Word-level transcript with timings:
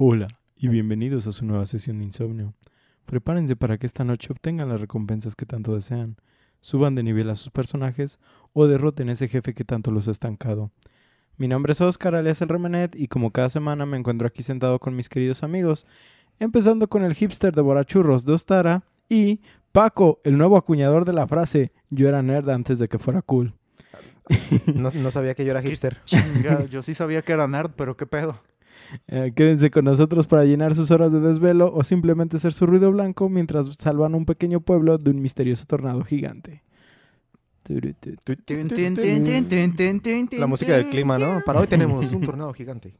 Hola 0.00 0.28
y 0.56 0.68
bienvenidos 0.68 1.26
a 1.26 1.32
su 1.32 1.44
nueva 1.44 1.66
sesión 1.66 1.98
de 1.98 2.04
insomnio. 2.04 2.54
Prepárense 3.04 3.56
para 3.56 3.78
que 3.78 3.86
esta 3.86 4.04
noche 4.04 4.32
obtengan 4.32 4.68
las 4.68 4.80
recompensas 4.80 5.34
que 5.34 5.44
tanto 5.44 5.74
desean, 5.74 6.18
suban 6.60 6.94
de 6.94 7.02
nivel 7.02 7.28
a 7.30 7.34
sus 7.34 7.50
personajes 7.50 8.20
o 8.52 8.68
derroten 8.68 9.08
a 9.08 9.14
ese 9.14 9.26
jefe 9.26 9.54
que 9.54 9.64
tanto 9.64 9.90
los 9.90 10.06
ha 10.06 10.12
estancado. 10.12 10.70
Mi 11.36 11.48
nombre 11.48 11.72
es 11.72 11.80
Oscar 11.80 12.14
alias 12.14 12.40
el 12.42 12.48
Remenet 12.48 12.94
y 12.94 13.08
como 13.08 13.32
cada 13.32 13.50
semana 13.50 13.86
me 13.86 13.96
encuentro 13.96 14.28
aquí 14.28 14.44
sentado 14.44 14.78
con 14.78 14.94
mis 14.94 15.08
queridos 15.08 15.42
amigos, 15.42 15.84
empezando 16.38 16.86
con 16.86 17.02
el 17.02 17.14
hipster 17.14 17.52
de 17.52 17.62
Borachurros 17.62 18.24
de 18.24 18.34
Ostara 18.34 18.84
y 19.08 19.40
Paco, 19.72 20.20
el 20.22 20.38
nuevo 20.38 20.56
acuñador 20.56 21.06
de 21.06 21.12
la 21.12 21.26
frase 21.26 21.72
yo 21.90 22.08
era 22.08 22.22
nerd 22.22 22.48
antes 22.50 22.78
de 22.78 22.86
que 22.86 23.00
fuera 23.00 23.20
cool. 23.20 23.52
No, 24.76 24.90
no 24.94 25.10
sabía 25.10 25.34
que 25.34 25.44
yo 25.44 25.50
era 25.50 25.62
hipster. 25.68 25.98
Chinga, 26.04 26.66
yo 26.66 26.82
sí 26.82 26.94
sabía 26.94 27.22
que 27.22 27.32
era 27.32 27.48
nerd, 27.48 27.72
pero 27.74 27.96
qué 27.96 28.06
pedo. 28.06 28.40
Eh, 29.06 29.32
quédense 29.34 29.70
con 29.70 29.84
nosotros 29.84 30.26
para 30.26 30.44
llenar 30.44 30.74
sus 30.74 30.90
horas 30.90 31.12
de 31.12 31.20
desvelo 31.20 31.72
o 31.72 31.84
simplemente 31.84 32.38
ser 32.38 32.52
su 32.52 32.66
ruido 32.66 32.90
blanco 32.90 33.28
mientras 33.28 33.66
salvan 33.76 34.14
un 34.14 34.24
pequeño 34.24 34.60
pueblo 34.60 34.98
de 34.98 35.10
un 35.10 35.20
misterioso 35.20 35.64
tornado 35.66 36.02
gigante. 36.04 36.62
La 40.38 40.46
música 40.46 40.72
del 40.72 40.88
clima, 40.88 41.18
¿no? 41.18 41.42
Para 41.44 41.60
hoy 41.60 41.66
tenemos 41.66 42.10
un 42.12 42.22
tornado 42.22 42.52
gigante. 42.52 42.94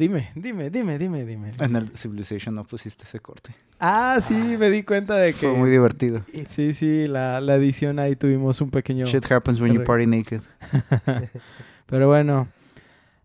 Dime, 0.00 0.30
dime, 0.34 0.70
dime, 0.70 0.98
dime, 0.98 1.24
dime. 1.26 1.52
En 1.60 1.76
el 1.76 1.90
Civilization 1.96 2.54
no 2.54 2.64
pusiste 2.64 3.04
ese 3.04 3.20
corte. 3.20 3.54
Ah, 3.78 4.18
sí, 4.20 4.34
me 4.58 4.70
di 4.70 4.82
cuenta 4.82 5.14
de 5.16 5.32
que... 5.32 5.46
Fue 5.48 5.52
muy 5.52 5.70
divertido. 5.70 6.22
Sí, 6.48 6.72
sí, 6.74 7.06
la, 7.06 7.40
la 7.40 7.54
edición 7.56 7.98
ahí 7.98 8.16
tuvimos 8.16 8.60
un 8.60 8.70
pequeño... 8.70 9.06
Shit 9.06 9.30
happens 9.30 9.60
when 9.60 9.72
you 9.74 9.84
party 9.84 10.06
naked. 10.06 10.40
Pero 11.86 12.08
bueno. 12.08 12.48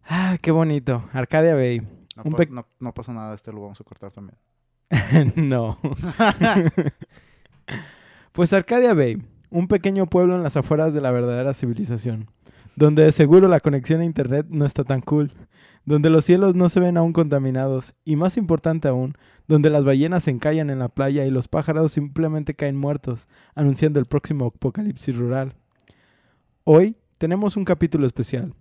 Ah, 0.07 0.37
qué 0.41 0.51
bonito. 0.51 1.03
Arcadia 1.13 1.55
Bay. 1.55 1.79
No, 2.15 2.23
Un 2.25 2.31
pa- 2.33 2.37
pe- 2.37 2.47
no- 2.51 2.67
no 2.79 2.93
pasa 2.93 3.11
nada, 3.13 3.33
este 3.33 3.51
lo 3.51 3.61
vamos 3.61 3.79
a 3.81 3.83
cortar 3.83 4.11
también. 4.11 4.37
no. 5.35 5.79
Pues 8.31 8.53
Arcadia 8.53 8.93
Bay, 8.93 9.21
un 9.49 9.67
pequeño 9.67 10.07
pueblo 10.07 10.35
en 10.35 10.43
las 10.43 10.57
afueras 10.57 10.93
de 10.93 11.01
la 11.01 11.11
verdadera 11.11 11.53
civilización, 11.53 12.29
donde 12.75 13.03
de 13.03 13.11
seguro 13.11 13.47
la 13.47 13.59
conexión 13.59 14.01
a 14.01 14.05
internet 14.05 14.45
no 14.49 14.65
está 14.65 14.83
tan 14.83 15.01
cool, 15.01 15.31
donde 15.85 16.09
los 16.09 16.25
cielos 16.25 16.55
no 16.55 16.67
se 16.69 16.79
ven 16.79 16.97
aún 16.97 17.13
contaminados 17.13 17.95
y 18.03 18.15
más 18.15 18.37
importante 18.37 18.87
aún, 18.87 19.15
donde 19.47 19.69
las 19.69 19.85
ballenas 19.85 20.23
se 20.23 20.31
encallan 20.31 20.69
en 20.69 20.79
la 20.79 20.89
playa 20.89 21.25
y 21.25 21.31
los 21.31 21.47
pájaros 21.47 21.91
simplemente 21.91 22.55
caen 22.55 22.75
muertos, 22.75 23.27
anunciando 23.53 23.99
el 23.99 24.07
próximo 24.07 24.47
apocalipsis 24.47 25.15
rural. 25.15 25.53
Hoy 26.63 26.95
tenemos 27.19 27.55
un 27.55 27.65
capítulo 27.65 28.07
especial. 28.07 28.53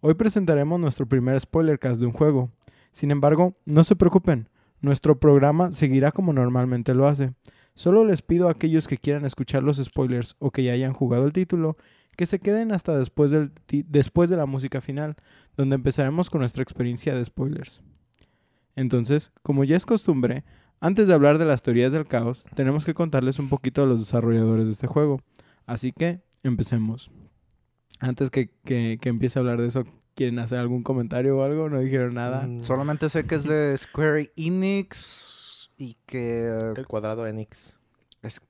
Hoy 0.00 0.14
presentaremos 0.14 0.78
nuestro 0.78 1.06
primer 1.06 1.38
spoilercast 1.40 2.00
de 2.00 2.06
un 2.06 2.12
juego. 2.12 2.50
Sin 2.92 3.10
embargo, 3.10 3.54
no 3.66 3.84
se 3.84 3.96
preocupen, 3.96 4.48
nuestro 4.80 5.18
programa 5.18 5.72
seguirá 5.72 6.12
como 6.12 6.32
normalmente 6.32 6.94
lo 6.94 7.06
hace. 7.06 7.32
Solo 7.80 8.04
les 8.04 8.20
pido 8.20 8.48
a 8.48 8.50
aquellos 8.50 8.86
que 8.86 8.98
quieran 8.98 9.24
escuchar 9.24 9.62
los 9.62 9.78
spoilers 9.78 10.36
o 10.38 10.50
que 10.50 10.62
ya 10.62 10.72
hayan 10.72 10.92
jugado 10.92 11.24
el 11.24 11.32
título, 11.32 11.78
que 12.14 12.26
se 12.26 12.38
queden 12.38 12.72
hasta 12.72 12.98
después, 12.98 13.30
del 13.30 13.52
después 13.88 14.28
de 14.28 14.36
la 14.36 14.44
música 14.44 14.82
final, 14.82 15.16
donde 15.56 15.76
empezaremos 15.76 16.28
con 16.28 16.40
nuestra 16.40 16.62
experiencia 16.62 17.14
de 17.14 17.24
spoilers. 17.24 17.80
Entonces, 18.76 19.32
como 19.42 19.64
ya 19.64 19.78
es 19.78 19.86
costumbre, 19.86 20.44
antes 20.78 21.08
de 21.08 21.14
hablar 21.14 21.38
de 21.38 21.46
las 21.46 21.62
teorías 21.62 21.90
del 21.90 22.06
caos, 22.06 22.44
tenemos 22.54 22.84
que 22.84 22.92
contarles 22.92 23.38
un 23.38 23.48
poquito 23.48 23.82
a 23.82 23.86
los 23.86 24.00
desarrolladores 24.00 24.66
de 24.66 24.72
este 24.72 24.86
juego. 24.86 25.22
Así 25.64 25.92
que, 25.92 26.20
empecemos. 26.42 27.10
Antes 27.98 28.28
que, 28.28 28.50
que, 28.62 28.98
que 29.00 29.08
empiece 29.08 29.38
a 29.38 29.40
hablar 29.40 29.58
de 29.58 29.68
eso, 29.68 29.86
¿quieren 30.14 30.38
hacer 30.38 30.58
algún 30.58 30.82
comentario 30.82 31.38
o 31.38 31.44
algo? 31.44 31.70
No 31.70 31.80
dijeron 31.80 32.12
nada. 32.12 32.46
Mm, 32.46 32.62
Solamente 32.62 33.08
sé 33.08 33.24
que 33.24 33.36
es 33.36 33.44
de 33.44 33.74
Square 33.78 34.32
Enix 34.36 35.39
y 35.80 35.96
que... 36.06 36.46
El 36.76 36.86
cuadrado 36.86 37.26
Enix. 37.26 37.72
Es- 38.22 38.40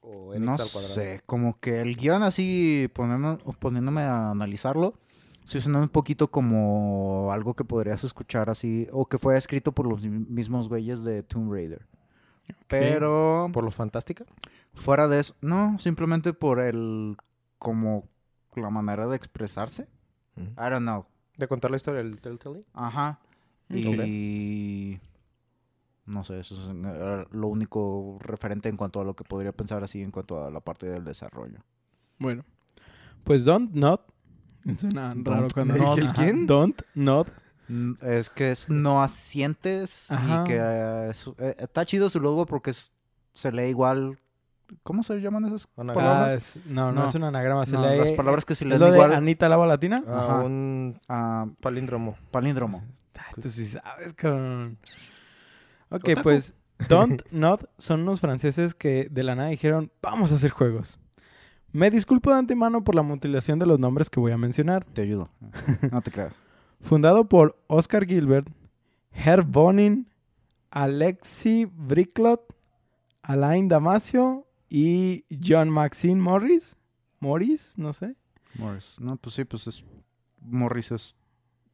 O 0.00 0.34
Enix 0.34 0.46
no 0.46 0.52
al 0.52 0.58
cuadrado. 0.58 0.94
sé, 0.94 1.20
como 1.26 1.58
que 1.60 1.80
el 1.80 1.96
guion 1.96 2.22
así, 2.24 2.90
poniendo- 2.92 3.38
poniéndome 3.60 4.02
a 4.02 4.30
analizarlo, 4.32 4.94
sí 5.44 5.60
suena 5.60 5.78
un 5.80 5.88
poquito 5.88 6.28
como 6.30 7.30
algo 7.32 7.54
que 7.54 7.64
podrías 7.64 8.02
escuchar 8.02 8.50
así, 8.50 8.88
o 8.92 9.06
que 9.06 9.18
fue 9.18 9.36
escrito 9.38 9.70
por 9.72 9.86
los 9.86 10.02
mi- 10.02 10.26
mismos 10.28 10.68
güeyes 10.68 11.04
de 11.04 11.22
Tomb 11.22 11.52
Raider. 11.52 11.86
Pero 12.66 13.48
¿Por 13.52 13.62
lo 13.62 13.70
fantástica? 13.70 14.24
fuera 14.74 15.06
de 15.06 15.20
eso, 15.20 15.36
no, 15.40 15.78
simplemente 15.78 16.32
por 16.32 16.58
el, 16.60 17.16
como 17.58 18.08
la 18.56 18.70
manera 18.70 19.06
de 19.06 19.14
expresarse. 19.16 19.86
I 20.36 20.44
don't 20.56 20.80
know. 20.80 21.06
¿De 21.36 21.46
contar 21.46 21.70
la 21.70 21.76
historia 21.76 22.02
del 22.02 22.20
Telltale? 22.20 22.64
Ajá. 22.74 23.20
Y... 23.70 24.98
No 26.06 26.24
sé, 26.24 26.40
eso 26.40 26.54
es 26.54 26.68
eh, 26.84 27.26
lo 27.30 27.46
único 27.48 28.18
referente 28.20 28.68
en 28.68 28.76
cuanto 28.76 29.00
a 29.00 29.04
lo 29.04 29.14
que 29.14 29.24
podría 29.24 29.52
pensar 29.52 29.84
así 29.84 30.02
en 30.02 30.10
cuanto 30.10 30.44
a 30.44 30.50
la 30.50 30.60
parte 30.60 30.86
del 30.86 31.04
desarrollo. 31.04 31.60
Bueno, 32.18 32.44
pues 33.24 33.44
Don't 33.44 33.72
Not. 33.74 34.02
Suena 34.76 35.14
raro 35.16 35.48
cuando. 35.54 35.74
Not. 35.76 35.98
¿El 35.98 36.04
Ajá, 36.08 36.14
quién? 36.14 36.46
Don't 36.46 36.82
Not. 36.94 37.28
Es 38.02 38.30
que 38.30 38.50
es 38.50 38.68
no 38.68 39.02
asientes 39.02 40.10
Ajá. 40.10 40.42
y 40.42 40.48
que 40.48 40.56
eh, 40.60 41.08
es- 41.10 41.30
eh, 41.38 41.54
está 41.58 41.86
chido 41.86 42.10
su 42.10 42.20
logo 42.20 42.46
porque 42.46 42.70
es- 42.70 42.92
se 43.32 43.50
lee 43.52 43.66
igual. 43.68 44.18
¿Cómo 44.82 45.02
se 45.02 45.20
llaman 45.20 45.44
esas 45.46 45.68
Anagrama. 45.76 46.08
palabras? 46.08 46.32
Ah, 46.32 46.36
es- 46.36 46.66
no, 46.66 46.92
no, 46.92 47.02
No. 47.02 47.06
es 47.08 47.14
un 47.14 47.24
anagrama. 47.24 47.64
Se 47.66 47.74
No, 47.76 47.88
lee, 47.88 47.98
las 47.98 48.12
palabras 48.12 48.44
que 48.44 48.54
se 48.54 48.64
¿Es 48.64 48.68
leen 48.68 48.80
lo 48.80 48.86
de 48.90 48.92
igual. 48.98 49.12
Anita 49.14 49.48
Lava 49.48 49.66
Latina? 49.66 50.02
Ah, 50.06 50.24
Ajá. 50.24 50.38
un 50.44 51.00
Ah, 51.08 51.46
palíndromo. 51.60 52.16
palíndromo. 52.30 52.82
Ay, 53.16 53.40
Tú 53.42 53.48
sí 53.48 53.66
sabes, 53.66 54.12
cabrón. 54.14 54.78
Ok, 55.92 56.04
Otaku. 56.04 56.22
pues 56.22 56.54
Don't 56.88 57.22
Not 57.30 57.70
son 57.78 58.00
unos 58.02 58.20
franceses 58.20 58.74
que 58.74 59.08
de 59.10 59.22
la 59.22 59.34
nada 59.34 59.50
dijeron, 59.50 59.92
vamos 60.02 60.32
a 60.32 60.36
hacer 60.36 60.50
juegos. 60.50 60.98
Me 61.72 61.90
disculpo 61.90 62.30
de 62.30 62.38
antemano 62.38 62.84
por 62.84 62.94
la 62.94 63.02
mutilación 63.02 63.58
de 63.58 63.66
los 63.66 63.78
nombres 63.78 64.10
que 64.10 64.20
voy 64.20 64.32
a 64.32 64.36
mencionar. 64.36 64.84
Te 64.84 65.02
ayudo. 65.02 65.30
No 65.90 66.02
te 66.02 66.10
creas. 66.10 66.34
Fundado 66.80 67.28
por 67.28 67.58
Oscar 67.68 68.06
Gilbert, 68.06 68.50
Herb 69.12 69.46
Bonin, 69.46 70.08
Alexi 70.70 71.66
Bricklot, 71.66 72.54
Alain 73.22 73.68
Damasio 73.68 74.46
y 74.68 75.24
John 75.42 75.70
Maxine 75.70 76.20
Morris. 76.20 76.76
Morris, 77.20 77.74
no 77.76 77.92
sé. 77.92 78.16
Morris. 78.54 78.96
No, 78.98 79.16
pues 79.16 79.34
sí, 79.36 79.44
pues 79.44 79.66
es. 79.66 79.84
Morris 80.40 80.90
es. 80.90 81.16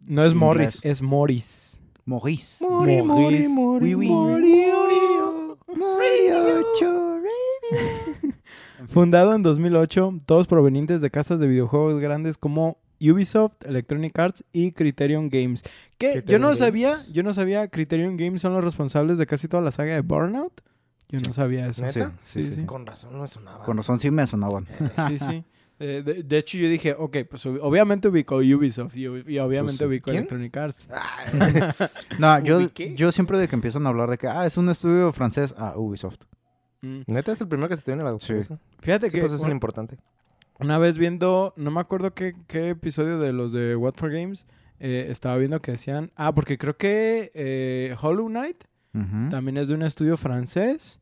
No 0.06 0.24
es 0.24 0.34
Morris, 0.34 0.84
es 0.84 1.02
Morris. 1.02 1.77
Morris. 2.08 2.62
Mori, 2.62 3.02
Mori, 3.02 3.48
Mori, 3.48 3.94
Oui. 3.94 4.08
Fundado 8.88 9.34
en 9.34 9.42
2008, 9.42 10.14
todos 10.24 10.46
provenientes 10.46 11.02
de 11.02 11.10
casas 11.10 11.38
de 11.38 11.46
videojuegos 11.46 12.00
grandes 12.00 12.38
como 12.38 12.78
Ubisoft, 12.98 13.56
Electronic 13.66 14.18
Arts 14.18 14.42
y 14.54 14.72
Criterion 14.72 15.28
Games. 15.28 15.62
Que 15.98 16.24
yo 16.26 16.38
no 16.38 16.46
Games. 16.46 16.58
sabía, 16.58 16.96
yo 17.12 17.22
no 17.22 17.34
sabía 17.34 17.68
Criterion 17.68 18.16
Games 18.16 18.40
son 18.40 18.54
los 18.54 18.64
responsables 18.64 19.18
de 19.18 19.26
casi 19.26 19.46
toda 19.46 19.62
la 19.62 19.70
saga 19.70 19.92
de 19.92 20.00
Burnout. 20.00 20.62
Yo 21.10 21.20
no 21.20 21.34
sabía 21.34 21.66
eso. 21.66 21.84
¿Neta? 21.84 22.14
Sí, 22.22 22.42
sí. 22.42 22.64
Con 22.64 22.86
razón 22.86 23.12
no 23.12 23.20
me 23.20 23.28
sonaba. 23.28 23.64
Con 23.64 23.76
razón 23.76 24.00
sí 24.00 24.10
me 24.10 24.26
sonaban. 24.26 24.66
Sí, 25.08 25.18
sí. 25.18 25.44
Eh, 25.80 26.02
de, 26.04 26.22
de 26.24 26.38
hecho, 26.38 26.58
yo 26.58 26.68
dije, 26.68 26.94
ok, 26.98 27.18
pues 27.30 27.46
ob- 27.46 27.60
obviamente 27.62 28.08
ubicó 28.08 28.36
Ubisoft 28.38 28.96
y, 28.96 29.04
ob- 29.04 29.28
y 29.30 29.38
obviamente 29.38 29.78
Pues, 29.78 29.88
ubicó 29.88 30.06
¿quién? 30.10 30.18
Electronic 30.18 30.56
Arts. 30.56 30.88
No, 32.18 32.38
yo, 32.40 32.58
¿Ubiqué? 32.58 32.94
yo 32.96 33.12
siempre 33.12 33.38
de 33.38 33.48
que 33.48 33.54
empiezan 33.54 33.86
a 33.86 33.90
hablar 33.90 34.10
de 34.10 34.18
que, 34.18 34.26
ah, 34.26 34.44
es 34.46 34.56
un 34.56 34.68
estudio 34.68 35.12
francés, 35.12 35.54
ah, 35.56 35.74
Ubisoft. 35.76 36.18
Mm. 36.82 37.02
¿Neta 37.06 37.32
es 37.32 37.40
el 37.40 37.48
primero 37.48 37.68
que 37.68 37.76
se 37.76 37.82
te 37.82 37.92
viene 37.92 38.08
a 38.08 38.12
la 38.12 38.18
Sí. 38.18 38.28
cabeza? 38.32 38.58
Fíjate 38.80 39.06
Sí, 39.06 39.12
que 39.14 39.20
pues 39.20 39.32
es 39.32 39.40
un- 39.40 39.48
lo 39.48 39.52
importante. 39.54 39.98
Una 40.60 40.78
vez 40.78 40.98
viendo, 40.98 41.54
no 41.56 41.70
me 41.70 41.80
acuerdo 41.80 42.12
qué, 42.14 42.34
qué 42.48 42.70
episodio 42.70 43.18
de 43.20 43.32
los 43.32 43.52
de 43.52 43.76
What 43.76 43.94
for 43.94 44.10
Games, 44.10 44.46
eh, 44.80 45.06
estaba 45.10 45.36
viendo 45.36 45.60
que 45.60 45.72
decían, 45.72 46.10
ah, 46.16 46.34
porque 46.34 46.58
creo 46.58 46.76
que 46.76 47.30
eh, 47.34 47.94
Hollow 48.00 48.26
Knight 48.28 48.64
también 49.30 49.58
es 49.58 49.68
de 49.68 49.74
un 49.74 49.82
estudio 49.82 50.16
francés. 50.16 50.98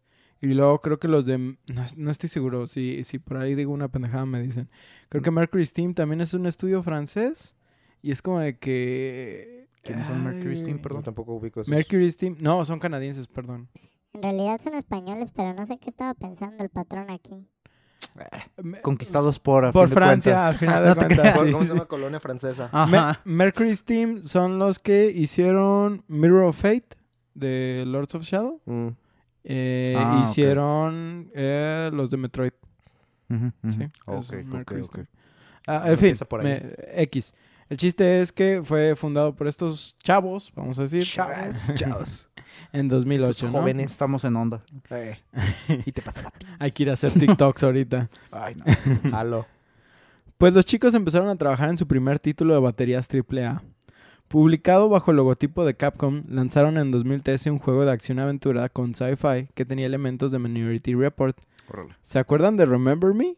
Y 0.46 0.54
luego 0.54 0.80
creo 0.80 0.98
que 0.98 1.08
los 1.08 1.26
de, 1.26 1.38
no, 1.38 1.56
no 1.96 2.10
estoy 2.10 2.28
seguro, 2.28 2.66
si, 2.66 3.02
si 3.04 3.18
por 3.18 3.38
ahí 3.38 3.54
digo 3.54 3.72
una 3.72 3.88
pendejada 3.88 4.26
me 4.26 4.40
dicen. 4.42 4.68
Creo 5.08 5.22
que 5.22 5.30
Mercury 5.30 5.64
Steam 5.66 5.94
también 5.94 6.20
es 6.20 6.34
un 6.34 6.46
estudio 6.46 6.82
francés. 6.82 7.54
Y 8.02 8.10
es 8.12 8.22
como 8.22 8.40
de 8.40 8.58
que... 8.58 9.68
¿Quiénes 9.82 10.06
son 10.06 10.22
Mercury 10.24 10.50
Ay, 10.50 10.56
Steam, 10.56 10.78
perdón? 10.80 11.02
tampoco 11.02 11.34
ubico 11.34 11.60
eso. 11.60 11.70
Mercury 11.70 12.10
Steam, 12.10 12.36
no, 12.40 12.64
son 12.64 12.78
canadienses, 12.78 13.26
perdón. 13.28 13.68
En 14.12 14.22
realidad 14.22 14.60
son 14.62 14.74
españoles, 14.74 15.30
pero 15.34 15.54
no 15.54 15.64
sé 15.66 15.78
qué 15.78 15.88
estaba 15.90 16.12
pensando 16.14 16.62
el 16.62 16.70
patrón 16.70 17.06
aquí. 17.10 17.46
me- 18.62 18.80
Conquistados 18.80 19.38
por, 19.38 19.72
por 19.72 19.88
Francia, 19.88 20.48
al 20.48 20.54
final 20.56 20.84
de 20.84 20.94
cuentas. 21.06 21.36
¿Cómo 21.38 21.62
se 21.62 21.68
llama? 21.68 21.86
Colonia 21.86 22.18
francesa. 22.20 22.68
Me- 22.88 22.96
Ajá. 22.98 23.20
Mercury's 23.24 23.84
Team 23.84 24.22
son 24.24 24.58
los 24.58 24.78
que 24.78 25.10
hicieron 25.10 26.02
Mirror 26.08 26.44
of 26.44 26.56
Fate 26.60 26.96
de 27.34 27.84
Lords 27.86 28.14
of 28.14 28.22
Shadow. 28.22 28.60
Mm. 28.66 28.88
Eh, 29.48 29.94
Ah, 29.96 30.22
hicieron 30.24 31.30
eh, 31.34 31.90
los 31.92 32.10
de 32.10 32.16
Metroid. 32.16 32.50
Ujú, 33.30 33.52
ujú. 33.62 33.72
Sí, 33.72 33.84
Ok, 34.06 34.18
esos 34.18 34.30
ok, 34.30 34.44
Mercury's 34.44 34.86
ok. 34.88 34.94
Team. 34.94 35.06
Ah, 35.68 35.82
en 35.86 35.98
fin, 35.98 36.06
empieza 36.08 36.24
por 36.24 36.40
ahí. 36.40 36.46
me- 36.46 37.02
X. 37.04 37.32
El 37.68 37.76
chiste 37.76 38.20
es 38.22 38.32
que 38.32 38.60
fue 38.64 38.94
fundado 38.94 39.34
por 39.34 39.46
estos 39.48 39.96
chavos, 40.02 40.52
vamos 40.54 40.78
a 40.78 40.82
decir, 40.82 41.04
Chavos, 41.04 41.34
chavos. 41.74 42.28
en 42.72 42.88
2008. 42.88 43.30
Estos 43.30 43.52
¿no? 43.52 43.58
jóvenes. 43.60 43.90
Estamos 43.92 44.24
en 44.24 44.36
onda. 44.36 44.62
Eh, 44.90 45.16
y 45.84 45.90
te 45.92 46.02
pasa 46.02 46.22
la 46.22 46.30
ti. 46.30 46.46
Hay 46.58 46.70
que 46.72 46.82
ir 46.84 46.90
a 46.90 46.92
hacer 46.94 47.12
TikToks 47.12 47.62
ahorita. 47.64 48.08
Ay, 48.32 48.54
no. 48.56 49.16
Halo. 49.16 49.46
Pues 50.38 50.52
los 50.52 50.64
chicos 50.64 50.92
empezaron 50.94 51.28
a 51.28 51.36
trabajar 51.36 51.70
en 51.70 51.78
su 51.78 51.86
primer 51.86 52.18
título 52.18 52.54
de 52.54 52.60
baterías 52.60 53.08
AAA. 53.08 53.62
Publicado 54.28 54.88
bajo 54.88 55.12
el 55.12 55.18
logotipo 55.18 55.64
de 55.64 55.74
Capcom, 55.74 56.24
lanzaron 56.28 56.78
en 56.78 56.90
2013 56.90 57.50
un 57.52 57.58
juego 57.58 57.84
de 57.84 57.92
acción-aventura 57.92 58.68
con 58.68 58.94
sci-fi 58.94 59.48
que 59.54 59.64
tenía 59.64 59.86
elementos 59.86 60.32
de 60.32 60.38
Minority 60.38 60.94
Report. 60.94 61.36
¿Se 62.02 62.18
acuerdan 62.18 62.56
de 62.56 62.66
Remember 62.66 63.14
Me? 63.14 63.36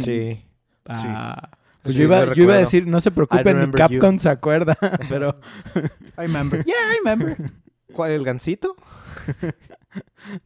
Sí. 0.00 0.42
Ah, 0.88 1.50
pues 1.82 1.96
Sí, 1.96 2.02
yo, 2.02 2.04
iba, 2.04 2.32
yo 2.32 2.44
iba 2.44 2.54
a 2.54 2.58
decir, 2.58 2.86
no 2.86 3.00
se 3.00 3.10
preocupen, 3.10 3.72
Capcom 3.72 4.20
se 4.20 4.28
acuerda, 4.28 4.78
pero 5.08 5.34
I 6.16 6.28
remember. 6.28 6.64
Yeah, 6.64 6.76
I 6.76 6.98
remember. 6.98 7.36
¿Cuál, 7.92 8.12
el 8.12 8.24
gancito? 8.24 8.76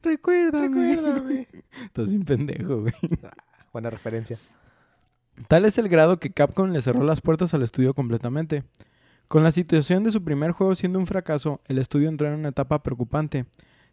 recuérdame. 0.02 0.96
Recuérdame. 0.96 1.46
Estás 1.84 2.10
bien 2.10 2.22
pendejo, 2.24 2.80
güey. 2.80 2.94
Buena 3.70 3.90
referencia. 3.90 4.38
Tal 5.48 5.66
es 5.66 5.76
el 5.76 5.90
grado 5.90 6.18
que 6.18 6.30
Capcom 6.32 6.70
le 6.70 6.80
cerró 6.80 7.04
las 7.04 7.20
puertas 7.20 7.52
al 7.52 7.62
estudio 7.62 7.92
completamente. 7.92 8.64
Con 9.30 9.44
la 9.44 9.52
situación 9.52 10.02
de 10.02 10.10
su 10.10 10.24
primer 10.24 10.50
juego 10.50 10.74
siendo 10.74 10.98
un 10.98 11.06
fracaso, 11.06 11.60
el 11.66 11.78
estudio 11.78 12.08
entró 12.08 12.26
en 12.26 12.34
una 12.34 12.48
etapa 12.48 12.82
preocupante. 12.82 13.44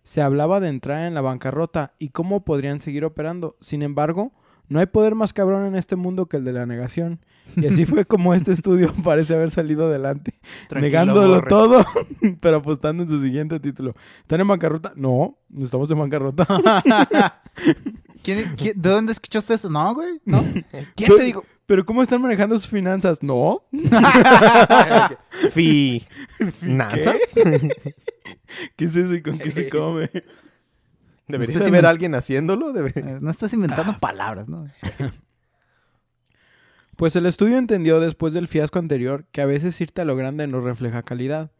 Se 0.01 0.23
hablaba 0.23 0.59
de 0.59 0.69
entrar 0.69 1.05
en 1.05 1.13
la 1.13 1.21
bancarrota 1.21 1.93
y 1.99 2.09
cómo 2.09 2.43
podrían 2.43 2.81
seguir 2.81 3.05
operando. 3.05 3.55
Sin 3.61 3.83
embargo, 3.83 4.31
no 4.67 4.79
hay 4.79 4.87
poder 4.87 5.13
más 5.13 5.33
cabrón 5.33 5.67
en 5.67 5.75
este 5.75 5.95
mundo 5.95 6.25
que 6.25 6.37
el 6.37 6.43
de 6.43 6.53
la 6.53 6.65
negación. 6.65 7.19
Y 7.55 7.67
así 7.67 7.85
fue 7.85 8.03
como 8.07 8.33
este 8.33 8.51
estudio 8.51 8.91
parece 9.03 9.35
haber 9.35 9.51
salido 9.51 9.85
adelante, 9.85 10.33
Tranquilo, 10.69 10.81
negándolo 10.81 11.35
borre. 11.35 11.49
todo, 11.49 11.85
pero 12.41 12.57
apostando 12.57 13.03
en 13.03 13.09
su 13.09 13.21
siguiente 13.21 13.59
título. 13.59 13.93
¿Están 14.21 14.41
en 14.41 14.47
bancarrota? 14.47 14.93
No, 14.95 15.37
no 15.49 15.63
estamos 15.63 15.91
en 15.91 15.99
bancarrota. 15.99 16.47
¿Quién- 18.23 18.55
quién- 18.57 18.81
¿De 18.81 18.89
dónde 18.89 19.11
escuchaste 19.11 19.53
esto? 19.53 19.69
No, 19.69 19.93
güey. 19.93 20.19
No. 20.25 20.43
¿Quién 20.95 21.15
te 21.15 21.23
digo? 21.23 21.43
¿Pero 21.67 21.85
cómo 21.85 22.01
están 22.01 22.21
manejando 22.21 22.57
sus 22.57 22.69
finanzas? 22.69 23.21
No. 23.21 23.61
Fi. 25.51 26.03
¿Nanzas? 26.61 27.35
¿Qué 28.75 28.85
es 28.85 28.95
eso 28.95 29.13
y 29.13 29.21
con 29.21 29.37
qué 29.37 29.51
se 29.51 29.69
come? 29.69 30.09
¿Deberías 31.27 31.69
ver 31.69 31.85
a 31.85 31.89
alguien 31.89 32.15
haciéndolo? 32.15 32.71
Debe- 32.73 32.93
Eh, 32.95 33.17
No 33.21 33.29
estás 33.29 33.53
inventando 33.53 33.99
palabras, 33.99 34.47
¿no? 34.47 34.65
Pues 36.95 37.15
el 37.15 37.27
estudio 37.27 37.57
entendió 37.59 37.99
después 37.99 38.33
del 38.33 38.47
fiasco 38.47 38.79
anterior 38.79 39.25
que 39.31 39.41
a 39.41 39.45
veces 39.45 39.79
irte 39.81 40.01
a 40.01 40.05
lo 40.05 40.15
grande 40.15 40.47
no 40.47 40.61
refleja 40.61 41.03
calidad. 41.03 41.51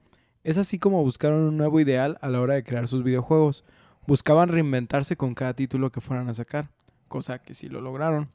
Es 0.44 0.58
así 0.58 0.80
como 0.80 1.04
buscaron 1.04 1.42
un 1.42 1.58
nuevo 1.58 1.80
ideal 1.80 2.18
a 2.22 2.30
la 2.30 2.42
hora 2.42 2.56
de 2.56 2.64
crear 2.64 2.88
sus 2.88 3.04
videojuegos. 3.04 3.64
Buscaban 4.08 4.50
reinventarse 4.50 5.16
con 5.16 5.36
cada 5.36 5.54
título 5.54 5.92
que 5.92 6.02
fueran 6.02 6.28
a 6.30 6.34
sacar, 6.34 6.70
cosa 7.08 7.38
que 7.38 7.54
sí 7.54 7.68
lo 7.70 7.82
lograron. 7.82 8.32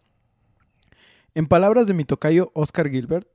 En 1.34 1.46
palabras 1.46 1.86
de 1.86 1.94
mi 1.94 2.04
tocayo 2.04 2.50
Oscar 2.52 2.90
Gilbert, 2.90 3.26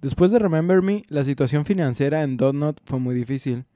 después 0.00 0.32
de 0.32 0.40
Remember 0.40 0.82
Me, 0.82 1.02
la 1.06 1.22
situación 1.22 1.64
financiera 1.64 2.24
en 2.24 2.36
Dotnot 2.36 2.80
fue 2.84 2.98
muy 2.98 3.14
difícil. 3.14 3.66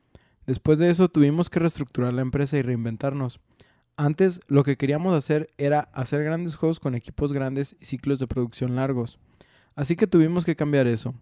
Después 0.44 0.80
de 0.80 0.90
eso 0.90 1.08
tuvimos 1.08 1.50
que 1.50 1.60
reestructurar 1.60 2.12
la 2.14 2.22
empresa 2.22 2.58
y 2.58 2.62
reinventarnos. 2.62 3.38
Antes 3.96 4.40
lo 4.48 4.64
que 4.64 4.76
queríamos 4.76 5.14
hacer 5.14 5.46
era 5.56 5.88
hacer 5.92 6.24
grandes 6.24 6.56
juegos 6.56 6.80
con 6.80 6.96
equipos 6.96 7.32
grandes 7.32 7.76
y 7.78 7.84
ciclos 7.84 8.18
de 8.18 8.26
producción 8.26 8.74
largos. 8.74 9.20
Así 9.76 9.94
que 9.94 10.08
tuvimos 10.08 10.44
que 10.44 10.56
cambiar 10.56 10.88
eso. 10.88 11.14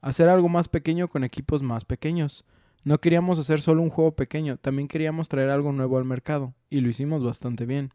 Hacer 0.00 0.30
algo 0.30 0.48
más 0.48 0.68
pequeño 0.68 1.08
con 1.08 1.22
equipos 1.22 1.62
más 1.62 1.84
pequeños. 1.84 2.46
No 2.82 2.98
queríamos 2.98 3.38
hacer 3.38 3.60
solo 3.60 3.82
un 3.82 3.90
juego 3.90 4.16
pequeño, 4.16 4.56
también 4.56 4.88
queríamos 4.88 5.28
traer 5.28 5.50
algo 5.50 5.70
nuevo 5.72 5.98
al 5.98 6.06
mercado, 6.06 6.54
y 6.70 6.80
lo 6.80 6.88
hicimos 6.88 7.22
bastante 7.22 7.66
bien. 7.66 7.92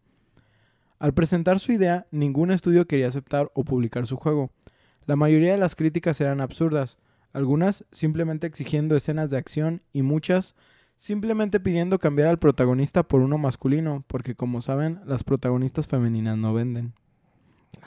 Al 0.99 1.13
presentar 1.13 1.59
su 1.59 1.71
idea, 1.71 2.07
ningún 2.11 2.51
estudio 2.51 2.85
quería 2.85 3.07
aceptar 3.07 3.49
o 3.53 3.63
publicar 3.63 4.05
su 4.05 4.17
juego. 4.17 4.51
La 5.05 5.15
mayoría 5.15 5.53
de 5.53 5.57
las 5.57 5.75
críticas 5.75 6.19
eran 6.21 6.41
absurdas, 6.41 6.97
algunas 7.33 7.85
simplemente 7.91 8.47
exigiendo 8.47 8.95
escenas 8.95 9.29
de 9.29 9.37
acción 9.37 9.81
y 9.93 10.01
muchas 10.01 10.55
simplemente 10.97 11.59
pidiendo 11.61 11.99
cambiar 11.99 12.27
al 12.27 12.39
protagonista 12.39 13.03
por 13.03 13.21
uno 13.21 13.37
masculino, 13.37 14.03
porque 14.07 14.35
como 14.35 14.61
saben, 14.61 14.99
las 15.05 15.23
protagonistas 15.23 15.87
femeninas 15.87 16.37
no 16.37 16.53
venden. 16.53 16.93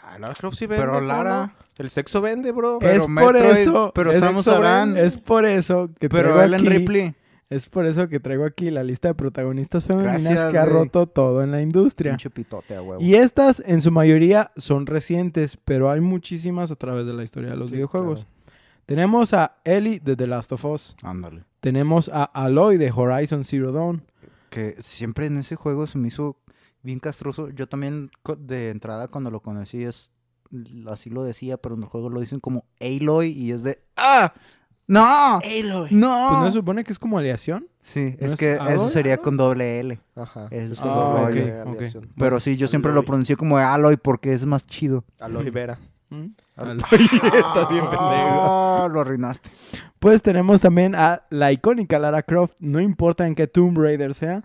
Ah, 0.03 0.19
Lara 0.19 0.33
Croft 0.35 0.57
sí 0.57 0.67
vende. 0.67 0.83
Pero 0.83 0.95
¿cómo 0.95 1.07
Lara-? 1.07 1.55
El 1.79 1.91
sexo 1.91 2.21
vende, 2.23 2.51
bro. 2.53 2.79
Pero 2.81 2.93
es 2.93 3.01
por 3.01 3.11
Metroid- 3.11 3.57
eso, 3.57 3.93
pero 3.95 4.13
es, 4.13 4.21
Samus 4.21 4.49
Aran- 4.49 4.97
es 4.97 5.17
por 5.17 5.45
eso 5.45 5.91
que 6.01 6.09
Pero 6.09 6.41
Ellen 6.43 6.61
aquí, 6.61 6.69
Ripley. 6.69 7.15
Es 7.55 7.69
por 7.69 7.87
eso 7.87 8.09
que 8.09 8.21
traigo 8.21 8.45
aquí 8.45 8.71
la 8.71 8.83
lista 8.83 9.09
de 9.09 9.15
protagonistas 9.15 9.85
femeninas 9.85 10.23
Gracias, 10.25 10.53
que 10.53 10.59
ha 10.59 10.65
roto 10.67 11.07
todo 11.07 11.43
en 11.43 11.51
la 11.51 11.61
industria. 11.61 12.13
Pinche 12.13 12.31
pitote 12.31 12.75
a 12.77 12.83
huevo. 12.83 13.03
Y 13.03 13.15
estas 13.15 13.63
en 13.67 13.81
su 13.81 13.91
mayoría 13.91 14.53
son 14.57 14.87
recientes, 14.87 15.57
pero 15.65 15.91
hay 15.91 16.01
muchísimas 16.01 16.71
a 16.71 16.77
través 16.77 17.07
de 17.07 17.13
la 17.15 17.25
historia 17.25 17.51
de 17.51 17.57
los 17.57 17.71
Sí, 17.71 17.77
videojuegos. 17.77 18.27
Tenemos 18.87 19.33
a 19.33 19.59
Ellie 19.65 20.01
de 20.01 20.17
The 20.17 20.27
Last 20.27 20.53
of 20.53 20.65
Us. 20.65 20.97
Ándale. 21.03 21.45
Tenemos 21.61 22.11
a 22.13 22.25
Aloy 22.25 22.77
de 22.77 22.91
Horizon 22.91 23.45
Zero 23.45 23.73
Dawn. 23.73 24.03
Que 24.51 24.77
siempre 24.81 25.27
en 25.27 25.39
ese 25.39 25.57
juego 25.57 25.87
se 25.87 25.99
me 25.99 26.09
hizo 26.09 26.37
bien 26.83 26.99
castroso. 26.99 27.49
Yo 27.51 27.69
también 27.69 28.11
de 28.39 28.71
entrada 28.71 29.09
cuando 29.09 29.31
lo 29.31 29.41
conocí 29.41 29.85
es 29.85 30.11
así 30.89 31.09
lo 31.09 31.25
decía, 31.25 31.57
pero 31.57 31.77
en 31.77 31.83
el 31.83 31.89
juego 31.89 32.11
lo 32.11 32.21
dicen 32.21 32.41
como 32.41 32.65
Aloy 32.81 33.29
y 33.31 33.53
es 33.53 33.63
de 33.63 33.83
¡Ah! 33.97 34.35
¡No! 34.89 35.39
Aloy. 35.39 35.89
¡No! 35.91 36.27
Pues 36.31 36.41
no 36.41 36.47
se 36.47 36.53
supone 36.53 36.85
que 36.85 36.93
es 36.93 36.99
como 36.99 37.19
aleación. 37.19 37.67
Sí, 37.81 38.17
¿No 38.21 38.27
es 38.27 38.33
es 38.33 38.39
que 38.39 38.53
eso 38.71 38.89
sería 38.89 39.17
con 39.19 39.37
doble 39.37 39.81
L. 39.81 39.99
Ajá. 40.17 40.47
Es 40.51 40.71
Es 40.71 40.81
un 40.83 40.91
un 40.91 40.95
Ah, 40.97 41.01
doble 41.01 41.23
ok, 41.43 41.47
de 41.47 41.63
ok. 41.63 41.69
aleación. 41.77 42.09
Pero 42.19 42.41
sí, 42.41 42.57
yo 42.57 42.67
siempre 42.69 42.93
lo 42.93 42.99
Aloy. 43.01 43.07
pronuncié 43.07 43.37
como 43.37 43.57
Aloy 43.59 43.97
porque 43.97 44.33
es 44.33 44.45
más 44.47 44.67
chido. 44.67 45.05
Aloy 45.21 45.51
Vera. 45.51 45.79
¿Mm? 46.11 46.27
Aloy. 46.57 46.79
Estás 46.91 47.69
bien 47.71 47.85
pendejo. 47.85 48.01
Ah, 48.05 48.89
lo 48.93 49.01
arruinaste. 49.01 49.51
Pues 49.99 50.21
tenemos 50.23 50.61
también 50.61 50.95
a 50.95 51.23
la 51.31 51.53
icónica 51.53 51.99
Lara 51.99 52.23
Croft, 52.25 52.55
no 52.61 52.81
importa 52.81 53.27
en 53.27 53.35
qué 53.35 53.47
Tomb 53.47 53.79
Raider 53.79 54.15
sea. 54.15 54.43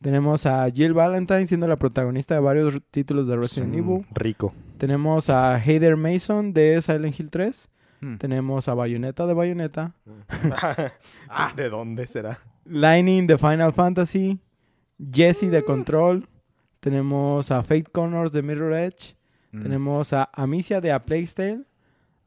Tenemos 0.00 0.44
a 0.44 0.68
Jill 0.70 0.92
Valentine 0.92 1.46
siendo 1.46 1.66
la 1.66 1.76
protagonista 1.76 2.34
de 2.34 2.40
varios 2.40 2.80
títulos 2.90 3.26
de 3.26 3.36
Resident 3.36 3.74
Evil. 3.74 4.04
Rico. 4.12 4.52
Tenemos 4.76 5.30
a 5.30 5.58
Heather 5.58 5.96
Mason 5.96 6.52
de 6.52 6.82
Silent 6.82 7.18
Hill 7.18 7.30
3. 7.30 7.68
Hmm. 8.04 8.16
Tenemos 8.18 8.68
a 8.68 8.74
Bayonetta 8.74 9.26
de 9.26 9.32
Bayonetta. 9.32 9.94
ah, 11.30 11.52
¿de 11.56 11.70
dónde 11.70 12.06
será? 12.06 12.38
Lightning 12.66 13.26
de 13.26 13.38
Final 13.38 13.72
Fantasy. 13.72 14.38
Jessie 15.10 15.48
de 15.48 15.64
Control. 15.64 16.28
Tenemos 16.80 17.50
a 17.50 17.62
Fate 17.62 17.84
Connors 17.90 18.30
de 18.30 18.42
Mirror 18.42 18.74
Edge. 18.74 19.16
Mm. 19.52 19.62
Tenemos 19.62 20.12
a 20.12 20.28
Amicia 20.34 20.82
de 20.82 20.92
A 20.92 21.00
Plague 21.00 21.28
Tale. 21.34 21.62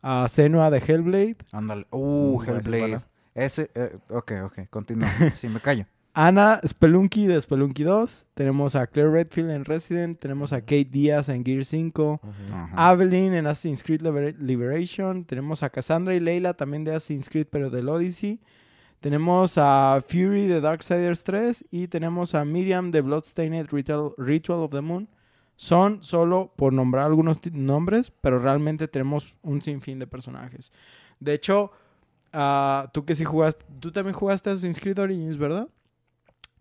A 0.01 0.27
Senua 0.29 0.71
de 0.71 0.79
Hellblade. 0.79 1.37
Ándale. 1.51 1.85
Uh, 1.91 2.39
Mm, 2.41 2.49
Hellblade. 2.49 2.99
Ese, 3.35 3.69
eh, 3.75 3.97
ok, 4.09 4.31
ok, 4.45 4.59
continúa. 4.71 5.09
Sí, 5.35 5.47
me 5.47 5.59
callo. 5.59 5.85
Ana 6.19 6.59
Spelunky 6.67 7.27
de 7.27 7.39
Spelunky 7.39 7.83
2. 7.83 8.25
Tenemos 8.33 8.75
a 8.75 8.87
Claire 8.87 9.11
Redfield 9.11 9.51
en 9.51 9.65
Resident. 9.65 10.19
Tenemos 10.19 10.51
a 10.51 10.61
Kate 10.61 10.85
Díaz 10.89 11.29
en 11.29 11.45
Gear 11.45 11.63
5. 11.63 12.19
Ajá. 12.51 12.93
Evelyn 12.93 13.35
en 13.35 13.45
Assassin's 13.45 13.83
Creed 13.83 14.01
Liber- 14.01 14.35
Liberation. 14.39 15.25
Tenemos 15.25 15.61
a 15.61 15.69
Cassandra 15.69 16.15
y 16.15 16.19
Leila 16.19 16.55
también 16.55 16.83
de 16.83 16.95
Assassin's 16.95 17.29
Creed, 17.29 17.45
pero 17.51 17.69
del 17.69 17.87
Odyssey. 17.87 18.39
Tenemos 18.99 19.59
a 19.59 20.01
Fury 20.07 20.47
de 20.47 20.59
Darksiders 20.59 21.23
3. 21.23 21.65
Y 21.69 21.87
tenemos 21.87 22.33
a 22.33 22.43
Miriam 22.45 22.89
de 22.89 23.01
Bloodstained 23.01 23.67
Ritual, 23.71 24.13
Ritual 24.17 24.59
of 24.61 24.71
the 24.71 24.81
Moon. 24.81 25.07
Son 25.55 26.03
solo 26.03 26.51
por 26.55 26.73
nombrar 26.73 27.05
algunos 27.05 27.37
nombres, 27.51 28.11
pero 28.21 28.39
realmente 28.39 28.87
tenemos 28.87 29.37
un 29.43 29.61
sinfín 29.61 29.99
de 29.99 30.07
personajes. 30.07 30.71
De 31.19 31.33
hecho, 31.35 31.71
ah, 32.33 32.89
tú 32.91 33.05
que 33.05 33.13
sí 33.13 33.23
jugaste, 33.23 33.65
tú 33.79 33.91
también 33.91 34.15
jugaste 34.15 34.49
Assassin's 34.49 34.79
Creed 34.79 34.97
Origins, 34.99 35.37
¿verdad? 35.37 35.67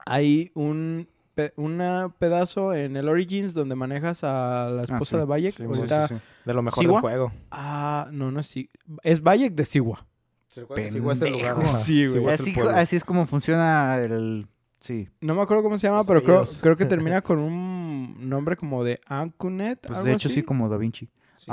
Hay 0.07 0.51
un 0.55 1.07
pe- 1.35 1.53
una 1.57 2.09
pedazo 2.19 2.73
en 2.73 2.97
el 2.97 3.09
Origins 3.09 3.53
donde 3.53 3.75
manejas 3.75 4.25
a 4.25 4.71
la 4.71 4.85
esposa 4.85 5.05
sí. 5.11 5.17
de 5.19 5.25
Bayek. 5.25 5.55
Sí, 5.57 5.65
Ahorita- 5.65 6.09
Sí, 6.09 6.15
sí, 6.15 6.21
sí. 6.21 6.27
De 6.47 6.55
lo 6.55 6.63
mejor 6.63 6.83
¿Siwa? 6.83 6.93
del 6.95 7.01
juego. 7.03 7.33
Ah, 7.51 8.09
no, 8.13 8.31
no 8.33 8.41
es 8.41 8.47
Si- 8.47 8.71
Es 9.03 9.23
Bayek 9.23 9.55
de 9.55 9.67
Siwa. 9.67 10.07
Siwa 10.49 10.77
es 10.81 10.95
el 11.23 11.33
lugar. 11.33 11.67
Sí, 11.67 12.07
güey. 12.07 12.37
Siwa 12.39 12.79
Así, 12.79 12.97
es 12.97 13.05
como 13.05 13.27
funciona 13.27 13.97
el 13.99 14.47
Sí. 14.81 15.09
No 15.21 15.35
me 15.35 15.43
acuerdo 15.43 15.63
cómo 15.65 15.79
se 15.79 15.87
llama, 15.89 15.99
Los 15.99 16.07
pero 16.07 16.23
creo, 16.23 16.45
creo 16.63 16.77
que 16.77 16.85
termina 17.11 17.21
con 17.21 17.41
un 17.41 18.29
nombre 18.29 18.57
como 18.57 18.85
de 18.85 19.01
Ancunet. 19.07 19.81
Pues 19.85 19.99
algo 19.99 20.07
de 20.09 20.13
hecho 20.15 20.29
así, 20.29 20.37
sí, 20.37 20.43
como 20.43 20.69
Da 20.69 20.77
Vinci. 20.77 21.09
Sí. 21.37 21.47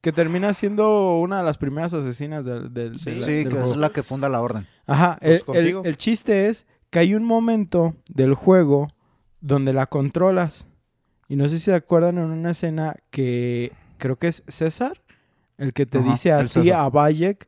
Que 0.00 0.12
termina 0.12 0.54
siendo 0.54 1.18
una 1.18 1.38
de 1.38 1.44
las 1.44 1.58
primeras 1.58 1.92
asesinas 1.92 2.44
del, 2.44 2.72
del, 2.72 2.98
Sí, 2.98 3.16
sí, 3.16 3.30
del 3.32 3.44
que 3.48 3.50
juego. 3.56 3.70
es 3.72 3.76
la 3.76 3.90
que 3.90 4.02
funda 4.02 4.28
la 4.28 4.40
orden. 4.40 4.66
Ajá, 4.86 5.18
Pues 5.20 5.30
el, 5.30 5.36
el- 5.38 5.44
contigo. 5.44 5.82
el 5.84 5.96
chiste 5.98 6.48
es 6.48 6.66
que 6.88 6.98
hay 7.00 7.14
un 7.14 7.24
momento 7.24 7.94
del 8.08 8.34
juego 8.34 8.88
donde 9.40 9.72
la 9.74 9.86
controlas. 9.86 10.66
Y 11.28 11.36
no 11.36 11.44
sé 11.48 11.56
si 11.58 11.66
se 11.66 11.74
acuerdan 11.74 12.16
en 12.18 12.24
una 12.24 12.52
escena 12.52 12.96
que 13.10 13.72
creo 13.98 14.16
que 14.16 14.28
es 14.28 14.42
César, 14.48 14.98
el 15.58 15.72
que 15.74 15.84
te 15.86 15.98
Ajá, 15.98 16.10
dice 16.10 16.32
a 16.32 16.44
ti, 16.46 16.70
a 16.70 16.88
Bayek, 16.88 17.46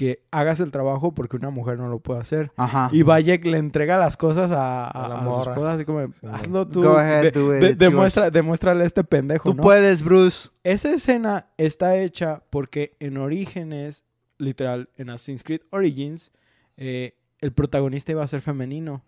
que 0.00 0.22
hagas 0.30 0.60
el 0.60 0.70
trabajo 0.72 1.12
porque 1.12 1.36
una 1.36 1.50
mujer 1.50 1.76
no 1.76 1.86
lo 1.88 1.98
puede 1.98 2.20
hacer. 2.20 2.50
Ajá. 2.56 2.88
Y 2.90 3.02
Bayek 3.02 3.44
le 3.44 3.58
entrega 3.58 3.98
las 3.98 4.16
cosas 4.16 4.50
a, 4.50 4.86
a, 4.86 4.88
A 4.88 5.08
la 5.10 5.14
a 5.20 5.24
sus 5.30 5.48
cosas, 5.48 5.74
así 5.74 5.84
como, 5.84 6.06
Sí, 6.06 6.12
hazlo 6.32 6.66
tú. 6.66 6.82
Go 6.82 6.96
ahead, 6.96 7.22
de- 7.24 7.30
do 7.32 7.54
it, 7.54 7.60
de- 7.60 7.68
it's 7.68 7.78
demuestra, 7.78 8.30
demuéstrale 8.30 8.82
a 8.82 8.86
este 8.86 9.04
pendejo, 9.04 9.50
Tú 9.50 9.54
¿no? 9.56 9.62
puedes, 9.62 10.02
Bruce. 10.02 10.48
Esa 10.64 10.90
escena 10.94 11.48
está 11.58 11.98
hecha 11.98 12.42
porque 12.48 12.96
en 12.98 13.18
Orígenes, 13.18 14.04
literal, 14.38 14.88
en 14.96 15.10
Assassin's 15.10 15.42
Creed 15.44 15.60
Origins, 15.70 16.32
eh, 16.78 17.18
el 17.42 17.52
protagonista 17.52 18.12
iba 18.12 18.24
a 18.24 18.26
ser 18.26 18.40
femenino. 18.40 19.02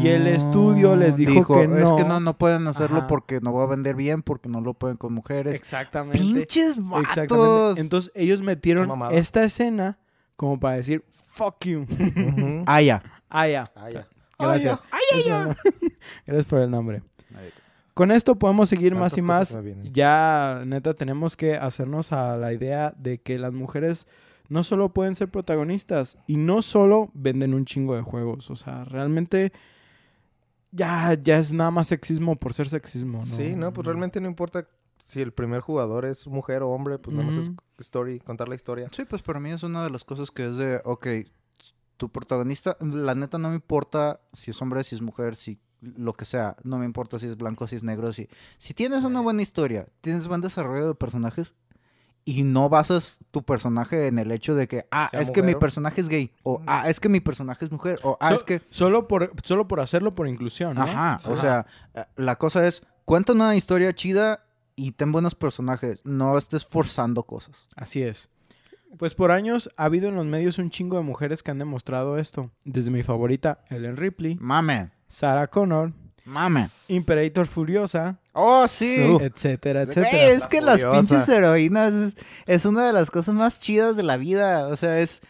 Y 0.00 0.06
el 0.08 0.28
estudio 0.28 0.94
les 0.96 1.16
dijo 1.16 1.44
que 1.44 1.64
Es 1.64 1.90
que 1.92 2.02
no. 2.04 2.08
no, 2.08 2.20
no 2.20 2.38
pueden 2.38 2.68
hacerlo 2.68 2.98
Ajá. 3.00 3.06
porque 3.08 3.40
no 3.42 3.52
va 3.52 3.64
a 3.64 3.66
vender 3.66 3.96
bien, 3.96 4.22
porque 4.22 4.48
no 4.48 4.60
lo 4.60 4.72
pueden 4.74 4.96
con 4.96 5.12
mujeres. 5.12 5.56
Exactamente. 5.56 6.18
¡Pinches 6.18 6.78
vatos! 6.78 7.04
Exactamente. 7.08 7.80
Entonces 7.80 8.12
ellos 8.14 8.40
metieron 8.42 8.88
esta 9.12 9.42
escena 9.44 9.98
como 10.36 10.58
para 10.60 10.76
decir, 10.76 11.04
fuck 11.32 11.64
you. 11.64 11.80
Ujú. 11.82 12.64
Ah, 12.66 12.80
ya. 12.82 13.02
ah, 13.28 13.48
ya. 13.48 13.70
Ah, 13.74 13.90
ya. 13.90 14.06
Gracias. 14.38 14.80
Gracias 14.90 15.24
por 15.24 15.66
el- 15.82 15.96
Gracias 16.26 16.44
por 16.46 16.60
el 16.60 16.70
nombre. 16.70 17.02
Con 17.94 18.10
esto 18.10 18.36
podemos 18.36 18.68
seguir 18.68 18.94
más 18.94 19.16
y 19.16 19.22
más. 19.22 19.56
Ya, 19.92 20.62
neta, 20.66 20.92
tenemos 20.94 21.34
que 21.36 21.56
hacernos 21.56 22.12
a 22.12 22.36
la 22.36 22.52
idea 22.52 22.92
de 22.98 23.18
que 23.18 23.38
las 23.38 23.52
mujeres 23.54 24.06
no 24.50 24.62
solo 24.64 24.90
pueden 24.90 25.14
ser 25.14 25.28
protagonistas 25.30 26.18
y 26.26 26.36
no 26.36 26.60
solo 26.60 27.10
venden 27.14 27.54
un 27.54 27.64
chingo 27.64 27.96
de 27.96 28.02
juegos. 28.02 28.50
O 28.50 28.56
sea, 28.56 28.84
realmente 28.84 29.50
ya, 30.72 31.14
ya 31.22 31.38
es 31.38 31.52
nada 31.54 31.70
más 31.70 31.88
sexismo 31.88 32.36
por 32.36 32.52
ser 32.52 32.68
sexismo. 32.68 33.18
¿no? 33.18 33.24
Sí, 33.24 33.56
no, 33.56 33.72
pues 33.72 33.86
realmente 33.86 34.20
no 34.20 34.28
importa 34.28 34.66
si 35.06 35.22
el 35.22 35.32
primer 35.32 35.60
jugador 35.62 36.04
es 36.04 36.26
mujer 36.26 36.62
o 36.62 36.68
hombre, 36.70 36.98
pues 36.98 37.16
nada 37.16 37.26
más 37.28 37.36
es 37.36 37.50
story, 37.78 38.18
contar 38.20 38.48
la 38.48 38.56
historia. 38.56 38.88
Sí, 38.92 39.04
pues 39.04 39.22
para 39.22 39.40
mí 39.40 39.50
es 39.52 39.62
una 39.62 39.82
de 39.84 39.90
las 39.90 40.04
cosas 40.04 40.30
que 40.30 40.46
es 40.48 40.56
de, 40.58 40.82
ok, 40.84 41.06
tu 41.96 42.10
protagonista, 42.10 42.76
la 42.80 43.14
neta 43.14 43.38
no 43.38 43.48
me 43.48 43.54
importa 43.54 44.20
si 44.32 44.50
es 44.50 44.60
hombre, 44.60 44.84
si 44.84 44.96
es 44.96 45.00
mujer, 45.00 45.36
si 45.36 45.58
lo 45.80 46.12
que 46.14 46.24
sea, 46.24 46.56
no 46.64 46.78
me 46.78 46.84
importa 46.84 47.18
si 47.18 47.26
es 47.26 47.36
blanco, 47.36 47.66
si 47.66 47.76
es 47.76 47.82
negro, 47.82 48.12
si, 48.12 48.28
si 48.58 48.74
tienes 48.74 49.04
una 49.04 49.20
buena 49.20 49.42
historia, 49.42 49.86
tienes 50.00 50.26
buen 50.28 50.40
desarrollo 50.40 50.88
de 50.88 50.94
personajes 50.94 51.54
y 52.24 52.42
no 52.42 52.68
basas 52.68 53.18
tu 53.30 53.44
personaje 53.44 54.08
en 54.08 54.18
el 54.18 54.32
hecho 54.32 54.56
de 54.56 54.66
que, 54.66 54.88
ah, 54.90 55.06
Sea 55.12 55.20
es 55.20 55.30
que 55.30 55.42
mi 55.44 55.54
personaje 55.54 56.00
es 56.00 56.08
gay, 56.08 56.32
o 56.42 56.60
ah, 56.66 56.88
es 56.88 56.98
que 56.98 57.08
mi 57.08 57.20
personaje 57.20 57.64
es 57.64 57.70
mujer, 57.70 58.00
o 58.02 58.18
ah, 58.20 58.30
So- 58.30 58.34
es 58.34 58.42
que... 58.42 58.62
Solo 58.70 59.06
por, 59.06 59.32
solo 59.44 59.68
por 59.68 59.78
hacerlo 59.78 60.10
por 60.10 60.26
inclusión, 60.26 60.74
¿no? 60.74 60.82
Ajá, 60.82 61.20
o 61.24 61.34
Ajá. 61.34 61.40
sea, 61.40 61.66
eh, 61.94 62.04
la 62.16 62.36
cosa 62.36 62.66
es, 62.66 62.82
cuenta 63.04 63.32
una 63.32 63.54
historia 63.54 63.94
chida 63.94 64.45
y 64.76 64.92
ten 64.92 65.10
buenos 65.12 65.34
personajes, 65.34 66.00
no 66.04 66.36
estés 66.38 66.64
forzando 66.66 67.22
cosas. 67.24 67.66
Así 67.74 68.02
es. 68.02 68.28
Pues 68.98 69.14
por 69.14 69.30
años 69.32 69.68
ha 69.76 69.84
habido 69.86 70.08
en 70.08 70.14
los 70.14 70.26
medios 70.26 70.58
un 70.58 70.70
chingo 70.70 70.96
de 70.96 71.02
mujeres 71.02 71.42
que 71.42 71.50
han 71.50 71.58
demostrado 71.58 72.18
esto. 72.18 72.50
Desde 72.64 72.90
mi 72.90 73.02
favorita, 73.02 73.64
Ellen 73.68 73.96
Ripley, 73.96 74.36
Mame, 74.40 74.90
Sarah 75.08 75.48
Connor, 75.48 75.92
mame. 76.24 76.68
Imperator 76.88 77.46
Furiosa, 77.46 78.18
Oh, 78.32 78.68
sí. 78.68 78.96
etcétera, 79.20 79.84
Güey, 79.84 79.96
etcétera. 79.98 80.30
es 80.30 80.46
que 80.46 80.60
las 80.60 80.82
pinches 80.82 81.28
heroínas 81.28 81.92
es, 81.94 82.16
es 82.46 82.64
una 82.64 82.86
de 82.86 82.92
las 82.92 83.10
cosas 83.10 83.34
más 83.34 83.60
chidas 83.60 83.96
de 83.96 84.02
la 84.02 84.16
vida. 84.18 84.68
O 84.68 84.76
sea, 84.76 85.00
es. 85.00 85.20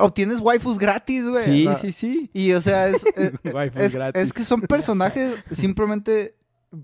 Obtienes 0.00 0.38
waifus 0.40 0.78
gratis, 0.78 1.28
güey. 1.28 1.44
Sí, 1.44 1.68
sí, 1.80 1.92
sí. 1.92 2.30
Y, 2.32 2.52
o 2.52 2.60
sea, 2.60 2.88
es. 2.88 3.04
eh, 3.16 3.32
Waifus 3.52 3.80
es, 3.82 3.94
gratis. 3.96 4.22
es 4.22 4.32
que 4.32 4.44
son 4.44 4.60
personajes, 4.62 5.34
simplemente. 5.52 6.36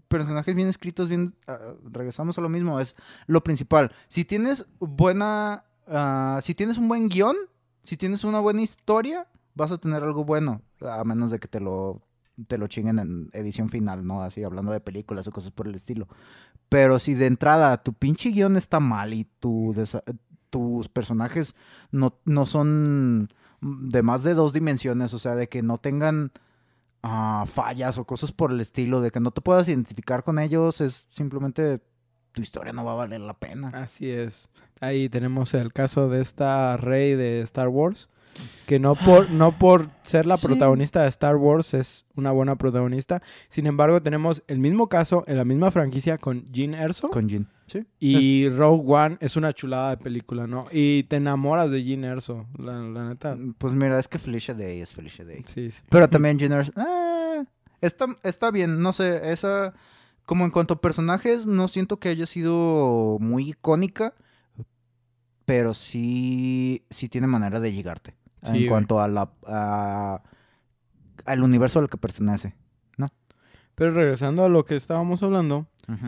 Personajes 0.09 0.55
bien 0.55 0.69
escritos, 0.69 1.09
bien. 1.09 1.35
ah, 1.47 1.59
regresamos 1.91 2.38
a 2.38 2.41
lo 2.41 2.49
mismo. 2.49 2.81
Es 2.81 2.97
lo 3.26 3.43
principal. 3.45 3.93
Si 4.09 4.25
tienes 4.25 4.67
buena. 4.79 5.64
ah, 5.87 6.38
si 6.43 6.55
tienes 6.55 6.79
un 6.79 6.88
buen 6.88 7.09
guion, 7.09 7.37
si 7.83 7.97
tienes 7.97 8.25
una 8.25 8.41
buena 8.41 8.62
historia, 8.62 9.26
vas 9.55 9.73
a 9.73 9.79
tener 9.79 10.03
algo 10.03 10.25
bueno. 10.25 10.62
A 10.81 11.05
menos 11.05 11.31
de 11.31 11.38
que 11.38 11.49
te 11.49 11.61
lo 11.61 12.03
te 12.49 12.59
lo 12.59 12.67
chinguen 12.67 12.99
en 12.99 13.31
edición 13.33 13.69
final, 13.69 14.07
¿no? 14.07 14.23
Así 14.23 14.43
hablando 14.43 14.73
de 14.73 14.81
películas 14.81 15.29
o 15.29 15.33
cosas 15.33 15.53
por 15.53 15.69
el 15.69 15.75
estilo. 15.75 16.09
Pero 16.69 16.99
si 16.99 17.14
de 17.14 17.26
entrada 17.26 17.83
tu 17.83 17.93
pinche 17.93 18.31
guion 18.31 18.57
está 18.57 18.81
mal 18.81 19.14
y 19.14 19.25
tu 19.38 19.75
tus 20.50 20.88
personajes 20.88 21.55
no, 21.91 22.19
no 22.25 22.47
son 22.47 23.29
de 23.61 24.03
más 24.03 24.23
de 24.23 24.35
dos 24.35 24.53
dimensiones, 24.53 25.14
o 25.14 25.19
sea, 25.19 25.35
de 25.35 25.49
que 25.49 25.62
no 25.62 25.79
tengan 25.79 26.33
ah, 27.04 27.44
fallas 27.46 27.99
o 27.99 28.04
cosas 28.04 28.32
por 28.32 28.50
el 28.50 28.61
estilo, 28.61 29.00
de 29.00 29.11
que 29.11 29.20
no 29.20 29.30
te 29.30 29.40
puedas 29.42 29.68
identificar 29.68 30.25
con 30.25 30.38
ellos, 30.38 30.80
es 30.80 31.06
simplemente 31.11 31.80
tu 32.32 32.42
historia 32.42 32.73
no 32.73 32.84
va 32.84 32.92
a 32.92 32.96
valer 32.96 33.20
la 33.20 33.34
pena. 33.34 33.68
Así 33.68 34.11
es. 34.11 34.49
Ahí 34.80 35.08
tenemos 35.08 35.54
el 35.54 35.73
caso 35.73 36.08
de 36.08 36.20
esta 36.20 36.76
rey 36.76 37.14
de 37.14 37.40
Star 37.42 37.68
Wars, 37.68 38.08
que 38.66 38.80
no 38.80 38.94
por, 39.04 39.30
no 39.30 39.56
por 39.58 39.88
ser 40.02 40.26
la 40.26 40.37
Sí. 40.37 40.46
protagonista 40.49 41.02
de 41.02 41.08
Star 41.08 41.37
Wars 41.37 41.75
es 41.75 42.06
una 42.16 42.32
buena 42.32 42.56
protagonista. 42.56 43.23
Sin 43.49 43.66
embargo, 43.68 44.02
tenemos 44.02 44.42
el 44.49 44.58
mismo 44.58 44.88
caso 44.88 45.23
en 45.28 45.37
la 45.37 45.44
misma 45.44 45.70
franquicia 45.70 46.18
con 46.18 46.50
Jean 46.50 46.75
Erso. 46.75 47.08
Con 47.11 47.28
Jin. 47.28 47.46
Sí. 47.66 47.87
Y 47.99 48.49
Rogue 48.50 48.85
One 48.92 49.16
es 49.21 49.37
una 49.37 49.52
chulada 49.52 49.90
de 49.90 49.97
película, 49.97 50.47
¿no? 50.47 50.66
Y 50.71 51.04
te 51.04 51.16
enamoras 51.16 51.71
de 51.71 51.83
Jean 51.83 52.04
Erso, 52.04 52.47
la, 52.59 52.75
la 52.80 53.09
neta. 53.09 53.37
Pues 53.59 53.73
mira, 53.73 53.99
es 53.99 54.06
que 54.09 54.18
Felicia 54.18 54.54
Day 54.54 54.80
es 54.80 54.92
Felicia 54.94 55.25
Day. 55.25 55.42
Sí, 55.47 55.71
sí. 55.71 55.83
Pero 55.88 56.09
también 56.11 56.38
Jenner 56.38 56.71
ah, 56.76 57.44
está, 57.80 58.06
está 58.23 58.50
bien, 58.50 58.80
no 58.80 58.92
sé, 58.92 59.33
esa... 59.33 59.73
Como 60.26 60.47
en 60.47 60.50
cuanto 60.50 60.73
a 60.75 60.80
personajes, 60.80 61.44
no 61.47 61.68
siento 61.68 61.99
que 61.99 62.09
haya 62.09 62.25
sido 62.25 63.18
muy 63.21 63.50
icónica, 63.50 64.14
pero 65.44 65.75
sí, 65.75 66.85
sí 66.88 67.09
tiene 67.11 67.26
manera 67.26 67.61
de 67.61 67.73
llegarte. 67.73 68.14
Sí, 68.42 68.62
en 68.64 68.68
cuanto 68.68 69.00
a 69.00 69.09
la, 69.09 69.30
a- 69.47 70.23
al 71.26 71.42
universo 71.42 71.78
al 71.78 71.90
que 71.90 71.99
pertenece. 71.99 72.54
Pero 73.75 73.93
regresando 73.93 74.45
a 74.45 74.49
lo 74.49 74.64
que 74.64 74.76
estábamos 74.76 75.23
hablando, 75.23 75.66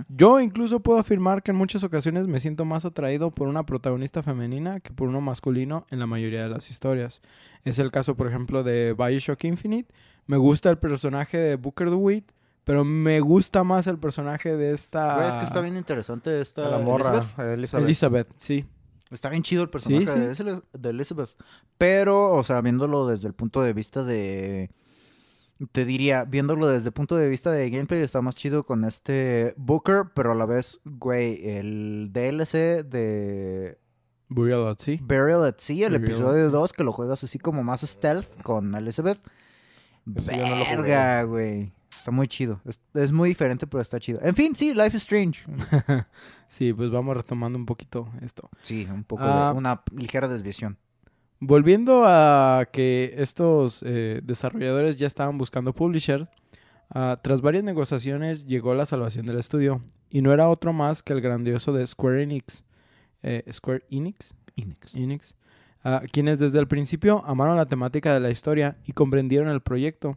yo 0.08 0.40
incluso 0.40 0.80
puedo 0.80 0.98
afirmar 0.98 1.42
que 1.42 1.50
en 1.50 1.56
muchas 1.56 1.84
ocasiones 1.84 2.26
me 2.26 2.40
siento 2.40 2.64
más 2.64 2.84
atraído 2.84 3.30
por 3.30 3.48
una 3.48 3.66
protagonista 3.66 4.22
femenina 4.22 4.80
que 4.80 4.92
por 4.92 5.08
uno 5.08 5.20
masculino 5.20 5.86
en 5.90 5.98
la 5.98 6.06
mayoría 6.06 6.42
de 6.42 6.48
las 6.48 6.70
historias. 6.70 7.20
Es 7.64 7.78
el 7.78 7.90
caso, 7.90 8.16
por 8.16 8.28
ejemplo, 8.28 8.62
de 8.62 8.94
Bioshock 8.96 9.44
Infinite. 9.44 9.92
Me 10.26 10.36
gusta 10.36 10.70
el 10.70 10.78
personaje 10.78 11.36
de 11.38 11.56
Booker 11.56 11.90
DeWitt, 11.90 12.30
pero 12.64 12.84
me 12.84 13.20
gusta 13.20 13.64
más 13.64 13.86
el 13.86 13.98
personaje 13.98 14.56
de 14.56 14.72
esta... 14.72 15.16
Güey, 15.16 15.28
es 15.28 15.36
que 15.36 15.44
está 15.44 15.60
bien 15.60 15.76
interesante 15.76 16.40
esta... 16.40 16.70
La 16.70 16.78
morra, 16.78 17.18
Elizabeth. 17.18 17.38
Elizabeth. 17.58 17.84
Elizabeth, 17.84 18.28
sí. 18.36 18.64
Está 19.10 19.28
bien 19.28 19.42
chido 19.42 19.62
el 19.62 19.70
personaje 19.70 20.34
Sí, 20.34 20.44
de 20.44 20.90
Elizabeth. 20.90 21.30
Pero, 21.78 22.32
o 22.32 22.42
sea, 22.42 22.60
viéndolo 22.60 23.06
desde 23.06 23.28
el 23.28 23.34
punto 23.34 23.62
de 23.62 23.72
vista 23.72 24.02
de. 24.02 24.70
Te 25.72 25.84
diría, 25.86 26.24
viéndolo 26.24 26.66
desde 26.68 26.88
el 26.88 26.92
punto 26.92 27.16
de 27.16 27.28
vista 27.28 27.50
de 27.50 27.70
gameplay, 27.70 28.02
está 28.02 28.20
más 28.20 28.36
chido 28.36 28.64
con 28.64 28.84
este 28.84 29.54
Booker, 29.56 30.04
pero 30.14 30.32
a 30.32 30.34
la 30.34 30.44
vez, 30.44 30.80
güey, 30.84 31.48
el 31.48 32.10
DLC 32.12 32.84
de 32.84 33.78
Burial 34.28 34.68
at 34.68 34.78
Sea. 34.78 34.98
Burial 35.00 35.44
at 35.46 35.54
Sea, 35.58 35.86
el 35.86 35.92
Burial 35.94 36.04
episodio 36.10 36.42
Sea. 36.42 36.50
2, 36.50 36.72
que 36.74 36.84
lo 36.84 36.92
juegas 36.92 37.24
así 37.24 37.38
como 37.38 37.64
más 37.64 37.80
stealth 37.80 38.26
con 38.42 38.74
Elizabeth. 38.74 39.18
Eso 40.14 40.32
no 40.32 41.28
güey. 41.28 41.72
Está 41.90 42.10
muy 42.10 42.28
chido. 42.28 42.60
Es, 42.64 42.78
es 42.94 43.10
muy 43.10 43.30
diferente, 43.30 43.66
pero 43.66 43.80
está 43.80 43.98
chido. 43.98 44.20
En 44.22 44.34
fin, 44.34 44.54
sí, 44.54 44.74
Life 44.74 44.96
is 44.96 45.02
Strange. 45.02 45.44
sí, 46.48 46.72
pues 46.72 46.90
vamos 46.90 47.16
retomando 47.16 47.58
un 47.58 47.66
poquito 47.66 48.08
esto. 48.20 48.48
Sí, 48.60 48.86
un 48.92 49.04
poco 49.04 49.22
Ah. 49.24 49.50
de 49.52 49.58
una 49.58 49.82
ligera 49.90 50.28
desviación. 50.28 50.76
Volviendo 51.40 52.04
a 52.06 52.66
que 52.72 53.14
estos 53.18 53.82
eh, 53.86 54.20
desarrolladores 54.24 54.96
ya 54.96 55.06
estaban 55.06 55.36
buscando 55.36 55.74
publisher, 55.74 56.28
ah, 56.90 57.20
tras 57.22 57.42
varias 57.42 57.62
negociaciones 57.62 58.46
llegó 58.46 58.74
la 58.74 58.86
salvación 58.86 59.26
del 59.26 59.38
estudio. 59.38 59.82
Y 60.08 60.22
no 60.22 60.32
era 60.32 60.48
otro 60.48 60.72
más 60.72 61.02
que 61.02 61.12
el 61.12 61.20
grandioso 61.20 61.72
de 61.72 61.86
Square 61.86 62.22
Enix. 62.22 62.64
eh, 63.22 63.44
Square 63.52 63.84
Enix. 63.90 64.34
Enix. 64.56 64.94
Enix, 64.94 65.36
ah, 65.84 66.02
quienes 66.10 66.38
desde 66.38 66.58
el 66.58 66.68
principio 66.68 67.22
amaron 67.26 67.56
la 67.56 67.66
temática 67.66 68.14
de 68.14 68.20
la 68.20 68.30
historia 68.30 68.78
y 68.86 68.92
comprendieron 68.92 69.48
el 69.48 69.60
proyecto. 69.60 70.16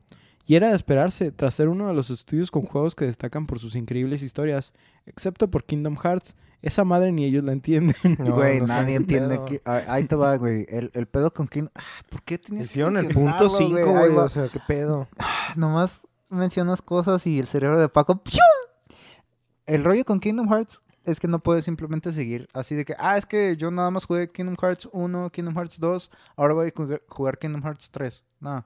Y 0.49 0.55
era 0.55 0.69
de 0.69 0.75
esperarse, 0.75 1.31
tras 1.31 1.53
ser 1.53 1.69
uno 1.69 1.87
de 1.89 1.93
los 1.93 2.09
estudios 2.09 2.49
con 2.49 2.63
juegos 2.63 2.95
que 2.95 3.05
destacan 3.05 3.45
por 3.45 3.59
sus 3.59 3.75
increíbles 3.75 4.23
historias, 4.23 4.73
excepto 5.05 5.51
por 5.51 5.63
Kingdom 5.63 5.95
Hearts. 5.95 6.35
Esa 6.63 6.83
madre 6.83 7.11
ni 7.11 7.23
ellos 7.23 7.43
la 7.43 7.51
entienden. 7.51 7.95
No, 8.17 8.33
güey, 8.33 8.59
no 8.59 8.65
nadie 8.65 8.95
entiende. 8.95 9.39
que- 9.45 9.61
ah, 9.63 9.83
Ahí 9.87 10.05
te 10.05 10.15
va, 10.15 10.35
güey. 10.37 10.65
El, 10.67 10.89
el 10.95 11.05
pedo 11.05 11.31
con 11.31 11.45
quién. 11.45 11.69
Ah, 11.75 11.81
¿Por 12.09 12.23
qué 12.23 12.39
tenías 12.39 12.63
que 12.67 12.71
Hicieron 12.71 12.97
el 12.97 13.09
punto 13.09 13.43
mencionarlo, 13.43 13.49
5, 13.77 13.77
Ahí 13.99 14.09
güey. 14.09 14.17
O 14.25 14.27
sea, 14.27 14.47
qué 14.49 14.59
pedo. 14.67 15.07
Nomás 15.55 16.07
mencionas 16.29 16.81
cosas 16.81 17.27
y 17.27 17.37
el 17.39 17.45
cerebro 17.47 17.79
de 17.79 17.87
Paco. 17.87 18.23
¡pium! 18.23 18.95
El 19.67 19.83
rollo 19.83 20.03
con 20.03 20.19
Kingdom 20.19 20.49
Hearts 20.51 20.81
es 21.03 21.19
que 21.19 21.27
no 21.27 21.37
puedes 21.43 21.63
simplemente 21.65 22.11
seguir 22.11 22.47
así 22.53 22.73
de 22.73 22.85
que, 22.85 22.95
ah, 22.97 23.17
es 23.17 23.27
que 23.27 23.55
yo 23.55 23.69
nada 23.69 23.91
más 23.91 24.05
jugué 24.05 24.31
Kingdom 24.31 24.55
Hearts 24.59 24.89
1, 24.91 25.29
Kingdom 25.29 25.53
Hearts 25.55 25.79
2, 25.79 26.11
ahora 26.35 26.55
voy 26.55 26.69
a 26.69 26.99
jugar- 27.07 27.37
Kingdom 27.37 27.61
Hearts 27.61 27.91
3. 27.91 28.23
No. 28.39 28.65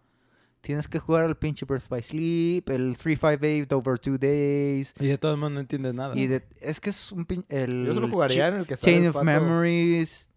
Tienes 0.64 0.88
que 0.88 0.98
jugar 0.98 1.26
el 1.26 1.36
pinche 1.36 1.66
Birth 1.66 1.90
by 1.90 2.02
Sleep, 2.02 2.70
el 2.70 2.96
358 2.96 3.78
Over 3.78 4.00
Two 4.00 4.18
Days. 4.18 4.94
Y 4.98 5.08
de 5.08 5.18
todo 5.18 5.34
el 5.34 5.38
mundo 5.38 5.56
no 5.56 5.60
entiendes 5.60 5.94
nada. 5.94 6.18
Y 6.18 6.28
de- 6.28 6.48
es 6.62 6.80
que 6.80 6.90
es 6.90 7.12
un 7.12 7.28
pin- 7.28 7.44
el 7.50 7.86
Yo 7.86 7.94
solo 7.94 8.08
jugaría 8.10 8.48
en 8.48 8.54
el 8.56 8.66
que 8.66 8.78
sale 8.78 8.94
Chain 8.94 9.04
el 9.04 9.10
of 9.10 9.16
pato- 9.18 9.26
Memories. 9.26 10.30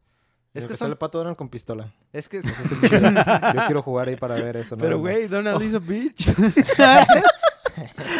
en 0.52 0.58
Es 0.58 0.64
el 0.64 0.68
que 0.68 0.72
que 0.72 0.78
sale 0.78 0.78
son 0.78 0.90
el 0.90 0.98
pato 0.98 1.18
Donald 1.18 1.36
con 1.36 1.48
pistola. 1.48 1.94
es 2.12 2.28
que. 2.28 2.42
Yo 3.54 3.60
quiero 3.66 3.82
jugar 3.82 4.08
ahí 4.08 4.16
para 4.16 4.34
ver 4.34 4.56
eso. 4.56 4.76
Pero, 4.76 4.98
güey, 4.98 5.28
Donald 5.28 5.62
is 5.62 5.74
a 5.74 5.78
bitch. 5.78 6.26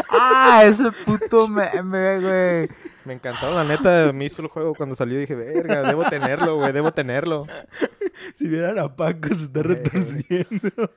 ah, 0.09 0.63
ese 0.65 0.85
puto 1.05 1.49
meme, 1.49 2.21
güey. 2.21 2.69
Me 3.05 3.15
encantó, 3.15 3.53
la 3.53 3.65
neta. 3.65 4.13
Me 4.13 4.27
hizo 4.27 4.43
el 4.43 4.49
juego 4.49 4.75
cuando 4.75 4.95
salió. 4.95 5.19
Dije, 5.19 5.35
verga, 5.35 5.83
debo 5.83 6.05
tenerlo, 6.05 6.57
güey, 6.57 6.73
debo 6.73 6.93
tenerlo. 6.93 7.47
si 8.35 8.47
vieran 8.49 8.79
a 8.79 8.95
Paco, 8.95 9.29
se 9.35 9.45
está 9.47 9.63
retorciendo. 9.65 10.91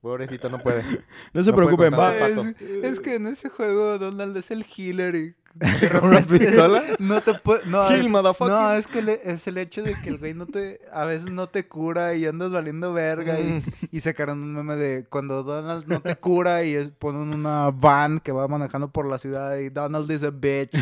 Pobrecito, 0.00 0.48
no 0.48 0.58
puede. 0.58 0.82
No 1.34 1.42
se 1.44 1.50
No 1.50 1.56
preocupen, 1.56 1.92
va. 1.92 2.16
Es, 2.26 2.38
es 2.82 3.00
que 3.00 3.16
en 3.16 3.26
ese 3.26 3.48
juego 3.50 3.98
Donald 3.98 4.36
es 4.36 4.50
el 4.50 4.64
healer 4.64 5.14
y 5.14 5.34
¿Con 6.00 6.10
una 6.10 6.20
pistola? 6.22 6.82
no 7.00 7.20
te 7.20 7.34
puede 7.34 7.66
no, 7.66 7.86
Kill, 7.88 8.00
es, 8.06 8.10
motherfucker. 8.10 8.54
no, 8.54 8.72
es 8.72 8.86
que 8.86 9.02
le- 9.02 9.20
es 9.24 9.46
el 9.48 9.58
hecho 9.58 9.82
de 9.82 9.94
que 10.00 10.08
el 10.08 10.18
güey 10.18 10.32
no 10.32 10.46
te 10.46 10.80
a 10.92 11.04
veces 11.04 11.28
no 11.30 11.48
te 11.48 11.66
cura 11.66 12.14
y 12.14 12.24
andas 12.24 12.52
valiendo 12.52 12.92
verga 12.92 13.40
y, 13.40 13.44
Mm. 13.44 13.62
y 13.90 14.00
sacaron 14.00 14.42
un 14.44 14.52
meme 14.54 14.76
de 14.76 15.06
cuando 15.10 15.42
Donald 15.42 15.86
no 15.88 16.00
te 16.00 16.14
cura 16.16 16.62
y 16.64 16.74
es- 16.74 16.88
ponen 16.90 17.34
una 17.34 17.70
van 17.70 18.20
que 18.20 18.30
va 18.32 18.46
manejando 18.48 18.90
por 18.92 19.06
la 19.06 19.18
ciudad 19.18 19.56
y 19.58 19.70
Donald 19.70 20.08
is 20.12 20.22
a 20.22 20.30
bitch. 20.30 20.72
y- 20.74 20.78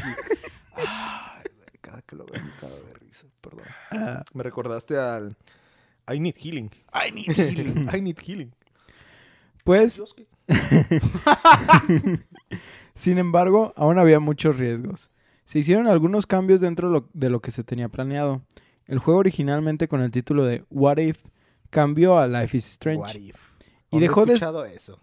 Ay, 0.77 1.43
güey, 1.57 1.79
cada 1.81 2.03
que 2.03 2.15
lo 2.17 2.27
veo 2.27 2.43
me 2.45 2.51
cago 2.61 2.77
de 2.77 2.93
risa, 2.95 3.27
perdón. 3.41 3.65
Ah, 3.91 4.23
Me 4.35 4.43
recordaste 4.43 4.97
al... 4.99 5.35
I 6.13 6.21
need 6.21 6.37
healing. 6.39 6.71
I 6.95 7.11
need 7.11 7.33
healing. 7.35 7.89
I 7.95 8.01
need 8.01 8.19
healing. 8.21 8.53
Pues, 9.69 10.01
sin 12.95 13.19
embargo, 13.19 13.75
aún 13.77 13.99
había 13.99 14.19
muchos 14.19 14.57
riesgos. 14.57 15.11
Se 15.45 15.59
hicieron 15.59 15.89
algunos 15.89 16.27
cambios 16.27 16.63
dentro 16.63 17.07
de 17.13 17.29
lo 17.29 17.41
que 17.43 17.51
se 17.51 17.65
tenía 17.65 17.91
planeado. 17.91 18.41
El 18.87 18.99
juego 18.99 19.21
originalmente 19.21 19.87
con 19.87 20.01
el 20.01 20.11
título 20.11 20.47
de 20.47 20.65
What 20.71 20.97
If 20.97 21.19
cambió 21.69 22.17
a 22.17 22.27
Life 22.29 22.57
is 22.57 22.67
Strange. 22.71 22.99
What 22.99 23.15
if? 23.17 23.37
Y 23.91 23.97
¿Dónde 23.97 24.07
he 24.07 24.09
dejó 24.09 24.25
de- 24.25 24.33
escuchado 24.33 24.65
eso? 24.65 25.03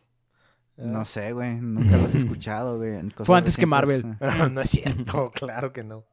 No 0.78 1.06
sé, 1.06 1.32
güey, 1.34 1.62
nunca 1.62 1.98
lo 1.98 2.06
has 2.06 2.16
escuchado, 2.16 2.78
güey. 2.78 3.00
Fue 3.24 3.38
antes 3.38 3.58
que. 3.58 3.68
Marvel. 3.68 4.18
no 4.52 4.62
es 4.62 4.70
cierto, 4.72 5.32
claro 5.36 5.74
que 5.74 5.84
no. 5.84 6.06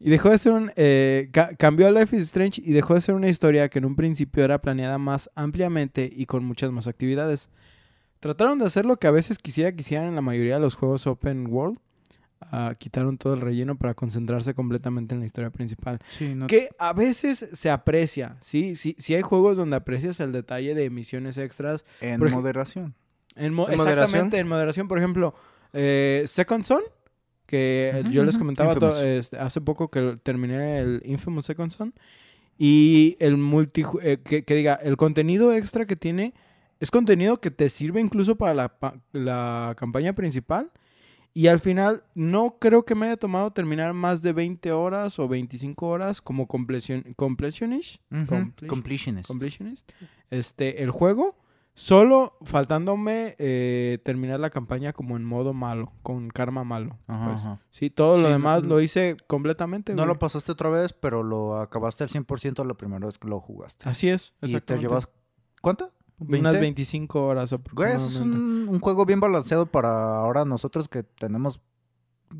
Y 0.00 0.10
dejó 0.10 0.30
de 0.30 0.38
ser 0.38 0.52
un... 0.52 0.70
eh, 0.76 1.28
ca- 1.32 1.54
cambió 1.56 1.88
a 1.88 1.90
Life 1.90 2.16
is 2.16 2.22
Strange 2.24 2.62
y 2.64 2.72
dejó 2.72 2.94
de 2.94 3.00
ser 3.00 3.14
una 3.14 3.28
historia 3.28 3.68
que 3.68 3.78
en 3.80 3.84
un 3.84 3.96
principio 3.96 4.44
era 4.44 4.60
planeada 4.60 4.98
más 4.98 5.28
ampliamente 5.34 6.08
y 6.14 6.26
con 6.26 6.44
muchas 6.44 6.70
más 6.70 6.86
actividades. 6.86 7.48
Trataron 8.20 8.58
de 8.58 8.66
hacer 8.66 8.84
lo 8.84 8.96
que 8.98 9.06
a 9.06 9.10
veces 9.12 9.38
quisiera 9.38 9.72
que 9.72 9.80
hicieran 9.80 10.08
en 10.08 10.14
la 10.14 10.20
mayoría 10.20 10.54
de 10.54 10.60
los 10.60 10.74
juegos 10.76 11.06
open 11.06 11.46
world. 11.48 11.78
Ah, 12.40 12.74
quitaron 12.78 13.18
todo 13.18 13.34
el 13.34 13.40
relleno 13.40 13.76
para 13.76 13.94
concentrarse 13.94 14.54
completamente 14.54 15.12
en 15.14 15.20
la 15.20 15.26
historia 15.26 15.50
principal. 15.50 15.98
Sí, 16.06 16.34
no 16.36 16.46
Que 16.46 16.68
a 16.78 16.92
veces 16.92 17.48
se 17.52 17.68
aprecia, 17.68 18.36
¿sí? 18.40 18.76
Sí, 18.76 18.94
sí 18.98 19.14
hay 19.14 19.22
juegos 19.22 19.56
donde 19.56 19.74
aprecias 19.76 20.20
el 20.20 20.30
detalle 20.30 20.74
de 20.76 20.88
misiones 20.90 21.36
extras. 21.38 21.84
en 22.00 22.20
moderación. 22.20 22.94
En 23.34 23.52
mo- 23.54 23.68
¿En 23.68 23.76
moderación? 23.76 24.04
exactamente, 24.04 24.38
en 24.38 24.46
moderación. 24.48 24.86
Por 24.86 24.98
ejemplo, 24.98 25.34
eh, 25.72 26.22
Second 26.26 26.64
Son, 26.64 26.82
que 27.48 28.04
yo 28.12 28.22
les 28.24 28.36
comentaba 28.38 28.74
este, 29.02 29.38
hace 29.38 29.60
poco 29.62 29.88
que 29.90 30.16
terminé 30.22 30.78
el 30.78 31.02
Infamous 31.04 31.46
Second 31.46 31.72
Son. 31.72 31.94
Y 32.58 33.16
el 33.20 33.36
multi... 33.36 33.84
eh, 34.02 34.18
que, 34.22 34.42
que 34.44 34.54
diga, 34.54 34.74
el 34.74 34.96
contenido 34.96 35.52
extra 35.54 35.86
que 35.86 35.96
tiene 35.96 36.34
es 36.80 36.90
contenido 36.90 37.40
que 37.40 37.50
te 37.50 37.68
sirve 37.70 38.00
incluso 38.00 38.36
para 38.36 38.52
la, 38.54 38.68
pa- 38.68 39.00
la 39.12 39.74
campaña 39.78 40.12
principal. 40.12 40.70
Y 41.34 41.46
al 41.46 41.60
final, 41.60 42.02
no 42.14 42.56
creo 42.58 42.84
que 42.84 42.94
me 42.96 43.06
haya 43.06 43.16
tomado 43.16 43.52
terminar 43.52 43.94
más 43.94 44.22
de 44.22 44.32
20 44.32 44.72
horas 44.72 45.18
o 45.20 45.28
25 45.28 45.86
horas 45.86 46.20
como 46.20 46.48
completion, 46.48 47.02
completionist. 47.16 48.00
Ujú, 48.10 48.24
Completion- 48.26 48.66
Completionist. 48.66 49.28
completionist, 49.28 49.92
este, 50.30 50.82
el 50.82 50.90
juego, 50.90 51.36
solo 51.78 52.36
faltándome 52.42 53.36
eh, 53.38 53.98
terminar 54.04 54.40
la 54.40 54.50
campaña 54.50 54.92
como 54.92 55.16
en 55.16 55.24
modo 55.24 55.54
malo, 55.54 55.92
con 56.02 56.28
karma 56.28 56.64
malo. 56.64 56.98
Ajá, 57.06 57.28
pues. 57.28 57.40
ajá. 57.46 57.60
Sí, 57.70 57.88
todo 57.88 58.18
lo 58.18 58.26
Sí, 58.26 58.32
demás 58.32 58.62
no- 58.64 58.68
lo 58.70 58.80
hice 58.80 59.16
completamente. 59.28 59.92
No 59.94 60.02
güey. 60.02 60.08
lo 60.08 60.18
pasaste 60.18 60.50
otra 60.52 60.68
vez, 60.70 60.92
pero 60.92 61.22
lo 61.22 61.60
acabaste 61.60 62.02
al 62.04 62.10
100% 62.10 62.64
la 62.66 62.74
primera 62.74 63.06
vez 63.06 63.18
que 63.18 63.28
lo 63.28 63.40
jugaste. 63.40 63.88
Así 63.88 64.08
es, 64.08 64.34
Y 64.42 64.58
te 64.60 64.76
llevas... 64.78 65.08
¿Cuánto? 65.62 65.92
unas 66.20 66.56
¿20? 66.56 66.60
25 66.60 67.26
horas 67.26 67.54
Güey, 67.72 67.92
eso 67.94 68.08
es 68.08 68.16
un, 68.16 68.66
un 68.68 68.80
juego 68.80 69.06
bien 69.06 69.20
balanceado 69.20 69.66
para 69.66 70.18
ahora 70.18 70.44
nosotros 70.44 70.88
que 70.88 71.04
tenemos 71.04 71.60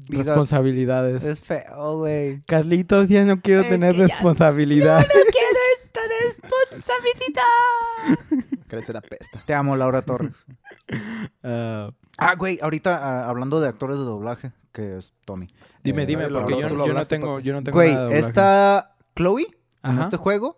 vidas... 0.08 0.26
Responsabilidades. 0.26 1.22
Es 1.24 1.40
feo, 1.40 1.98
güey. 1.98 2.42
Carlitos, 2.42 3.06
ya 3.06 3.24
no 3.24 3.40
quiero 3.40 3.60
Es 3.60 3.68
tener 3.68 3.92
que 3.94 4.00
ya- 4.00 4.06
responsabilidad. 4.08 5.06
quiero 5.30 5.58
esta 5.84 6.00
responsabilidad. 6.26 8.47
Crecer 8.68 8.96
apesta. 8.96 9.42
Te 9.44 9.54
amo, 9.54 9.76
Laura 9.76 10.02
Torres. 10.02 10.44
Ah, 11.42 11.90
Ah, 12.18 12.34
güey, 12.34 12.58
ahorita 12.60 12.98
ah, 12.98 13.28
hablando 13.28 13.60
de 13.60 13.68
actores 13.68 13.96
de 13.96 14.04
doblaje, 14.04 14.52
que 14.72 14.96
es 14.98 15.12
Tommy. 15.24 15.48
dime, 15.84 16.02
Eh, 16.02 16.06
dime, 16.06 16.28
porque 16.28 16.50
yo, 16.60 16.68
no 16.92 17.04
tengo, 17.06 17.34
papi. 17.36 17.44
yo 17.44 17.52
no 17.54 17.62
tengo 17.62 17.76
Güey, 17.78 17.90
nada 17.94 18.00
de 18.08 18.14
doblaje. 18.14 18.26
está 18.28 18.96
Chloe 19.14 19.46
en 19.84 19.98
este 20.00 20.16
juego. 20.16 20.56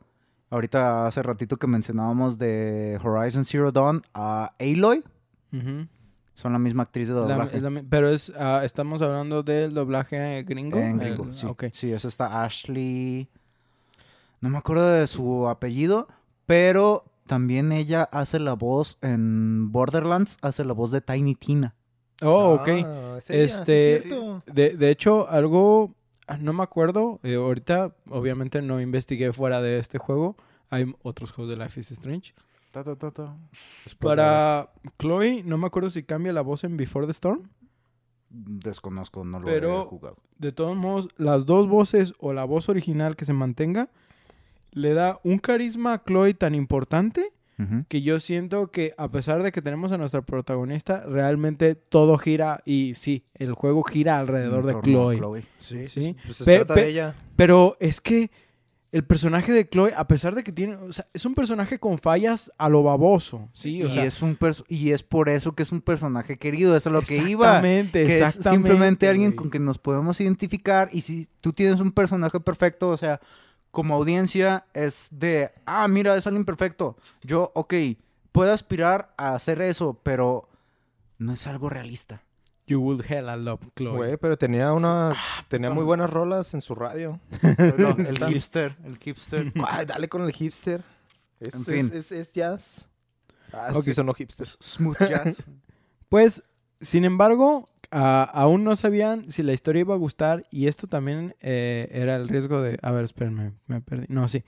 Ahorita 0.48 1.06
hace 1.06 1.22
ratito 1.22 1.56
que 1.58 1.66
mencionábamos 1.66 2.38
de 2.38 2.98
Horizon 3.04 3.44
Zero 3.44 3.70
Dawn 3.72 4.02
a 4.14 4.52
Aloy. 4.58 5.04
Son 6.34 6.52
la 6.54 6.58
misma 6.58 6.84
actriz 6.84 7.08
de 7.08 7.14
La- 7.14 7.20
doblaje. 7.20 7.60
la 7.60 7.82
pero 7.90 8.08
es, 8.08 8.32
ah, 8.38 8.62
estamos 8.64 9.02
hablando 9.02 9.42
del 9.42 9.74
doblaje 9.74 10.42
gringo. 10.44 10.78
En 10.78 10.98
gringo, 10.98 11.24
El- 11.24 11.34
sí. 11.34 11.46
ok. 11.46 11.64
Sí, 11.72 11.92
esa 11.92 12.08
está 12.08 12.42
Ashley. 12.42 13.28
No 14.40 14.48
me 14.48 14.56
acuerdo 14.56 14.88
de 14.90 15.06
su 15.06 15.46
apellido, 15.48 16.08
pero 16.46 17.04
también 17.30 17.70
ella 17.70 18.08
hace 18.10 18.40
la 18.40 18.54
voz 18.54 18.98
en 19.02 19.70
Borderlands, 19.70 20.36
hace 20.42 20.64
la 20.64 20.72
voz 20.72 20.90
de 20.90 21.00
Tiny 21.00 21.36
Tina. 21.36 21.76
Oh, 22.22 22.54
ok. 22.54 22.68
Ah, 22.84 23.18
sí, 23.22 23.32
Este-. 23.34 24.02
De, 24.52 24.70
de 24.76 24.90
hecho, 24.90 25.28
algo, 25.30 25.94
ah, 26.26 26.38
no 26.38 26.52
me 26.52 26.64
acuerdo, 26.64 27.20
eh, 27.22 27.36
ahorita 27.36 27.94
obviamente 28.08 28.62
no 28.62 28.80
investigué 28.80 29.32
fuera 29.32 29.62
de 29.62 29.78
este 29.78 29.98
juego, 29.98 30.34
hay 30.70 30.92
otros 31.02 31.30
juegos 31.30 31.56
de 31.56 31.62
Life 31.64 31.78
is 31.78 31.92
Strange. 31.92 32.34
Ta, 32.72 32.82
ta, 32.82 32.96
ta, 32.96 33.12
ta. 33.12 33.36
Para 34.00 34.72
Chloe, 34.98 35.44
no 35.44 35.56
me 35.56 35.68
acuerdo 35.68 35.88
si 35.90 36.02
cambia 36.02 36.32
la 36.32 36.40
voz 36.42 36.64
en 36.64 36.76
Before 36.76 37.06
the 37.06 37.12
Storm. 37.12 37.48
Desconozco, 38.28 39.24
no 39.24 39.38
lo 39.38 39.46
Pero- 39.46 39.82
he 39.82 39.86
jugado. 39.86 40.16
De 40.36 40.50
todos 40.50 40.76
modos, 40.76 41.08
las 41.16 41.46
dos 41.46 41.68
voces 41.68 42.12
o 42.18 42.32
la 42.32 42.42
voz 42.44 42.68
original 42.68 43.14
que 43.14 43.24
se 43.24 43.32
mantenga, 43.34 43.88
le 44.72 44.94
da 44.94 45.20
un 45.24 45.38
carisma 45.38 45.94
a 45.94 46.02
Chloe 46.04 46.34
tan 46.34 46.54
importante 46.54 47.32
que 47.90 48.00
yo 48.00 48.20
siento 48.20 48.70
que 48.70 48.94
a 48.96 49.08
pesar 49.08 49.42
de 49.42 49.52
que 49.52 49.60
tenemos 49.60 49.92
a 49.92 49.98
nuestra 49.98 50.22
protagonista, 50.22 51.04
realmente 51.06 51.74
todo 51.74 52.16
gira 52.16 52.62
y 52.64 52.94
sí, 52.94 53.26
el 53.34 53.52
juego 53.52 53.82
gira 53.82 54.18
alrededor 54.18 54.64
de 54.64 54.80
Chloe. 54.80 55.44
Sí, 55.58 55.86
Sí. 55.86 56.00
sí. 56.02 56.16
Pues 56.24 56.38
se 56.38 56.44
Pe- 56.46 56.56
trata 56.56 56.74
pe- 56.74 56.80
de 56.84 56.88
ella. 56.88 57.14
Pero 57.36 57.76
es 57.78 58.00
que 58.00 58.30
el 58.92 59.04
personaje 59.04 59.52
de 59.52 59.68
Chloe, 59.68 59.92
a 59.94 60.08
pesar 60.08 60.34
de 60.34 60.42
que 60.42 60.52
tiene, 60.52 60.76
o 60.76 60.90
sea, 60.90 61.06
es 61.12 61.26
un 61.26 61.34
personaje 61.34 61.78
con 61.78 61.98
fallas 61.98 62.50
a 62.56 62.70
lo 62.70 62.82
baboso, 62.82 63.50
¿sí? 63.52 63.82
O 63.82 63.88
y, 63.88 63.90
sea, 63.90 64.06
es 64.06 64.22
un 64.22 64.38
y 64.66 64.92
es 64.92 65.02
por 65.02 65.28
eso 65.28 65.52
que 65.54 65.62
es 65.62 65.70
un 65.70 65.82
personaje 65.82 66.38
querido, 66.38 66.70
eso 66.74 66.76
es 66.76 66.86
a 66.86 66.90
lo 66.98 67.02
que 67.02 67.16
iba. 67.16 67.46
Exactamente, 67.58 68.04
Que 68.06 68.16
es 68.16 68.22
exactamente, 68.22 68.68
simplemente 68.68 69.06
alguien 69.08 69.28
güey. 69.32 69.36
con 69.36 69.50
quien 69.50 69.66
nos 69.66 69.76
podemos 69.76 70.18
identificar. 70.22 70.88
Y 70.92 71.02
si 71.02 71.28
tú 71.42 71.52
tienes 71.52 71.78
un 71.80 71.92
personaje 71.92 72.40
perfecto, 72.40 72.88
o 72.88 72.96
sea, 72.96 73.20
como 73.70 73.94
audiencia 73.94 74.64
es 74.74 75.08
de, 75.10 75.50
ah, 75.66 75.86
mira, 75.88 76.16
es 76.16 76.26
alguien 76.26 76.44
perfecto. 76.44 76.96
Yo, 77.22 77.52
ok, 77.54 77.74
puedo 78.32 78.52
aspirar 78.52 79.12
a 79.16 79.34
hacer 79.34 79.60
eso, 79.62 79.98
pero 80.02 80.48
no 81.18 81.32
es 81.32 81.46
algo 81.46 81.68
realista. 81.68 82.22
You 82.66 82.80
would 82.80 83.04
hell 83.08 83.26
I 83.28 83.36
love 83.42 83.60
Chloe. 83.76 83.96
Güey, 83.96 84.16
pero 84.16 84.38
tenía 84.38 84.72
unas... 84.72 85.16
Ah, 85.18 85.44
tenía 85.48 85.70
muy 85.70 85.82
buenas 85.84 86.08
rolas 86.10 86.54
en 86.54 86.62
su 86.62 86.74
radio. 86.76 87.18
el 87.58 88.24
hipster, 88.28 88.76
el 88.84 88.96
hipster. 88.98 89.52
Ay, 89.66 89.86
dale 89.86 90.08
con 90.08 90.22
el 90.22 90.32
hipster. 90.32 90.84
Es, 91.40 91.54
En 91.54 91.64
fin. 91.64 91.86
es, 91.86 91.92
es, 91.92 92.12
es 92.12 92.32
jazz. 92.32 92.88
Ah, 93.52 93.70
Ok. 93.74 93.82
sí, 93.82 93.92
son 93.94 94.06
los 94.06 94.16
hipsters. 94.16 94.56
Smooth 94.60 94.98
jazz. 95.00 95.44
Pues, 96.08 96.42
sin 96.80 97.04
embargo, 97.04 97.68
aún 97.90 98.64
no 98.64 98.76
sabían 98.76 99.30
si 99.30 99.42
la 99.42 99.52
historia 99.52 99.80
iba 99.80 99.94
a 99.94 99.98
gustar 99.98 100.44
y 100.50 100.66
esto 100.68 100.86
también 100.86 101.34
eh, 101.40 101.88
era 101.92 102.16
el 102.16 102.28
riesgo 102.28 102.62
de... 102.62 102.78
A 102.82 102.90
ver, 102.92 103.04
espérenme, 103.04 103.52
me 103.66 103.80
perdí. 103.80 104.06
No, 104.08 104.28
sí. 104.28 104.44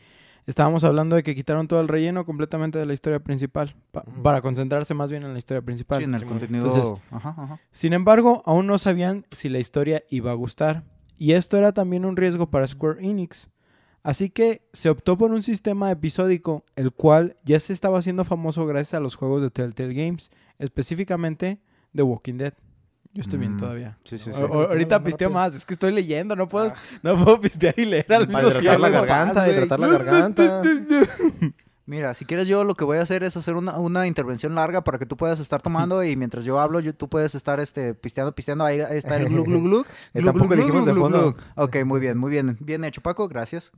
Estábamos 0.47 0.83
hablando 0.83 1.15
de 1.17 1.23
que 1.23 1.35
quitaron 1.37 1.69
todo 1.69 1.81
el 1.81 1.87
relleno 1.89 2.25
completamente 2.27 2.77
de 2.79 2.87
la 2.87 2.95
historia 2.95 3.21
principal 3.21 3.77
pa- 3.93 4.03
para 4.23 4.41
concentrarse 4.43 4.93
más 4.93 5.09
bien 5.11 5.23
en 5.23 5.33
la 5.33 5.39
historia 5.39 5.63
principal. 5.63 5.99
sí, 5.99 6.05
en 6.05 6.15
el 6.15 6.25
contenido. 6.27 6.67
Entonces- 6.67 7.01
ajá, 7.13 7.35
ajá. 7.39 7.61
Sin 7.71 7.93
embargo, 7.93 8.43
aún 8.45 8.67
no 8.67 8.77
sabían 8.79 9.25
si 9.31 9.49
la 9.49 9.61
historia 9.61 10.03
iba 10.11 10.31
a 10.33 10.35
gustar. 10.35 10.83
Y 11.19 11.33
esto 11.35 11.57
era 11.57 11.73
también 11.73 12.05
un 12.05 12.17
riesgo 12.17 12.51
para 12.51 12.67
Square 12.67 13.05
Enix. 13.09 13.49
Así 14.03 14.31
que 14.31 14.67
se 14.73 14.91
optó 14.91 15.17
por 15.17 15.31
un 15.31 15.45
sistema 15.45 15.89
episódico, 15.93 16.65
el 16.75 16.91
cual 16.91 17.37
ya 17.45 17.61
se 17.61 17.73
estaba 17.73 18.01
haciendo 18.01 18.25
famoso 18.25 18.67
gracias 18.67 18.95
a 18.95 19.01
los 19.01 19.15
juegos 19.15 19.43
de 19.43 19.51
Telltale 19.51 19.95
Games, 19.95 20.33
específicamente 20.59 21.61
The 21.95 22.03
Walking 22.03 22.39
Dead. 22.39 22.55
Yo 23.15 23.21
estoy 23.21 23.39
bien 23.39 23.55
Mm, 23.57 23.59
todavía. 23.59 23.99
Sí, 24.05 24.17
sí, 24.19 24.33
sí. 24.33 24.41
o- 24.41 24.69
ahorita 24.71 25.03
pisteo 25.03 25.29
más, 25.29 25.55
es 25.55 25.67
que 25.67 25.75
estoy 25.75 25.93
leyendo, 25.93 26.35
no 26.35 26.49
puedo, 26.49 26.73
no 27.03 27.23
puedo 27.23 27.41
pistear 27.41 27.75
y 27.79 27.85
leer 27.85 28.07
al 28.13 28.27
Para 28.29 28.49
mismo 28.49 28.59
hidratar 28.61 28.81
la 28.81 28.89
tiempo. 28.89 29.07
garganta, 29.07 29.41
güey. 29.45 29.53
hidratar 29.57 29.81
la 29.81 29.87
garganta. 29.89 30.63
Mira, 31.85 32.15
si 32.15 32.25
quieres 32.25 32.47
yo 32.47 32.63
lo 32.65 32.75
que 32.75 32.85
voy 32.85 32.99
a 32.99 33.03
hacer 33.03 33.25
es 33.25 33.37
hacer 33.37 33.55
una, 33.57 33.77
una 33.77 34.07
intervención 34.07 34.55
larga 34.55 34.83
para 34.85 34.99
que 34.99 35.05
tú 35.05 35.17
puedas 35.17 35.41
estar 35.41 35.61
tomando 35.61 36.03
y 36.05 36.17
mientras 36.17 36.45
yo 36.45 36.61
hablo, 36.61 36.81
yo- 36.81 36.95
tú 36.95 37.09
puedes 37.09 37.35
estar 37.35 37.61
este, 37.61 37.93
pisteando, 37.93 38.33
pisteando. 38.35 38.65
Ahí, 38.65 38.81
está 38.91 39.17
el 39.17 39.29
glu 39.29 39.45
glu 39.45 39.61
glu. 39.63 39.85
Eh, 40.15 40.23
tampoco 40.23 40.55
dijimos 40.57 40.87
de 40.87 40.95
fondo. 40.95 41.37
Ok, 41.57 41.77
muy 41.85 42.01
bien, 42.01 42.17
muy 42.17 42.31
bien. 42.31 42.57
Bien 42.61 42.83
hecho, 42.85 43.01
Paco, 43.03 43.29
gracias. 43.29 43.73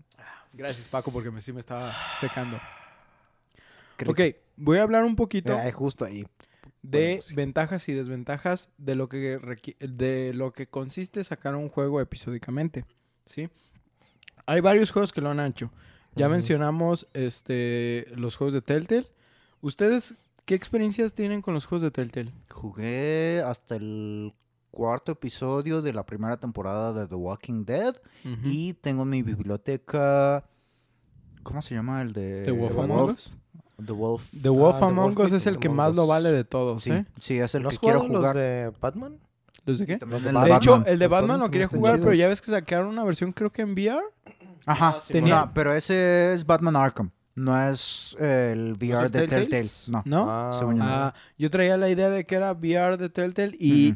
Gracias, 0.53 0.87
Paco, 0.87 1.11
porque 1.11 1.31
me, 1.33 1.41
sí 1.41 1.53
me 1.53 1.59
estaba 1.61 1.93
secando. 2.21 2.61
Creo 3.97 4.13
Ok, 4.13 4.21
voy 4.57 4.79
a 4.79 4.83
hablar 4.83 5.05
un 5.05 5.17
poquito 5.17 5.57
Ay, 5.59 5.73
justo 5.73 6.05
ahí. 6.05 6.25
De 6.85 7.21
Bueno, 7.21 7.37
ventajas 7.37 7.89
y 7.89 7.95
desventajas 7.95 8.71
de 8.77 8.95
lo 8.95 9.09
que 9.09 9.39
de 9.81 10.33
lo 10.35 10.53
que 10.53 10.67
consiste 10.67 11.25
sacar 11.25 11.57
un 11.57 11.69
juego 11.69 12.01
episódicamente, 12.01 12.85
¿sí? 13.27 13.49
Hay 14.47 14.61
varios 14.61 14.91
juegos 14.91 15.13
que 15.13 15.21
lo 15.21 15.31
han 15.31 15.41
hecho. 15.41 15.71
Ya 16.15 16.29
mencionamos 16.29 17.09
este 17.15 18.07
los 18.15 18.37
juegos 18.37 18.55
de 18.55 18.63
Telltale. 18.63 19.09
¿Ustedes 19.63 20.15
qué 20.45 20.55
experiencias 20.55 21.15
tienen 21.15 21.43
con 21.43 21.55
los 21.55 21.65
juegos 21.65 21.83
de 21.83 21.91
Telltale? 21.91 22.33
Jugué 22.51 23.43
hasta 23.45 23.77
el 23.77 24.35
cuarto 24.71 25.13
episodio 25.13 25.81
de 25.81 25.93
la 25.93 26.05
primera 26.05 26.37
temporada 26.37 26.93
de 26.93 27.07
The 27.07 27.15
Walking 27.15 27.65
Dead 27.65 27.97
y 28.45 28.75
tengo 28.75 29.05
en 29.05 29.11
mi 29.11 29.23
biblioteca... 29.23 30.45
¿Cómo 31.43 31.63
se 31.63 31.75
llama 31.75 32.03
el 32.03 32.13
de... 32.13 32.43
The 32.45 32.51
Wolf 32.51 32.75
Wolf? 32.75 33.29
The 33.85 33.93
Wolf. 33.93 34.29
The 34.41 34.49
Wolf 34.51 34.77
Ah, 34.77 34.79
The 34.81 34.85
Among 34.87 35.15
Wolf 35.15 35.27
Us 35.27 35.33
es 35.33 35.47
el 35.47 35.59
que 35.59 35.69
más 35.69 35.95
lo 35.95 36.07
vale 36.07 36.31
de 36.33 36.45
todos, 36.45 36.83
Sí, 36.83 36.91
¿eh? 36.93 37.05
sí, 37.21 37.39
es 37.39 37.55
el 37.55 37.63
¿No 37.65 37.71
que 37.71 37.79
quiero 37.79 38.01
jugar. 38.01 38.23
los 38.23 38.35
de 38.35 38.73
Batman? 38.81 39.19
¿Los 39.67 39.79
de 39.79 39.87
qué? 39.87 39.97
De 39.99 40.55
hecho, 40.55 40.85
el 40.87 40.99
de 40.99 41.07
Batman 41.07 41.41
lo 41.41 41.51
quería 41.51 41.67
jugar, 41.67 41.99
pero 41.99 42.13
ya 42.13 42.29
ves 42.29 42.41
que 42.43 42.51
sacaron 42.51 42.89
una 42.89 43.03
versión 43.05 43.33
creo 43.33 43.51
que 43.51 43.63
en 43.63 43.73
VR. 43.73 44.01
Ajá, 44.67 44.97
Ah, 44.99 45.03
Tenía- 45.09 45.41
no, 45.47 45.51
pero 45.55 45.75
ese 45.75 46.33
es 46.35 46.47
Batman 46.47 46.77
Arkham. 46.77 47.11
No 47.35 47.61
es 47.69 48.17
eh, 48.21 48.51
el 48.53 48.75
VR 48.75 49.07
el 49.07 49.11
de 49.13 49.27
Telltale. 49.27 49.69
No. 49.89 50.03
¿No? 50.05 50.27
Ah, 50.31 50.53
yo. 50.61 50.71
Ah, 50.81 51.15
traía 51.51 51.77
la 51.77 51.89
idea 51.91 52.09
de 52.09 52.25
que 52.25 52.35
era 52.37 52.53
VR 52.53 52.97
de 52.97 53.09
Telltale 53.11 53.57
y 53.59 53.95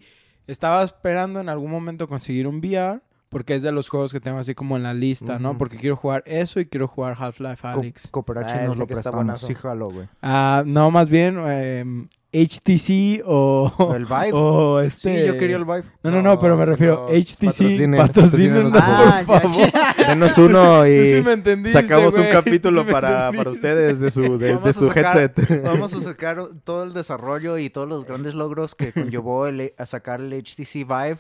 estaba 0.49 0.83
esperando 0.83 1.41
en 1.41 1.49
algún 1.49 1.71
momento 1.71 2.09
conseguir 2.09 2.47
un 2.49 2.57
VR 2.59 3.01
porque 3.29 3.55
es 3.55 3.63
de 3.63 3.73
los 3.73 3.89
juegos 3.89 4.13
que 4.13 4.21
tengo 4.21 4.39
así 4.39 4.55
como 4.55 4.77
en 4.77 4.83
la 4.83 4.95
lista, 4.95 5.39
¿no? 5.39 5.59
Porque 5.59 5.77
quiero 5.77 5.97
jugar 5.97 6.23
eso 6.27 6.61
y 6.61 6.67
quiero 6.67 6.89
jugar 6.89 7.17
Half-Life 7.19 7.63
Co- 7.63 7.81
Alyx. 7.81 8.11
Cooperachi 8.11 8.51
Ah, 8.53 8.63
nos 8.65 8.71
ese 8.73 8.79
lo 8.81 8.87
prestamos. 8.87 9.41
Sí, 9.41 9.55
jalo, 9.55 9.87
güey. 9.87 10.09
Ah, 10.23 10.63
no, 10.65 10.91
más 10.91 11.09
bien 11.11 11.39
em, 11.47 12.09
HTC 12.33 13.23
o, 13.27 13.93
El 13.95 14.05
Vive. 14.05 14.31
o 14.35 14.81
este... 14.81 15.21
Sí, 15.23 15.27
yo 15.27 15.37
quería 15.37 15.57
el 15.57 15.65
Vive. 15.65 15.85
No, 16.03 16.11
no, 16.11 16.23
no, 16.23 16.39
pero 16.39 16.57
me 16.57 16.65
refiero 16.67 17.07
HTC, 17.09 17.45
patrocinen, 17.45 17.97
patrocínenos, 18.01 18.73
patrocínenos. 18.73 19.25
por 19.27 19.43
favor. 19.43 19.69
Denos 20.09 20.39
uno 20.39 20.87
y 20.87 21.07
sí 21.07 21.23
me 21.23 21.33
entendiste, 21.33 21.81
sacamos 21.83 22.15
un 22.15 22.27
capítulo 22.33 22.85
Sí 22.87 22.91
para, 22.93 23.31
para 23.33 23.51
ustedes 23.51 24.01
de 24.01 24.11
su, 24.11 24.39
de, 24.39 24.73
su 24.73 24.89
sacar- 24.89 25.19
headset. 25.19 25.63
Vamos 25.65 25.93
a 25.95 26.01
sacar 26.01 26.43
todo 26.65 26.83
el 26.85 26.93
desarrollo 26.95 27.59
y 27.59 27.69
todos 27.71 27.89
los 27.89 28.05
grandes 28.07 28.35
logros 28.35 28.75
que 28.75 28.93
conllevó 28.93 29.47
el- 29.47 29.75
a 29.77 29.85
sacar 29.87 30.21
el 30.21 30.33
HTC 30.33 30.87
Vive 30.87 31.19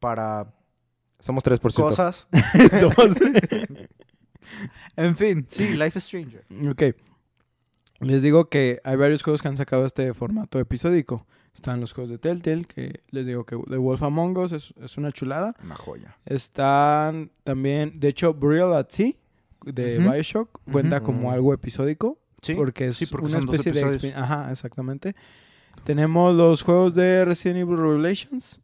para 0.00 0.46
Somos 1.22 1.44
3%. 1.44 1.74
cosas. 1.74 2.26
Somos- 2.80 3.16
En 4.96 5.16
fin, 5.16 5.46
sí, 5.48 5.68
Life 5.74 5.98
is 5.98 6.04
Stranger. 6.04 6.44
Ok. 6.68 6.82
Les 8.00 8.22
digo 8.22 8.48
que 8.48 8.80
hay 8.84 8.96
varios 8.96 9.22
juegos 9.22 9.40
que 9.40 9.48
han 9.48 9.56
sacado 9.56 9.86
este 9.86 10.12
formato 10.14 10.58
episódico. 10.58 11.26
Están 11.54 11.80
los 11.80 11.92
juegos 11.92 12.10
de 12.10 12.18
Telltale, 12.18 12.64
que 12.64 13.00
les 13.10 13.26
digo 13.26 13.44
que 13.44 13.56
The 13.56 13.76
Wolf 13.76 14.02
Among 14.02 14.36
Us 14.38 14.52
es, 14.52 14.74
es 14.82 14.96
una 14.98 15.12
chulada. 15.12 15.54
Una 15.62 15.76
joya. 15.76 16.16
Están 16.24 17.30
también, 17.44 18.00
de 18.00 18.08
hecho, 18.08 18.34
Burial 18.34 18.74
at 18.74 18.88
Sea 18.90 19.12
de. 19.64 19.98
Bioshock 19.98 20.60
cuenta 20.70 21.02
como 21.02 21.30
algo 21.30 21.54
episódico. 21.54 22.18
Sí, 22.40 22.54
porque 22.54 22.86
es 22.88 22.96
sí, 22.96 23.06
porque 23.06 23.26
una 23.26 23.38
son 23.38 23.46
dos 23.46 23.64
especie 23.64 24.10
de... 24.10 24.14
Ajá, 24.16 24.50
exactamente. 24.50 25.14
Tenemos 25.84 26.34
los 26.34 26.62
juegos 26.62 26.94
de 26.94 27.24
Resident 27.24 27.60
Evil 27.60 27.76
Revelations. 27.78 28.60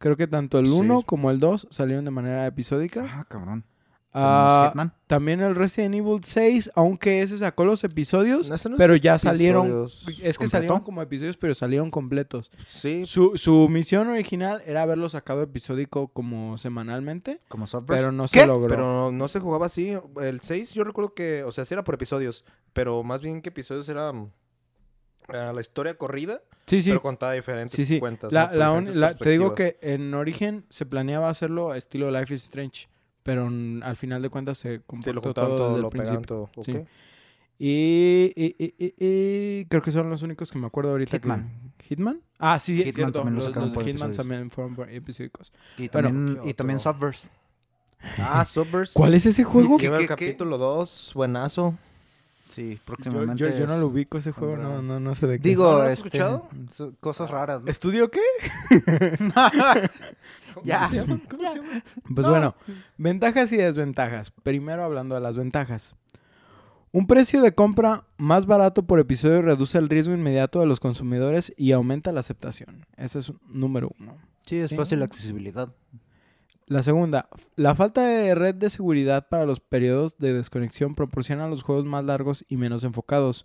Creo 0.00 0.16
que 0.16 0.26
tanto 0.26 0.58
el 0.58 0.66
Sí. 0.66 0.72
1 0.72 1.02
como 1.02 1.30
el 1.30 1.38
2 1.38 1.68
salieron 1.70 2.04
de 2.04 2.10
manera 2.10 2.44
episódica. 2.46 3.06
Ah, 3.08 3.24
cabrón. 3.28 3.64
Ah, 4.12 4.72
también 5.06 5.40
el 5.40 5.54
Resident 5.54 5.94
Evil 5.94 6.18
6, 6.24 6.72
aunque 6.74 7.22
ese 7.22 7.38
sacó 7.38 7.64
los 7.64 7.84
episodios, 7.84 8.50
No, 8.50 8.70
no 8.70 8.76
pero 8.76 8.96
ya 8.96 9.16
salieron. 9.20 9.84
Es 9.86 10.02
que 10.04 10.14
¿Completo? 10.32 10.48
salieron 10.48 10.80
como 10.80 11.00
episodios, 11.00 11.36
pero 11.36 11.54
salieron 11.54 11.92
completos. 11.92 12.50
Sí, 12.66 13.04
Su, 13.06 13.36
su 13.38 13.68
misión 13.68 14.08
original 14.08 14.62
era 14.66 14.82
haberlo 14.82 15.08
sacado 15.08 15.42
episódico 15.42 16.08
como 16.08 16.58
semanalmente, 16.58 17.40
Como 17.46 17.68
software. 17.68 17.98
pero 18.00 18.10
no 18.10 18.24
¿Qué? 18.24 18.40
se 18.40 18.46
logró. 18.48 18.66
pero 18.68 19.12
no 19.12 19.28
se 19.28 19.38
jugaba 19.38 19.66
así. 19.66 19.94
El 20.20 20.40
6 20.40 20.72
yo 20.74 20.82
recuerdo 20.82 21.14
que, 21.14 21.44
o 21.44 21.52
sea, 21.52 21.64
sí 21.64 21.74
era 21.74 21.84
por 21.84 21.94
episodios, 21.94 22.44
pero 22.72 23.04
más 23.04 23.20
bien 23.22 23.40
que 23.42 23.50
episodios 23.50 23.88
era 23.88 24.10
ah, 25.34 25.52
la 25.52 25.60
historia 25.60 25.94
corrida, 25.98 26.42
sí, 26.66 26.80
sí. 26.82 26.90
pero 26.90 27.02
contada 27.02 27.32
diferentes 27.32 27.76
Sí, 27.76 27.84
sí. 27.84 27.98
cuentas. 28.00 28.32
La- 28.32 28.46
¿no? 28.48 28.54
La 28.56 28.66
diferentes 28.68 28.94
la- 28.96 29.14
te 29.14 29.30
digo 29.30 29.54
que 29.54 29.78
en 29.82 30.14
origen 30.14 30.64
se 30.70 30.86
planeaba 30.86 31.28
hacerlo 31.30 31.70
a 31.70 31.78
estilo 31.78 32.10
Life 32.10 32.34
is 32.34 32.42
Strange, 32.44 32.88
pero 33.22 33.48
mm, 33.50 33.82
al 33.82 33.96
final 33.96 34.22
de 34.22 34.28
cuentas 34.30 34.58
se 34.58 34.76
Sí, 34.78 34.82
comportó 34.86 35.12
lo 35.12 35.20
juntaban 35.22 35.50
todo, 35.50 35.56
todo, 35.58 35.66
desde 35.68 35.76
el 35.78 35.82
lo 35.82 35.90
pegaban 35.90 36.12
principio. 36.22 36.50
todo. 36.54 36.64
Sí. 36.64 36.72
ok. 36.76 36.86
Y, 37.62 38.32
y- 38.36 38.56
y- 38.58 38.74
y- 38.78 38.94
y 39.60 39.64
creo 39.66 39.82
que 39.82 39.90
son 39.92 40.08
los 40.08 40.22
únicos 40.22 40.50
que 40.50 40.58
me 40.58 40.66
acuerdo 40.66 40.92
ahorita. 40.92 41.18
que- 41.18 41.28
Hitman. 41.28 41.72
¿Hitman? 41.86 42.20
Ah, 42.38 42.58
sí, 42.58 42.72
Hitman 42.76 42.88
es 42.88 42.94
cierto. 42.94 43.12
también 43.18 43.34
lo 43.34 43.44
los, 43.44 43.54
los 43.54 43.54
de 43.64 43.70
Hitman 43.70 43.88
episodios. 43.90 44.16
también 44.16 44.50
fueron 44.50 44.74
por 44.76 44.88
episódicos. 44.90 45.52
Y 45.76 45.88
Bueno, 45.88 46.08
también, 46.08 46.42
¿qué 46.42 46.50
y 46.50 46.54
también? 46.54 46.78
Subverse. 46.80 47.28
Ah, 48.16 48.44
Subverse. 48.46 48.94
¿Cuál 48.94 49.12
es 49.12 49.26
ese 49.26 49.44
juego? 49.44 49.76
¿Qué- 49.76 49.86
el 49.88 49.92
qué- 49.92 49.98
qué? 50.00 50.06
capítulo 50.08 50.56
2, 50.56 51.12
buenazo. 51.14 51.74
Sí, 52.50 52.74
Yo, 52.76 52.80
próximamente. 52.84 53.36
yo- 53.42 53.56
yo 53.56 53.66
no 53.66 53.78
lo 53.78 53.86
ubico 53.86 54.18
ese 54.18 54.32
juego, 54.32 54.56
no, 54.56 54.82
no, 54.82 54.98
no 55.00 55.14
sé 55.14 55.26
de 55.26 55.38
qué. 55.38 55.48
Digo, 55.48 55.70
¿No 55.72 55.78
has 55.82 55.92
este, 55.94 56.08
escuchado? 56.08 56.48
cosas 57.00 57.30
raras. 57.30 57.62
¿no? 57.62 57.70
¿Estudio 57.70 58.10
qué? 58.10 58.20
Ya. 60.64 60.80
¿Cómo 60.80 60.90
se 60.90 60.96
llaman? 60.96 61.22
¿Cómo 61.30 61.42
se 61.42 61.56
llaman? 61.56 61.84
Pues 62.14 62.26
bueno, 62.26 62.54
ventajas 62.98 63.52
y 63.52 63.56
desventajas. 63.56 64.30
Primero 64.42 64.82
hablando 64.84 65.14
de 65.14 65.20
las 65.20 65.36
ventajas. 65.36 65.94
Un 66.92 67.06
precio 67.06 67.40
de 67.40 67.54
compra 67.54 68.02
más 68.18 68.46
barato 68.46 68.82
por 68.82 68.98
episodio 68.98 69.42
reduce 69.42 69.78
el 69.78 69.88
riesgo 69.88 70.12
inmediato 70.12 70.58
de 70.58 70.66
los 70.66 70.80
consumidores 70.80 71.54
y 71.56 71.70
aumenta 71.70 72.10
la 72.10 72.18
aceptación. 72.20 72.84
Ese 72.96 73.20
es 73.20 73.32
número 73.48 73.92
uno. 74.00 74.16
Sí, 74.44 74.56
es 74.56 74.70
Sí. 74.70 74.76
fácil 74.76 75.00
accesibilidad. 75.04 75.68
La 76.70 76.84
segunda, 76.84 77.28
la 77.56 77.74
falta 77.74 78.02
de 78.06 78.32
red 78.36 78.54
de 78.54 78.70
seguridad 78.70 79.26
para 79.28 79.44
los 79.44 79.58
periodos 79.58 80.18
de 80.18 80.32
desconexión 80.32 80.94
proporciona 80.94 81.48
los 81.48 81.64
juegos 81.64 81.84
más 81.84 82.04
largos 82.04 82.44
y 82.48 82.56
menos 82.56 82.84
enfocados. 82.84 83.44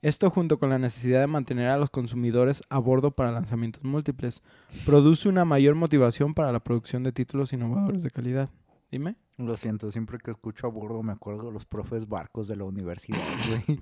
Esto 0.00 0.30
junto 0.30 0.58
con 0.58 0.70
la 0.70 0.78
necesidad 0.78 1.20
de 1.20 1.26
mantener 1.26 1.68
a 1.68 1.76
los 1.76 1.90
consumidores 1.90 2.62
a 2.70 2.78
bordo 2.78 3.10
para 3.10 3.30
lanzamientos 3.30 3.84
múltiples, 3.84 4.40
produce 4.86 5.28
una 5.28 5.44
mayor 5.44 5.74
motivación 5.74 6.32
para 6.32 6.50
la 6.50 6.60
producción 6.60 7.02
de 7.02 7.12
títulos 7.12 7.52
innovadores 7.52 8.02
de 8.02 8.10
calidad. 8.10 8.48
Dime. 8.90 9.16
Lo 9.36 9.54
siento, 9.58 9.90
siempre 9.90 10.16
que 10.16 10.30
escucho 10.30 10.66
a 10.66 10.70
bordo 10.70 11.02
me 11.02 11.12
acuerdo 11.12 11.48
de 11.48 11.52
los 11.52 11.66
profes 11.66 12.08
barcos 12.08 12.48
de 12.48 12.56
la 12.56 12.64
universidad, 12.64 13.18
güey. 13.66 13.80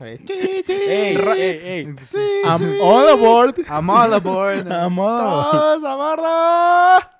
Ey, 0.00 1.16
Ra- 1.16 1.36
I'm 1.36 2.80
all 2.82 3.08
aboard. 3.10 3.60
I'm 3.70 3.88
all 3.88 4.12
aboard. 4.12 4.66
I'm 4.72 4.98
all 4.98 5.20
aboard. 5.20 5.50
¡Todos 5.52 5.84
a 5.84 5.94
bordo! 5.94 7.13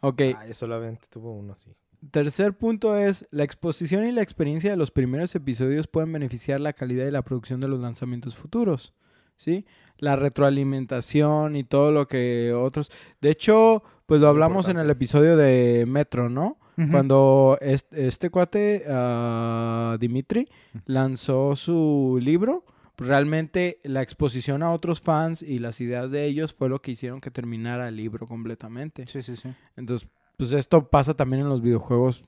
Ok, 0.00 0.20
Ay, 0.38 0.54
solamente 0.54 1.06
tuvo 1.10 1.32
uno 1.32 1.54
así. 1.54 1.70
tercer 2.10 2.56
punto 2.56 2.96
es, 2.96 3.26
la 3.30 3.44
exposición 3.44 4.06
y 4.06 4.12
la 4.12 4.22
experiencia 4.22 4.70
de 4.70 4.76
los 4.76 4.90
primeros 4.90 5.34
episodios 5.34 5.86
pueden 5.86 6.12
beneficiar 6.12 6.60
la 6.60 6.72
calidad 6.72 7.06
y 7.06 7.10
la 7.10 7.22
producción 7.22 7.60
de 7.60 7.68
los 7.68 7.80
lanzamientos 7.80 8.36
futuros, 8.36 8.94
¿sí? 9.36 9.66
La 9.98 10.16
retroalimentación 10.16 11.56
y 11.56 11.64
todo 11.64 11.90
lo 11.90 12.06
que 12.06 12.52
otros... 12.52 12.90
De 13.20 13.30
hecho, 13.30 13.82
pues 14.06 14.20
lo 14.20 14.28
hablamos 14.28 14.68
en 14.68 14.78
el 14.78 14.90
episodio 14.90 15.36
de 15.36 15.84
Metro, 15.86 16.28
¿no? 16.28 16.58
Cuando 16.90 17.56
este, 17.62 18.06
este 18.06 18.28
cuate, 18.28 18.84
ah, 18.86 19.96
Dimitri, 19.98 20.46
lanzó 20.84 21.56
su 21.56 22.18
libro, 22.20 22.66
realmente 22.96 23.80
la 23.84 24.02
exposición 24.02 24.62
a 24.62 24.72
otros 24.72 25.00
fans 25.00 25.42
y 25.42 25.58
las 25.58 25.80
ideas 25.80 26.10
de 26.10 26.24
ellos 26.24 26.54
fue 26.54 26.68
lo 26.68 26.80
que 26.80 26.92
hicieron 26.92 27.20
que 27.20 27.30
terminara 27.30 27.88
el 27.88 27.96
libro 27.96 28.26
completamente. 28.26 29.06
Sí, 29.06 29.22
sí, 29.22 29.36
sí. 29.36 29.54
Entonces, 29.76 30.08
pues 30.36 30.52
esto 30.52 30.88
pasa 30.88 31.14
también 31.14 31.42
en 31.42 31.48
los 31.48 31.62
videojuegos 31.62 32.24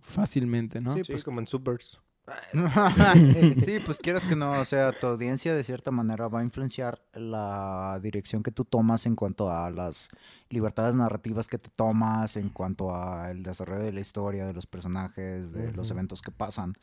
fácilmente, 0.00 0.80
¿no? 0.80 0.94
Sí, 0.94 1.02
pues 1.06 1.24
como 1.24 1.40
en 1.40 1.46
Supers. 1.46 2.00
sí, 3.62 3.80
pues 3.84 3.98
quieras 3.98 4.24
que 4.24 4.34
no, 4.34 4.52
o 4.52 4.64
sea, 4.64 4.92
tu 4.98 5.06
audiencia 5.08 5.54
de 5.54 5.62
cierta 5.62 5.90
manera 5.90 6.26
va 6.28 6.40
a 6.40 6.44
influenciar 6.44 7.02
la 7.12 8.00
dirección 8.02 8.42
que 8.42 8.50
tú 8.50 8.64
tomas 8.64 9.04
en 9.04 9.14
cuanto 9.14 9.50
a 9.50 9.70
las 9.70 10.08
libertades 10.48 10.94
narrativas 10.94 11.48
que 11.48 11.58
te 11.58 11.68
tomas, 11.68 12.36
en 12.36 12.48
cuanto 12.48 12.96
al 12.96 13.42
desarrollo 13.42 13.84
de 13.84 13.92
la 13.92 14.00
historia, 14.00 14.46
de 14.46 14.54
los 14.54 14.66
personajes, 14.66 15.52
de 15.52 15.72
los 15.72 15.90
eventos 15.90 16.22
que 16.22 16.30
pasan. 16.30 16.74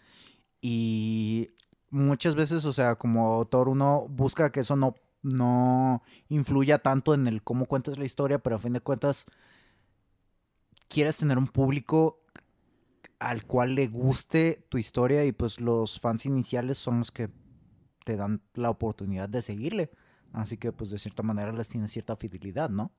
Y 0.61 1.49
muchas 1.91 2.35
veces, 2.35 2.65
o 2.65 2.73
sea, 2.73 2.95
como 2.95 3.33
autor 3.33 3.69
uno 3.69 4.07
busca 4.09 4.51
que 4.51 4.61
eso 4.61 4.75
no, 4.75 4.95
no 5.21 6.01
influya 6.29 6.79
tanto 6.79 7.13
en 7.13 7.27
el 7.27 7.43
cómo 7.43 7.65
cuentas 7.65 7.99
la 7.99 8.05
historia, 8.05 8.39
pero 8.39 8.55
a 8.55 8.59
fin 8.59 8.73
de 8.73 8.81
cuentas 8.81 9.25
quieres 10.87 11.17
tener 11.17 11.37
un 11.37 11.47
público 11.47 12.21
al 13.19 13.45
cual 13.45 13.75
le 13.75 13.87
guste 13.87 14.65
tu 14.69 14.77
historia 14.77 15.23
y 15.25 15.31
pues 15.31 15.61
los 15.61 15.99
fans 15.99 16.25
iniciales 16.25 16.77
son 16.79 16.99
los 16.99 17.11
que 17.11 17.29
te 18.03 18.15
dan 18.15 18.41
la 18.55 18.71
oportunidad 18.71 19.29
de 19.29 19.41
seguirle. 19.41 19.91
Así 20.33 20.57
que 20.57 20.71
pues 20.71 20.89
de 20.89 20.97
cierta 20.97 21.23
manera 21.23 21.51
les 21.51 21.69
tienes 21.69 21.91
cierta 21.91 22.15
fidelidad, 22.15 22.69
¿no? 22.69 22.91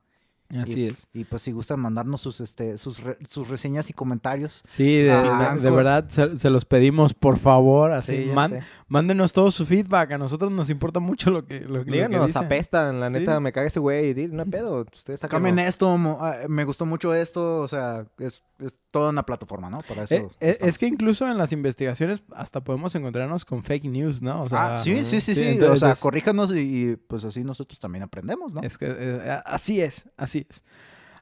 Así 0.60 0.80
y, 0.80 0.86
es. 0.88 1.06
Y 1.14 1.24
pues 1.24 1.42
si 1.42 1.52
gustan 1.52 1.80
mandarnos 1.80 2.20
sus, 2.20 2.40
este, 2.40 2.76
sus, 2.76 3.02
re- 3.02 3.16
sus 3.28 3.48
reseñas 3.48 3.88
y 3.90 3.92
comentarios. 3.92 4.62
Sí, 4.66 4.96
de, 5.02 5.12
Ah, 5.12 5.56
de- 5.60 5.70
verdad, 5.70 6.04
se, 6.08 6.36
se 6.36 6.50
los 6.50 6.64
pedimos, 6.64 7.14
por 7.14 7.38
favor, 7.38 7.92
así, 7.92 8.24
Sí, 8.24 8.30
man- 8.34 8.60
mándenos 8.88 9.32
todo 9.32 9.50
su 9.50 9.64
feedback, 9.64 10.12
a 10.12 10.18
nosotros 10.18 10.52
nos 10.52 10.68
importa 10.70 11.00
mucho 11.00 11.30
lo 11.30 11.46
que, 11.46 11.60
lo, 11.60 11.78
lo 11.78 11.84
que 11.84 11.90
Díganos, 11.92 12.26
dicen. 12.26 12.44
apestan, 12.44 13.00
la 13.00 13.08
Sí. 13.08 13.14
neta, 13.14 13.40
me 13.40 13.52
caga 13.52 13.66
ese 13.68 13.80
güey. 13.80 14.14
No 14.28 14.42
hay 14.42 14.48
pedo, 14.50 14.86
ustedes 14.92 15.20
sacan. 15.20 15.42
Cambien 15.42 15.58
esto, 15.66 15.96
mo- 15.96 16.18
ah, 16.20 16.36
me 16.48 16.64
gustó 16.64 16.84
mucho 16.86 17.14
esto, 17.14 17.60
o 17.60 17.68
sea, 17.68 18.04
es, 18.18 18.42
es 18.62 18.76
toda 18.90 19.10
una 19.10 19.24
plataforma, 19.24 19.68
¿no? 19.70 19.80
Para 19.82 20.04
eso. 20.04 20.14
Eh, 20.14 20.28
eh, 20.40 20.50
estamos. 20.50 20.68
es 20.68 20.78
que 20.78 20.86
incluso 20.86 21.28
en 21.30 21.36
las 21.38 21.52
investigaciones 21.52 22.22
hasta 22.34 22.62
podemos 22.62 22.94
encontrarnos 22.94 23.44
con 23.44 23.62
fake 23.64 23.84
news, 23.84 24.22
¿no? 24.22 24.42
O 24.42 24.48
sea, 24.48 24.74
ah, 24.74 24.78
sí, 24.78 25.04
sí, 25.04 25.20
sí, 25.20 25.34
sí. 25.34 25.42
entonces- 25.44 25.70
o 25.70 25.76
sea, 25.76 25.88
entonces- 25.88 26.02
corríjanos 26.02 26.50
y, 26.52 26.58
y, 26.92 26.96
pues 26.96 27.24
así 27.24 27.44
nosotros 27.44 27.78
también 27.78 28.02
aprendemos, 28.04 28.52
¿no? 28.54 28.62
Es 28.62 28.78
que 28.78 28.86
eh, 28.88 29.40
así 29.44 29.80
es, 29.80 30.08
así 30.16 30.46
es. 30.48 30.64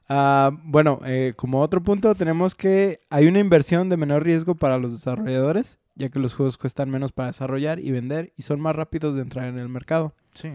Ah, 0.09 0.51
bueno, 0.63 0.99
eh, 1.05 1.33
como 1.37 1.61
otro 1.61 1.81
punto 1.81 2.15
tenemos 2.15 2.53
que 2.53 2.99
hay 3.09 3.27
una 3.27 3.39
inversión 3.39 3.87
de 3.89 3.97
menor 3.97 4.23
riesgo 4.23 4.55
para 4.55 4.77
los 4.77 4.91
desarrolladores, 4.91 5.79
ya 5.95 6.09
que 6.09 6.19
los 6.19 6.33
juegos 6.33 6.57
cuestan 6.57 6.89
menos 6.89 7.11
para 7.11 7.27
desarrollar 7.27 7.79
y 7.79 7.91
vender 7.91 8.33
y 8.35 8.41
son 8.41 8.59
más 8.59 8.75
rápidos 8.75 9.15
de 9.15 9.21
entrar 9.21 9.45
en 9.47 9.57
el 9.57 9.69
mercado. 9.69 10.13
Sí. 10.33 10.49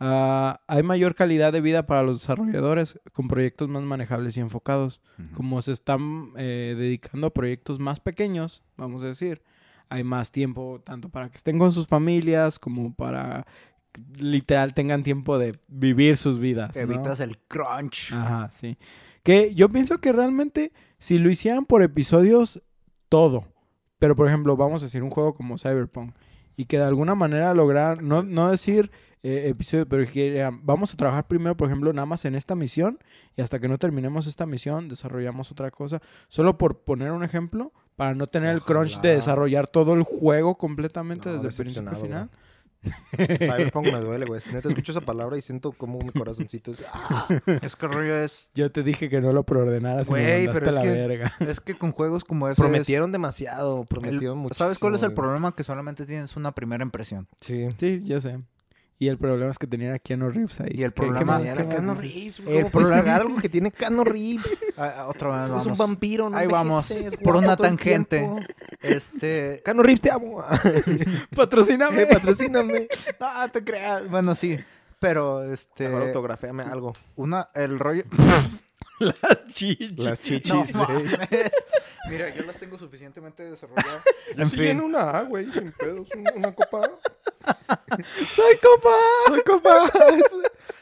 Ah, 0.00 0.60
hay 0.66 0.82
mayor 0.82 1.14
calidad 1.14 1.52
de 1.52 1.60
vida 1.60 1.86
para 1.86 2.02
los 2.02 2.20
desarrolladores 2.20 2.98
con 3.12 3.28
proyectos 3.28 3.68
más 3.68 3.82
manejables 3.82 4.36
y 4.36 4.40
enfocados. 4.40 5.00
Como 5.34 5.62
se 5.62 5.72
están 5.72 6.32
eh, 6.36 6.74
dedicando 6.76 7.28
a 7.28 7.34
proyectos 7.34 7.78
más 7.78 8.00
pequeños, 8.00 8.62
vamos 8.76 9.02
a 9.02 9.06
decir, 9.06 9.42
hay 9.88 10.04
más 10.04 10.32
tiempo 10.32 10.80
tanto 10.82 11.08
para 11.08 11.30
que 11.30 11.36
estén 11.36 11.58
con 11.58 11.70
sus 11.70 11.86
familias 11.86 12.58
como 12.58 12.94
para 12.94 13.46
literal 14.18 14.74
tengan 14.74 15.02
tiempo 15.02 15.38
de 15.38 15.58
vivir 15.68 16.16
sus 16.16 16.38
vidas. 16.38 16.74
¿no? 16.76 16.82
Evitas 16.82 17.20
el 17.20 17.38
crunch. 17.38 18.12
Ajá, 18.12 18.50
sí. 18.50 18.78
Que 19.22 19.54
yo 19.54 19.68
pienso 19.68 19.98
que 19.98 20.12
realmente 20.12 20.72
si 20.98 21.18
lo 21.18 21.30
hicieran 21.30 21.64
por 21.64 21.82
episodios, 21.82 22.62
todo. 23.08 23.44
Pero 23.98 24.16
por 24.16 24.26
ejemplo, 24.26 24.56
vamos 24.56 24.82
a 24.82 24.86
decir 24.86 25.02
un 25.02 25.10
juego 25.10 25.34
como 25.34 25.58
Cyberpunk 25.58 26.14
y 26.56 26.64
que 26.64 26.78
de 26.78 26.84
alguna 26.84 27.14
manera 27.14 27.54
lograr, 27.54 28.02
no, 28.02 28.22
no 28.22 28.50
decir 28.50 28.90
eh, 29.22 29.48
episodio, 29.48 29.88
pero 29.88 30.04
que 30.10 30.30
digan, 30.32 30.60
vamos 30.64 30.92
a 30.92 30.96
trabajar 30.96 31.26
primero, 31.28 31.56
por 31.56 31.68
ejemplo, 31.68 31.92
nada 31.92 32.06
más 32.06 32.24
en 32.24 32.34
esta 32.34 32.54
misión 32.54 32.98
y 33.36 33.42
hasta 33.42 33.58
que 33.60 33.68
no 33.68 33.78
terminemos 33.78 34.26
esta 34.26 34.46
misión 34.46 34.88
desarrollamos 34.88 35.50
otra 35.52 35.70
cosa. 35.70 36.00
Solo 36.28 36.58
por 36.58 36.80
poner 36.80 37.12
un 37.12 37.22
ejemplo, 37.22 37.72
para 37.96 38.14
no 38.14 38.26
tener 38.26 38.50
el 38.50 38.62
crunch 38.62 39.00
de 39.00 39.14
desarrollar 39.14 39.66
todo 39.66 39.94
el 39.94 40.02
juego 40.02 40.56
completamente 40.56 41.28
No, 41.28 41.34
desde 41.42 41.48
el 41.48 41.54
principio 41.54 41.90
a 41.90 41.94
final. 41.94 42.30
Cyberpunk 43.38 43.86
me 43.92 44.00
duele, 44.00 44.26
güey. 44.26 44.40
Neta, 44.52 44.68
escucho 44.68 44.90
esa 44.90 45.02
palabra 45.02 45.36
y 45.38 45.40
siento 45.40 45.70
como 45.70 46.00
mi 46.00 46.10
corazoncito 46.10 46.72
es... 46.72 46.84
¡Ah! 46.92 47.28
Es 47.62 47.76
que 47.76 47.86
rollo 47.86 48.16
es, 48.16 48.50
Yo 48.54 48.72
te 48.72 48.82
dije 48.82 49.08
que 49.08 49.20
no 49.20 49.32
lo 49.32 49.44
preordenaras 49.44 50.08
y 50.08 50.12
me 50.12 50.22
Güey, 50.22 50.52
pero 50.52 50.66
es 50.66 50.74
la 50.74 50.82
que- 50.82 50.90
verga. 50.90 51.32
es 51.48 51.60
que 51.60 51.74
con 51.78 51.92
juegos 51.92 52.24
como 52.24 52.48
ese 52.48 52.60
Prometieron 52.60 53.12
demasiado, 53.12 53.84
prometieron 53.84 54.36
el- 54.38 54.42
mucho. 54.42 54.54
¿Sabes 54.54 54.80
cuál 54.80 54.96
es 54.96 55.02
el 55.04 55.14
problema? 55.14 55.54
Que 55.54 55.62
solamente 55.62 56.06
tienes 56.06 56.34
una 56.36 56.50
primera 56.52 56.82
impresión. 56.84 57.28
Sí. 57.40 57.68
Sí, 57.78 58.00
ya 58.04 58.20
sé. 58.20 58.40
Y 59.02 59.08
el 59.08 59.18
problema 59.18 59.50
es 59.50 59.58
que 59.58 59.66
tenían 59.66 59.94
a 59.94 59.98
Keanu 59.98 60.30
Reeves 60.30 60.60
ahí. 60.60 60.70
Y 60.74 60.82
el 60.84 60.92
¿Qué- 60.92 61.02
qué 61.02 61.08
problema- 61.08 61.40
qué 61.42 61.66
Keanu 61.66 61.86
más 61.88 62.00
dices? 62.00 62.14
Reeves. 62.14 62.38
El 62.38 62.44
¿Cómo 62.44 62.70
puedes 62.70 62.70
problema- 62.70 62.96
cagar 63.04 63.20
algo 63.22 63.36
que 63.40 63.48
tiene 63.48 63.70
Keanu 63.72 64.04
Reeves? 64.04 64.60
Ah, 64.76 64.94
ah, 64.98 65.06
otra 65.08 65.28
vez 65.34 65.44
Es 65.46 65.50
vamos. 65.50 65.66
un 65.66 65.76
vampiro, 65.76 66.30
no 66.30 66.36
Ahí 66.36 66.46
vamos, 66.46 66.94
por 67.24 67.34
una 67.34 67.56
tangente. 67.56 68.30
Este, 68.80 69.60
Keanu 69.64 69.82
Reeves, 69.82 70.02
te 70.02 70.10
amo. 70.12 70.44
Patrocíname. 71.34 72.02
Eh, 72.02 72.06
patrocíname. 72.12 72.86
ah, 73.18 73.48
te 73.52 73.64
creas. 73.64 74.08
Bueno, 74.08 74.36
sí, 74.36 74.56
pero 75.00 75.52
este, 75.52 75.88
Mejor 75.88 76.02
autograféame 76.02 76.62
algo. 76.62 76.92
una, 77.16 77.48
el 77.54 77.80
rollo. 77.80 78.04
Las 79.02 79.16
No 79.22 80.16
chichis. 80.16 80.70
eh. 80.74 80.78
mames. 80.78 81.52
Mira, 82.10 82.34
yo 82.34 82.42
las 82.44 82.56
tengo 82.56 82.78
suficientemente 82.78 83.42
desarrolladas. 83.44 84.02
En 84.36 84.50
fin. 84.50 84.80
una 84.80 85.10
A, 85.10 85.22
güey, 85.22 85.50
sin 85.52 85.72
pedos. 85.72 86.08
un- 86.16 86.26
Una 86.38 86.52
copa. 86.52 86.82
¡Soy 88.34 88.56
copa! 88.62 88.94
Soy 89.28 89.42
copa. 89.42 89.90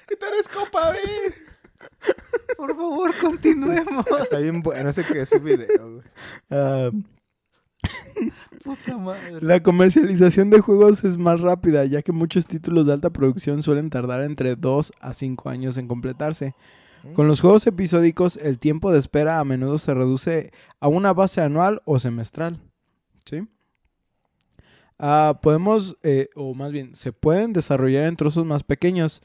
¿Qué 0.08 0.16
tal 0.16 0.34
eres 0.34 0.48
copa, 0.48 0.92
güey? 0.92 1.32
Por 2.56 2.74
favor, 2.76 3.14
continuemos. 3.20 4.04
Está 4.22 4.38
bien 4.38 4.62
bueno 4.62 4.90
ese, 4.90 5.04
ese 5.18 5.38
video, 5.38 5.66
güey. 5.94 6.02
Ah, 6.50 6.90
Puta 8.64 8.96
madre. 8.98 9.38
la 9.40 9.62
comercialización 9.62 10.50
de 10.50 10.60
juegos 10.60 11.02
es 11.04 11.16
más 11.16 11.40
rápida, 11.40 11.84
ya 11.86 12.02
que 12.02 12.12
muchos 12.12 12.46
títulos 12.46 12.86
de 12.86 12.92
alta 12.92 13.08
producción 13.10 13.62
suelen 13.62 13.88
tardar 13.88 14.20
entre 14.22 14.54
2 14.56 14.92
a 15.00 15.14
5 15.14 15.48
años 15.48 15.78
en 15.78 15.88
completarse. 15.88 16.54
Con 17.14 17.26
los 17.28 17.40
juegos 17.40 17.66
episódicos, 17.66 18.36
el 18.36 18.58
tiempo 18.58 18.92
de 18.92 18.98
espera 18.98 19.38
a 19.40 19.44
menudo 19.44 19.78
se 19.78 19.94
reduce 19.94 20.52
a 20.80 20.88
una 20.88 21.12
base 21.12 21.40
anual 21.40 21.80
o 21.84 21.98
semestral. 21.98 22.60
¿Sí? 23.24 23.46
Ah, 24.98 25.38
podemos, 25.42 25.96
eh, 26.02 26.28
o 26.36 26.54
más 26.54 26.72
bien, 26.72 26.94
se 26.94 27.12
pueden 27.12 27.52
desarrollar 27.52 28.04
en 28.04 28.16
trozos 28.16 28.44
más 28.44 28.62
pequeños. 28.64 29.22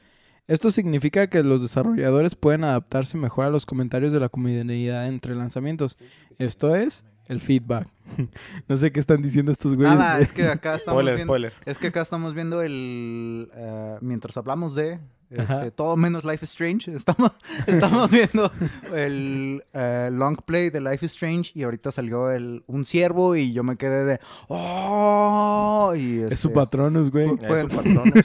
Esto 0.48 0.72
significa 0.72 1.28
que 1.28 1.44
los 1.44 1.62
desarrolladores 1.62 2.36
pueden 2.36 2.64
adaptarse 2.64 3.18
mejor 3.18 3.46
a 3.46 3.50
los 3.50 3.66
comentarios 3.66 4.14
de 4.14 4.20
la 4.20 4.30
comunidad 4.30 5.08
entre 5.08 5.36
lanzamientos. 5.36 5.98
Esto 6.38 6.76
es 6.76 7.04
el 7.28 7.42
feedback. 7.42 7.88
no 8.68 8.78
sé 8.78 8.92
qué 8.92 9.00
están 9.00 9.22
diciendo 9.22 9.52
estos 9.52 9.76
güeyes. 9.76 9.98
Nada, 9.98 10.20
es 10.20 10.32
que 10.32 10.44
acá 10.48 10.76
estamos 10.76 10.98
Spoiler, 11.00 11.16
viendo, 11.16 11.32
spoiler. 11.34 11.54
es 11.66 11.78
que 11.78 11.88
acá 11.88 12.02
estamos 12.02 12.34
viendo 12.36 12.62
el 12.62 13.50
eh, 13.54 13.98
mientras 14.02 14.38
hablamos 14.38 14.76
de. 14.76 15.00
Este, 15.30 15.72
todo 15.72 15.96
menos 15.98 16.24
Life 16.24 16.46
is 16.46 16.52
Strange, 16.52 16.92
estamos 16.96 17.32
estamos 17.68 18.12
viendo 18.12 18.52
el 18.94 19.64
eh, 19.74 20.10
long 20.12 20.38
play 20.46 20.70
de 20.70 20.82
Life 20.82 21.06
is 21.06 21.12
Strange 21.14 21.52
y 21.56 21.64
ahorita 21.64 21.92
salió 21.92 22.32
el 22.32 22.64
un 22.68 22.86
ciervo 22.86 23.36
y 23.36 23.52
yo 23.54 23.64
me 23.64 23.76
quedé 23.78 24.06
de 24.06 24.20
oh 24.48 25.94
y 25.96 26.20
es 26.22 26.40
su 26.40 26.48
este, 26.48 26.56
patronus, 26.60 27.12
güey. 27.12 27.28
Pu- 27.28 27.56
Es 27.56 27.64
un 27.64 27.70
patrón. 27.70 28.14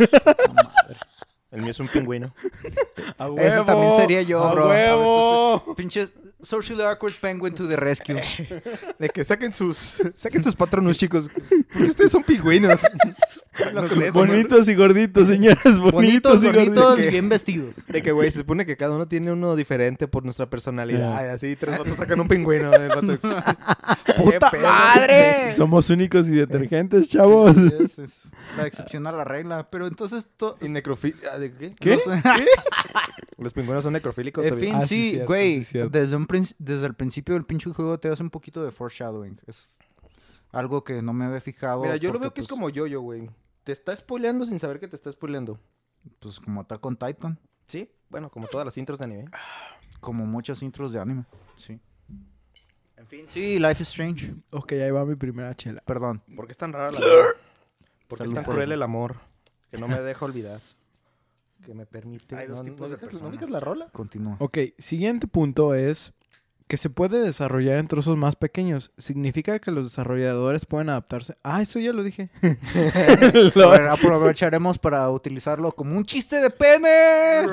El 1.51 1.63
mío 1.63 1.73
es 1.73 1.81
un 1.81 1.89
pingüino. 1.89 2.33
¡A 3.19 3.27
Ese 3.39 3.65
también 3.65 3.97
sería 3.97 4.23
yo, 4.23 4.45
¡A 4.45 4.53
bro. 4.53 4.69
huevo! 4.69 5.75
pinche 5.75 6.09
socially 6.41 6.81
awkward 6.83 7.15
penguin 7.21 7.53
to 7.53 7.67
the 7.67 7.75
rescue. 7.75 8.15
De 9.01 9.09
que 9.09 9.25
saquen 9.25 9.53
sus, 9.53 9.95
saquen 10.15 10.45
sus 10.45 10.55
patronos, 10.55 10.97
chicos. 10.97 11.29
Porque 11.73 11.91
ustedes 11.91 12.13
son 12.13 12.23
pingüinos. 12.23 12.81
No 13.75 13.89
sé, 13.89 13.95
señor. 13.95 14.13
Bonitos 14.13 14.69
y 14.69 14.75
gorditos, 14.75 15.29
señores. 15.29 15.79
Bonitos, 15.79 15.93
Bonitos, 15.93 16.45
y 16.45 16.47
bonitos 16.49 16.75
gorditos. 16.85 17.01
y 17.01 17.09
bien 17.11 17.29
vestidos. 17.29 17.75
De 17.89 18.03
que, 18.03 18.13
güey, 18.13 18.31
se 18.31 18.39
supone 18.39 18.67
que 18.67 18.77
cada 18.77 18.95
uno 18.95 19.07
tiene 19.09 19.33
uno 19.33 19.57
diferente 19.57 20.09
por 20.09 20.25
nuestra 20.25 20.49
personalidad. 20.51 21.25
Y 21.25 21.29
así, 21.29 21.57
tres 21.57 21.79
vatos 21.79 21.97
sacan 21.97 22.21
un 22.21 22.29
pingüino. 22.29 22.73
el 22.73 22.89
vato- 22.89 23.19
¿Qué 24.07 24.13
¡Puta 24.23 24.51
pedo? 24.51 24.63
madre! 24.69 25.53
Somos 25.55 25.89
únicos 25.91 26.29
y 26.29 26.33
detergentes, 26.33 27.09
chavos. 27.09 27.55
Sí, 27.57 27.69
es, 27.85 27.99
es 27.99 28.29
la 28.57 28.67
excepción 28.67 29.07
a 29.07 29.13
la 29.13 29.25
regla. 29.25 29.69
Pero 29.71 29.87
entonces, 29.87 30.27
to- 30.37 30.57
Y 30.61 30.67
necrofi- 30.67 31.15
ah, 31.33 31.39
¿De 31.39 31.53
qué? 31.53 31.75
¿Qué? 31.79 31.99
no 32.07 32.15
sé. 32.15 32.23
Los 33.39 33.53
pingüinos 33.55 33.83
son 33.83 33.95
necrofílicos. 33.95 34.45
En 34.47 34.59
fin, 34.59 34.75
Ah, 34.75 34.83
sí, 34.83 35.11
cierto, 35.11 35.27
güey. 35.29 35.65
sí, 35.65 35.79
desde, 35.91 36.17
un 36.17 36.27
desde 36.59 36.87
el 36.87 36.95
principio 36.95 37.35
del 37.35 37.45
pinche 37.45 37.71
juego 37.71 37.99
te 37.99 38.09
hace 38.09 38.23
un 38.23 38.31
poquito 38.31 38.63
de 38.65 38.71
foreshadowing. 38.71 39.41
Es 39.47 39.77
algo 40.53 40.85
que 40.85 41.01
no 41.01 41.13
me 41.15 41.25
había 41.25 41.41
fijado. 41.41 41.83
Mira, 41.83 41.97
yo 41.97 42.13
lo 42.13 42.19
veo 42.19 42.35
que 42.35 42.41
es 42.43 42.47
pues, 42.47 42.51
como 42.59 42.69
yo-yo, 42.69 43.01
güey. 43.01 43.31
Te 43.65 43.73
está 43.73 43.95
spoileando 43.97 44.47
sin 44.47 44.59
saber 44.59 44.81
que 44.81 44.89
te 44.89 44.97
está 44.97 45.11
spoileando. 45.13 45.59
Pues 46.19 46.41
como 46.41 46.61
Attack 46.63 46.85
on 46.85 46.97
Titan. 46.97 47.39
¿Sí? 47.67 47.91
Bueno, 48.09 48.31
como 48.31 48.47
todas 48.49 48.65
las 48.65 48.77
intros 48.79 48.99
de 48.99 49.05
anime. 49.05 49.25
Como 50.01 50.25
muchas 50.27 50.63
intros 50.63 50.93
de 50.93 51.01
anime. 51.01 51.25
Sí. 51.57 51.79
En 52.97 53.07
fin, 53.07 53.25
sí, 53.29 53.59
Life 53.59 53.83
is 53.83 53.89
Strange. 53.89 54.35
Ok, 54.51 54.73
ahí 54.73 54.91
va 54.91 55.05
mi 55.05 55.15
primera 55.15 55.55
chela. 55.55 55.83
Perdón. 55.87 56.23
¿Por 56.35 56.47
qué 56.47 56.53
es 56.53 56.59
tan 56.59 56.73
rara 56.73 56.91
la 56.91 57.01
¿Por 58.09 58.19
qué 58.19 58.25
es 58.25 58.35
tan 58.35 58.45
por 58.45 58.55
cruel 58.55 58.73
el 58.73 58.83
amor? 58.83 59.17
Que 59.71 59.79
no 59.79 59.89
me 59.89 60.01
deja 60.01 60.25
olvidar. 60.25 60.61
Que 61.65 61.75
me 61.75 61.87
permite. 61.87 62.35
Hay 62.37 62.49
dos 62.49 62.59
no, 62.59 62.65
tipos 62.65 62.81
no 62.81 62.89
de 62.89 62.95
¿No 62.95 63.01
personas. 63.01 63.33
digas 63.33 63.51
la 63.51 63.61
rola? 63.61 63.89
Continúa. 63.93 64.37
Ok, 64.41 64.59
siguiente 64.79 65.27
punto 65.27 65.75
es 65.75 66.13
que 66.71 66.77
se 66.77 66.89
puede 66.89 67.19
desarrollar 67.21 67.79
en 67.79 67.89
trozos 67.89 68.17
más 68.17 68.37
pequeños. 68.37 68.93
Significa 68.97 69.59
que 69.59 69.73
los 69.73 69.87
desarrolladores 69.87 70.67
pueden 70.67 70.89
adaptarse. 70.89 71.37
Ah, 71.43 71.61
eso 71.61 71.81
ya 71.81 71.93
lo 71.93 72.05
dije. 72.05 72.31
Lo- 73.57 73.73
aprovecharemos 73.73 74.79
para 74.79 75.11
utilizarlo 75.11 75.73
como 75.73 75.97
un 75.97 76.05
chiste 76.05 76.37
de 76.41 76.49
penes. 76.51 77.51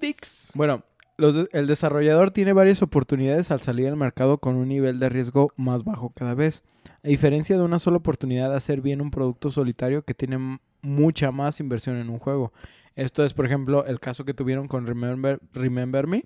Dix. 0.00 0.50
Bueno, 0.54 0.84
los 1.16 1.34
de- 1.34 1.48
el 1.52 1.66
desarrollador 1.66 2.30
tiene 2.30 2.52
varias 2.52 2.82
oportunidades 2.82 3.50
al 3.50 3.60
salir 3.62 3.88
al 3.88 3.96
mercado 3.96 4.38
con 4.38 4.54
un 4.54 4.68
nivel 4.68 5.00
de 5.00 5.08
riesgo 5.08 5.50
más 5.56 5.82
bajo 5.82 6.10
cada 6.14 6.34
vez. 6.34 6.62
A 7.02 7.08
diferencia 7.08 7.56
de 7.56 7.64
una 7.64 7.80
sola 7.80 7.96
oportunidad 7.96 8.50
de 8.50 8.56
hacer 8.58 8.80
bien 8.80 9.00
un 9.00 9.10
producto 9.10 9.50
solitario 9.50 10.02
que 10.02 10.14
tiene 10.14 10.60
mucha 10.82 11.32
más 11.32 11.58
inversión 11.58 11.96
en 11.96 12.10
un 12.10 12.20
juego. 12.20 12.52
Esto 12.94 13.24
es, 13.24 13.34
por 13.34 13.44
ejemplo, 13.44 13.84
el 13.86 13.98
caso 13.98 14.24
que 14.24 14.34
tuvieron 14.34 14.68
con 14.68 14.86
Remember, 14.86 15.40
Remember 15.52 16.06
Me. 16.06 16.24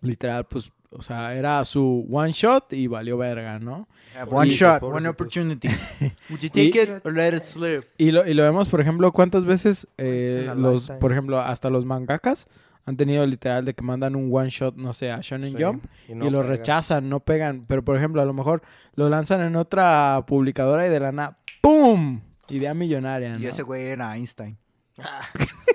Literal, 0.00 0.44
pues, 0.46 0.72
o 0.90 1.02
sea, 1.02 1.34
era 1.34 1.64
su 1.64 2.06
one 2.10 2.32
shot 2.32 2.72
y 2.72 2.86
valió 2.86 3.16
verga, 3.18 3.58
¿no? 3.58 3.88
One 4.30 4.48
Y- 4.48 4.50
shot, 4.52 4.82
one 4.82 5.06
opportunity. 5.08 5.68
Would 6.30 6.40
you 6.40 6.46
Y- 6.46 6.70
take 6.70 6.82
it 6.82 7.04
or 7.04 7.12
let 7.12 7.36
it 7.36 7.42
slip? 7.42 7.84
Y 7.98 8.10
lo, 8.10 8.26
y 8.26 8.34
lo 8.34 8.42
vemos, 8.42 8.68
por 8.68 8.80
ejemplo, 8.80 9.12
cuántas 9.12 9.44
veces 9.44 9.86
eh, 9.98 10.50
los, 10.56 10.74
lifetime. 10.82 10.98
por 10.98 11.12
ejemplo, 11.12 11.38
hasta 11.40 11.68
los 11.70 11.84
mangakas 11.84 12.48
han 12.86 12.96
tenido 12.96 13.26
literal 13.26 13.64
de 13.66 13.74
que 13.74 13.82
mandan 13.82 14.16
un 14.16 14.30
one 14.34 14.48
shot, 14.48 14.76
no 14.76 14.94
sé, 14.94 15.10
a 15.12 15.20
Shonen 15.20 15.54
Sí, 15.56 15.62
Jump 15.62 15.84
y 16.08 16.14
lo 16.30 16.42
rechazan, 16.42 17.08
no 17.10 17.20
pegan. 17.20 17.66
Pero, 17.68 17.84
por 17.84 17.96
ejemplo, 17.96 18.22
a 18.22 18.24
lo 18.24 18.32
mejor 18.32 18.62
lo 18.94 19.10
lanzan 19.10 19.42
en 19.42 19.56
otra 19.56 20.24
publicadora 20.26 20.86
y 20.86 20.90
de 20.90 20.98
la 21.00 21.12
nada, 21.12 21.38
¡pum! 21.60 22.22
Idea 22.48 22.72
millonaria, 22.72 23.34
¿no? 23.34 23.40
Y 23.40 23.46
ese 23.46 23.62
güey 23.62 23.88
era 23.88 24.16
Einstein. 24.16 24.56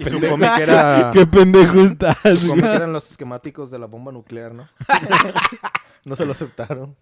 Y 0.00 0.04
su 0.10 0.20
cómic 0.20 0.50
era. 0.58 1.10
¡Qué 1.12 1.26
pendejo 1.26 1.80
estás! 1.80 2.16
su 2.38 2.48
cómic 2.48 2.64
eran 2.66 2.92
los 2.92 3.10
esquemáticos 3.10 3.70
de 3.70 3.78
la 3.78 3.86
bomba 3.86 4.12
nuclear, 4.12 4.54
¿no? 4.54 4.68
no 6.04 6.16
se 6.16 6.24
lo 6.26 6.32
aceptaron. 6.32 6.96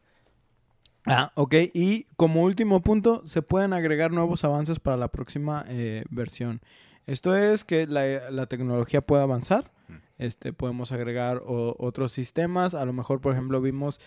Ah, 1.06 1.32
ok. 1.34 1.54
Y 1.74 2.04
como 2.16 2.42
último 2.42 2.82
punto, 2.82 3.22
se 3.26 3.42
pueden 3.42 3.72
agregar 3.72 4.10
nuevos 4.12 4.44
avances 4.44 4.78
para 4.80 4.96
la 4.96 5.08
próxima 5.08 5.64
eh, 5.68 6.04
versión. 6.10 6.60
Esto 7.06 7.34
es 7.36 7.64
que 7.64 7.86
la, 7.86 8.30
la 8.30 8.46
tecnología 8.46 9.00
puede 9.00 9.22
avanzar. 9.22 9.72
Este, 10.18 10.52
podemos 10.52 10.92
agregar 10.92 11.42
o- 11.46 11.74
otros 11.78 12.12
sistemas. 12.12 12.74
A 12.74 12.84
lo 12.84 12.92
mejor, 12.92 13.20
por 13.22 13.32
ejemplo, 13.32 13.60
vimos 13.62 14.00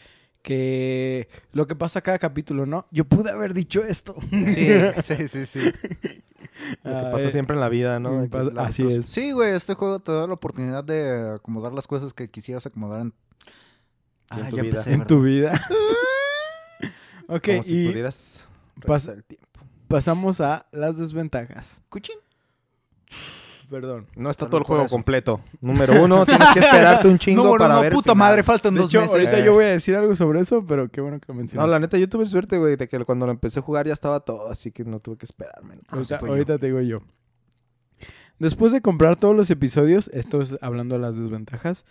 que 0.44 1.28
lo 1.54 1.66
que 1.66 1.76
pasa 1.76 2.02
cada 2.02 2.20
capítulo, 2.20 2.66
¿no? 2.68 2.86
Yo 2.92 3.06
pude 3.06 3.32
haber 3.32 3.54
dicho 3.56 3.84
esto. 3.84 4.16
Sí, 4.30 4.68
sí, 5.02 5.28
sí, 5.28 5.46
sí. 5.48 5.60
Lo 6.84 6.92
que 6.92 6.98
Ah, 7.08 7.10
pasa 7.12 7.26
eh, 7.28 7.32
siempre 7.32 7.56
en 7.56 7.62
la 7.62 7.70
vida, 7.70 8.00
¿no? 8.00 8.28
la- 8.28 8.64
así 8.66 8.86
es. 8.86 9.06
Sí, 9.08 9.32
güey, 9.32 9.56
este 9.56 9.74
juego 9.74 10.00
te 10.00 10.12
da 10.12 10.28
la 10.28 10.34
oportunidad 10.34 10.84
de 10.84 11.32
acomodar 11.36 11.74
las 11.74 11.88
cosas 11.88 12.14
que 12.14 12.30
quisieras 12.30 12.66
acomodar 12.68 13.02
en... 13.02 13.14
Y 14.36 14.40
en 14.40 14.46
Ah, 14.46 14.50
tu 14.50 14.56
ya 14.58 14.62
vida. 14.64 14.70
empecé, 14.72 14.94
en 14.94 15.04
tu 15.06 15.22
vida. 15.24 15.52
ok, 17.28 17.42
Como 17.46 17.64
si 17.64 17.84
y 17.86 17.88
pudieras 17.90 18.46
pasa- 18.86 19.12
regresar 19.12 19.16
el 19.16 19.24
tiempo. 19.24 19.60
pasamos 19.88 20.42
a 20.42 20.68
las 20.72 20.98
desventajas. 20.98 21.82
Cuchín. 21.90 22.18
Perdón. 23.74 24.06
No 24.16 24.30
está 24.30 24.46
todo 24.48 24.60
el 24.60 24.64
juego 24.66 24.84
eso. 24.86 24.94
completo. 24.96 25.42
Número 25.60 26.04
uno, 26.04 26.26
tienes 26.28 26.48
que 26.54 26.60
esperarte 26.60 27.08
un 27.08 27.18
chingo 27.18 27.44
No, 27.52 27.52
para 27.58 27.74
no, 27.74 27.82
ver 27.82 27.92
el 27.92 27.94
puta 27.96 28.14
final. 28.14 28.18
madre, 28.18 28.44
faltan 28.44 28.76
De 28.76 28.82
dos 28.82 28.90
hecho, 28.90 29.00
meses. 29.02 29.14
ahorita 29.16 29.40
Eh. 29.40 29.44
yo 29.46 29.54
voy 29.54 29.66
a 29.66 29.70
decir 29.70 29.96
algo 29.96 30.14
sobre 30.16 30.42
eso, 30.42 30.64
pero 30.66 30.90
qué 30.90 31.02
bueno 31.02 31.20
que 31.20 31.26
lo 31.28 31.34
mencionas. 31.34 31.66
No, 31.66 31.72
la 31.72 31.80
neta, 31.80 31.98
yo 31.98 32.08
tuve 32.08 32.26
suerte, 32.28 32.58
güey, 32.60 32.76
de 32.76 32.88
que 32.88 33.04
cuando 33.04 33.26
lo 33.26 33.32
empecé 33.32 33.60
a 33.60 33.62
jugar 33.64 33.88
ya 33.88 33.94
estaba 33.94 34.20
todo, 34.20 34.50
así 34.52 34.72
que 34.72 34.84
no 34.84 35.00
tuve 35.00 35.18
que 35.18 35.26
esperarme. 35.26 35.80
Ahorita, 35.90 36.20
fue 36.20 36.28
yo. 36.30 36.34
ahorita 36.34 36.58
te 36.60 36.68
digo 36.68 36.82
yo. 36.82 37.02
Después 38.40 38.72
de 38.72 38.82
comprar 38.82 39.16
todos 39.16 39.36
los 39.36 39.50
episodios, 39.50 40.10
esto 40.14 40.42
es 40.42 40.58
hablando 40.62 40.96
de 40.96 41.02
las 41.02 41.16
desventajas, 41.18 41.86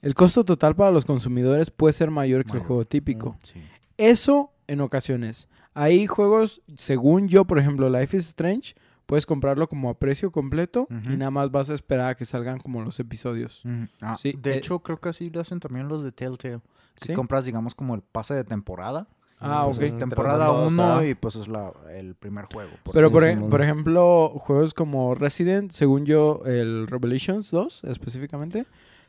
el 0.00 0.14
costo 0.14 0.44
total 0.44 0.74
para 0.76 0.90
los 0.90 1.04
consumidores 1.04 1.70
puede 1.70 1.92
ser 1.92 2.10
mayor 2.10 2.42
que 2.44 2.48
el 2.52 2.54
Mayor. 2.54 2.66
juego 2.66 2.84
típico. 2.84 3.36
Sí. 3.42 3.60
Eso 3.96 4.52
en 4.68 4.80
ocasiones. 4.80 5.48
Hay 5.74 6.06
juegos, 6.06 6.62
según 6.76 7.28
yo, 7.28 7.44
por 7.44 7.58
ejemplo, 7.58 7.90
Life 7.90 8.16
is 8.16 8.26
Strange, 8.28 8.74
puedes 9.08 9.24
comprarlo 9.24 9.68
como 9.70 9.88
a 9.88 9.98
precio 9.98 10.30
completo 10.30 10.86
y 10.90 11.16
nada 11.16 11.30
más 11.30 11.50
vas 11.50 11.70
a 11.70 11.74
esperar 11.74 12.10
a 12.10 12.14
que 12.14 12.26
salgan 12.26 12.58
como 12.60 12.82
los 12.82 13.00
episodios. 13.00 13.62
Ah, 14.02 14.16
Sí, 14.20 14.34
de 14.38 14.52
eh, 14.52 14.56
hecho, 14.58 14.80
creo 14.80 15.00
que 15.00 15.08
así 15.08 15.30
lo 15.30 15.40
hacen 15.40 15.60
también 15.60 15.88
los 15.88 16.04
de 16.04 16.12
Telltale. 16.12 16.60
Que 16.94 17.06
¿Sí? 17.06 17.12
compras, 17.14 17.44
digamos, 17.46 17.74
como 17.74 17.94
el 17.94 18.02
pase 18.02 18.34
de 18.34 18.44
temporada. 18.44 19.06
Ah, 19.40 19.62
Pues 19.64 19.78
ok. 19.78 19.82
es 19.84 19.96
temporada 19.98 20.46
Todos, 20.46 20.72
1 20.72 20.82
ah. 20.98 21.06
y 21.06 21.14
pues 21.14 21.36
es 21.36 21.48
la, 21.48 21.72
el 21.96 22.16
primer 22.16 22.44
juego. 22.52 22.70
por 22.82 22.92
Pero 22.92 23.10
por, 23.10 23.22
ej- 23.24 23.48
por 23.48 23.62
ejemplo, 23.62 24.30
juegos 24.36 24.74
como 24.74 25.14
Resident, 25.14 25.70
según 25.72 26.04
yo, 26.04 26.42
el 26.44 26.86
Revelations 26.88 27.50
2 27.50 27.84
específicamente, 27.84 28.66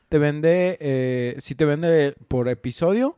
te 0.08 0.18
vende, 0.18 0.78
eh, 0.80 1.36
sí 1.40 1.56
te 1.56 1.66
vende 1.66 2.16
por 2.30 2.48
episodio, 2.48 3.18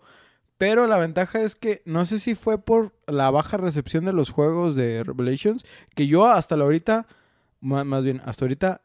pero 0.61 0.85
la 0.85 0.97
ventaja 0.99 1.41
es 1.41 1.55
que 1.55 1.81
no 1.85 2.05
sé 2.05 2.19
si 2.19 2.35
fue 2.35 2.59
por 2.59 2.93
la 3.07 3.31
baja 3.31 3.57
recepción 3.57 4.05
de 4.05 4.13
los 4.13 4.29
juegos 4.29 4.75
de 4.75 5.03
Revelations, 5.03 5.65
que 5.95 6.05
yo 6.05 6.27
hasta 6.29 6.55
la 6.55 6.65
ahorita, 6.65 7.07
más 7.61 8.03
bien, 8.03 8.21
hasta 8.25 8.45
ahorita 8.45 8.81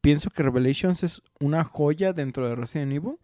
pienso 0.00 0.30
que 0.30 0.42
Revelations 0.42 1.02
es 1.02 1.20
una 1.38 1.64
joya 1.64 2.14
dentro 2.14 2.48
de 2.48 2.54
Resident 2.56 2.92
Evil. 2.94 3.18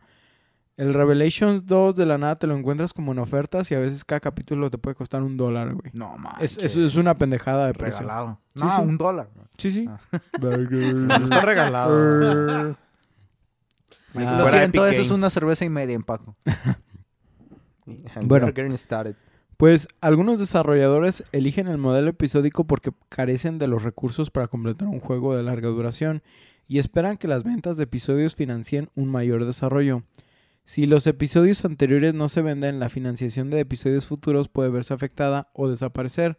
El 0.77 0.93
Revelations 0.93 1.65
2 1.65 1.97
de 1.97 2.05
la 2.05 2.19
nada 2.19 2.39
te 2.39 2.47
lo 2.47 2.55
encuentras 2.55 2.93
como 2.93 3.13
en 3.13 3.21
ofertas 3.21 3.71
y 3.71 3.75
a 3.75 3.79
veces 3.79 4.05
cada 4.05 4.21
capítulo 4.21 4.69
te 4.69 4.77
puede 4.77 4.95
costar 4.97 5.23
un 5.23 5.39
dólar, 5.39 5.73
güey. 5.73 5.91
No, 5.95 6.13
Es, 6.15 6.21
manches. 6.21 6.59
es, 6.59 6.77
es 6.77 6.97
una 6.97 7.15
pendejada 7.15 7.69
de 7.69 7.73
precio. 7.73 8.01
regalado. 8.01 8.39
Sí, 8.55 8.65
no, 8.65 8.69
sí. 8.69 8.83
un 8.83 8.99
dólar. 8.99 9.31
Sí, 9.57 9.71
sí. 9.71 9.89
Ah. 9.89 9.99
Está 11.25 11.41
regalado. 11.41 12.77
Lo 14.13 14.51
siento, 14.51 14.87
eso 14.87 15.01
es 15.01 15.11
una 15.11 15.31
cerveza 15.31 15.65
y 15.65 15.71
media, 15.71 15.99
Paco. 16.01 16.37
Bueno. 18.23 18.47
Pues 19.57 19.87
algunos 20.01 20.39
desarrolladores 20.39 21.23
eligen 21.31 21.69
el 21.69 21.79
modelo 21.79 22.11
episódico 22.11 22.65
porque 22.65 22.91
carecen 23.09 23.59
de 23.59 23.69
los 23.69 23.83
recursos 23.83 24.31
para 24.31 24.49
completar 24.49 24.89
un 24.89 24.99
juego 24.99 25.37
de 25.37 25.45
larga 25.45 25.69
duración 25.69 26.23
y 26.67 26.79
esperan 26.79 27.19
que 27.19 27.29
las 27.29 27.45
ventas 27.45 27.77
de 27.77 27.85
episodios 27.85 28.35
financien 28.35 28.91
un 28.95 29.11
mayor 29.11 29.45
desarrollo. 29.45 30.03
Si 30.65 30.87
los 30.87 31.07
episodios 31.07 31.65
anteriores 31.65 32.15
no 32.15 32.29
se 32.29 32.43
venden, 32.43 32.81
la 32.81 32.89
financiación 32.89 33.51
de 33.51 33.61
episodios 33.61 34.07
futuros 34.07 34.49
puede 34.49 34.71
verse 34.71 34.95
afectada 34.95 35.51
o 35.53 35.69
desaparecer, 35.69 36.39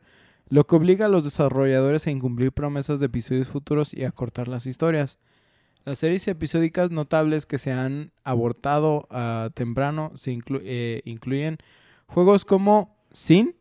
lo 0.50 0.66
que 0.66 0.76
obliga 0.76 1.06
a 1.06 1.10
los 1.10 1.24
desarrolladores 1.24 2.08
a 2.08 2.12
incumplir 2.12 2.52
promesas 2.52 3.00
de 3.00 3.06
episodios 3.06 3.48
futuros 3.48 3.94
y 3.94 4.04
a 4.04 4.12
cortar 4.12 4.48
las 4.48 4.66
historias. 4.66 5.20
Las 5.86 6.00
series 6.00 6.28
episódicas 6.28 6.90
notables 6.92 7.46
que 7.46 7.60
se 7.60 7.72
han 7.72 8.12
abortado 8.24 9.08
a 9.12 9.52
temprano 9.54 10.12
se 10.16 10.32
inclu- 10.34 10.62
eh, 10.64 11.02
incluyen 11.06 11.58
juegos 12.08 12.44
como 12.44 12.98
Sin, 13.12 13.56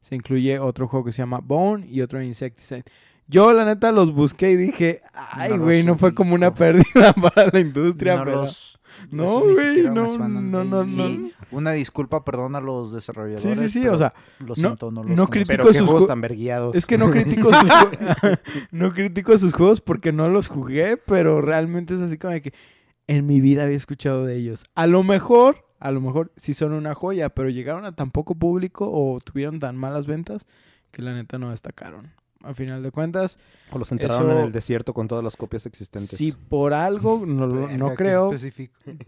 se 0.00 0.14
incluye 0.14 0.58
otro 0.58 0.88
juego 0.88 1.04
que 1.04 1.12
se 1.12 1.18
llama 1.22 1.40
Bone 1.42 1.86
y 1.86 2.00
otro 2.00 2.22
Insecticide. 2.22 2.84
Yo 3.26 3.52
la 3.52 3.66
neta 3.66 3.92
los 3.92 4.12
busqué 4.12 4.52
y 4.52 4.56
dije, 4.56 5.02
ay 5.12 5.58
güey, 5.58 5.82
no 5.84 5.98
fue 5.98 6.14
como 6.14 6.34
una 6.34 6.54
pérdida 6.54 7.12
para 7.12 7.50
la 7.52 7.60
industria, 7.60 8.16
no 8.16 8.24
pero... 8.24 8.40
los... 8.40 8.77
No, 9.10 9.40
güey, 9.40 9.82
no, 9.84 10.18
no, 10.28 10.64
no, 10.64 10.84
Sí. 10.84 11.32
Una 11.50 11.72
disculpa, 11.72 12.24
perdón 12.24 12.54
a 12.56 12.60
los 12.60 12.92
desarrolladores. 12.92 13.58
Sí, 13.58 13.68
sí, 13.68 13.80
sí, 13.82 13.88
o 13.88 13.96
sea, 13.96 14.12
Lo 14.40 14.48
no- 14.48 14.54
siento, 14.54 14.90
no, 14.90 15.02
los 15.02 15.16
no 15.16 15.26
critico 15.28 15.48
Pero 15.52 15.66
qué 15.68 15.74
sus 15.74 15.86
juegos 15.88 16.04
ju- 16.04 16.08
tan 16.08 16.20
verguiados. 16.20 16.74
Es 16.76 16.84
que 16.86 16.98
no 16.98 17.10
critico 17.10 17.50
sus 17.52 17.68
no 18.70 18.92
critico 18.92 19.36
sus 19.38 19.54
juegos 19.54 19.80
porque 19.80 20.12
no 20.12 20.28
los 20.28 20.48
jugué, 20.48 20.96
pero 20.96 21.40
realmente 21.40 21.94
es 21.94 22.00
así 22.00 22.18
como 22.18 22.32
de 22.34 22.42
que 22.42 22.52
en 23.06 23.26
mi 23.26 23.40
vida 23.40 23.64
había 23.64 23.76
escuchado 23.76 24.24
de 24.26 24.36
ellos. 24.36 24.64
A 24.74 24.86
lo 24.86 25.02
mejor, 25.02 25.56
a 25.80 25.90
lo 25.90 26.00
mejor 26.00 26.32
sí 26.36 26.52
son 26.54 26.72
una 26.72 26.94
joya, 26.94 27.30
pero 27.30 27.48
llegaron 27.48 27.84
a 27.86 27.92
tan 27.94 28.10
poco 28.10 28.34
público 28.34 28.88
o 28.90 29.18
tuvieron 29.20 29.58
tan 29.58 29.76
malas 29.76 30.06
ventas 30.06 30.46
que 30.90 31.02
la 31.02 31.14
neta 31.14 31.38
no 31.38 31.50
destacaron. 31.50 32.12
A 32.44 32.54
final 32.54 32.84
de 32.84 32.92
cuentas, 32.92 33.36
O 33.72 33.78
los 33.78 33.90
enterraron 33.90 34.30
Eso- 34.30 34.38
en 34.38 34.46
el 34.46 34.52
desierto 34.52 34.94
con 34.94 35.08
todas 35.08 35.24
las 35.24 35.36
copias 35.36 35.66
existentes. 35.66 36.10
si 36.16 36.30
por 36.30 36.72
algo, 36.72 37.24
no, 37.26 37.46
no 37.48 37.94
creo, 37.96 38.30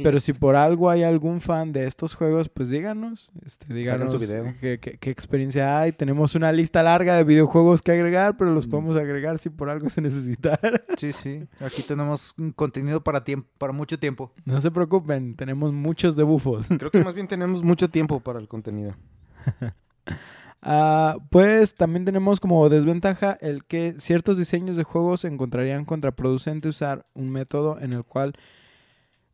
pero 0.02 0.18
si 0.18 0.32
por 0.32 0.56
algo 0.56 0.90
hay 0.90 1.04
algún 1.04 1.40
fan 1.40 1.72
de 1.72 1.86
estos 1.86 2.14
juegos, 2.14 2.48
pues 2.48 2.70
díganos, 2.70 3.30
este, 3.46 3.72
díganos 3.72 4.12
su 4.12 4.18
video. 4.18 4.52
Qué, 4.60 4.80
qué- 4.80 4.98
qué 4.98 5.10
experiencia 5.10 5.78
hay. 5.78 5.92
Tenemos 5.92 6.34
una 6.34 6.50
lista 6.50 6.82
larga 6.82 7.14
de 7.14 7.22
videojuegos 7.22 7.82
que 7.82 7.92
agregar, 7.92 8.36
pero 8.36 8.52
los 8.52 8.66
Mm. 8.66 8.70
podemos 8.70 8.96
agregar 8.96 9.38
si 9.38 9.48
por 9.48 9.70
algo 9.70 9.88
se 9.88 10.00
necesitara. 10.00 10.60
Sí, 10.98 11.12
sí. 11.12 11.46
Aquí 11.60 11.82
tenemos 11.82 12.34
contenido 12.56 13.02
para 13.04 13.22
tiempo, 13.22 13.48
para 13.58 13.72
mucho 13.72 13.96
tiempo. 13.98 14.32
No 14.44 14.60
se 14.60 14.72
preocupen, 14.72 15.36
tenemos 15.36 15.72
muchos 15.72 16.16
de 16.16 16.24
bufos. 16.24 16.66
Creo 16.68 16.90
que 16.90 17.04
más 17.04 17.14
bien 17.14 17.28
tenemos 17.28 17.62
mucho 17.62 17.88
tiempo 17.88 18.18
para 18.18 18.40
el 18.40 18.48
contenido. 18.48 18.96
Ah, 20.62 21.16
pues 21.30 21.74
también 21.74 22.04
tenemos 22.04 22.38
como 22.38 22.68
desventaja 22.68 23.38
el 23.40 23.64
que 23.64 23.94
ciertos 23.98 24.36
diseños 24.36 24.76
de 24.76 24.82
juegos 24.84 25.24
encontrarían 25.24 25.86
contraproducente 25.86 26.68
usar 26.68 27.06
un 27.14 27.30
método 27.30 27.78
en 27.80 27.94
el 27.94 28.04
cual 28.04 28.34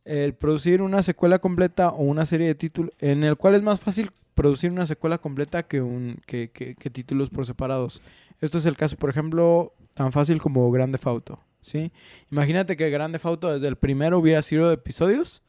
el 0.05 0.33
producir 0.33 0.81
una 0.81 1.03
secuela 1.03 1.39
completa 1.39 1.89
o 1.89 2.03
una 2.03 2.25
serie 2.25 2.47
de 2.47 2.55
títulos, 2.55 2.93
en 2.99 3.23
el 3.25 3.35
cual 3.35 3.55
es 3.55 3.61
más 3.61 3.79
fácil 3.81 4.09
producir 4.35 4.71
una 4.71 4.85
secuela 4.85 5.17
completa 5.17 5.63
que, 5.63 5.81
un, 5.81 6.19
que, 6.25 6.49
que- 6.51 6.75
que 6.75 6.89
títulos 6.89 7.29
por 7.29 7.45
separados. 7.45 8.01
Esto 8.39 8.57
es 8.59 8.65
el 8.65 8.77
caso, 8.77 8.95
por 8.95 9.09
ejemplo, 9.09 9.73
tan 9.95 10.11
fácil 10.13 10.41
como 10.41 10.71
Grande 10.71 10.99
Auto, 11.03 11.39
¿sí? 11.59 11.91
Imagínate 12.31 12.77
que 12.77 12.89
Grande 12.89 13.19
Auto 13.23 13.51
desde 13.51 13.67
el 13.67 13.75
primero 13.75 14.17
hubiera 14.19 14.41
sido 14.43 14.69
de 14.69 14.75
episodios 14.75 15.41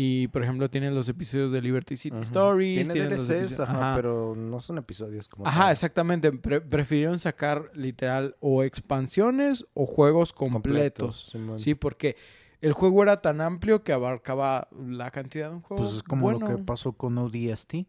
y, 0.00 0.28
por 0.28 0.44
ejemplo, 0.44 0.70
tienes 0.70 0.92
los 0.92 1.08
episodios 1.08 1.50
de 1.50 1.60
Liberty 1.60 1.96
City. 1.96 2.18
Stories. 2.20 2.88
Tiene 2.88 3.08
DLCs, 3.08 3.30
episodios- 3.30 3.60
ajá, 3.60 3.72
ajá. 3.72 3.96
pero 3.96 4.34
no 4.36 4.60
son 4.60 4.78
episodios 4.78 5.28
como 5.28 5.44
Ajá, 5.44 5.62
tal. 5.64 5.72
exactamente. 5.72 6.30
Pre- 6.30 6.60
prefirieron 6.60 7.18
sacar 7.18 7.72
literal 7.74 8.36
o 8.38 8.62
expansiones 8.62 9.66
o 9.74 9.86
juegos 9.86 10.32
completos. 10.32 11.34
Sí, 11.56 11.74
porque 11.74 12.14
el 12.60 12.74
juego 12.74 13.02
era 13.02 13.20
tan 13.22 13.40
amplio 13.40 13.82
que 13.82 13.92
abarcaba 13.92 14.68
la 14.78 15.10
cantidad 15.10 15.50
de 15.50 15.56
un 15.56 15.62
juego. 15.62 15.82
Pues 15.82 15.96
es 15.96 16.02
como 16.04 16.30
lo 16.30 16.38
que 16.46 16.58
pasó 16.58 16.92
con 16.92 17.18
ODST. 17.18 17.88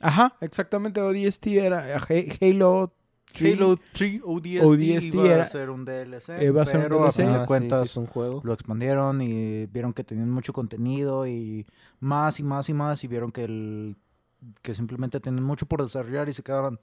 Ajá, 0.00 0.36
exactamente. 0.40 1.02
ODST 1.02 1.46
era 1.48 1.96
Ha- 1.98 2.06
Halo 2.40 2.94
3. 2.94 2.99
Halo 3.40 3.76
3 3.92 4.20
ODST, 4.24 4.64
ODST 4.64 5.14
iba 5.14 5.26
era- 5.34 5.42
a 5.42 5.46
ser 5.46 5.70
un 5.70 5.84
DLC, 5.84 6.42
iba 6.44 6.62
a 6.62 6.66
ser 6.66 6.76
un 6.78 6.82
pero 6.84 6.96
DLC. 6.98 7.08
a 7.08 7.12
fin 7.12 7.26
Ah, 7.26 7.32
de 7.34 7.40
sí, 7.40 7.46
cuentas 7.46 7.80
sí, 7.80 7.84
es 7.92 7.96
un 7.96 8.06
juego. 8.06 8.40
lo 8.44 8.52
expandieron 8.52 9.20
y 9.22 9.66
vieron 9.66 9.92
que 9.92 10.04
tenían 10.04 10.30
mucho 10.30 10.52
contenido 10.52 11.26
y 11.26 11.66
más 12.00 12.40
y 12.40 12.42
más 12.42 12.68
y 12.68 12.74
más 12.74 13.04
y 13.04 13.08
vieron 13.08 13.30
que 13.32 13.44
el 13.44 13.96
que 14.62 14.72
simplemente 14.74 15.20
tenían 15.20 15.44
mucho 15.44 15.66
por 15.66 15.82
desarrollar 15.82 16.28
y 16.28 16.32
se 16.32 16.42
quedaron 16.42 16.80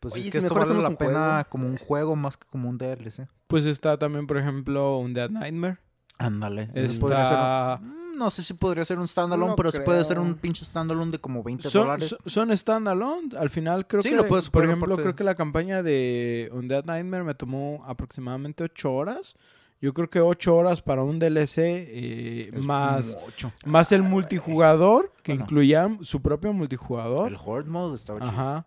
pues 0.00 0.14
Oye, 0.14 0.20
es 0.20 0.24
si 0.26 0.30
que 0.30 0.38
esto 0.38 0.54
mejor 0.54 0.68
vale 0.68 0.82
la 0.82 0.88
un 0.90 0.96
pena 0.96 1.30
juego. 1.34 1.48
como 1.50 1.66
un 1.68 1.76
juego 1.76 2.14
más 2.16 2.36
que 2.36 2.46
como 2.48 2.68
un 2.68 2.78
DLC. 2.78 3.26
Pues 3.48 3.64
está 3.66 3.98
también, 3.98 4.26
por 4.28 4.36
ejemplo, 4.38 4.98
un 4.98 5.12
Dead 5.12 5.28
Nightmare. 5.30 5.78
Ándale. 6.18 6.70
Está... 6.74 7.80
no 8.18 8.30
sé 8.30 8.42
si 8.42 8.52
podría 8.54 8.84
ser 8.84 8.98
un 8.98 9.08
standalone, 9.08 9.50
No 9.50 9.56
pero 9.56 9.70
sí 9.70 9.78
puede 9.84 10.04
ser 10.04 10.16
creo. 10.16 10.26
un 10.28 10.34
pinche 10.34 10.64
standalone 10.64 11.12
de 11.12 11.18
como 11.20 11.42
20 11.42 11.70
Son, 11.70 11.82
dólares. 11.82 12.16
son- 12.26 12.56
standalone. 12.56 13.36
Al 13.38 13.48
final 13.50 13.86
creo 13.86 14.02
Sí, 14.02 14.10
que, 14.10 14.16
lo 14.16 14.26
puedes 14.26 14.50
por 14.50 14.64
ejemplo, 14.64 14.96
creo 14.96 15.14
que 15.16 15.24
la 15.24 15.34
campaña 15.34 15.82
de 15.82 16.50
Undead 16.52 16.84
Nightmare 16.84 17.24
me 17.24 17.34
tomó 17.34 17.84
aproximadamente 17.86 18.64
8 18.64 18.92
horas. 18.92 19.34
Yo 19.80 19.94
creo 19.94 20.10
que 20.10 20.20
8 20.20 20.56
horas 20.56 20.82
para 20.82 21.04
un 21.04 21.20
DLC 21.20 21.58
eh, 21.58 22.50
más, 22.62 23.16
mucho. 23.24 23.52
más 23.64 23.92
el 23.92 24.02
multijugador, 24.02 25.12
que 25.22 25.32
Bueno. 25.32 25.44
incluía 25.44 25.98
su 26.02 26.20
propio 26.20 26.52
multijugador. 26.52 27.28
El 27.28 27.38
Horde 27.42 27.70
Mode 27.70 27.94
estaba 27.94 28.18
chido. 28.18 28.30
Ajá. 28.30 28.66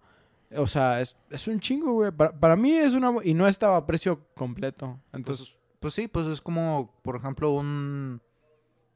O 0.58 0.68
sea, 0.68 1.02
es, 1.02 1.16
es 1.30 1.48
un 1.48 1.60
chingo, 1.60 1.94
güey. 1.94 2.12
Para, 2.12 2.32
para 2.32 2.56
mí 2.56 2.72
es 2.74 2.94
una... 2.94 3.12
Y 3.24 3.34
no 3.34 3.48
estaba 3.48 3.78
a 3.78 3.86
precio 3.86 4.20
completo. 4.36 5.00
Entonces... 5.14 5.50
Pues, 5.50 5.58
pues 5.80 5.94
sí, 5.96 6.08
pues 6.08 6.28
es 6.28 6.40
como, 6.42 6.94
por 7.02 7.16
ejemplo, 7.16 7.52
un 7.52 8.22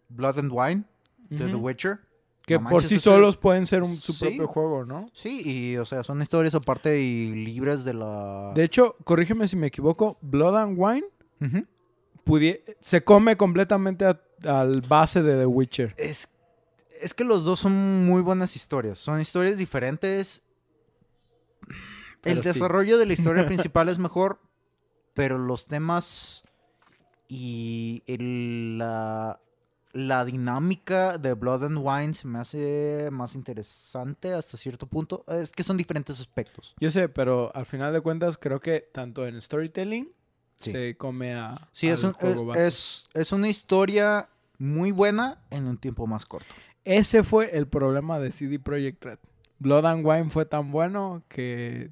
Blood 0.09 0.39
and 0.39 0.51
Wine 0.51 0.83
de 1.29 1.45
The. 1.47 1.55
Witcher. 1.55 1.99
Que 2.45 2.55
No 2.59 2.65
por 2.65 2.73
manches, 2.73 2.89
sí 2.89 2.99
solos 2.99 3.37
pueden 3.37 3.65
ser 3.65 3.81
un- 3.81 3.95
su 3.95 4.13
Sí. 4.13 4.25
propio 4.25 4.47
juego, 4.47 4.85
¿no? 4.85 5.09
Sí, 5.13 5.41
y 5.43 5.77
o 5.77 5.85
sea, 5.85 6.03
son 6.03 6.21
historias 6.21 6.53
aparte 6.53 7.01
y 7.01 7.33
libres 7.33 7.83
de 7.85 7.93
la... 7.95 8.51
De 8.53 8.63
hecho, 8.63 8.95
corrígeme 9.03 9.47
si 9.47 9.55
me 9.55 9.67
equivoco, 9.67 10.19
Blood 10.21 10.55
and 10.57 10.75
Wine 10.79 11.05
pudie- 12.23 12.61
se 12.81 13.03
come 13.03 13.35
completamente 13.35 14.05
a- 14.05 14.21
al 14.45 14.81
base 14.81 15.23
de 15.23 15.37
The 15.39 15.45
Witcher. 15.47 15.95
es, 15.97 16.29
es 17.01 17.13
que 17.15 17.23
los 17.23 17.43
dos 17.45 17.59
son 17.61 18.05
muy 18.05 18.21
buenas 18.21 18.55
historias. 18.55 18.99
Son 18.99 19.19
historias 19.19 19.57
diferentes. 19.57 20.43
Pero 22.21 22.37
El 22.37 22.43
sí. 22.43 22.49
desarrollo 22.53 22.97
de 22.99 23.05
la 23.07 23.13
historia 23.13 23.45
principal 23.73 23.89
es 23.89 23.97
mejor, 23.97 24.39
pero 25.15 25.37
los 25.39 25.65
temas 25.65 26.43
y 27.27 28.03
el- 28.07 28.77
la, 28.77 29.39
la 29.97 30.25
dinámica 30.25 31.17
de 31.17 31.33
Blood 31.35 31.63
and 31.63 31.77
Wine 31.81 32.13
se 32.13 32.27
me 32.27 32.39
hace 32.39 33.07
más 33.13 33.33
interesante 33.33 34.33
hasta 34.33 34.57
cierto 34.57 34.87
punto. 34.87 35.23
Es 35.29 35.53
que 35.53 35.63
son 35.63 35.77
diferentes 35.77 36.19
aspectos. 36.19 36.75
Yo 36.81 36.91
sé, 36.91 37.07
pero 37.07 37.49
al 37.55 37.65
final 37.65 37.93
de 37.93 38.01
cuentas 38.01 38.37
creo 38.37 38.59
que 38.59 38.81
tanto 38.91 39.25
en 39.25 39.41
storytelling 39.41 40.11
Sí. 40.57 40.71
se 40.71 40.97
come 40.97 41.33
a 41.33 41.69
Sí, 41.71 41.87
es, 41.87 42.03
un- 42.03 42.11
juego 42.13 42.41
es- 42.41 42.47
base. 42.47 42.67
es- 42.67 43.07
es 43.13 43.31
una 43.31 43.47
historia 43.47 44.27
muy 44.57 44.91
buena 44.91 45.39
en 45.49 45.65
un 45.67 45.77
tiempo 45.77 46.05
más 46.07 46.25
corto. 46.25 46.53
Ese 46.83 47.23
fue 47.23 47.57
el 47.57 47.65
problema 47.67 48.19
de 48.19 48.31
CD 48.31 48.59
Projekt 48.59 49.03
Red. 49.05 49.19
Blood 49.59 49.85
and 49.85 50.05
Wine 50.05 50.29
fue 50.29 50.45
tan 50.45 50.71
bueno 50.71 51.23
que 51.29 51.91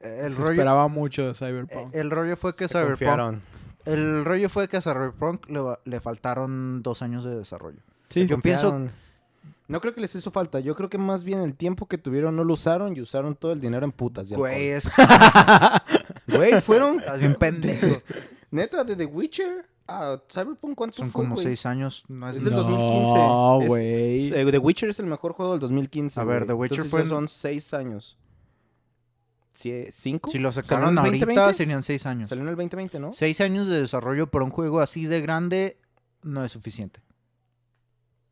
El 0.00 0.30
se 0.30 0.36
rollo, 0.38 0.50
esperaba 0.50 0.88
mucho 0.88 1.26
de 1.28 1.34
Cyberpunk. 1.34 1.94
el 1.94 2.10
rollo 2.10 2.36
fue 2.36 2.52
que 2.56 2.66
Se 2.66 2.74
Cyberpunk 2.74 2.90
confiaron. 2.98 3.42
El 3.84 4.24
rollo 4.24 4.48
fue 4.48 4.68
que 4.68 4.76
a 4.76 4.80
Cyberpunk 4.80 5.46
le, 5.84 6.00
faltaron 6.00 6.82
dos 6.82 7.02
años 7.02 7.24
de 7.24 7.34
desarrollo. 7.36 7.80
sí, 8.08 8.26
yo 8.26 8.40
pienso-. 8.40 8.88
No 9.68 9.80
creo 9.80 9.94
que 9.94 10.00
les 10.00 10.12
hizo 10.16 10.32
falta. 10.32 10.58
Yo 10.58 10.74
creo 10.74 10.90
que 10.90 10.98
más 10.98 11.22
bien 11.22 11.40
el 11.40 11.54
tiempo 11.54 11.86
que 11.86 11.96
tuvieron 11.96 12.34
no 12.34 12.42
lo 12.42 12.54
usaron 12.54 12.96
y 12.96 13.00
usaron 13.00 13.36
todo 13.36 13.52
el 13.52 13.60
dinero 13.60 13.84
en 13.84 13.92
putas. 13.92 14.28
Güey, 14.32 14.70
es 14.70 14.90
Güey, 16.26 16.60
fueron. 16.60 16.98
estás 16.98 17.20
bien 17.20 17.36
pendejo. 17.36 18.02
Neta, 18.50 18.82
de 18.82 18.96
The 18.96 19.04
Witcher 19.04 19.68
a 19.86 20.18
Cyberpunk, 20.28 20.74
¿cuánto 20.74 20.96
Son 20.96 21.10
fue, 21.10 21.24
como 21.24 21.36
seis 21.36 21.66
años. 21.66 22.04
No 22.08 22.28
es 22.28 22.36
Es 22.36 22.44
del 22.44 22.54
No, 22.54 22.64
2015. 22.64 23.62
Es- 23.62 23.68
güey. 23.68 24.32
Eh, 24.34 24.50
The 24.50 24.58
Witcher 24.58 24.88
es 24.88 24.98
el 24.98 25.06
mejor 25.06 25.34
juego 25.34 25.52
del 25.52 25.60
2015. 25.60 26.20
A 26.20 26.24
ver. 26.24 26.46
The 26.46 26.52
Witcher 26.52 26.78
Entonces 26.78 26.90
fue 26.90 27.08
son 27.08 27.28
seis 27.28 27.72
años. 27.72 28.18
¿Cinco? 29.52 30.30
Si 30.30 30.38
lo 30.38 30.52
¿Salió 30.52 30.60
en 30.62 30.66
sacaron 30.68 30.98
ahorita 30.98 31.26
2020? 31.26 31.54
serían 31.54 31.82
seis 31.82 32.06
años. 32.06 32.28
Salió 32.28 32.42
en 32.42 32.48
el 32.50 32.54
2020, 32.56 33.00
¿no? 33.00 33.12
Seis 33.12 33.40
años 33.40 33.66
de 33.66 33.80
desarrollo 33.80 34.28
para 34.28 34.44
un 34.44 34.50
juego 34.50 34.80
así 34.80 35.06
de 35.06 35.20
grande 35.20 35.76
no 36.22 36.44
es 36.44 36.52
suficiente. 36.52 37.00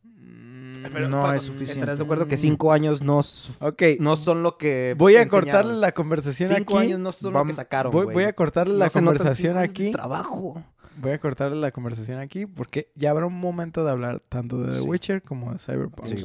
Mm, 0.05 0.85
Pero, 0.93 1.09
no 1.09 1.33
es 1.33 1.43
suficiente. 1.43 1.81
¿Estarás 1.81 1.99
de 1.99 2.05
acuerdo 2.05 2.29
que 2.29 2.37
cinco 2.37 2.73
años 2.73 3.03
no, 3.03 3.21
s- 3.21 3.53
Ok, 3.61 3.83
no 4.01 4.17
son 4.17 4.43
lo 4.43 4.57
que 4.59 4.95
voy 4.97 5.17
a 5.17 5.23
enseñaron? 5.23 5.45
cortarle 5.47 5.75
la 5.81 5.93
conversación 5.93 6.53
Cinco 6.55 6.79
aquí. 6.79 6.87
años 6.87 7.01
no 7.01 7.13
son 7.13 7.33
lo 7.33 7.45
que 7.45 7.55
sacaron, 7.55 7.93
Voy, 7.93 8.25
a 8.25 8.33
cortarle 8.33 8.75
No 8.75 8.79
la 8.79 8.91
conversación 8.91 9.57
aquí. 9.59 9.91
trabajo. 9.91 10.63
Voy 11.01 11.13
a 11.13 11.19
cortarle 11.19 11.57
la 11.61 11.71
conversación 11.71 12.19
aquí 12.21 12.47
porque 12.47 12.91
ya 12.97 13.11
habrá 13.11 13.27
un 13.27 13.35
momento 13.39 13.85
de 13.85 13.91
hablar 13.91 14.21
tanto 14.21 14.59
de 14.59 14.71
The 14.73 14.79
Sí. 14.81 14.87
Witcher 14.89 15.23
como 15.23 15.53
de 15.53 15.59
Cyberpunk. 15.59 16.07
Sí. 16.07 16.17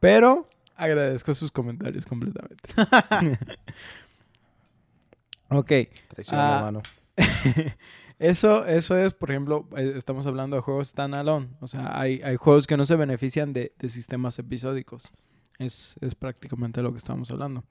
Pero 0.00 0.48
agradezco 0.76 1.32
sus 1.34 1.50
comentarios 1.50 2.04
completamente. 2.06 2.68
ok. 5.50 5.72
Traición 6.08 6.40
Ah. 6.40 6.60
mano. 6.62 6.82
Eso, 8.18 8.66
eso 8.66 8.96
es, 8.96 9.14
por 9.14 9.30
ejemplo, 9.30 9.68
eh, 9.76 9.94
estamos 9.96 10.26
hablando 10.26 10.56
de 10.56 10.62
juegos 10.62 10.88
standalone. 10.88 11.50
O 11.60 11.68
sea, 11.68 12.00
hay, 12.00 12.20
hay 12.24 12.34
juegos 12.34 12.66
que 12.66 12.76
no 12.76 12.84
se 12.84 12.96
benefician 12.96 13.52
de, 13.52 13.72
de 13.78 13.88
sistemas 13.88 14.36
episódicos. 14.40 15.08
Es, 15.60 15.94
es 16.00 16.16
prácticamente 16.16 16.82
lo 16.82 16.90
que 16.90 16.98
estamos 16.98 17.30
hablando. 17.30 17.62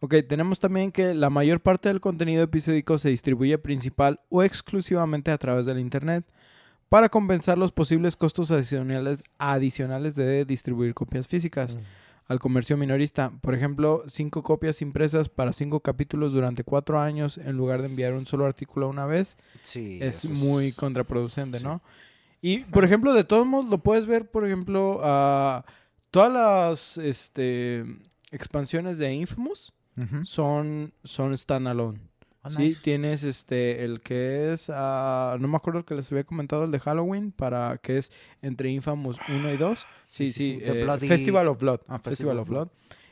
Ok, 0.00 0.16
tenemos 0.28 0.60
también 0.60 0.92
que 0.92 1.14
la 1.14 1.30
mayor 1.30 1.60
parte 1.60 1.88
del 1.88 2.02
contenido 2.02 2.42
episódico 2.42 2.98
se 2.98 3.08
distribuye 3.08 3.56
principal 3.56 4.20
o 4.28 4.42
exclusivamente 4.42 5.30
a 5.30 5.38
través 5.38 5.64
del 5.64 5.78
Internet 5.78 6.26
para 6.90 7.08
compensar 7.08 7.56
los 7.56 7.72
posibles 7.72 8.16
costos 8.16 8.50
adicionales, 8.50 9.22
adicionales 9.38 10.14
de 10.14 10.44
distribuir 10.44 10.92
copias 10.92 11.26
físicas 11.26 11.78
al 12.30 12.38
comercio 12.38 12.76
minorista. 12.76 13.32
Por 13.40 13.56
ejemplo, 13.56 14.04
cinco 14.06 14.44
copias 14.44 14.82
impresas 14.82 15.28
para 15.28 15.52
cinco 15.52 15.80
capítulos 15.80 16.32
durante 16.32 16.62
cuatro 16.62 17.00
años 17.00 17.38
en 17.38 17.56
lugar 17.56 17.82
de 17.82 17.88
enviar 17.88 18.14
un 18.14 18.24
solo 18.24 18.46
artículo 18.46 18.88
una 18.88 19.04
vez 19.04 19.36
Sí, 19.62 19.98
es 20.00 20.30
muy 20.30 20.70
contraproducente, 20.70 21.58
sí. 21.58 21.64
¿no? 21.64 21.82
Y, 22.40 22.58
por 22.58 22.84
ejemplo, 22.84 23.12
de 23.14 23.24
todos 23.24 23.44
modos, 23.48 23.68
lo 23.68 23.78
puedes 23.78 24.06
ver, 24.06 24.30
por 24.30 24.46
ejemplo, 24.46 25.00
a 25.02 25.64
todas 26.12 26.32
las 26.32 26.98
este, 26.98 27.84
expansiones 28.30 28.96
de 28.96 29.12
Infamous 29.12 29.72
son, 30.22 30.94
son 31.02 31.36
standalone. 31.36 31.98
Ah, 32.42 32.50
Sí, 32.50 32.58
nice. 32.68 32.80
tienes 32.82 33.22
este, 33.24 33.84
el 33.84 34.00
que 34.00 34.52
es, 34.52 34.70
ah, 34.74 35.36
no 35.40 35.46
me 35.48 35.56
acuerdo 35.56 35.80
el 35.80 35.84
que 35.84 35.94
les 35.94 36.10
había 36.10 36.24
comentado, 36.24 36.64
el 36.64 36.70
de 36.70 36.80
Halloween, 36.80 37.32
para 37.32 37.76
que 37.78 37.98
es 37.98 38.10
entre 38.40 38.70
Infamous 38.70 39.18
1 39.28 39.52
y 39.52 39.56
2. 39.58 39.86
Sí, 40.04 40.32
Sí, 40.32 40.58
eh, 40.62 40.84
Bloody- 40.84 41.06
Festival 41.08 41.48
of 41.48 41.60
Blood. 41.60 41.80
Ah, 41.86 41.98
Festival 41.98 42.38
of 42.38 42.48
Blood. 42.48 42.68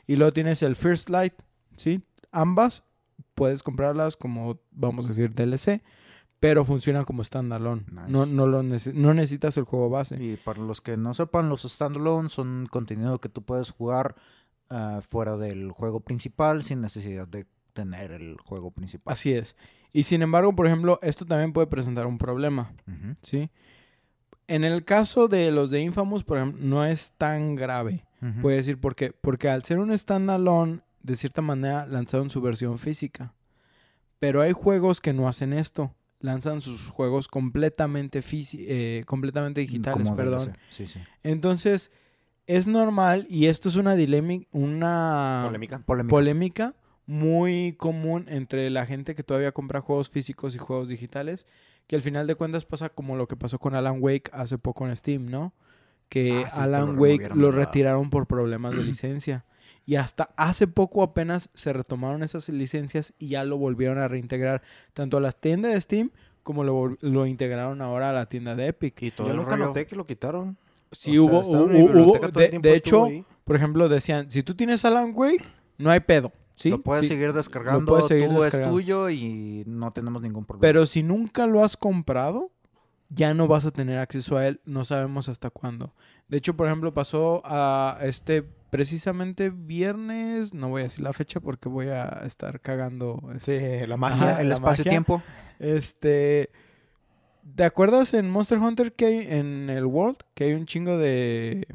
Y 0.07 0.17
luego 0.17 0.33
tienes 0.33 0.63
el 0.63 0.77
First 0.77 1.11
Light, 1.11 1.35
¿sí? 1.77 2.03
Ambas 2.33 2.83
puedes 3.35 3.63
comprarlas 3.63 4.17
como, 4.17 4.61
vamos 4.71 5.05
a 5.05 5.09
decir, 5.09 5.33
DLC, 5.35 5.83
pero 6.41 6.65
funcionan 6.65 7.05
como 7.05 7.23
standalone. 7.23 7.83
Nice. 7.91 8.09
No, 8.09 8.25
no, 8.25 8.47
lo 8.47 8.63
nece- 8.63 8.95
no 8.95 9.13
necesitas 9.13 9.57
el 9.59 9.65
juego 9.65 9.91
base. 9.91 10.17
Y 10.23 10.37
para 10.37 10.61
los 10.63 10.81
que 10.81 10.97
no 10.97 11.13
sepan, 11.13 11.49
los 11.51 11.63
standalone 11.63 12.31
son 12.31 12.67
contenido 12.71 13.21
que 13.21 13.29
tú 13.29 13.43
puedes 13.43 13.71
jugar 13.71 14.15
ah, 14.71 15.01
fuera 15.09 15.37
del 15.37 15.71
juego 15.73 16.01
principal 16.01 16.63
sin 16.63 16.81
necesidad 16.81 17.27
de 17.29 17.47
tener 17.83 18.11
el 18.11 18.37
juego 18.39 18.73
principal. 18.73 19.13
Así 19.13 19.33
es. 19.33 19.55
Y 19.93 20.03
sin 20.03 20.23
embargo, 20.23 20.53
por 20.55 20.67
ejemplo, 20.67 20.99
esto 21.01 21.25
también 21.25 21.53
puede 21.53 21.69
presentar 21.69 22.07
un 22.07 22.19
problema. 22.19 22.73
¿sí? 23.23 23.51
En 24.49 24.65
el 24.65 24.85
caso 24.85 25.29
de 25.29 25.53
los 25.53 25.71
de 25.71 25.81
Infamous, 25.81 26.25
por 26.25 26.39
ejemplo, 26.39 26.61
no 26.61 26.85
es 26.85 27.13
tan 27.17 27.55
grave. 27.55 28.05
Ujú. 28.21 28.41
Puede 28.43 28.57
decir 28.57 28.81
por 28.81 28.97
qué. 28.97 29.13
Porque 29.13 29.49
al 29.49 29.63
ser 29.63 29.79
un 29.79 29.97
standalone, 29.97 30.81
de 31.03 31.15
cierta 31.17 31.41
manera 31.41 31.87
lanzaron 31.87 32.31
su 32.31 32.41
versión 32.41 32.79
física. 32.79 33.33
Pero 34.19 34.43
hay 34.43 34.53
juegos 34.53 35.01
que 35.01 35.13
no 35.13 35.29
hacen 35.29 35.53
esto. 35.53 35.95
Lanzan 36.21 36.61
sus 36.61 36.89
juegos 36.91 37.29
completamente, 37.29 38.21
eh, 38.55 39.05
completamente 39.07 39.61
digitales, 39.61 40.03
Como 40.03 40.17
perdón. 40.17 40.47
DLC. 40.49 40.59
Sí, 40.71 40.87
sí. 40.89 40.99
Entonces, 41.23 41.93
es 42.49 42.67
normal, 42.67 43.27
y 43.31 43.47
esto 43.47 43.69
es 43.69 43.77
una 43.77 43.95
una 44.51 45.43
Polémica. 45.47 45.79
Polémica. 45.87 46.11
polémica, 46.11 46.75
muy 47.09 47.75
común 47.79 48.27
entre 48.29 48.69
la 48.69 48.85
gente 48.85 49.15
que 49.15 49.23
todavía 49.23 49.51
compra 49.53 49.81
juegos 49.81 50.11
físicos 50.11 50.55
y 50.55 50.59
juegos 50.59 50.89
digitales, 50.91 51.47
que 51.87 51.97
al 51.97 52.03
final 52.03 52.27
de 52.27 52.35
cuentas 52.35 52.67
pasa 52.67 52.91
como 52.91 53.17
lo 53.17 53.27
que 53.27 53.35
pasó 53.35 53.59
con 53.59 53.75
Alan 53.75 53.97
Wake 54.01 54.31
hace 54.35 54.59
poco 54.59 54.87
en 54.87 54.95
Steam, 54.95 55.25
¿no? 55.27 55.55
Que 56.11 56.45
Ah, 56.45 56.51
sí, 56.51 56.57
que 56.57 56.61
Alan 56.63 56.95
lo 56.97 57.01
Wake 57.03 57.31
lo 57.35 57.51
retiraron 57.51 58.11
por 58.11 58.27
problemas 58.27 58.77
de 58.77 58.83
licencia. 58.85 59.47
Y 59.87 59.97
hasta 59.97 60.29
hace 60.37 60.67
poco 60.67 61.03
apenas 61.03 61.49
se 61.55 61.73
retomaron 61.73 62.23
esas 62.23 62.47
licencias 62.51 63.15
y 63.19 63.29
ya 63.29 63.45
lo 63.45 63.57
volvieron 63.57 63.99
a 63.99 64.07
reintegrar 64.07 64.61
tanto 64.93 65.17
a 65.17 65.21
la 65.21 65.33
tienda 65.33 65.71
de 65.71 65.81
Steam 65.81 66.11
como 66.43 66.63
lo, 66.63 66.95
lo 67.01 67.27
integraron 67.27 67.81
ahora 67.81 68.11
a 68.11 68.13
la 68.13 68.27
tienda 68.27 68.55
de 68.55 68.67
Epic. 68.67 69.01
Y 69.03 69.11
todo 69.13 69.29
Yo 69.29 69.33
el 69.33 69.39
nunca 69.39 69.53
rollo. 69.53 69.67
noté 69.69 69.87
que 69.87 69.97
lo 69.97 70.07
quitaron. 70.07 70.59
Sí 70.93 71.17
O 71.17 71.25
hubo, 71.25 71.41
de, 72.29 72.49
tiempo 72.51 72.69
de 72.69 72.75
estuvo 72.75 72.75
hecho, 72.75 73.05
ahí. 73.07 73.25
por 73.45 73.57
ejemplo, 73.57 73.89
decían, 73.89 74.31
si 74.31 74.43
tú 74.43 74.55
tienes 74.55 74.85
Alan 74.85 75.13
Wake, 75.15 75.45
no 75.79 75.91
hay 75.91 76.01
pedo, 76.01 76.33
¿sí? 76.59 76.71
Lo 76.71 76.83
puedes 76.83 77.03
Sí. 77.03 77.09
seguir 77.09 77.33
descargando, 77.33 77.87
puedes 77.93 78.07
seguir 78.09 78.29
tú 78.29 78.41
descargando. 78.43 78.79
es 78.79 78.85
tuyo 78.85 79.09
y 79.11 79.65
no 79.67 79.91
tenemos 79.91 80.21
ningún 80.23 80.45
problema. 80.45 80.61
Pero 80.61 80.85
si 80.87 81.03
nunca 81.03 81.47
lo 81.47 81.65
has 81.65 81.77
comprado, 81.77 82.51
ya 83.09 83.33
no 83.33 83.47
vas 83.49 83.65
a 83.65 83.71
tener 83.71 83.99
acceso 83.99 84.37
a 84.37 84.47
él, 84.47 84.61
no 84.67 84.85
sabemos 84.85 85.29
hasta 85.31 85.49
cuándo. 85.51 85.95
De 86.29 86.37
hecho, 86.37 86.55
por 86.57 86.67
ejemplo, 86.67 86.93
pasó 86.93 87.41
a 87.45 87.99
este 88.03 88.43
precisamente 88.71 89.49
viernes, 89.49 90.53
no 90.53 90.69
voy 90.69 90.81
a 90.83 90.85
decir 90.85 91.01
la 91.03 91.15
fecha 91.15 91.41
porque 91.41 91.71
voy 91.71 91.87
a 91.89 92.21
estar 92.27 92.61
cagando. 92.61 93.19
este, 93.35 93.81
Sí, 93.81 93.87
la 93.87 93.95
Ajá, 93.95 93.97
magia. 93.97 94.41
el 94.43 94.53
espacio-tiempo. 94.53 95.23
Este, 95.59 96.51
¿te 97.55 97.65
acuerdas 97.65 98.13
en 98.13 98.29
Monster 98.31 98.59
Hunter 98.59 98.93
que 98.93 99.07
hay 99.07 99.27
en 99.31 99.71
el 99.71 99.87
World 99.87 100.19
que 100.35 100.45
hay 100.45 100.53
un 100.53 100.67
chingo 100.67 100.99
de 100.99 101.67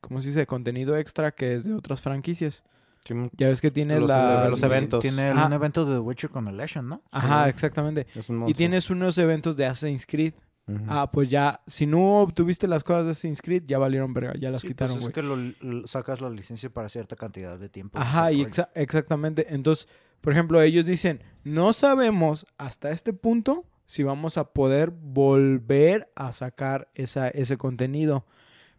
¿cómo 0.00 0.20
se 0.20 0.28
dice? 0.28 0.46
contenido 0.46 0.96
extra 0.96 1.30
que 1.32 1.54
es 1.54 1.64
de 1.64 1.74
otras 1.74 2.00
franquicias? 2.02 2.64
Sí, 3.04 3.14
Ya 3.36 3.48
ves 3.48 3.60
que 3.60 3.70
tiene 3.70 3.98
Los, 3.98 4.08
la 4.08 4.46
eh, 4.46 4.50
los 4.50 4.62
eventos. 4.62 5.00
Tiene 5.00 5.30
Ajá. 5.30 5.46
un 5.46 5.52
evento 5.52 5.84
de 5.84 5.94
The 5.94 5.98
Witcher 5.98 6.30
con 6.30 6.46
el 6.48 6.56
Legend, 6.56 6.88
¿no? 6.88 7.02
Ajá, 7.10 7.44
Sí. 7.44 7.50
exactamente. 7.50 8.06
es 8.14 8.28
un 8.28 8.48
Y 8.48 8.54
tienes 8.54 8.90
unos 8.90 9.18
eventos 9.18 9.56
de 9.56 9.66
Assassin's 9.66 10.06
Creed. 10.06 10.34
Ujú. 10.68 10.84
Ah, 10.88 11.10
pues 11.10 11.28
ya, 11.28 11.60
si 11.66 11.86
no 11.86 12.20
obtuviste 12.20 12.68
las 12.68 12.84
cosas 12.84 13.04
de 13.06 13.10
Assassin's 13.10 13.42
Creed, 13.42 13.64
ya 13.66 13.78
valieron 13.78 14.14
verga, 14.14 14.34
ya 14.38 14.48
las 14.50 14.60
Sí, 14.62 14.68
quitaron, 14.68 14.94
pues 14.94 15.00
güey. 15.00 15.10
es 15.10 15.14
que 15.14 15.22
lo, 15.22 15.34
l- 15.34 15.82
sacas 15.86 16.20
la 16.20 16.30
licencia 16.30 16.70
para 16.70 16.88
cierta 16.88 17.16
cantidad 17.16 17.58
de 17.58 17.68
tiempo. 17.68 17.98
Ajá, 17.98 18.30
y 18.30 18.44
exa- 18.44 18.68
exactamente. 18.76 19.52
Entonces, 19.52 19.88
por 20.20 20.32
ejemplo, 20.32 20.62
ellos 20.62 20.86
dicen, 20.86 21.24
no 21.42 21.72
sabemos 21.72 22.46
hasta 22.58 22.92
este 22.92 23.12
punto 23.12 23.64
si 23.86 24.04
vamos 24.04 24.38
a 24.38 24.52
poder 24.52 24.90
volver 24.92 26.10
a 26.14 26.32
sacar 26.32 26.88
esa, 26.94 27.28
ese 27.28 27.56
contenido. 27.58 28.24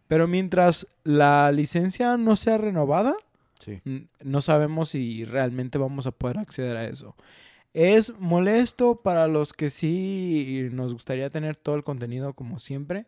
Pero 0.06 0.26
mientras 0.26 0.86
la 1.02 1.52
licencia 1.52 2.16
no 2.16 2.36
sea 2.36 2.56
renovada, 2.58 3.14
Sí. 3.58 3.80
no 4.20 4.40
sabemos 4.40 4.90
si 4.90 5.24
realmente 5.24 5.78
vamos 5.78 6.06
a 6.06 6.12
poder 6.12 6.38
acceder 6.38 6.76
a 6.76 6.84
eso. 6.84 7.16
Es 7.72 8.16
molesto 8.18 9.00
para 9.02 9.26
los 9.26 9.52
que 9.52 9.68
sí 9.70 10.68
nos 10.72 10.92
gustaría 10.92 11.30
tener 11.30 11.56
todo 11.56 11.74
el 11.74 11.82
contenido 11.82 12.32
como 12.34 12.58
siempre, 12.58 13.06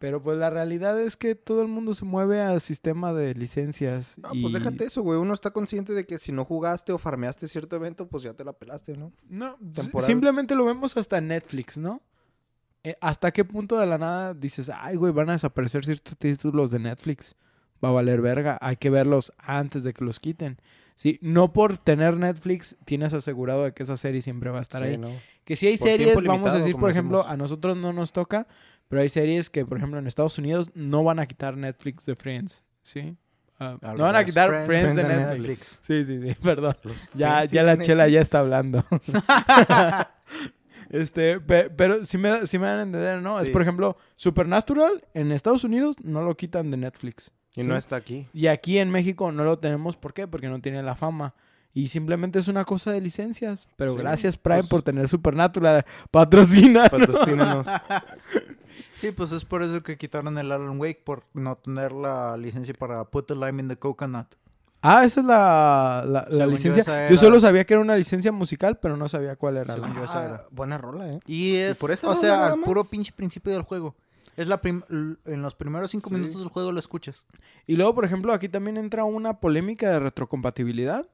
pero 0.00 0.22
pues 0.22 0.38
la 0.38 0.50
realidad 0.50 1.00
es 1.00 1.16
que 1.16 1.34
todo 1.34 1.60
el 1.62 1.68
mundo 1.68 1.94
se 1.94 2.06
mueve 2.06 2.40
al 2.40 2.60
sistema 2.60 3.12
de 3.12 3.34
licencias. 3.34 4.18
No, 4.18 4.30
y... 4.32 4.40
pues 4.40 4.54
déjate 4.54 4.84
eso, 4.84 5.02
güey. 5.02 5.18
Uno 5.18 5.34
está 5.34 5.50
consciente 5.50 5.92
de 5.92 6.06
que 6.06 6.18
si 6.18 6.32
no 6.32 6.44
jugaste 6.44 6.90
o 6.90 6.98
farmeaste 6.98 7.46
cierto 7.46 7.76
evento, 7.76 8.08
pues 8.08 8.22
ya 8.22 8.32
te 8.32 8.42
la 8.42 8.54
pelaste, 8.54 8.96
¿no? 8.96 9.12
No, 9.28 9.56
temporal. 9.74 10.06
simplemente 10.06 10.54
lo 10.54 10.64
vemos 10.64 10.96
hasta 10.96 11.20
Netflix, 11.20 11.76
¿no? 11.76 12.02
Eh, 12.82 12.96
¿Hasta 13.00 13.30
qué 13.30 13.44
punto 13.44 13.78
de 13.78 13.86
la 13.86 13.98
nada 13.98 14.32
dices, 14.32 14.70
ay, 14.74 14.96
güey, 14.96 15.12
van 15.12 15.28
a 15.28 15.32
desaparecer 15.32 15.84
ciertos 15.84 16.16
títulos 16.16 16.70
de 16.70 16.78
Netflix? 16.78 17.36
Va 17.82 17.88
a 17.88 17.92
valer 17.92 18.20
verga, 18.20 18.58
hay 18.60 18.76
que 18.76 18.90
verlos 18.90 19.32
antes 19.38 19.82
de 19.84 19.94
que 19.94 20.04
los 20.04 20.20
quiten. 20.20 20.58
Sí, 20.94 21.18
no 21.22 21.52
por 21.54 21.78
tener 21.78 22.14
Netflix 22.16 22.76
tienes 22.84 23.14
asegurado 23.14 23.64
de 23.64 23.72
que 23.72 23.84
esa 23.84 23.96
serie 23.96 24.20
siempre 24.20 24.50
va 24.50 24.58
a 24.58 24.62
estar 24.62 24.82
Sí, 24.82 24.88
ahí. 24.90 24.98
¿no? 24.98 25.10
Que 25.44 25.56
si 25.56 25.66
hay 25.66 25.78
Por 25.78 25.88
series, 25.88 26.22
vamos 26.24 26.52
a 26.52 26.58
decir, 26.58 26.76
por 26.76 26.90
ejemplo, 26.90 27.18
decimos. 27.18 27.34
a 27.34 27.36
nosotros 27.38 27.76
no 27.78 27.92
nos 27.94 28.12
toca, 28.12 28.46
pero 28.88 29.00
hay 29.00 29.08
series 29.08 29.48
que, 29.48 29.64
por 29.64 29.78
ejemplo, 29.78 29.98
en 29.98 30.06
Estados 30.06 30.36
Unidos 30.38 30.70
no 30.74 31.02
van 31.02 31.18
a 31.18 31.26
quitar 31.26 31.56
Netflix 31.56 32.04
de 32.04 32.14
Friends, 32.16 32.62
¿sí? 32.82 33.16
Ah, 33.58 33.78
no 33.96 34.04
van 34.04 34.16
a 34.16 34.24
quitar 34.24 34.50
Friends 34.50 34.66
Friends, 34.66 34.96
de 34.96 35.02
Netflix. 35.02 35.38
Netflix. 35.38 35.78
Sí, 35.82 36.04
sí, 36.04 36.20
sí, 36.20 36.34
perdón. 36.42 36.76
Los 36.84 37.08
Ya, 37.14 37.44
ya 37.46 37.62
la 37.62 37.78
chela 37.78 38.06
ya 38.08 38.20
está 38.20 38.40
hablando. 38.40 38.84
este, 40.90 41.40
pe- 41.40 41.70
pero 41.70 42.04
si 42.04 42.18
me, 42.18 42.46
sí 42.46 42.58
me 42.58 42.66
dan 42.66 42.80
a 42.80 42.82
entender, 42.82 43.22
¿no? 43.22 43.40
Es 43.40 43.50
por 43.50 43.62
ejemplo, 43.62 43.96
Supernatural 44.16 45.04
en 45.14 45.32
Estados 45.32 45.64
Unidos 45.64 45.96
no 46.02 46.22
lo 46.22 46.36
quitan 46.36 46.70
de 46.70 46.76
Netflix. 46.76 47.30
Y 47.56 47.62
¿sí? 47.62 47.66
no 47.66 47.76
está 47.76 47.96
aquí. 47.96 48.28
Y 48.32 48.46
aquí 48.46 48.78
en 48.78 48.90
México 48.90 49.32
no 49.32 49.44
lo 49.44 49.58
tenemos, 49.58 49.96
¿por 49.96 50.14
qué? 50.14 50.26
Porque 50.28 50.48
no 50.48 50.60
tiene 50.60 50.82
la 50.82 50.94
fama. 50.94 51.34
Y 51.72 51.88
simplemente 51.88 52.38
es 52.38 52.48
una 52.48 52.64
cosa 52.64 52.90
de 52.92 53.00
licencias. 53.00 53.68
Pero 53.76 53.92
Sí, 53.92 53.98
gracias 53.98 54.36
Prime 54.36 54.58
pues- 54.60 54.68
por 54.68 54.82
tener 54.82 55.08
Supernatural. 55.08 55.84
Patrocina. 56.10 56.88
Patrocínanos. 56.88 57.66
Sí, 58.94 59.12
pues 59.12 59.32
es 59.32 59.44
por 59.46 59.62
eso 59.62 59.82
que 59.82 59.96
quitaron 59.96 60.36
el 60.36 60.52
Alan 60.52 60.78
Wake, 60.78 61.00
por 61.04 61.24
no 61.32 61.56
tener 61.56 61.92
la 61.92 62.36
licencia 62.36 62.74
para 62.74 63.04
Put 63.04 63.28
the 63.28 63.34
Lime 63.34 63.62
in 63.62 63.68
the 63.68 63.76
Coconut. 63.76 64.26
Ah, 64.82 65.04
esa 65.06 65.20
es 65.20 65.26
la, 65.26 66.04
la- 66.06 66.22
la 66.22 66.24
Según 66.30 66.38
yo, 66.44 66.50
licencia. 66.70 67.08
Yo, 67.10 67.16
solo 67.16 67.40
sabía 67.40 67.64
que 67.64 67.74
era 67.74 67.80
una 67.82 67.96
licencia 67.96 68.30
musical, 68.32 68.78
pero 68.78 68.96
no 68.98 69.08
sabía 69.08 69.36
cuál 69.36 69.56
era. 69.56 69.72
Según 69.74 69.90
la- 69.90 69.96
yo, 69.96 70.04
esa 70.04 70.24
era. 70.26 70.34
Ah, 70.36 70.48
buena 70.50 70.76
rola, 70.78 71.08
¿eh? 71.12 71.20
Y 71.26 71.56
es, 71.56 71.78
por 71.78 71.90
esa 71.92 72.08
o 72.08 72.14
sea, 72.14 72.48
al 72.48 72.60
puro 72.60 72.84
pinche 72.84 73.10
principio 73.12 73.52
del 73.52 73.62
juego. 73.62 73.94
Es 74.40 74.48
la 74.48 74.60
en 74.64 75.42
los 75.42 75.54
primeros 75.54 75.90
cinco 75.90 76.08
Sí. 76.08 76.14
minutos 76.16 76.40
del 76.40 76.48
juego 76.48 76.72
lo 76.72 76.78
escuchas. 76.78 77.26
Y 77.66 77.76
luego, 77.76 77.94
por 77.94 78.04
ejemplo, 78.04 78.32
aquí 78.32 78.48
también 78.48 78.76
entra 78.76 79.04
una 79.04 79.40
polémica 79.40 79.90
de 79.90 80.00
retrocompatibilidad. 80.00 81.08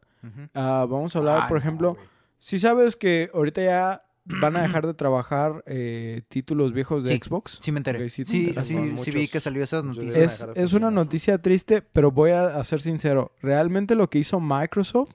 Ah, 0.54 0.86
vamos 0.88 1.14
a 1.14 1.18
hablar, 1.20 1.40
Ay, 1.42 1.48
por 1.48 1.56
ejemplo, 1.58 1.96
si 2.38 2.58
sabes 2.58 2.96
que 2.96 3.30
ahorita 3.32 3.62
ya 3.62 4.02
van 4.40 4.56
a 4.56 4.62
dejar 4.62 4.86
de 4.86 4.94
trabajar 4.94 5.62
eh, 5.66 6.22
títulos 6.28 6.72
viejos 6.72 7.04
de 7.04 7.10
Sí, 7.10 7.20
Xbox. 7.22 7.58
Sí 7.60 7.70
me 7.72 7.78
enteré. 7.78 8.08
Sí 8.08 8.24
sí, 8.24 8.52
sí, 8.60 9.10
vi 9.12 9.28
que 9.28 9.40
salió 9.40 9.62
esa 9.62 9.82
noticia. 9.82 10.22
Es, 10.24 10.40
dejar 10.40 10.54
de 10.54 10.62
es 10.62 10.72
una 10.72 10.90
noticia 10.90 11.38
triste, 11.42 11.82
pero 11.82 12.10
voy 12.10 12.30
a, 12.30 12.56
a 12.58 12.64
ser 12.64 12.80
sincero. 12.80 13.32
Realmente 13.40 13.94
lo 13.94 14.08
que 14.10 14.18
hizo 14.18 14.40
Microsoft 14.40 15.12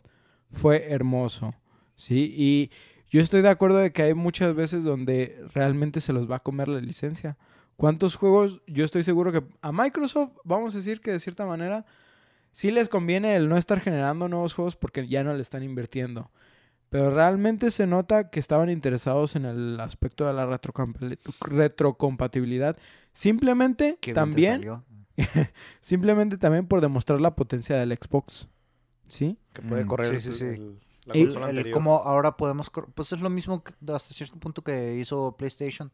fue 0.51 0.91
hermoso. 0.91 1.53
¿sí? 1.95 2.33
Y 2.37 2.71
yo 3.09 3.21
estoy 3.21 3.41
de 3.41 3.49
acuerdo 3.49 3.77
de 3.77 3.91
que 3.91 4.03
hay 4.03 4.13
muchas 4.13 4.55
veces 4.55 4.83
donde 4.85 5.43
realmente 5.53 5.99
se 6.01 6.13
los 6.13 6.29
va 6.31 6.37
a 6.37 6.39
comer 6.39 6.67
la 6.69 6.79
licencia. 6.79 7.37
¿Cuántos 7.81 8.15
juegos? 8.15 8.61
Yo 8.67 8.85
estoy 8.85 9.03
seguro 9.03 9.31
que 9.31 9.43
a 9.61 9.71
Microsoft, 9.71 10.33
vamos 10.43 10.75
a 10.75 10.77
decir 10.77 11.01
que 11.01 11.11
de 11.11 11.19
cierta 11.19 11.47
manera, 11.47 11.83
sí 12.51 12.69
les 12.69 12.89
conviene 12.89 13.35
el 13.35 13.49
no 13.49 13.57
estar 13.57 13.79
generando 13.79 14.27
nuevos 14.29 14.53
juegos 14.53 14.75
porque 14.75 15.07
ya 15.07 15.23
no 15.23 15.33
le 15.33 15.41
están 15.41 15.63
invirtiendo. 15.63 16.29
Pero 16.89 17.09
realmente 17.09 17.71
se 17.71 17.87
nota 17.87 18.29
que 18.29 18.39
estaban 18.39 18.69
interesados 18.69 19.35
en 19.35 19.45
el 19.45 19.79
aspecto 19.79 20.27
de 20.27 20.33
la 20.33 20.45
retrocompa- 20.45 21.17
retrocompatibilidad. 21.41 22.77
Simplemente 23.13 23.97
Qué 23.99 24.13
también 24.13 24.53
salió. 24.53 24.83
Simplemente 25.81 26.37
también 26.37 26.67
por 26.67 26.81
demostrar 26.81 27.19
la 27.19 27.35
potencia 27.35 27.77
del 27.77 27.97
Xbox. 27.97 28.47
¿Sí? 29.09 29.37
Que 29.53 29.61
puede 29.63 29.85
Mm, 29.85 29.87
correr 29.87 30.21
sí, 30.21 30.21
sí, 30.21 30.29
el- 30.29 30.35
sí. 30.35 30.61
el- 30.61 30.79
la 31.05 31.13
El- 31.15 31.43
anterior. 31.43 31.73
como 31.73 31.95
ahora 31.95 32.37
podemos... 32.37 32.69
Pues 32.93 33.11
es 33.11 33.21
lo 33.21 33.29
mismo 33.31 33.63
que 33.63 33.73
hasta 33.91 34.13
cierto 34.13 34.37
punto 34.37 34.61
que 34.63 34.95
hizo 34.97 35.35
PlayStation. 35.37 35.91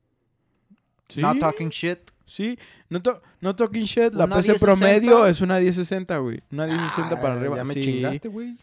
¿Sí? 1.09 1.21
Not 1.21 1.39
talking 1.39 1.69
shit. 1.69 2.11
Sí, 2.25 2.57
no, 2.89 3.01
to- 3.01 3.21
no 3.41 3.55
talking 3.55 3.83
shit, 3.83 4.13
la 4.13 4.27
PC 4.27 4.53
1060. 4.53 4.65
promedio 4.65 5.25
es 5.27 5.41
una 5.41 5.59
1060, 5.59 6.17
güey. 6.19 6.41
Una 6.51 6.65
1060 6.67 7.21
para 7.21 7.33
Ah, 7.33 7.37
arriba. 7.37 7.57
Ya 7.57 7.63
me 7.65 7.73
sí. 7.73 7.81
chingaste, 7.81 8.27
güey. 8.29 8.57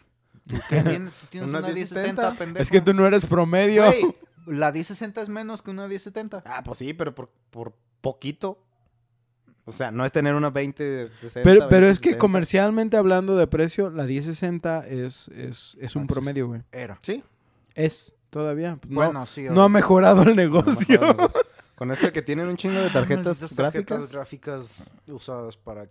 ¿Tú 0.46 0.56
qué 0.68 0.82
tienes? 0.82 1.12
Tienes 1.28 1.48
Una 1.50 1.58
una, 1.58 1.68
1070. 1.68 2.12
1070, 2.22 2.34
pendejo. 2.38 2.62
Es 2.62 2.70
que 2.70 2.80
tú 2.80 2.94
no 2.94 3.06
eres 3.06 3.26
promedio. 3.26 3.84
Güey, 3.84 4.14
la 4.46 4.72
1060 4.72 5.20
es 5.22 5.28
menos 5.28 5.60
que 5.62 5.70
una 5.70 5.86
1070. 5.86 6.42
Ah, 6.46 6.62
pues 6.64 6.78
sí, 6.78 6.94
pero 6.94 7.14
por, 7.14 7.30
por 7.50 7.74
poquito. 8.00 8.64
O 9.70 9.72
sea, 9.72 9.90
no 9.90 10.04
es 10.04 10.12
tener 10.12 10.34
una 10.34 10.50
20, 10.50 11.08
60. 11.08 11.40
Pero, 11.42 11.68
pero 11.68 11.86
es 11.86 11.98
que 11.98 12.10
20, 12.10 12.16
70. 12.16 12.18
comercialmente 12.18 12.96
hablando 12.96 13.36
de 13.36 13.46
precio, 13.46 13.90
la 13.90 14.04
1060 14.04 14.86
es, 14.86 15.28
es, 15.28 15.76
es 15.80 15.96
un 15.96 16.02
Ah, 16.02 16.06
sí, 16.08 16.12
promedio, 16.14 16.46
güey. 16.48 16.62
Era. 16.72 16.98
Sí. 17.02 17.22
Es 17.74 18.12
todavía. 18.30 18.76
Pues, 18.80 18.90
no- 18.90 18.96
Bueno, 18.96 19.26
sí. 19.26 19.46
no, 19.50 19.62
ha 19.62 19.68
mejorado 19.68 20.22
el 20.22 20.28
No, 20.30 20.34
negocio. 20.34 21.00
Con 21.76 21.90
eso 21.90 22.12
que 22.12 22.20
tienen 22.20 22.46
un 22.46 22.58
chingo 22.58 22.78
de 22.78 22.90
tarjetas 22.90 23.40
Malditas 23.40 23.56
gráficas. 23.56 24.12
gráficas 24.12 24.84
usadas 25.08 25.56
para, 25.56 25.86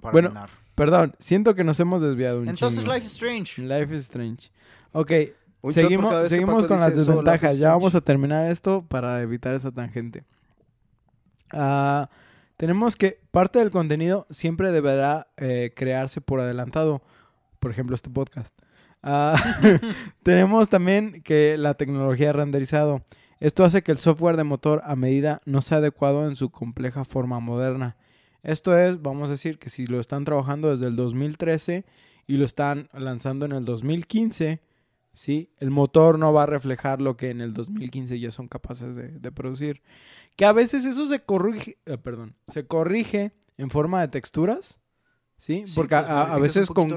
para 0.00 0.12
Bueno, 0.12 0.30
minar. 0.30 0.48
Perdón, 0.74 1.14
siento 1.18 1.54
que 1.54 1.64
nos 1.64 1.78
hemos 1.80 2.00
desviado 2.00 2.40
un 2.40 2.48
Entonces, 2.48 2.80
chingo. 2.80 2.94
Life 2.94 3.06
is 3.06 3.12
Strange. 3.12 3.60
Life 3.62 3.94
is 3.94 4.00
Strange. 4.02 4.50
Ok, 4.92 5.12
Un 5.60 5.72
seguimos, 5.74 6.28
seguimos 6.28 6.66
con 6.66 6.78
las 6.80 6.92
eso, 6.92 7.04
desventajas. 7.10 7.58
Ya 7.58 7.70
vamos 7.72 7.94
a 7.94 8.00
terminar 8.00 8.50
esto 8.50 8.84
para 8.88 9.20
evitar 9.20 9.54
esa 9.54 9.70
tangente. 9.70 10.24
Ah, 11.52 12.08
tenemos 12.56 12.96
que 12.96 13.20
parte 13.30 13.58
del 13.58 13.70
contenido 13.70 14.26
siempre 14.30 14.72
deberá 14.72 15.28
eh, 15.36 15.72
crearse 15.74 16.20
por 16.20 16.40
adelantado. 16.40 17.02
Por 17.58 17.70
ejemplo, 17.70 17.94
este 17.94 18.10
podcast. 18.10 18.56
Ah, 19.02 19.34
tenemos 20.22 20.68
también 20.68 21.22
que 21.22 21.58
la 21.58 21.74
tecnología 21.74 22.28
de 22.28 22.32
renderizado. 22.34 23.02
Esto 23.40 23.64
hace 23.64 23.82
que 23.82 23.92
el 23.92 23.98
software 23.98 24.36
de 24.36 24.44
motor 24.44 24.82
a 24.84 24.96
medida 24.96 25.40
no 25.44 25.60
sea 25.60 25.78
adecuado 25.78 26.26
en 26.28 26.36
su 26.36 26.50
compleja 26.50 27.04
forma 27.04 27.40
moderna. 27.40 27.96
Esto 28.42 28.76
es, 28.78 29.02
vamos 29.02 29.28
a 29.28 29.32
decir 29.32 29.58
que 29.58 29.70
si 29.70 29.86
lo 29.86 30.00
están 30.00 30.24
trabajando 30.24 30.70
desde 30.70 30.86
el 30.86 30.96
2013 30.96 31.84
y 32.26 32.36
lo 32.36 32.44
están 32.44 32.88
lanzando 32.92 33.46
en 33.46 33.52
el 33.52 33.64
2015, 33.64 34.60
¿sí? 35.14 35.50
el 35.58 35.70
motor 35.70 36.18
no 36.18 36.32
va 36.32 36.42
a 36.42 36.46
reflejar 36.46 37.00
lo 37.00 37.16
que 37.16 37.30
en 37.30 37.40
el 37.40 37.54
2015 37.54 38.18
ya 38.20 38.30
son 38.30 38.48
capaces 38.48 38.94
de, 38.94 39.08
de 39.08 39.32
producir. 39.32 39.80
Que 40.36 40.44
a 40.44 40.52
veces 40.52 40.84
eso 40.84 41.06
se 41.08 41.20
corrige, 41.20 41.78
eh, 41.86 41.96
perdón, 41.96 42.36
se 42.48 42.66
corrige 42.66 43.32
en 43.56 43.70
forma 43.70 44.00
de 44.00 44.08
texturas, 44.08 44.80
¿sí? 45.38 45.62
Sí, 45.66 45.72
Porque 45.76 45.94
a- 45.94 46.02
pues, 46.02 46.10
a, 46.10 46.38
veces 46.38 46.66
con, 46.68 46.88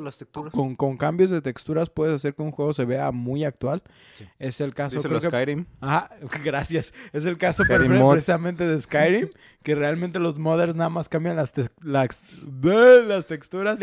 con, 0.51 0.76
con 0.76 0.97
cambios 0.97 1.30
de 1.30 1.41
texturas 1.41 1.89
puedes 1.91 2.15
hacer 2.15 2.34
que 2.34 2.41
un 2.41 2.51
juego 2.51 2.74
se 2.74 2.86
vea 2.86 3.11
muy 3.11 3.43
actual. 3.43 3.84
Sí. 4.15 4.26
Es 4.39 4.59
el 4.61 4.74
caso, 4.74 4.97
creo 5.03 5.20
que 5.22 5.28
Skyrim. 5.28 5.65
Ajá, 5.82 6.09
gracias. 6.43 6.93
Es 7.13 7.26
el 7.26 7.38
caso 7.38 7.63
perfecto 7.68 8.09
precisamente 8.15 8.65
de 8.65 8.82
Skyrim, 8.82 9.30
que 9.63 9.76
realmente 9.76 10.18
los 10.18 10.39
modders 10.39 10.76
nada 10.76 10.89
más 10.89 11.07
cambian 11.07 11.36
las, 11.36 11.51
te- 11.53 11.70
las, 11.84 12.24
las 12.63 13.28
texturas. 13.28 13.78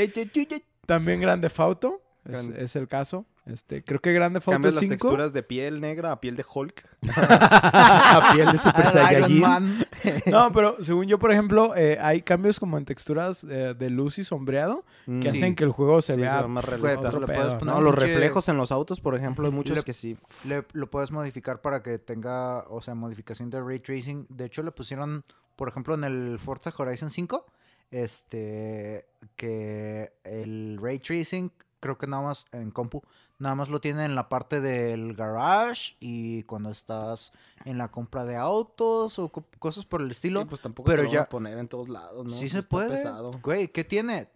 También 0.87 1.20
Grande 1.20 1.49
Fauto 1.49 2.03
es 2.57 2.74
el 2.76 2.89
caso. 2.89 3.26
Este, 3.47 3.84
creo 3.84 4.01
que 4.01 4.12
Grande 4.14 4.40
Fauto 4.40 4.55
Cambias 4.55 4.74
las 4.74 4.80
5. 4.80 4.92
texturas 4.95 5.32
de 5.34 5.42
piel 5.42 5.78
negra 5.82 6.12
a 6.12 6.18
piel 6.20 6.34
de 6.34 6.47
Hulk. 6.51 6.82
a 7.16 8.30
piel 8.32 8.51
de 8.53 8.59
Super 8.59 8.86
Saiyajin. 8.92 9.40
Man. 9.40 9.86
No, 10.26 10.51
pero 10.53 10.76
según 10.82 11.07
yo, 11.07 11.18
por 11.18 11.30
ejemplo, 11.32 11.74
eh, 11.76 11.99
hay 12.01 12.22
cambios 12.22 12.59
como 12.61 12.76
en 12.78 12.84
texturas 12.84 13.45
eh, 13.45 13.74
de 13.78 13.90
luz 13.90 14.18
y 14.18 14.24
sombreado 14.24 14.84
que 15.07 15.11
Mm, 15.12 15.26
hacen 15.26 15.51
sí. 15.51 15.55
que 15.55 15.64
el 15.64 15.70
juego 15.70 16.01
se 16.03 16.14
Sí, 16.14 16.20
vea 16.20 16.42
ve 16.42 16.49
más 16.49 16.64
realista. 16.64 17.01
otro 17.09 17.20
le 17.20 17.26
pedo, 17.26 17.36
puedes 17.36 17.53
¿no? 17.55 17.59
poner 17.59 17.74
No, 17.74 17.78
un 17.78 17.84
los 17.84 17.95
reflejos 17.95 18.49
en 18.49 18.57
los 18.57 18.72
autos, 18.72 19.01
por 19.01 19.14
ejemplo, 19.14 19.47
hay 19.47 19.53
muchos 19.53 19.76
Le- 19.76 19.82
que 19.82 19.92
sí. 19.92 20.16
Le, 20.45 20.64
lo 20.72 20.90
puedes 20.90 21.11
modificar 21.11 21.61
para 21.61 21.82
que 21.82 21.99
tenga, 21.99 22.61
o 22.68 22.80
sea, 22.80 22.95
modificación 22.95 23.51
de 23.51 23.61
ray 23.62 23.78
tracing. 23.80 24.26
De 24.30 24.47
hecho, 24.47 24.62
le 24.62 24.72
pusieron, 24.72 25.24
por 25.57 25.68
ejemplo, 25.68 25.95
en 25.95 26.05
el 26.05 26.38
Forza 26.38 26.72
Horizon 26.76 27.11
5, 27.11 27.47
este, 27.90 29.07
que 29.36 30.12
el 30.24 30.78
ray 30.80 30.99
tracing, 30.99 31.51
creo 31.85 31.99
que 31.99 32.07
nada 32.07 32.22
más 32.22 32.47
en 32.53 32.70
compu, 32.70 33.03
nada 33.39 33.55
más 33.55 33.68
lo 33.68 33.78
tiene 33.78 34.07
en 34.07 34.14
la 34.14 34.30
parte 34.30 34.62
del 34.62 35.12
garage 35.12 35.97
y 36.01 36.45
cuando 36.45 36.70
estás 36.70 37.30
en 37.64 37.78
la 37.78 37.88
compra 37.90 38.24
de 38.24 38.36
autos 38.36 39.18
o 39.18 39.28
co- 39.30 39.44
cosas 39.58 39.84
por 39.84 40.02
el 40.02 40.10
estilo. 40.10 40.40
Sí, 40.42 40.46
pues 40.48 40.60
tampoco 40.60 40.86
pero 40.86 41.02
te 41.02 41.06
van 41.08 41.12
ya- 41.14 41.20
a 41.22 41.28
poner 41.28 41.58
en 41.58 41.68
todos 41.68 41.88
lados, 41.88 42.24
¿no? 42.26 42.30
sí 42.34 42.48
se 42.48 42.58
está 42.58 42.68
puede. 42.68 42.90
pesado. 42.90 43.32
Güey, 43.42 43.68
¿qué 43.68 43.84
tiene? 43.84 44.28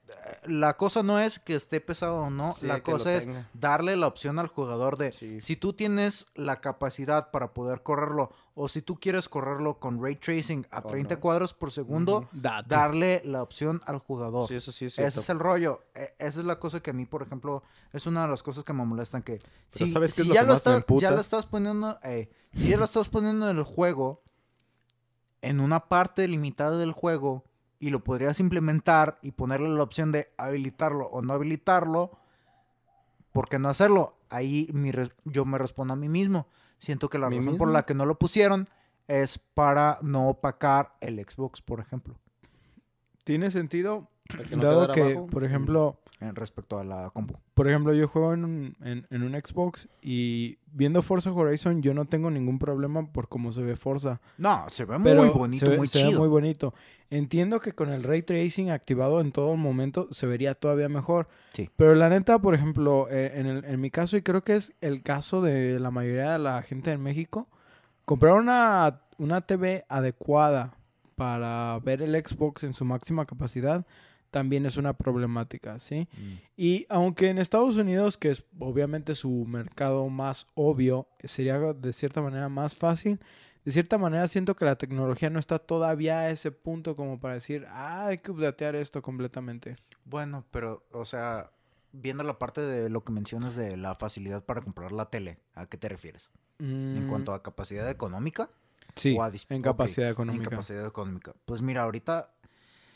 La 0.44 0.76
cosa 0.78 1.02
no 1.02 1.18
es 1.20 1.38
que 1.38 1.54
esté 1.54 1.80
pesado 1.82 2.16
o 2.20 2.30
no. 2.30 2.54
Sí, 2.56 2.66
la 2.66 2.82
cosa 2.82 3.14
es 3.14 3.26
tenga. 3.26 3.46
darle 3.52 3.96
la 3.96 4.06
opción 4.06 4.38
al 4.38 4.46
jugador 4.46 4.96
de 4.96 5.12
Sí. 5.12 5.40
si 5.42 5.56
tú 5.56 5.74
tienes 5.74 6.26
la 6.34 6.60
capacidad 6.62 7.30
para 7.30 7.52
poder 7.52 7.82
correrlo 7.82 8.30
o 8.54 8.68
si 8.68 8.80
tú 8.82 8.98
quieres 8.98 9.28
correrlo 9.28 9.78
con 9.78 10.02
ray 10.02 10.16
tracing 10.16 10.66
a 10.70 10.78
O 10.78 10.82
30 10.88 11.16
no. 11.16 11.20
cuadros 11.20 11.52
por 11.52 11.70
segundo, 11.70 12.28
darle 12.66 13.20
la 13.24 13.42
opción 13.42 13.80
al 13.84 13.98
jugador. 13.98 14.48
Sí, 14.48 14.54
eso 14.56 14.72
sí 14.72 14.86
es 14.86 14.94
Ese 14.94 15.02
cierto. 15.02 15.20
es 15.20 15.28
el 15.28 15.38
rollo. 15.38 15.82
E- 15.94 16.14
Esa 16.18 16.40
es 16.40 16.46
la 16.46 16.58
cosa 16.58 16.80
que 16.80 16.90
a 16.90 16.92
mí, 16.94 17.04
por 17.04 17.22
ejemplo, 17.22 17.62
es 17.92 18.06
una 18.06 18.22
de 18.22 18.28
las 18.28 18.42
cosas 18.42 18.64
que 18.64 18.72
me 18.72 18.84
molestan 18.84 19.22
que 19.22 19.34
Pero 19.38 19.46
si, 19.68 19.88
¿sabes 19.88 20.10
es 20.10 20.16
si 20.16 20.24
lo 20.24 20.34
ya 20.34 20.40
que 20.40 20.46
lo 20.46 20.54
estás 20.54 20.84
ya 20.98 21.10
lo 21.10 21.20
estás 21.20 21.46
poniendo 21.46 21.98
eh, 22.02 22.30
si 22.54 22.68
ya 22.68 22.78
lo 22.78 22.84
estás 22.86 23.08
poniendo 23.08 23.17
en 23.24 23.42
el 23.42 23.62
juego 23.62 24.22
en 25.42 25.60
una 25.60 25.88
parte 25.88 26.26
limitada 26.28 26.76
del 26.78 26.92
juego 26.92 27.44
y 27.78 27.90
lo 27.90 28.02
podrías 28.02 28.40
implementar 28.40 29.18
y 29.22 29.32
ponerle 29.32 29.68
la 29.68 29.82
opción 29.82 30.10
de 30.10 30.32
habilitarlo 30.36 31.06
o 31.06 31.22
no 31.22 31.32
habilitarlo, 31.32 32.18
¿por 33.32 33.48
qué 33.48 33.58
no 33.58 33.68
hacerlo? 33.68 34.16
Ahí 34.30 34.68
mi 34.72 34.90
yo 35.24 35.44
me 35.44 35.58
respondo 35.58 35.94
a 35.94 35.96
mí 35.96 36.08
mismo. 36.08 36.46
Siento 36.80 37.08
que 37.08 37.18
la 37.18 37.30
¿Mí 37.30 37.38
razón 37.38 37.56
por 37.56 37.70
la 37.70 37.84
que 37.84 37.94
no 37.94 38.04
lo 38.04 38.18
pusieron 38.18 38.68
es 39.06 39.38
para 39.38 39.98
no 40.02 40.28
opacar 40.28 40.94
el 41.00 41.18
Xbox, 41.24 41.62
por 41.62 41.80
ejemplo, 41.80 42.16
Tiene 43.24 43.50
sentido, 43.50 44.08
Para 44.28 44.44
que 44.44 44.56
no 44.56 44.64
dado 44.64 44.92
que, 44.92 45.02
abajo. 45.02 45.26
por 45.28 45.44
ejemplo, 45.44 45.98
respecto 46.20 46.78
a 46.78 46.84
la 46.84 47.10
compu. 47.10 47.34
por 47.54 47.68
ejemplo, 47.68 47.92
yo 47.94 48.08
juego 48.08 48.34
en 48.34 48.44
un, 48.44 48.76
en, 48.82 49.06
en 49.10 49.22
un 49.22 49.32
Xbox 49.40 49.88
y 50.02 50.58
viendo 50.72 51.00
Forza 51.02 51.32
Horizon 51.32 51.80
yo 51.82 51.94
no 51.94 52.06
tengo 52.06 52.30
ningún 52.30 52.58
problema 52.58 53.06
por 53.12 53.28
cómo 53.28 53.52
se 53.52 53.62
ve 53.62 53.76
Forza. 53.76 54.20
No, 54.36 54.64
se 54.68 54.84
ve 54.84 54.96
Pero 55.02 55.22
muy 55.22 55.30
bonito, 55.32 55.64
se 55.66 55.70
ve- 55.72 55.78
muy 55.78 55.86
se 55.88 55.98
ve 56.02 56.08
chido. 56.08 56.18
muy 56.20 56.28
bonito. 56.28 56.74
Entiendo 57.10 57.60
que 57.60 57.72
con 57.72 57.90
el 57.90 58.02
ray 58.02 58.22
tracing 58.22 58.70
activado 58.70 59.20
en 59.20 59.32
todo 59.32 59.56
momento 59.56 60.08
se 60.10 60.26
vería 60.26 60.54
todavía 60.54 60.88
mejor. 60.88 61.28
Sí. 61.52 61.70
Pero 61.76 61.94
la 61.94 62.08
neta, 62.08 62.38
por 62.40 62.54
ejemplo, 62.54 63.06
eh, 63.10 63.32
en, 63.36 63.46
el- 63.46 63.64
en 63.64 63.80
mi 63.80 63.90
caso, 63.90 64.16
y 64.16 64.22
creo 64.22 64.42
que 64.42 64.56
es 64.56 64.74
el 64.80 65.02
caso 65.02 65.40
de 65.40 65.78
la 65.80 65.90
mayoría 65.90 66.32
de 66.32 66.38
la 66.40 66.60
gente 66.62 66.90
en 66.92 67.00
México, 67.02 67.46
comprar 68.04 68.34
una, 68.34 69.02
una 69.18 69.40
TV 69.42 69.84
adecuada 69.88 70.74
para 71.14 71.78
ver 71.84 72.02
el 72.02 72.14
Xbox 72.14 72.62
en 72.64 72.74
su 72.74 72.84
máxima 72.84 73.24
capacidad 73.26 73.84
también 74.30 74.66
es 74.66 74.76
una 74.76 74.92
problemática, 74.96 75.78
¿sí? 75.78 76.08
Mm. 76.12 76.34
Y 76.56 76.86
aunque 76.88 77.28
en 77.30 77.38
Estados 77.38 77.76
Unidos, 77.76 78.16
que 78.16 78.30
es 78.30 78.44
obviamente 78.58 79.14
su 79.14 79.44
mercado 79.46 80.08
más 80.08 80.46
obvio, 80.54 81.08
sería 81.24 81.58
de 81.58 81.92
cierta 81.92 82.20
manera 82.20 82.48
más 82.48 82.74
fácil, 82.74 83.18
de 83.64 83.72
cierta 83.72 83.98
manera 83.98 84.26
siento 84.28 84.54
que 84.56 84.64
la 84.64 84.76
tecnología 84.76 85.30
no 85.30 85.38
está 85.38 85.58
todavía 85.58 86.20
a 86.20 86.30
ese 86.30 86.52
punto 86.52 86.96
como 86.96 87.20
para 87.20 87.34
decir, 87.34 87.66
ah, 87.68 88.06
hay 88.06 88.18
que 88.18 88.30
updatear 88.30 88.74
esto 88.76 89.02
completamente. 89.02 89.76
Bueno, 90.04 90.44
pero, 90.50 90.86
o 90.92 91.04
sea, 91.04 91.50
viendo 91.92 92.22
la 92.22 92.38
parte 92.38 92.60
de 92.60 92.88
lo 92.88 93.02
que 93.04 93.12
mencionas 93.12 93.56
de 93.56 93.76
la 93.76 93.94
facilidad 93.94 94.44
para 94.44 94.62
comprar 94.62 94.92
la 94.92 95.10
tele, 95.10 95.38
¿a 95.54 95.66
qué 95.66 95.76
te 95.76 95.88
refieres? 95.88 96.30
¿En 96.60 97.04
Mm, 97.04 97.08
cuanto 97.08 97.34
a 97.34 97.42
capacidad 97.42 97.88
económica? 97.90 98.50
sí, 98.94 99.14
o 99.16 99.22
a 99.22 99.30
dis- 99.30 99.46
en 99.50 99.62
capacidad 99.62 100.08
En 100.08 100.12
económica. 100.12 100.50
capacidad 100.50 100.84
económica. 100.86 101.34
Pues 101.44 101.60
mira, 101.62 101.82
ahorita 101.82 102.32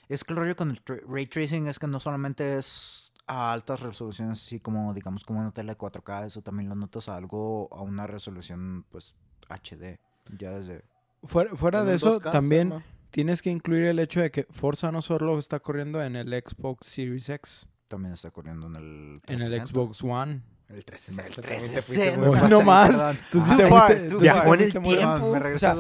es 0.09 0.25
que 0.25 0.33
el 0.33 0.39
rollo 0.39 0.57
con 0.57 0.71
el 0.71 0.85
tra- 0.85 1.03
ray 1.07 1.27
tracing 1.27 1.67
es 1.67 1.79
que 1.79 1.87
no 1.87 2.01
solamente 2.01 2.59
es 2.59 3.13
a 3.27 3.53
altas 3.53 3.81
resoluciones, 3.81 4.41
así 4.41 4.59
como, 4.61 4.93
digamos, 4.93 5.25
como 5.25 5.41
una 5.41 5.53
tele 5.53 5.77
4K, 5.79 6.27
eso 6.27 6.43
también 6.43 6.69
lo 6.69 6.75
notas 6.75 7.09
a 7.09 7.17
algo, 7.17 7.69
a 7.73 7.81
una 7.81 8.07
resolución, 8.07 8.85
pues, 8.91 9.15
HD. 9.49 9.99
Ya 10.39 10.51
desde... 10.51 10.85
Fuera, 11.23 11.85
de 11.85 11.95
eso, 11.95 12.21
2K, 12.21 12.33
también 12.33 12.85
tienes 13.11 13.41
que 13.43 13.51
incluir 13.51 13.85
el 13.85 13.99
hecho 14.01 14.21
de 14.21 14.31
que 14.33 14.45
Forza 14.51 14.91
no 14.91 15.03
solo 15.03 15.39
está 15.39 15.61
corriendo 15.61 16.03
en 16.03 16.17
el 16.17 16.29
Xbox 16.33 16.87
Series 16.87 17.29
X, 17.29 17.69
También 17.87 18.13
está 18.15 18.31
corriendo 18.33 18.67
en 18.67 18.77
el... 18.77 18.83
en 18.83 19.41
el 19.41 19.51
360. 19.61 19.67
Xbox 19.67 20.03
One. 20.03 20.43
El 20.73 20.85
360. 20.85 21.27
El 21.27 21.35
también 21.35 21.59
te 21.61 21.67
360. 21.67 21.83
fuiste 21.83 22.17
muy 22.19 22.29
Hoy 22.29 22.41
mal. 22.41 22.51
no 22.51 22.63
más. 22.63 23.17
Tú 23.31 23.41
sí 23.41 23.57
te 23.57 23.67
fuiste- 23.67 24.09
tú 24.09 24.19
me 24.21 25.55
O 25.55 25.59
sea, 25.59 25.77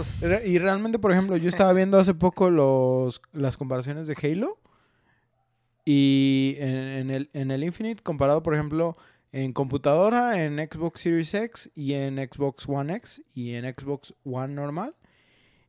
y 0.46 0.58
realmente, 0.58 0.98
por 0.98 1.12
ejemplo, 1.12 1.36
yo 1.36 1.48
estaba 1.48 1.72
viendo 1.72 1.98
hace 1.98 2.14
poco 2.14 2.50
los, 2.50 3.22
las 3.32 3.56
comparaciones 3.56 4.06
de 4.06 4.16
Halo. 4.22 4.58
Y 5.84 6.56
en, 6.58 6.68
en 6.76 7.10
el, 7.10 7.30
en 7.32 7.50
el 7.50 7.64
Infinite, 7.64 8.02
comparado, 8.02 8.42
por 8.42 8.54
ejemplo, 8.54 8.96
en 9.32 9.52
computadora, 9.52 10.44
en 10.44 10.58
Xbox 10.58 11.00
Series 11.00 11.34
X 11.34 11.70
y 11.74 11.94
en 11.94 12.16
Xbox 12.18 12.68
One 12.68 12.94
X 12.96 13.22
y 13.34 13.54
en 13.54 13.64
Xbox 13.74 14.14
One 14.24 14.54
normal. 14.54 14.94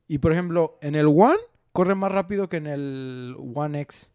Y 0.06 0.18
por 0.18 0.32
ejemplo, 0.32 0.78
en 0.82 0.94
el 0.94 1.06
One 1.06 1.38
corre 1.72 1.94
más 1.94 2.12
rápido 2.12 2.48
que 2.48 2.58
en 2.58 2.66
el 2.66 3.36
One 3.54 3.80
X. 3.80 4.12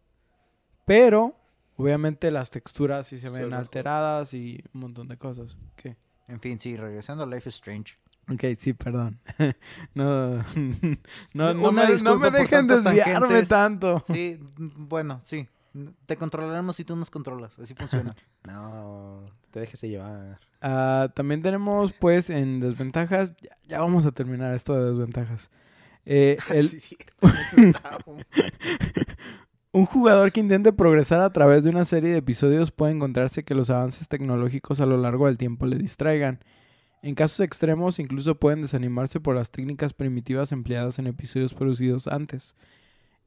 Pero, 0.86 1.34
obviamente, 1.80 2.30
las 2.30 2.50
texturas 2.50 3.06
sí 3.06 3.18
se 3.18 3.28
ven 3.30 3.52
alteradas 3.52 4.34
y 4.34 4.62
un 4.74 4.80
montón 4.80 5.08
de 5.08 5.16
cosas. 5.16 5.58
¿Qué? 5.76 5.96
En 6.28 6.40
fin, 6.40 6.60
sí, 6.60 6.76
regresando 6.76 7.24
a 7.24 7.26
Life 7.26 7.48
is 7.48 7.56
Strange. 7.56 7.94
Ok, 8.32 8.44
sí, 8.56 8.72
perdón. 8.72 9.18
no, 9.94 10.36
no, 11.34 11.54
No, 11.54 11.72
me, 11.72 11.82
no 12.02 12.30
dejen 12.30 12.66
desviarme 12.68 13.28
tangentes. 13.28 13.48
tanto. 13.48 14.02
Sí, 14.06 14.38
bueno, 14.58 15.20
sí. 15.24 15.48
Te 16.06 16.16
controlaremos 16.16 16.74
si 16.76 16.84
tú 16.84 16.96
nos 16.96 17.10
controlas. 17.10 17.56
Así 17.58 17.74
funciona. 17.74 18.16
No, 18.44 19.24
te 19.52 19.60
déjese 19.60 19.88
llevar. 19.88 20.40
Ah, 20.60 21.08
también 21.14 21.42
tenemos, 21.42 21.92
pues, 21.92 22.28
en 22.28 22.58
desventajas. 22.58 23.34
Ya, 23.40 23.56
ya 23.68 23.80
vamos 23.80 24.04
a 24.04 24.10
terminar 24.10 24.52
esto 24.54 24.74
de 24.74 24.90
desventajas. 24.90 25.50
Eh, 26.06 26.38
el- 26.48 26.68
Sí, 26.80 26.96
hombre. 28.04 28.26
Un 29.72 29.86
jugador 29.86 30.32
que 30.32 30.40
intente 30.40 30.72
progresar 30.72 31.20
a 31.22 31.32
través 31.32 31.62
de 31.62 31.70
una 31.70 31.84
serie 31.84 32.10
de 32.10 32.18
episodios 32.18 32.72
puede 32.72 32.92
encontrarse 32.92 33.44
que 33.44 33.54
los 33.54 33.70
avances 33.70 34.08
tecnológicos 34.08 34.80
a 34.80 34.86
lo 34.86 34.96
largo 34.96 35.26
del 35.26 35.38
tiempo 35.38 35.66
le 35.66 35.76
distraigan. 35.76 36.40
En 37.02 37.14
casos 37.14 37.40
extremos, 37.40 37.98
incluso 37.98 38.34
pueden 38.34 38.62
desanimarse 38.62 39.20
por 39.20 39.36
las 39.36 39.50
técnicas 39.50 39.94
primitivas 39.94 40.52
empleadas 40.52 40.98
en 40.98 41.06
episodios 41.06 41.54
producidos 41.54 42.08
antes. 42.08 42.56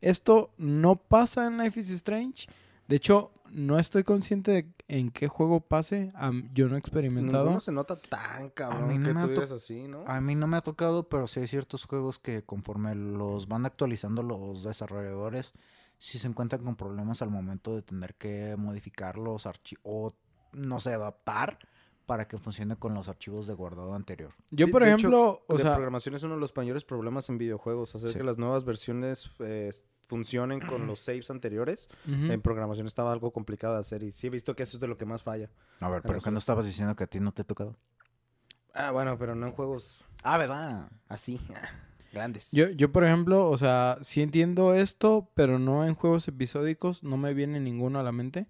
Esto 0.02 0.54
no 0.58 0.98
pasa 0.98 1.48
en 1.48 1.58
Life 1.58 1.80
is 1.80 1.90
Strange. 1.90 2.48
De 2.88 2.98
hecho, 2.98 3.32
no 3.50 3.80
estoy 3.80 4.04
consciente 4.04 4.52
de 4.52 4.68
en 4.90 5.12
qué 5.12 5.30
juego 5.30 5.62
pase. 5.62 6.12
Yo 6.54 6.68
no 6.68 6.76
he 6.76 6.80
experimentado. 6.80 7.46
Ninguno 7.46 7.62
se 7.62 7.72
nota 7.72 7.96
tan 7.96 8.50
cabrón 8.50 8.90
mí 8.90 8.98
no 8.98 9.08
que 9.08 9.14
me 9.14 9.22
tú 9.22 9.28
digas 9.30 9.52
así, 9.52 9.88
¿no? 9.88 10.04
A 10.06 10.20
mí 10.20 10.36
no 10.36 10.46
me 10.46 10.58
ha 10.58 10.62
tocado, 10.62 11.08
pero 11.08 11.26
sí 11.26 11.40
hay 11.40 11.48
ciertos 11.48 11.86
juegos 11.86 12.20
que 12.20 12.44
conforme 12.44 12.94
los 12.96 13.48
van 13.48 13.66
actualizando 13.66 14.22
los 14.22 14.64
desarrolladores, 14.64 15.54
sí 16.00 16.20
se 16.20 16.28
encuentran 16.28 16.64
con 16.64 16.76
problemas 16.76 17.22
al 17.22 17.30
momento 17.30 17.76
de 17.76 17.82
tener 17.82 18.16
que 18.16 18.56
modificar 18.58 19.18
los 19.18 19.46
archivos 19.46 19.82
o, 19.84 20.14
no 20.54 20.80
sé, 20.80 20.94
adaptar 20.94 21.58
para 22.06 22.28
que 22.28 22.38
funcione 22.38 22.76
con 22.76 22.94
los 22.94 23.08
archivos 23.08 23.48
de 23.48 23.54
guardado 23.54 23.94
anterior. 23.96 24.34
Yo, 24.52 24.68
por 24.70 24.84
de 24.84 24.90
hecho, 24.90 24.98
ejemplo, 25.08 25.46
o 25.48 25.54
la 25.54 25.60
sea, 25.60 25.74
programación 25.74 26.16
es 26.16 26.24
uno 26.24 26.34
de 26.36 26.42
los 26.42 26.54
mayores 26.56 26.84
problemas 26.84 27.30
en 27.30 27.38
videojuegos. 27.38 27.96
Hacer 27.96 28.12
Sí. 28.12 28.18
que 28.18 28.24
las 28.26 28.38
nuevas 28.38 28.66
versiones 28.66 29.32
eh, 29.40 29.72
funcionen 30.10 30.60
con 30.60 30.86
los 30.86 31.00
saves 31.00 31.32
anteriores. 31.32 31.88
ujú. 32.06 32.30
En 32.34 32.42
programación 32.42 32.88
estaba 32.88 33.14
algo 33.14 33.32
complicado 33.32 33.76
de 33.76 33.80
hacer. 33.80 34.04
Y 34.04 34.12
sí 34.12 34.28
he 34.28 34.30
visto 34.30 34.54
que 34.54 34.64
eso 34.64 34.76
es 34.76 34.82
de 34.82 34.88
lo 34.88 34.98
que 34.98 35.06
más 35.06 35.24
falla. 35.24 35.50
A 35.80 35.88
ver, 35.90 36.02
pero 36.02 36.20
¿qué 36.20 36.30
no 36.30 36.38
es. 36.38 36.44
estabas 36.44 36.66
diciendo 36.66 36.94
que 36.98 37.06
a 37.06 37.08
ti 37.08 37.22
no 37.22 37.32
te 37.32 37.44
ha 37.44 37.46
tocado? 37.46 37.78
Ah, 38.74 38.92
bueno, 38.92 39.18
pero 39.18 39.34
no 39.34 39.48
en 39.48 39.54
juegos 39.54 40.04
Ah, 40.24 40.38
¿verdad? 40.38 40.92
así. 41.08 41.40
Grandes. 42.14 42.52
Yo, 42.52 42.70
yo, 42.70 42.92
por 42.92 43.04
ejemplo, 43.04 43.50
o 43.50 43.58
sea, 43.58 43.98
sí 44.02 44.22
entiendo 44.22 44.74
esto, 44.76 45.30
pero 45.34 45.58
no 45.60 45.86
en 45.86 45.96
juegos 45.96 46.28
episódicos, 46.28 47.04
no 47.04 47.18
me 47.18 47.34
viene 47.34 47.60
ninguno 47.60 48.00
a 48.00 48.04
la 48.04 48.12
mente. 48.12 48.46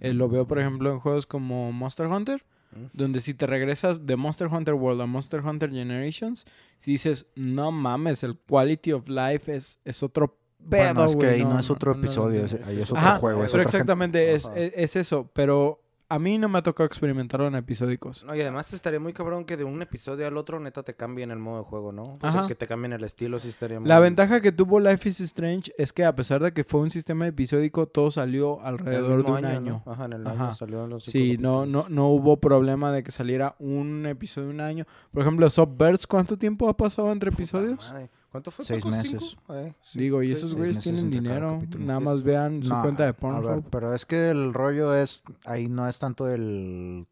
Eh, 0.00 0.12
lo 0.12 0.28
veo, 0.28 0.46
por 0.46 0.58
ejemplo, 0.60 0.92
en 0.92 1.00
juegos 1.00 1.26
como 1.26 1.72
Monster 1.72 2.06
Hunter, 2.06 2.44
Mm. 2.70 2.84
donde 2.92 3.22
si 3.22 3.32
te 3.32 3.46
regresas 3.46 4.04
de 4.04 4.14
Monster 4.16 4.48
Hunter 4.48 4.74
World 4.74 5.00
a 5.00 5.06
Monster 5.06 5.40
Hunter 5.40 5.70
Generations, 5.70 6.44
si 6.76 6.92
dices, 6.92 7.26
no 7.34 7.72
mames, 7.72 8.22
el 8.24 8.36
quality 8.38 8.92
of 8.92 9.08
life 9.08 9.50
es, 9.56 9.80
es 9.86 10.02
otro 10.02 10.38
pedo, 10.68 10.92
Bueno, 10.94 11.04
es 11.06 11.16
que 11.16 11.26
ahí 11.28 11.42
no, 11.44 11.58
es 11.58 11.70
otro 11.70 11.92
no, 11.94 11.96
no, 12.00 12.04
episodio, 12.04 12.40
no, 12.40 12.44
es- 12.44 12.60
no. 12.60 12.66
ahí 12.66 12.76
es 12.82 12.90
otro 12.90 12.98
Ajá, 12.98 13.18
juego. 13.20 13.42
es 13.42 13.50
pero 13.52 13.62
otra 13.62 13.70
gente. 13.70 13.76
exactamente 13.78 14.34
es, 14.34 14.50
es 14.54 14.96
eso, 14.96 15.30
pero 15.32 15.80
a 16.10 16.18
mí 16.18 16.38
no 16.38 16.48
me 16.48 16.58
ha 16.58 16.62
tocado 16.62 16.86
experimentarlo 16.86 17.46
en 17.48 17.54
episódicos. 17.54 18.24
No, 18.24 18.34
y 18.34 18.40
además 18.40 18.72
estaría 18.72 18.98
muy 18.98 19.12
cabrón 19.12 19.44
que 19.44 19.56
de 19.58 19.64
un 19.64 19.82
episodio 19.82 20.26
al 20.26 20.36
otro 20.38 20.58
neta 20.58 20.82
te 20.82 20.94
cambien 20.94 21.30
el 21.30 21.38
modo 21.38 21.58
de 21.58 21.64
juego, 21.64 21.92
¿no? 21.92 22.16
Sea, 22.20 22.30
Ajá. 22.30 22.48
que 22.48 22.54
te 22.54 22.66
cambien 22.66 22.94
el 22.94 23.04
estilo 23.04 23.38
sí 23.38 23.48
estaría 23.48 23.78
muy... 23.78 23.88
La 23.88 24.00
ventaja 24.00 24.40
que 24.40 24.50
tuvo 24.50 24.80
Life 24.80 25.08
is 25.08 25.20
Strange 25.20 25.72
es 25.76 25.92
que 25.92 26.04
a 26.04 26.14
pesar 26.14 26.42
de 26.42 26.52
que 26.52 26.64
fue 26.64 26.80
un 26.80 26.90
sistema 26.90 27.26
episódico, 27.26 27.86
todo 27.86 28.10
salió 28.10 28.60
alrededor 28.62 29.24
de 29.24 29.32
un 29.32 29.44
año. 29.44 29.82
¿no? 29.84 29.92
Ajá, 29.92 30.06
en 30.06 30.12
el 30.14 30.26
Ajá. 30.26 30.44
año 30.46 30.54
salió 30.54 30.84
en 30.84 30.90
los 30.90 31.04
Sí, 31.04 31.36
no, 31.38 31.66
no, 31.66 31.86
no 31.88 32.08
hubo 32.08 32.38
problema 32.38 32.90
de 32.90 33.02
que 33.02 33.12
saliera 33.12 33.54
un 33.58 34.06
episodio 34.06 34.48
un 34.48 34.60
año. 34.60 34.86
Por 35.12 35.22
ejemplo, 35.22 35.48
Subverse, 35.50 36.06
¿cuánto 36.06 36.38
tiempo 36.38 36.68
ha 36.68 36.76
pasado 36.76 37.12
entre 37.12 37.30
Puta 37.30 37.42
episodios? 37.42 37.90
madre. 37.92 38.10
¿Cuánto 38.30 38.50
fue? 38.50 38.64
Seis 38.64 38.82
Paco? 38.84 38.96
meses. 38.96 39.36
Eh, 39.50 39.72
sí, 39.82 39.98
Digo, 39.98 40.22
y 40.22 40.32
esos 40.32 40.54
güeyes 40.54 40.80
tienen 40.80 41.10
dinero. 41.10 41.54
capítulo. 41.60 41.84
Nada 41.84 42.00
más 42.00 42.22
vean 42.22 42.62
su 42.62 42.74
No, 42.74 42.82
cuenta 42.82 43.04
de 43.04 43.08
a 43.08 43.12
ver, 43.12 43.20
Pornhub. 43.20 43.64
pero 43.70 43.94
es 43.94 44.04
que 44.04 44.30
el 44.30 44.52
rollo 44.52 44.94
es, 44.94 45.22
ahí 45.46 45.68
no 45.68 45.88
es 45.88 45.98
tanto 45.98 46.28
el... 46.28 47.06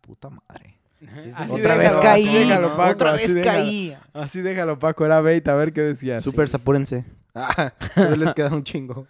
Puta 0.00 0.30
madre. 0.30 0.78
Así 1.16 1.30
Así 1.34 1.52
otra 1.52 1.76
déjalo, 1.76 1.78
vez 1.78 1.88
así 1.88 2.00
caí, 2.00 2.24
déjalo, 2.38 2.76
Paco, 2.76 2.92
otra 2.92 3.12
así 3.14 3.26
vez 3.26 3.34
déjalo. 3.34 3.58
caí. 3.64 3.96
Así 4.14 4.40
déjalo, 4.40 4.78
Paco. 4.78 5.04
Era 5.06 5.20
bait, 5.20 5.46
a 5.46 5.54
ver 5.54 5.72
qué 5.72 5.80
decías. 5.82 6.22
Super, 6.22 6.48
apúrense. 6.52 7.04
Ah, 7.38 7.70
todavía 7.94 8.16
les 8.16 8.32
queda 8.32 8.48
un 8.48 8.64
chingo. 8.64 9.06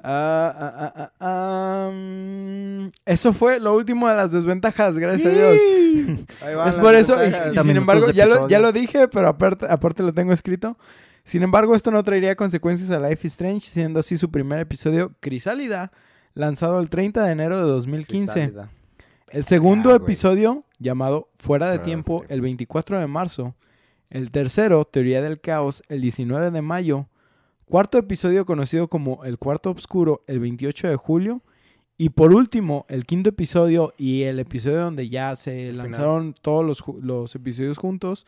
Ah, 0.00 0.92
ah, 0.94 1.10
ah, 1.20 1.90
mm, 1.92 2.88
eso 3.04 3.32
fue 3.32 3.58
lo 3.58 3.74
último 3.74 4.08
de 4.08 4.14
las 4.14 4.30
desventajas, 4.30 4.96
gracias 4.96 5.32
a 5.32 5.36
Dios. 5.36 5.58
Ahí 6.42 6.54
van 6.54 6.68
Es 6.68 6.74
por 6.76 6.94
eso, 6.94 7.14
y, 7.16 7.30
desventajas. 7.30 7.40
y 7.40 7.50
30 7.50 7.62
sin 7.64 7.76
embargo, 7.76 8.10
ya 8.10 8.24
lo, 8.26 8.30
episodio. 8.32 8.48
ya 8.48 8.58
lo 8.60 8.72
dije, 8.72 9.08
pero 9.08 9.28
aparte, 9.28 9.66
aparte 9.68 10.02
lo 10.02 10.12
tengo 10.14 10.32
escrito. 10.32 10.78
Sin 11.24 11.42
embargo, 11.42 11.74
esto 11.74 11.90
no 11.90 12.02
traería 12.04 12.36
consecuencias 12.36 12.90
a 12.90 13.00
Life 13.00 13.26
is 13.26 13.32
Strange, 13.32 13.66
siendo 13.68 14.00
así 14.00 14.16
su 14.16 14.30
primer 14.30 14.60
episodio 14.60 15.12
Crisálida, 15.20 15.90
lanzado 16.34 16.80
el 16.80 16.88
30 16.88 17.24
de 17.24 17.32
enero 17.32 17.56
de 17.58 17.64
2015. 17.64 18.32
Crisálida. 18.32 18.70
El 19.30 19.44
segundo 19.44 19.92
Ah, 19.92 19.96
episodio, 19.96 20.64
llamado 20.78 21.28
Fuera 21.38 21.66
de 21.66 21.72
Fuera 21.72 21.78
de 21.78 21.78
Tiempo, 21.84 22.18
Tiempo. 22.20 22.32
el 22.34 22.40
24 22.40 22.98
de 23.00 23.06
marzo. 23.08 23.56
El 24.10 24.30
tercero, 24.30 24.86
Teoría 24.86 25.20
del 25.20 25.38
Caos, 25.40 25.82
el 25.88 26.00
19 26.00 26.50
de 26.50 26.62
mayo. 26.62 27.08
Cuarto 27.68 27.98
episodio 27.98 28.46
conocido 28.46 28.88
como 28.88 29.26
El 29.26 29.36
Cuarto 29.36 29.70
Oscuro, 29.70 30.24
el 30.26 30.40
28 30.40 30.88
de 30.88 30.96
julio. 30.96 31.42
Y 31.98 32.08
por 32.08 32.32
último, 32.32 32.86
el 32.88 33.04
quinto 33.04 33.28
episodio 33.28 33.92
y 33.98 34.22
el 34.22 34.38
episodio 34.38 34.78
donde 34.80 35.10
ya 35.10 35.36
se 35.36 35.70
lanzaron 35.74 36.34
todos 36.40 36.82
los 37.02 37.34
episodios 37.34 37.76
juntos, 37.76 38.24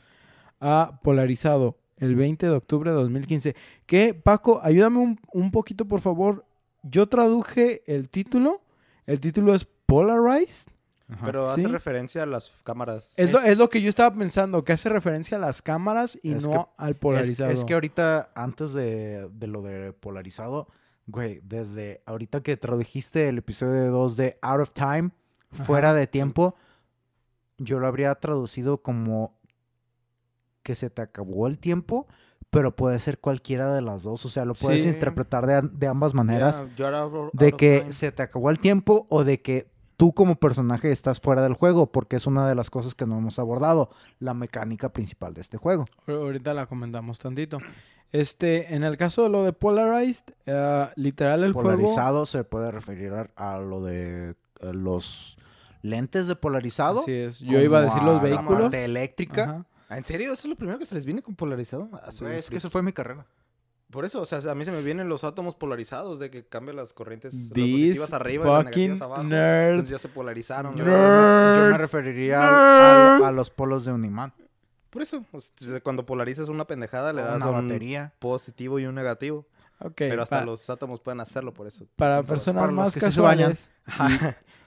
a 0.60 1.00
Polarizado, 1.02 1.78
el 1.96 2.16
20 2.16 2.46
de 2.46 2.52
octubre 2.52 2.90
de 2.90 2.96
2015. 2.96 3.56
Que, 3.86 4.12
Paco, 4.12 4.60
ayúdame 4.62 4.98
un, 4.98 5.18
un 5.32 5.50
poquito, 5.50 5.86
por 5.88 6.02
favor. 6.02 6.44
Yo 6.82 7.08
traduje 7.08 7.82
el 7.86 8.10
título. 8.10 8.60
El 9.06 9.20
título 9.20 9.54
es 9.54 9.66
Polarized. 9.86 10.68
Pero 11.24 11.44
Sí. 11.54 11.60
hace 11.62 11.68
referencia 11.68 12.22
a 12.22 12.26
las 12.26 12.52
cámaras. 12.64 13.12
Es, 13.16 13.32
Lo, 13.32 13.40
es 13.40 13.58
lo 13.58 13.68
que 13.68 13.82
yo 13.82 13.88
estaba 13.88 14.14
pensando, 14.14 14.64
que 14.64 14.72
hace 14.72 14.88
referencia 14.88 15.36
a 15.36 15.40
las 15.40 15.60
cámaras 15.62 16.18
y 16.22 16.30
no 16.34 16.50
que- 16.50 16.66
al 16.76 16.96
polarizado. 16.96 17.50
es 17.50 17.64
que 17.64 17.74
ahorita, 17.74 18.30
antes 18.34 18.72
de, 18.72 19.28
de 19.32 19.46
lo 19.46 19.62
de 19.62 19.92
polarizado, 19.92 20.68
güey, 21.06 21.40
desde 21.42 22.02
ahorita 22.06 22.42
que 22.42 22.56
tradujiste 22.56 23.28
el 23.28 23.38
episodio 23.38 23.90
2 23.90 24.16
de 24.16 24.38
Out 24.42 24.60
of 24.60 24.70
Time, 24.72 25.10
fuera 25.50 25.94
de 25.94 26.06
tiempo, 26.06 26.54
yo 27.58 27.80
lo 27.80 27.88
habría 27.88 28.14
traducido 28.14 28.78
como 28.82 29.36
que 30.62 30.74
se 30.74 30.90
te 30.90 31.02
acabó 31.02 31.46
el 31.48 31.58
tiempo, 31.58 32.06
pero 32.50 32.74
puede 32.76 32.98
ser 33.00 33.18
cualquiera 33.18 33.74
de 33.74 33.80
las 33.82 34.02
dos. 34.02 34.24
O 34.24 34.28
sea, 34.28 34.44
lo 34.44 34.54
puedes 34.54 34.82
Sí. 34.82 34.88
interpretar 34.88 35.46
de, 35.46 35.68
de 35.72 35.86
ambas 35.86 36.14
maneras. 36.14 36.62
Of- 36.62 37.30
de 37.32 37.52
que 37.52 37.80
time. 37.80 37.92
se 37.92 38.12
te 38.12 38.22
acabó 38.22 38.50
el 38.50 38.58
tiempo 38.58 39.06
o 39.08 39.24
de 39.24 39.40
que 39.40 39.68
tú 40.00 40.14
como 40.14 40.34
personaje 40.36 40.90
estás 40.90 41.20
fuera 41.20 41.42
del 41.42 41.52
juego, 41.52 41.92
porque 41.92 42.16
es 42.16 42.26
una 42.26 42.48
de 42.48 42.54
las 42.54 42.70
cosas 42.70 42.94
que 42.94 43.04
no 43.04 43.18
hemos 43.18 43.38
abordado, 43.38 43.90
la 44.18 44.32
mecánica 44.32 44.88
principal 44.94 45.34
de 45.34 45.42
este 45.42 45.58
juego. 45.58 45.84
Ahor- 46.06 46.22
Ahorita 46.22 46.54
la 46.54 46.64
comentamos 46.64 47.18
tantito. 47.18 47.58
Este, 48.10 48.74
en 48.74 48.82
el 48.82 48.96
caso 48.96 49.22
de 49.24 49.28
lo 49.28 49.44
de 49.44 49.52
Polarized, 49.52 50.24
eh, 50.46 50.88
literal 50.96 51.44
el 51.44 51.52
juego... 51.52 51.68
Polarizado 51.70 52.24
se 52.24 52.44
puede 52.44 52.70
referir 52.70 53.12
a, 53.36 53.58
lo 53.58 53.82
de 53.84 54.30
eh, 54.30 54.72
los 54.72 55.36
lentes 55.82 56.26
de 56.26 56.34
polarizado. 56.34 57.00
Así 57.00 57.12
es. 57.12 57.38
Yo 57.40 57.60
iba 57.60 57.78
a 57.80 57.82
decir 57.82 58.02
los 58.02 58.22
la 58.22 58.28
vehículos. 58.30 58.62
parte 58.62 58.84
eléctrica. 58.86 59.42
Ajá. 59.88 59.96
¿En 59.98 60.04
serio? 60.06 60.32
¿Eso 60.32 60.46
es 60.46 60.48
lo 60.50 60.56
primero 60.56 60.78
que 60.78 60.86
se 60.86 60.94
les 60.94 61.04
viene 61.04 61.20
con 61.20 61.34
polarizado? 61.34 61.88
Ah, 61.92 62.08
Güey, 62.20 62.38
es 62.38 62.48
que 62.48 62.56
eso 62.56 62.70
fue 62.70 62.82
mi 62.82 62.92
carrera. 62.94 63.26
Por 63.90 64.04
eso, 64.04 64.20
o 64.20 64.26
sea, 64.26 64.38
a 64.50 64.54
mí 64.54 64.64
se 64.64 64.70
me 64.70 64.82
vienen 64.82 65.08
los 65.08 65.24
átomos 65.24 65.56
polarizados 65.56 66.20
de 66.20 66.30
que 66.30 66.44
cambian 66.46 66.76
las 66.76 66.92
corrientes 66.92 67.48
positivas 67.48 68.12
arriba 68.12 68.44
y 68.44 68.48
las 68.48 68.64
negativas 68.66 69.02
abajo. 69.02 69.22
nerds. 69.24 69.70
Entonces 69.70 69.90
ya 69.90 69.98
se 69.98 70.08
polarizaron. 70.08 70.76
Yo, 70.76 70.84
Nerd. 70.84 71.72
me 71.72 71.78
referiría 71.78 72.40
al- 73.16 73.22
a, 73.24 73.28
a 73.28 73.32
los 73.32 73.50
polos 73.50 73.84
de 73.84 73.92
un 73.92 74.04
imán. 74.04 74.32
Por 74.90 75.02
eso, 75.02 75.24
o 75.32 75.40
sea, 75.40 75.80
cuando 75.80 76.06
polarizas 76.06 76.48
una 76.48 76.64
pendejada 76.66 77.12
le 77.12 77.22
das 77.22 77.36
una 77.36 77.44
a 77.46 77.50
un 77.60 77.66
batería. 77.68 78.12
positivo 78.18 78.78
y 78.78 78.86
un 78.86 78.94
negativo. 78.94 79.46
Ok, 79.80 79.94
pero 79.96 80.22
hasta 80.22 80.44
los 80.44 80.68
átomos 80.68 81.00
pueden 81.00 81.20
hacerlo, 81.20 81.54
por 81.54 81.66
eso. 81.66 81.86
para 81.96 82.22
personas 82.22 82.60
para 82.62 82.72
más 82.72 82.92
que 82.92 83.00
casuales 83.00 83.72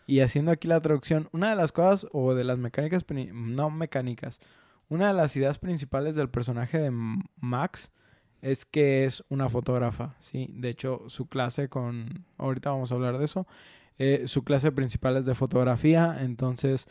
y, 0.07 0.15
y 0.17 0.19
haciendo 0.21 0.51
aquí 0.51 0.67
la 0.67 0.81
traducción, 0.81 1.29
una 1.33 1.49
de 1.51 1.55
las 1.55 1.71
cosas 1.71 2.07
o 2.11 2.33
de 2.33 2.43
las 2.43 2.57
mecánicas, 2.57 3.05
no 3.33 3.69
mecánicas, 3.69 4.39
una 4.89 5.07
de 5.09 5.13
las 5.13 5.35
ideas 5.37 5.59
principales 5.59 6.15
del 6.15 6.29
personaje 6.29 6.79
de 6.79 6.91
Max 7.39 7.91
es 8.43 8.65
que 8.65 9.05
es 9.05 9.23
una 9.29 9.49
fotógrafa, 9.49 10.15
¿sí? 10.19 10.49
De 10.53 10.69
hecho, 10.69 11.01
su 11.07 11.25
clase 11.27 11.67
con, 11.69 12.25
ahorita 12.37 12.69
vamos 12.69 12.91
a 12.91 12.95
hablar 12.95 13.17
de 13.17 13.25
eso, 13.25 13.47
eh, 13.97 14.23
su 14.27 14.43
clase 14.43 14.71
principal 14.71 15.17
es 15.17 15.25
de 15.25 15.33
fotografía, 15.33 16.17
entonces 16.21 16.87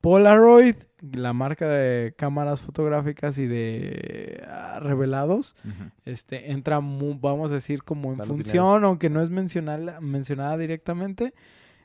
Polaroid, 0.00 0.76
la 1.12 1.32
marca 1.32 1.66
de 1.68 2.14
cámaras 2.16 2.60
fotográficas 2.60 3.36
y 3.38 3.46
de 3.48 4.44
ah, 4.48 4.78
revelados, 4.80 5.56
este, 6.04 6.52
entra, 6.52 6.78
mu- 6.80 7.18
vamos 7.18 7.50
a 7.50 7.54
decir, 7.54 7.82
como 7.82 8.10
en 8.12 8.18
función, 8.36 8.84
aunque 8.84 9.10
no 9.10 9.20
es 9.22 9.30
mencional- 9.30 10.00
mencionada 10.00 10.56
directamente. 10.56 11.34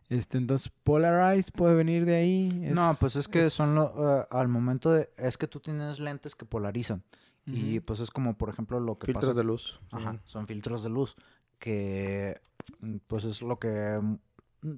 Este, 0.09 0.37
entonces, 0.37 0.69
Polarize 0.83 1.51
puede 1.51 1.73
venir 1.75 2.05
de 2.05 2.15
ahí. 2.15 2.49
no, 2.75 2.91
es- 2.91 2.99
pues 2.99 3.15
es 3.15 3.27
que 3.27 3.39
es- 3.47 3.53
son 3.53 3.73
lo- 3.73 4.19
eh, 4.21 4.25
al 4.29 4.47
momento 4.47 4.91
de 4.91 5.09
es 5.17 5.37
que 5.37 5.47
tú 5.47 5.59
tienes 5.59 5.99
lentes 5.99 6.35
que 6.35 6.45
polarizan 6.45 7.03
y 7.45 7.79
pues 7.81 7.99
es 7.99 8.09
como 8.11 8.37
por 8.37 8.49
ejemplo 8.49 8.79
lo 8.79 8.95
que 8.95 9.05
Filtros 9.07 9.25
pasa 9.27 9.37
de 9.37 9.43
luz. 9.43 9.79
Ajá, 9.91 10.19
son 10.25 10.47
filtros 10.47 10.83
de 10.83 10.89
luz 10.89 11.15
que 11.59 12.41
mm, 12.79 12.97
pues 13.07 13.23
es 13.25 13.41
lo 13.41 13.59
que 13.59 13.99
mm, 14.01 14.15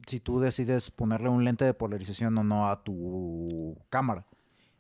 si 0.08 0.20
tú 0.20 0.40
decides 0.40 0.92
ponerle 0.92 1.30
un 1.30 1.44
lente 1.44 1.66
de 1.66 1.74
polarización 1.74 2.38
o 2.38 2.44
no 2.44 2.70
a 2.70 2.84
tu 2.84 3.78
cámara 3.90 4.26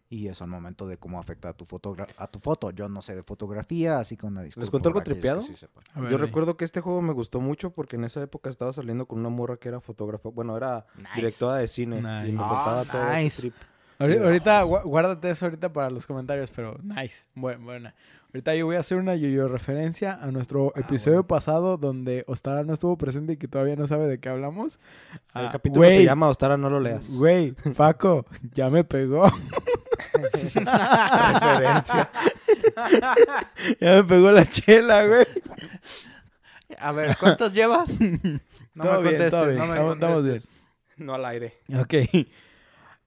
y 0.09 0.27
es 0.27 0.41
al 0.41 0.47
momento 0.47 0.87
de 0.87 0.97
cómo 0.97 1.19
afecta 1.19 1.49
a 1.49 1.53
tu 1.53 1.65
fotogra- 1.65 2.07
a 2.17 2.27
tu 2.27 2.39
foto. 2.39 2.69
Yo 2.71 2.87
no 2.89 3.01
sé 3.01 3.15
de 3.15 3.23
fotografía, 3.23 3.97
así 3.99 4.15
que 4.17 4.25
una 4.27 4.43
disculpa. 4.43 4.69
cuento 4.71 4.89
algo 4.89 5.01
tripeado? 5.03 5.41
sí 5.41 5.55
ver, 5.95 6.11
Yo 6.11 6.17
recuerdo 6.17 6.57
que 6.57 6.63
este 6.65 6.79
juego 6.79 7.01
me 7.01 7.11
gustó 7.13 7.41
mucho 7.41 7.71
porque 7.71 7.95
en 7.95 8.03
esa 8.05 8.21
época 8.21 8.49
estaba 8.49 8.71
saliendo 8.71 9.07
con 9.07 9.19
una 9.19 9.29
morra 9.29 9.57
que 9.57 9.67
era 9.67 9.81
fotógrafa. 9.81 10.29
Bueno, 10.29 10.55
era 10.57 10.85
directora 11.15 11.55
de 11.57 11.67
cine. 11.67 11.97
Y 11.99 12.01
me 12.01 12.31
Nice. 12.31 12.37
contaba 12.47 12.81
Ah, 12.81 12.85
todo 12.91 13.01
ese 13.13 13.23
nice. 13.23 13.41
trip. 13.41 13.55
Ahori- 13.99 14.21
Ahorita, 14.23 14.63
guárdate 14.63 15.29
eso 15.29 15.45
ahorita 15.45 15.71
para 15.71 15.89
los 15.89 16.05
comentarios, 16.05 16.51
pero 16.51 16.77
nice. 16.83 17.25
Buen- 17.35 17.63
buena. 17.63 17.95
Ahorita 18.33 18.53
yo 18.55 18.65
voy 18.65 18.75
a 18.75 18.79
hacer 18.81 18.97
una 18.97 19.15
yo 19.15 19.47
referencia 19.47 20.15
a 20.21 20.29
nuestro 20.29 20.73
episodio 20.75 21.25
pasado 21.25 21.77
donde 21.77 22.25
Ostara 22.27 22.63
no 22.65 22.73
estuvo 22.73 22.97
presente 22.97 23.33
y 23.33 23.37
que 23.37 23.47
todavía 23.47 23.77
no 23.77 23.87
sabe 23.87 24.07
de 24.07 24.19
qué 24.19 24.27
hablamos. 24.27 24.79
El 25.33 25.45
Ah, 25.45 25.49
capítulo 25.53 25.85
se 25.87 25.93
güey, 25.95 26.05
llama 26.05 26.27
Ostara, 26.27 26.57
no 26.57 26.69
lo 26.69 26.81
leas. 26.81 27.15
Güey, 27.17 27.53
Paco, 27.77 28.25
ya 28.51 28.69
me 28.69 28.83
pegó. 28.83 29.25
Referencia. 30.13 32.09
ya 33.79 33.91
me 33.95 34.03
pegó 34.03 34.31
la 34.31 34.45
chela, 34.45 35.05
güey. 35.07 35.25
A 36.77 36.91
ver, 36.91 37.15
¿cuántas 37.19 37.53
llevas? 37.53 37.89
No 38.75 38.83
todo 38.83 39.01
me 39.01 39.09
bien, 39.09 39.13
contestes, 39.13 39.31
todo 39.31 39.45
bien. 39.47 39.57
no 39.57 39.65
me 39.67 39.71
estamos, 39.71 39.93
estamos 39.95 40.23
bien. 40.23 40.33
contestes. 40.35 40.61
No 40.97 41.13
al 41.13 41.25
aire. 41.27 41.53
Ok. 41.79 41.93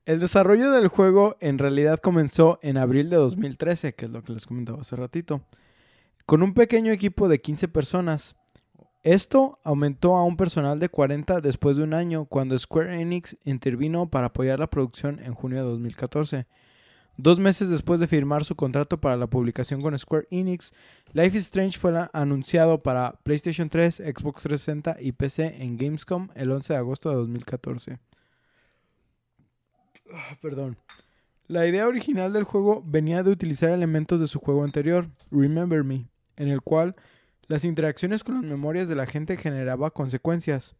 El 0.09 0.21
desarrollo 0.21 0.73
del 0.73 0.89
juego 0.89 1.37
en 1.39 1.59
realidad 1.59 1.99
comenzó 1.99 2.59
en 2.63 2.79
abril 2.79 3.11
de 3.11 3.17
2013, 3.17 3.95
que 3.95 4.07
es 4.07 4.11
lo 4.11 4.23
que 4.23 4.33
les 4.33 4.47
comentaba 4.47 4.81
hace 4.81 4.97
ratito, 4.97 5.43
con 6.25 6.43
un 6.43 6.55
pequeño 6.55 6.93
equipo 6.93 7.29
de 7.29 7.43
15 7.43 7.69
personas. 7.69 8.35
Esto 9.03 9.59
aumentó 9.65 10.17
a 10.17 10.25
un 10.25 10.39
personal 10.39 10.79
de 10.79 10.89
40 10.89 11.43
después 11.43 11.77
de 11.77 11.83
un 11.83 11.93
año, 11.93 12.25
cuando 12.25 12.59
Square 12.59 13.03
Enix 13.03 13.37
intervino 13.45 14.09
para 14.09 14.29
apoyar 14.29 14.59
la 14.59 14.71
producción 14.71 15.21
en 15.23 15.35
junio 15.35 15.59
de 15.59 15.69
2014. 15.69 16.47
Dos 17.19 17.39
meses 17.39 17.69
después 17.69 18.01
de 18.01 18.09
firmar 18.09 18.47
su 18.47 18.57
contrato 18.57 18.99
para 18.99 19.19
la 19.19 19.27
publicación 19.27 19.83
con 19.83 19.99
Square 19.99 20.27
Enix, 20.31 20.73
Life 21.13 21.37
is 21.37 21.45
Strange 21.45 21.79
fue 21.79 21.93
anunciado 22.15 22.83
para 22.83 23.21
PlayStation 23.25 23.69
3, 23.69 23.97
Xbox 23.97 24.43
360 24.45 24.97
y 25.03 25.13
PC 25.13 25.63
en 25.63 25.77
Gamescom 25.77 26.29
el 26.35 26.51
11 26.51 26.73
de 26.73 26.79
agosto 26.79 27.11
de 27.11 27.17
2014. 27.17 27.99
Ah, 30.15 30.37
perdón. 30.41 30.77
La 31.47 31.67
idea 31.67 31.89
original 31.89 32.33
del 32.35 32.45
juego 32.45 32.83
venía 32.85 33.23
de 33.23 33.31
utilizar 33.31 33.71
elementos 33.71 34.21
de 34.21 34.27
su 34.27 34.39
juego 34.39 34.65
anterior, 34.65 35.09
Remember 35.31 35.83
Me, 35.83 36.07
en 36.37 36.49
el 36.49 36.61
cual 36.61 36.95
las 37.47 37.65
interacciones 37.65 38.23
con 38.23 38.35
las 38.35 38.45
memorias 38.45 38.87
de 38.87 38.95
la 38.95 39.07
gente 39.07 39.39
generaba 39.39 39.91
consecuencias. 39.91 40.77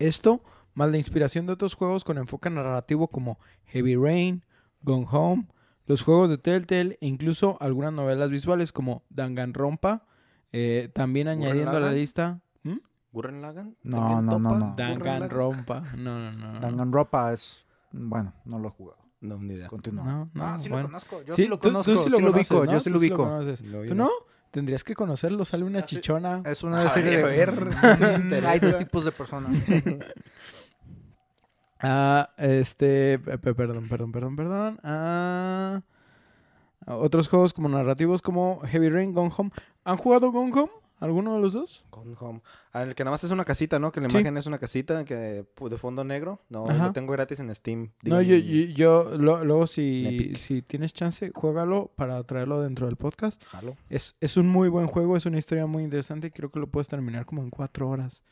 Esto, 0.00 0.42
más 0.74 0.90
la 0.90 0.96
inspiración 0.96 1.46
de 1.46 1.52
otros 1.52 1.74
juegos 1.74 2.02
con 2.02 2.18
enfoque 2.18 2.50
narrativo 2.50 3.06
como 3.06 3.38
Heavy 3.66 3.94
Rain, 3.94 4.44
Gone 4.82 5.06
Home, 5.10 5.46
los 5.86 6.02
juegos 6.02 6.28
de 6.28 6.38
Telltale 6.38 6.98
e 7.00 7.06
incluso 7.06 7.56
algunas 7.60 7.92
novelas 7.92 8.30
visuales 8.30 8.72
como 8.72 9.04
Danganronpa, 9.08 10.04
eh, 10.50 10.90
también 10.92 11.28
añadiendo 11.28 11.76
a 11.76 11.80
la 11.80 11.92
lista... 11.92 12.40
¿Mm? 12.64 12.78
¿Gurren 13.12 13.40
Lagann? 13.40 13.76
No, 13.84 13.98
¿También 13.98 14.26
no, 14.26 14.38
no, 14.40 14.58
no. 14.58 14.74
Danganronpa. 14.76 15.80
No, 15.96 16.18
no, 16.18 16.32
no. 16.32 16.52
no. 16.54 16.60
Danganronpa 16.60 17.32
es... 17.32 17.67
Bueno, 17.92 18.32
no 18.44 18.58
lo 18.58 18.68
he 18.68 18.70
jugado. 18.70 18.98
No, 19.20 19.38
ni 19.38 19.54
idea. 19.54 19.66
Continúa. 19.68 20.04
No, 20.04 20.30
no, 20.32 20.44
Ah, 20.46 20.56
sí 20.60 20.68
bueno. 20.68 20.82
lo 20.84 20.88
conozco. 20.88 21.22
Yo 21.22 21.34
Sí, 21.34 21.42
sí, 21.42 21.48
lo 21.48 21.58
tú- 21.58 21.68
conozco. 21.68 21.92
Tú, 21.92 21.98
sí 21.98 22.10
lo, 22.10 22.16
conoces, 22.18 22.50
ubico. 22.50 22.64
¿no? 22.64 22.72
Yo 22.72 22.80
sí 22.80 22.90
lo 22.90 22.94
Tú 22.94 23.00
ubico. 23.00 23.26
Lo 23.80 23.86
¿Tú 23.86 23.94
no? 23.94 24.08
Tendrías 24.50 24.84
que 24.84 24.94
conocerlo. 24.94 25.44
Sale 25.44 25.64
una 25.64 25.80
Ah, 25.80 25.84
sí. 25.86 25.96
chichona. 25.96 26.42
Es 26.44 26.62
una 26.62 26.82
A 26.86 26.88
serie 26.88 27.16
de... 27.18 27.22
ver, 27.24 27.52
sí 27.98 28.04
me 28.22 28.40
Mm, 28.40 28.46
Hay 28.46 28.58
dos 28.60 28.78
tipos 28.78 29.04
de 29.04 29.12
personas. 29.12 29.52
Ah, 31.80 32.30
este... 32.38 33.18
pe- 33.20 33.38
pe- 33.38 33.54
Perdón, 33.54 33.88
perdón, 33.88 34.10
perdón, 34.12 34.36
perdón. 34.36 34.80
Ah... 34.82 35.82
Otros 36.86 37.28
juegos 37.28 37.52
como 37.52 37.68
narrativos 37.68 38.22
como 38.22 38.60
Heavy 38.64 38.88
Rain, 38.88 39.12
Gone 39.12 39.30
Home. 39.36 39.50
¿Han 39.84 39.96
jugado 39.98 40.32
Gone 40.32 40.52
Home? 40.52 40.70
¿Alguno 41.00 41.34
de 41.34 41.40
los 41.40 41.52
dos? 41.52 41.84
Gone 41.92 42.14
Home. 42.18 42.40
Ah, 42.72 42.82
el 42.82 42.94
que 42.94 43.04
nada 43.04 43.12
más 43.12 43.22
es 43.24 43.30
una 43.30 43.44
casita, 43.44 43.78
¿no? 43.78 43.92
Que 43.92 44.00
la 44.00 44.08
Sí. 44.08 44.16
imagen 44.16 44.36
es 44.36 44.46
una 44.46 44.58
casita 44.58 45.04
que 45.04 45.14
de 45.14 45.78
fondo 45.78 46.02
negro. 46.04 46.40
No, 46.48 46.64
Ajá. 46.68 46.86
lo 46.88 46.92
tengo 46.92 47.12
gratis 47.12 47.38
en 47.40 47.54
Steam. 47.54 47.92
No, 48.02 48.20
yo, 48.20 48.34
yo, 48.36 48.64
yo- 48.74 49.18
lo- 49.18 49.44
luego 49.44 49.66
si, 49.66 50.34
si 50.36 50.62
tienes 50.62 50.92
chance, 50.92 51.30
juégalo 51.34 51.92
para 51.96 52.22
traerlo 52.24 52.60
dentro 52.60 52.86
del 52.86 52.96
podcast. 52.96 53.44
Jalo. 53.44 53.76
Es, 53.88 54.16
es 54.20 54.36
un 54.36 54.48
muy 54.48 54.68
buen 54.68 54.86
juego, 54.88 55.16
es 55.16 55.24
una 55.26 55.38
historia 55.38 55.66
muy 55.66 55.84
interesante 55.84 56.30
creo 56.32 56.50
que 56.50 56.58
lo 56.60 56.66
puedes 56.68 56.88
terminar 56.88 57.26
como 57.26 57.42
en 57.42 57.50
cuatro 57.50 57.88
horas. 57.88 58.24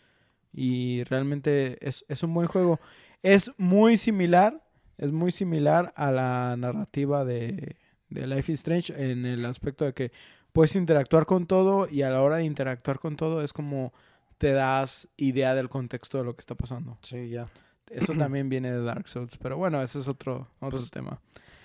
Y 0.52 1.04
realmente 1.04 1.78
es, 1.86 2.04
es 2.08 2.22
un 2.22 2.32
buen 2.34 2.48
juego. 2.48 2.80
Es 3.22 3.52
muy 3.58 3.96
similar, 3.96 4.62
es 4.98 5.12
muy 5.12 5.30
similar 5.30 5.92
a 5.96 6.10
la 6.10 6.56
narrativa 6.56 7.24
de, 7.24 7.76
de 8.08 8.26
Life 8.26 8.50
is 8.52 8.60
Strange 8.60 8.92
en 9.10 9.24
el 9.26 9.44
aspecto 9.44 9.84
de 9.84 9.92
que 9.92 10.12
puedes 10.56 10.74
interactuar 10.74 11.26
con 11.26 11.46
todo 11.46 11.86
y 11.88 12.00
a 12.02 12.08
la 12.10 12.22
hora 12.22 12.36
de 12.36 12.44
interactuar 12.44 12.98
con 12.98 13.14
todo 13.16 13.42
es 13.42 13.52
como 13.52 13.92
te 14.38 14.52
das 14.52 15.06
idea 15.18 15.54
del 15.54 15.68
contexto 15.68 16.16
de 16.18 16.24
lo 16.24 16.34
que 16.34 16.40
está 16.40 16.54
pasando. 16.54 16.96
Sí, 17.02 17.28
ya. 17.28 17.44
Eso 17.90 18.12
también 18.18 18.48
viene 18.48 18.72
de 18.72 18.82
Dark 18.82 19.06
Souls, 19.08 19.36
pero 19.36 19.58
bueno, 19.58 19.82
ese 19.82 20.00
es 20.00 20.08
otro, 20.08 20.48
otro 20.60 20.78
Pues, 20.78 20.90
tema. 20.90 21.20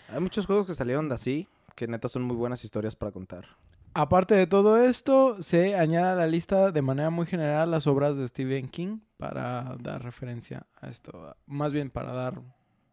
Hay 0.10 0.20
muchos 0.20 0.46
juegos 0.46 0.68
que 0.68 0.74
salieron 0.74 1.08
de 1.08 1.16
así, 1.16 1.48
que 1.76 1.88
neta 1.88 2.10
son 2.10 2.24
muy 2.24 2.36
buenas 2.36 2.64
historias 2.66 2.98
para 2.98 3.14
contar. 3.14 3.46
Aparte 3.94 4.36
de 4.36 4.46
todo 4.46 4.78
esto, 4.78 5.42
se 5.42 5.76
añade 5.76 6.12
a 6.12 6.16
la 6.16 6.28
lista 6.28 6.72
de 6.72 6.82
manera 6.82 7.10
muy 7.10 7.26
general 7.26 7.72
las 7.72 7.88
obras 7.88 8.18
de 8.18 8.28
Stephen 8.28 8.68
King 8.68 9.00
para 9.18 9.76
dar 9.80 10.04
referencia 10.04 10.66
a 10.82 10.89
esto. 10.89 11.36
Más 11.46 11.72
bien 11.74 11.89
para 11.89 12.12
dar 12.14 12.42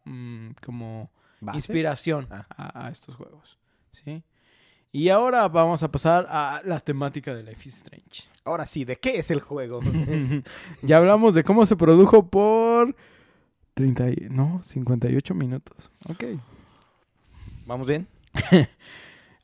mm, 0.05 0.51
como 0.65 1.09
¿Base? 1.41 1.57
inspiración 1.57 2.27
Ah. 2.31 2.45
a, 2.49 2.85
a 2.87 2.89
estos 2.89 3.15
juegos. 3.15 3.57
¿sí? 3.91 4.23
Y 4.91 5.09
ahora 5.09 5.47
vamos 5.47 5.83
a 5.83 5.91
pasar 5.91 6.25
a 6.29 6.61
la 6.65 6.79
temática 6.79 7.33
de 7.35 7.43
Life 7.43 7.69
is 7.69 7.75
Strange. 7.75 8.23
Ahora 8.43 8.65
sí, 8.65 8.85
¿de 8.85 8.95
qué 8.97 9.19
es 9.19 9.29
el 9.29 9.39
juego? 9.39 9.81
ya 10.81 10.97
hablamos 10.97 11.35
de 11.35 11.43
cómo 11.43 11.65
se 11.65 11.75
produjo 11.75 12.27
por 12.27 12.95
30 13.75 14.09
y- 14.09 14.27
no, 14.31 14.61
58 14.63 15.35
minutos. 15.35 15.91
Ok. 16.09 16.23
¿Vamos 17.67 17.85
bien? 17.87 18.07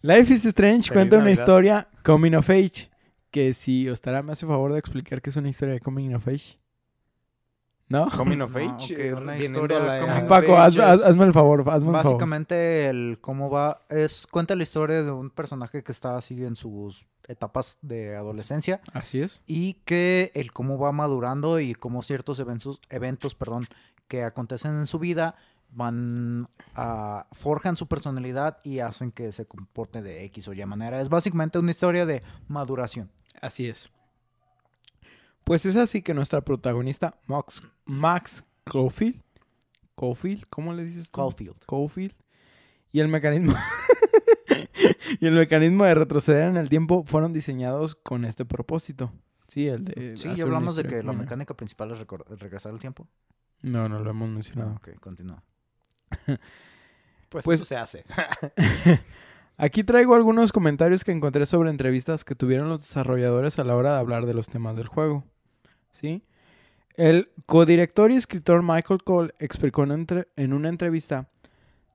Life 0.02 0.34
is 0.34 0.46
Strange 0.46 0.90
Feliz 0.90 0.92
cuenta 0.92 1.18
una 1.20 1.32
historia 1.32 1.88
coming 2.04 2.34
of 2.34 2.50
age. 2.50 2.90
Que 3.30 3.54
si 3.54 3.88
Ostara 3.90 4.24
me 4.24 4.32
hace 4.32 4.48
favor 4.48 4.72
de 4.74 4.80
explicar 4.80 5.22
qué 5.22 5.30
es 5.30 5.36
una 5.36 5.50
historia 5.50 5.74
de 5.76 5.80
coming 5.80 6.14
of 6.16 6.28
age. 6.28 6.58
¿No? 7.88 8.10
Coming 8.10 8.42
of 8.42 8.56
Age. 8.56 8.94
ok, 8.96 9.00
eh, 9.00 9.14
una 9.14 9.38
historia 9.38 9.80
la- 9.80 10.00
coming 10.00 10.14
Ah, 10.16 10.22
of 10.24 10.28
Paco, 10.30 10.58
hazme, 10.58 10.84
haz- 10.84 11.00
es 11.02 11.06
hazme 11.06 11.26
el 11.26 11.34
favor, 11.34 11.60
hazme 11.62 11.74
el 11.74 11.82
favor. 11.82 11.94
Básicamente, 12.04 12.88
el 12.90 13.20
cómo 13.22 13.50
va 13.50 13.82
es 13.90 14.26
cuenta 14.28 14.56
la 14.56 14.64
historia 14.64 15.04
de 15.04 15.12
un 15.12 15.30
personaje 15.30 15.84
que 15.84 15.92
está 15.92 16.18
así 16.18 16.44
en 16.44 16.56
sus 16.56 17.06
etapas 17.28 17.78
de 17.82 18.16
adolescencia 18.16 18.82
Así 18.94 19.20
es. 19.22 19.42
y 19.48 19.74
que 19.86 20.32
el 20.36 20.52
cómo 20.52 20.78
va 20.78 20.92
madurando 20.92 21.60
y 21.60 21.74
cómo 21.74 22.02
ciertos 22.04 22.40
eventos, 22.40 22.80
eventos 22.90 23.34
perdón, 23.36 23.66
que 24.08 24.24
acontecen 24.24 24.72
en 24.80 24.86
su 24.88 25.00
vida 25.00 25.36
van 25.72 26.48
a 26.76 27.26
forjan 27.34 27.78
su 27.78 27.88
personalidad 27.88 28.60
y 28.64 28.80
hacen 28.80 29.12
que 29.12 29.32
se 29.32 29.46
comporte 29.46 30.02
de 30.02 30.24
X 30.26 30.48
o 30.48 30.54
Y 30.54 30.64
manera. 30.66 31.02
Es 31.02 31.10
básicamente 31.10 31.58
una 31.60 31.72
historia 31.72 32.06
de 32.06 32.22
maduración. 32.48 33.12
Así 33.42 33.68
es. 33.68 33.90
Pues 35.46 35.66
es 35.66 35.76
así 35.76 36.02
que 36.02 36.14
nuestra 36.16 36.42
protagonista, 36.42 37.20
Max, 37.28 37.62
Max 37.86 38.44
Caulfield, 38.66 39.22
Caulfield, 39.96 40.44
¿cómo 40.50 40.74
le 40.74 40.84
dices 40.84 41.12
tú? 41.12 41.18
Caulfield. 41.22 41.56
Caulfield. 41.68 42.16
Y 42.92 43.00
el 43.00 43.08
mecanismo 43.10 43.54
y 45.20 45.28
el 45.28 45.34
mecanismo 45.34 45.84
de 45.86 45.94
retroceder 45.94 46.50
en 46.50 46.58
el 46.58 46.68
tiempo 46.68 47.04
fueron 47.06 47.32
diseñados 47.32 47.94
con 47.96 48.26
este 48.26 48.44
propósito. 48.44 49.14
Sí, 49.48 49.68
el 49.68 49.86
de 49.86 50.18
Sí, 50.18 50.34
ya 50.36 50.44
hablamos 50.44 50.76
de 50.76 50.86
que 50.86 51.04
la 51.04 51.14
mecánica 51.14 51.54
principal 51.54 51.92
es 51.92 52.00
regresar 52.40 52.72
al 52.72 52.80
tiempo. 52.80 53.08
No, 53.62 53.88
no 53.88 54.00
lo 54.00 54.10
hemos 54.10 54.30
mencionado. 54.30 54.74
Ok, 54.76 55.00
continúa. 55.00 55.44
Pues, 57.28 57.44
Pues- 57.44 57.56
eso 57.62 57.66
se 57.66 57.76
hace. 57.76 58.06
Aquí 59.58 59.84
traigo 59.84 60.16
algunos 60.16 60.52
comentarios 60.52 61.04
que 61.04 61.12
encontré 61.12 61.46
sobre 61.46 61.70
entrevistas 61.70 62.24
que 62.24 62.36
tuvieron 62.36 62.70
los 62.70 62.80
desarrolladores 62.82 63.58
a 63.60 63.64
la 63.64 63.76
hora 63.76 63.94
de 63.94 64.00
hablar 64.00 64.26
de 64.26 64.34
los 64.34 64.48
temas 64.48 64.76
del 64.78 64.88
juego. 64.88 65.26
¿Sí? 65.96 66.24
El 66.98 67.30
codirector 67.46 68.12
y 68.12 68.18
escritor 68.18 68.62
Michael 68.62 69.02
Cole 69.04 69.34
explicó 69.40 69.84
en, 69.84 70.54
una 70.54 70.70
entrevista, 70.70 71.30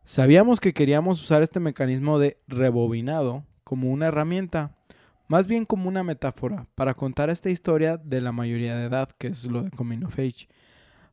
sabíamos 0.04 0.58
que 0.58 0.72
queríamos 0.72 1.22
usar 1.22 1.42
este 1.42 1.60
mecanismo 1.60 2.18
de 2.18 2.38
rebobinado 2.48 3.44
como 3.62 3.90
una 3.90 4.06
herramienta, 4.06 4.74
más 5.28 5.46
bien 5.46 5.66
como 5.66 5.86
una 5.86 6.02
metáfora, 6.02 6.66
para 6.74 6.94
contar 6.94 7.28
esta 7.28 7.50
historia 7.50 7.98
de 7.98 8.22
la 8.22 8.32
mayoría 8.32 8.74
de 8.74 8.86
edad, 8.86 9.10
que 9.18 9.28
es 9.28 9.44
lo 9.44 9.64
de 9.64 9.70
Coming 9.70 10.04
of 10.04 10.18
Age. 10.18 10.48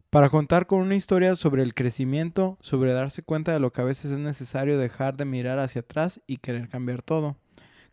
Para 0.09 0.29
contar 0.29 0.65
con 0.65 0.79
una 0.79 0.95
historia 0.95 1.35
sobre 1.35 1.63
el 1.63 1.73
crecimiento, 1.73 2.57
sobre 2.61 2.93
darse 2.93 3.21
cuenta 3.21 3.51
de 3.51 3.59
lo 3.59 3.73
que 3.73 3.81
a 3.81 3.85
veces 3.85 4.11
es 4.11 4.19
necesario 4.19 4.77
dejar 4.77 5.17
de 5.17 5.25
mirar 5.25 5.59
hacia 5.59 5.81
atrás 5.81 6.21
y 6.25 6.37
querer 6.37 6.69
cambiar 6.69 7.01
todo. 7.01 7.35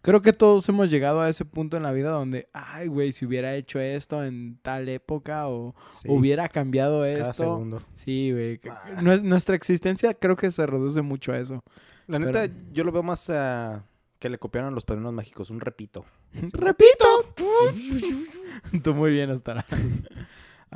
Creo 0.05 0.21
que 0.21 0.35
todos 0.35 0.69
hemos 0.69 0.91
llegado 0.91 1.23
a 1.23 1.31
ese 1.31 1.47
punto 1.47 1.79
en 1.79 1.83
la 1.83 1.91
vida 1.91 2.11
donde, 2.11 2.47
ay, 2.53 2.89
güey, 2.89 3.11
si 3.13 3.25
hubiera 3.25 3.55
hecho 3.57 3.81
esto 3.81 4.23
en 4.23 4.59
tal 4.61 4.87
época 4.91 5.49
o 5.49 5.75
Sí, 5.95 6.09
hubiera 6.11 6.47
cambiado 6.51 7.01
cada 7.01 7.09
esto. 7.31 7.33
segundo. 7.33 7.81
Sí, 7.95 8.31
güey. 8.31 8.61
Ah. 8.71 9.01
nues- 9.01 9.23
Nuestra 9.23 9.57
existencia 9.57 10.13
creo 10.13 10.37
que 10.37 10.51
se 10.53 10.67
reduce 10.67 11.01
mucho 11.01 11.33
a 11.33 11.39
eso. 11.39 11.65
La 12.07 12.19
Pero- 12.19 12.33
neta, 12.33 12.55
yo 12.71 12.85
lo 12.85 12.93
veo 12.93 13.03
más 13.03 13.31
ah, 13.31 13.83
que 14.19 14.29
le 14.29 14.37
copiaron 14.39 14.75
los 14.75 14.85
padrinos 14.85 15.15
mágicos. 15.15 15.49
Un 15.49 15.61
repito. 15.61 16.05
¡Repito! 16.53 17.05
Tú 18.83 18.95
muy 18.95 19.11
bien, 19.13 19.31
estará. 19.31 19.65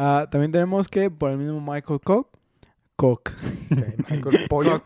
Ah, 0.00 0.28
también 0.30 0.52
tenemos 0.52 0.86
que, 0.86 1.10
por 1.10 1.32
el 1.32 1.38
mismo 1.38 1.60
Michael 1.60 1.98
Koch, 2.04 2.28
Koch. 2.94 3.30
Ok, 3.72 4.10
Michael 4.10 4.46
Pollo. 4.48 4.80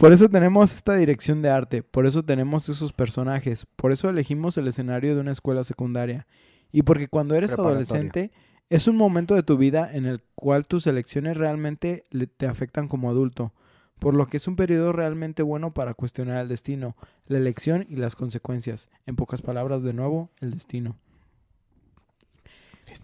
Por 0.00 0.14
eso 0.14 0.30
tenemos 0.30 0.72
esta 0.72 0.94
dirección 0.94 1.42
de 1.42 1.50
arte, 1.50 1.82
por 1.82 2.06
eso 2.06 2.22
tenemos 2.22 2.70
esos 2.70 2.90
personajes, 2.90 3.66
por 3.76 3.92
eso 3.92 4.08
elegimos 4.08 4.56
el 4.56 4.66
escenario 4.66 5.14
de 5.14 5.20
una 5.20 5.32
escuela 5.32 5.62
secundaria. 5.62 6.26
Y 6.72 6.84
porque 6.84 7.06
cuando 7.06 7.34
eres 7.34 7.52
adolescente 7.52 8.32
es 8.70 8.88
un 8.88 8.96
momento 8.96 9.34
de 9.34 9.42
tu 9.42 9.58
vida 9.58 9.90
en 9.92 10.06
el 10.06 10.22
cual 10.34 10.66
tus 10.66 10.86
elecciones 10.86 11.36
realmente 11.36 12.06
te 12.38 12.46
afectan 12.46 12.88
como 12.88 13.10
adulto, 13.10 13.52
por 13.98 14.14
lo 14.14 14.26
que 14.26 14.38
es 14.38 14.48
un 14.48 14.56
periodo 14.56 14.94
realmente 14.94 15.42
bueno 15.42 15.74
para 15.74 15.92
cuestionar 15.92 16.38
el 16.38 16.48
destino, 16.48 16.96
la 17.26 17.36
elección 17.36 17.86
y 17.90 17.96
las 17.96 18.16
consecuencias. 18.16 18.88
En 19.04 19.16
pocas 19.16 19.42
palabras, 19.42 19.82
de 19.82 19.92
nuevo, 19.92 20.30
el 20.40 20.52
destino. 20.52 20.96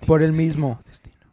Por 0.07 0.23
el 0.23 0.33
mismo. 0.33 0.81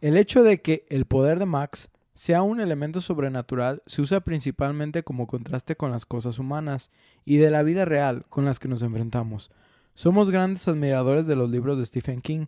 El 0.01 0.17
hecho 0.17 0.43
de 0.43 0.61
que 0.61 0.85
el 0.89 1.05
poder 1.05 1.39
de 1.39 1.45
Max 1.45 1.87
sea 2.13 2.43
un 2.43 2.59
elemento 2.59 3.01
sobrenatural 3.01 3.81
se 3.87 4.01
usa 4.01 4.19
principalmente 4.21 5.03
como 5.03 5.27
contraste 5.27 5.75
con 5.75 5.91
las 5.91 6.05
cosas 6.05 6.37
humanas 6.37 6.91
y 7.25 7.37
de 7.37 7.49
la 7.49 7.63
vida 7.63 7.85
real 7.85 8.25
con 8.29 8.45
las 8.45 8.59
que 8.59 8.67
nos 8.67 8.83
enfrentamos. 8.83 9.51
Somos 9.95 10.29
grandes 10.29 10.67
admiradores 10.67 11.27
de 11.27 11.35
los 11.35 11.49
libros 11.49 11.77
de 11.77 11.85
Stephen 11.85 12.21
King. 12.21 12.45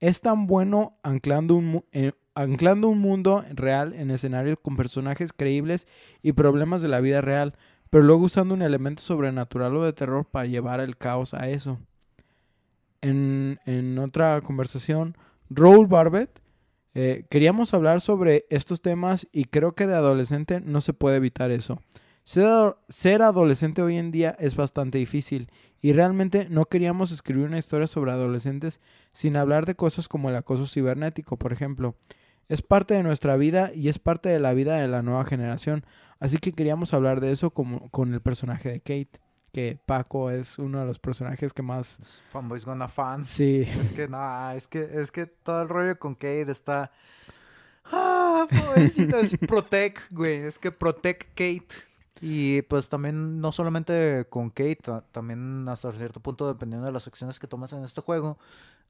Es 0.00 0.20
tan 0.20 0.46
bueno 0.46 0.96
anclando 1.02 1.54
un, 1.54 1.84
eh, 1.92 2.12
mundo 2.94 3.44
real 3.52 3.94
en 3.94 4.10
escenarios 4.10 4.58
con 4.62 4.76
personajes 4.76 5.32
creíbles 5.32 5.86
y 6.22 6.32
problemas 6.32 6.82
de 6.82 6.88
la 6.88 7.00
vida 7.00 7.20
real, 7.20 7.54
pero 7.90 8.04
luego 8.04 8.24
usando 8.24 8.54
un 8.54 8.62
elemento 8.62 9.02
sobrenatural 9.02 9.76
o 9.76 9.84
de 9.84 9.92
terror 9.92 10.24
para 10.24 10.46
llevar 10.46 10.80
el 10.80 10.96
caos 10.96 11.34
a 11.34 11.48
eso. 11.48 11.78
En, 13.00 13.98
otra 13.98 14.40
conversación, 14.40 15.16
Raúl 15.50 15.86
Barbet 15.86 16.40
eh, 17.00 17.26
queríamos 17.30 17.74
hablar 17.74 18.00
sobre 18.00 18.44
estos 18.50 18.82
temas 18.82 19.28
y 19.30 19.44
creo 19.44 19.76
que 19.76 19.86
de 19.86 19.94
adolescente 19.94 20.60
no 20.60 20.80
se 20.80 20.94
puede 20.94 21.18
evitar 21.18 21.52
eso. 21.52 21.80
Ser, 22.24 22.74
ser 22.88 23.22
adolescente 23.22 23.82
hoy 23.82 23.98
en 23.98 24.10
día 24.10 24.34
es 24.40 24.56
bastante 24.56 24.98
difícil 24.98 25.48
y 25.80 25.92
realmente 25.92 26.48
no 26.50 26.64
queríamos 26.64 27.12
escribir 27.12 27.46
una 27.46 27.58
historia 27.58 27.86
sobre 27.86 28.10
adolescentes 28.10 28.80
sin 29.12 29.36
hablar 29.36 29.64
de 29.64 29.76
cosas 29.76 30.08
como 30.08 30.28
el 30.28 30.34
acoso 30.34 30.66
cibernético, 30.66 31.36
por 31.36 31.52
ejemplo. 31.52 31.94
Es 32.48 32.62
parte 32.62 32.94
de 32.94 33.04
nuestra 33.04 33.36
vida 33.36 33.70
y 33.72 33.90
es 33.90 34.00
parte 34.00 34.28
de 34.28 34.40
la 34.40 34.52
vida 34.52 34.78
de 34.78 34.88
la 34.88 35.02
nueva 35.02 35.24
generación, 35.24 35.86
así 36.18 36.38
que 36.38 36.50
queríamos 36.50 36.94
hablar 36.94 37.20
de 37.20 37.30
eso 37.30 37.50
como, 37.50 37.90
con 37.90 38.12
el 38.12 38.20
personaje 38.20 38.70
de 38.72 38.80
Kate, 38.80 39.20
que 39.52 39.78
Paco 39.86 40.30
es 40.30 40.58
uno 40.58 40.80
de 40.80 40.86
los 40.86 40.98
personajes 40.98 41.52
que 41.52 41.62
más... 41.62 42.22
Fanboys 42.32 42.64
Gonna 42.64 42.88
Fans. 42.88 43.26
Sí, 43.26 43.62
Es 43.62 43.90
que 43.90 44.06
no, 44.08 44.50
es 44.52 44.68
que, 44.68 44.88
es 44.92 45.10
que 45.10 45.26
todo 45.26 45.62
el 45.62 45.68
rollo 45.68 45.98
con 45.98 46.14
Kate 46.14 46.50
está. 46.50 46.90
Ah, 47.84 48.46
pobrecito, 48.66 49.18
es 49.18 49.36
Protect, 49.38 50.10
güey. 50.12 50.36
Es 50.36 50.58
que 50.58 50.70
Protect 50.70 51.28
Kate. 51.30 51.68
Y 52.20 52.62
pues 52.62 52.88
también, 52.88 53.40
no 53.40 53.52
solamente 53.52 54.26
con 54.28 54.50
Kate, 54.50 54.76
ta- 54.82 55.04
también 55.12 55.66
hasta 55.68 55.92
cierto 55.92 56.20
punto, 56.20 56.46
dependiendo 56.48 56.86
de 56.86 56.92
las 56.92 57.06
acciones 57.06 57.38
que 57.38 57.46
tomas 57.46 57.72
en 57.72 57.84
este 57.84 58.00
juego, 58.00 58.38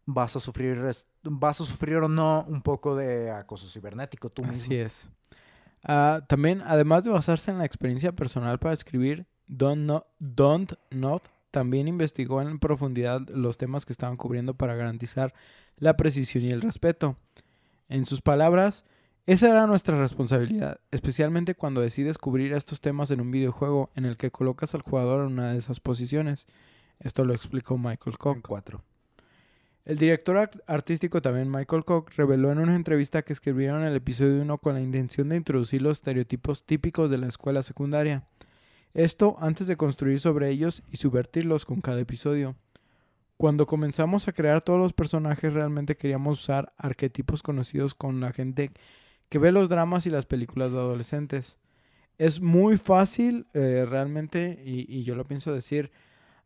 vas 0.06 0.34
a 0.34 0.40
sufrir, 0.40 0.82
vas 1.22 1.60
a 1.60 1.64
sufrir 1.64 1.96
o 1.98 2.08
no 2.08 2.44
un 2.48 2.62
poco 2.62 2.96
de 2.96 3.30
acoso 3.30 3.68
cibernético 3.68 4.30
tú 4.30 4.42
mismo. 4.42 4.64
Así 4.64 4.76
es. 4.76 5.08
Ah, 5.84 6.22
también, 6.26 6.62
además 6.64 7.04
de 7.04 7.10
basarse 7.10 7.50
en 7.50 7.58
la 7.58 7.66
experiencia 7.66 8.12
personal 8.12 8.58
para 8.58 8.74
escribir, 8.74 9.26
Don't, 9.48 9.84
No- 9.86 10.06
Don't 10.18 10.74
Not 10.90 11.26
también 11.50 11.88
investigó 11.88 12.40
en 12.42 12.58
profundidad 12.58 13.26
los 13.28 13.56
temas 13.58 13.86
que 13.86 13.92
estaban 13.92 14.16
cubriendo 14.16 14.54
para 14.54 14.74
garantizar 14.76 15.32
la 15.78 15.96
precisión 15.96 16.44
y 16.44 16.50
el 16.50 16.60
respeto. 16.62 17.16
En 17.88 18.04
sus 18.04 18.20
palabras, 18.20 18.84
esa 19.26 19.48
era 19.50 19.66
nuestra 19.66 19.98
responsabilidad, 19.98 20.80
especialmente 20.90 21.54
cuando 21.54 21.80
decides 21.80 22.18
cubrir 22.18 22.52
estos 22.52 22.80
temas 22.80 23.10
en 23.10 23.20
un 23.20 23.30
videojuego 23.30 23.90
en 23.94 24.04
el 24.04 24.16
que 24.16 24.30
colocas 24.30 24.74
al 24.74 24.82
jugador 24.82 25.26
en 25.26 25.32
una 25.32 25.52
de 25.52 25.58
esas 25.58 25.80
posiciones. 25.80 26.46
Esto 27.00 27.24
lo 27.24 27.34
explicó 27.34 27.78
Michael 27.78 28.18
Koch. 28.18 28.42
El 29.84 29.96
director 29.96 30.36
art- 30.36 30.60
artístico 30.66 31.22
también 31.22 31.50
Michael 31.50 31.84
Koch 31.84 32.10
reveló 32.16 32.52
en 32.52 32.58
una 32.58 32.76
entrevista 32.76 33.22
que 33.22 33.32
escribieron 33.32 33.82
el 33.84 33.96
episodio 33.96 34.42
1 34.42 34.58
con 34.58 34.74
la 34.74 34.82
intención 34.82 35.30
de 35.30 35.36
introducir 35.36 35.80
los 35.80 35.98
estereotipos 35.98 36.64
típicos 36.64 37.10
de 37.10 37.16
la 37.18 37.28
escuela 37.28 37.62
secundaria. 37.62 38.24
Esto 38.98 39.36
antes 39.38 39.68
de 39.68 39.76
construir 39.76 40.18
sobre 40.18 40.50
ellos 40.50 40.82
y 40.90 40.96
subvertirlos 40.96 41.64
con 41.64 41.80
cada 41.80 42.00
episodio. 42.00 42.56
Cuando 43.36 43.64
comenzamos 43.64 44.26
a 44.26 44.32
crear 44.32 44.60
todos 44.60 44.80
los 44.80 44.92
personajes 44.92 45.54
realmente 45.54 45.96
queríamos 45.96 46.40
usar 46.40 46.72
arquetipos 46.76 47.44
conocidos 47.44 47.94
con 47.94 48.18
la 48.18 48.32
gente 48.32 48.72
que 49.28 49.38
ve 49.38 49.52
los 49.52 49.68
dramas 49.68 50.06
y 50.06 50.10
las 50.10 50.26
películas 50.26 50.72
de 50.72 50.78
adolescentes. 50.78 51.58
Es 52.18 52.40
muy 52.40 52.76
fácil 52.76 53.46
eh, 53.54 53.86
realmente 53.88 54.60
y, 54.66 55.04
yo 55.04 55.14
lo 55.14 55.24
pienso 55.28 55.54
decir, 55.54 55.92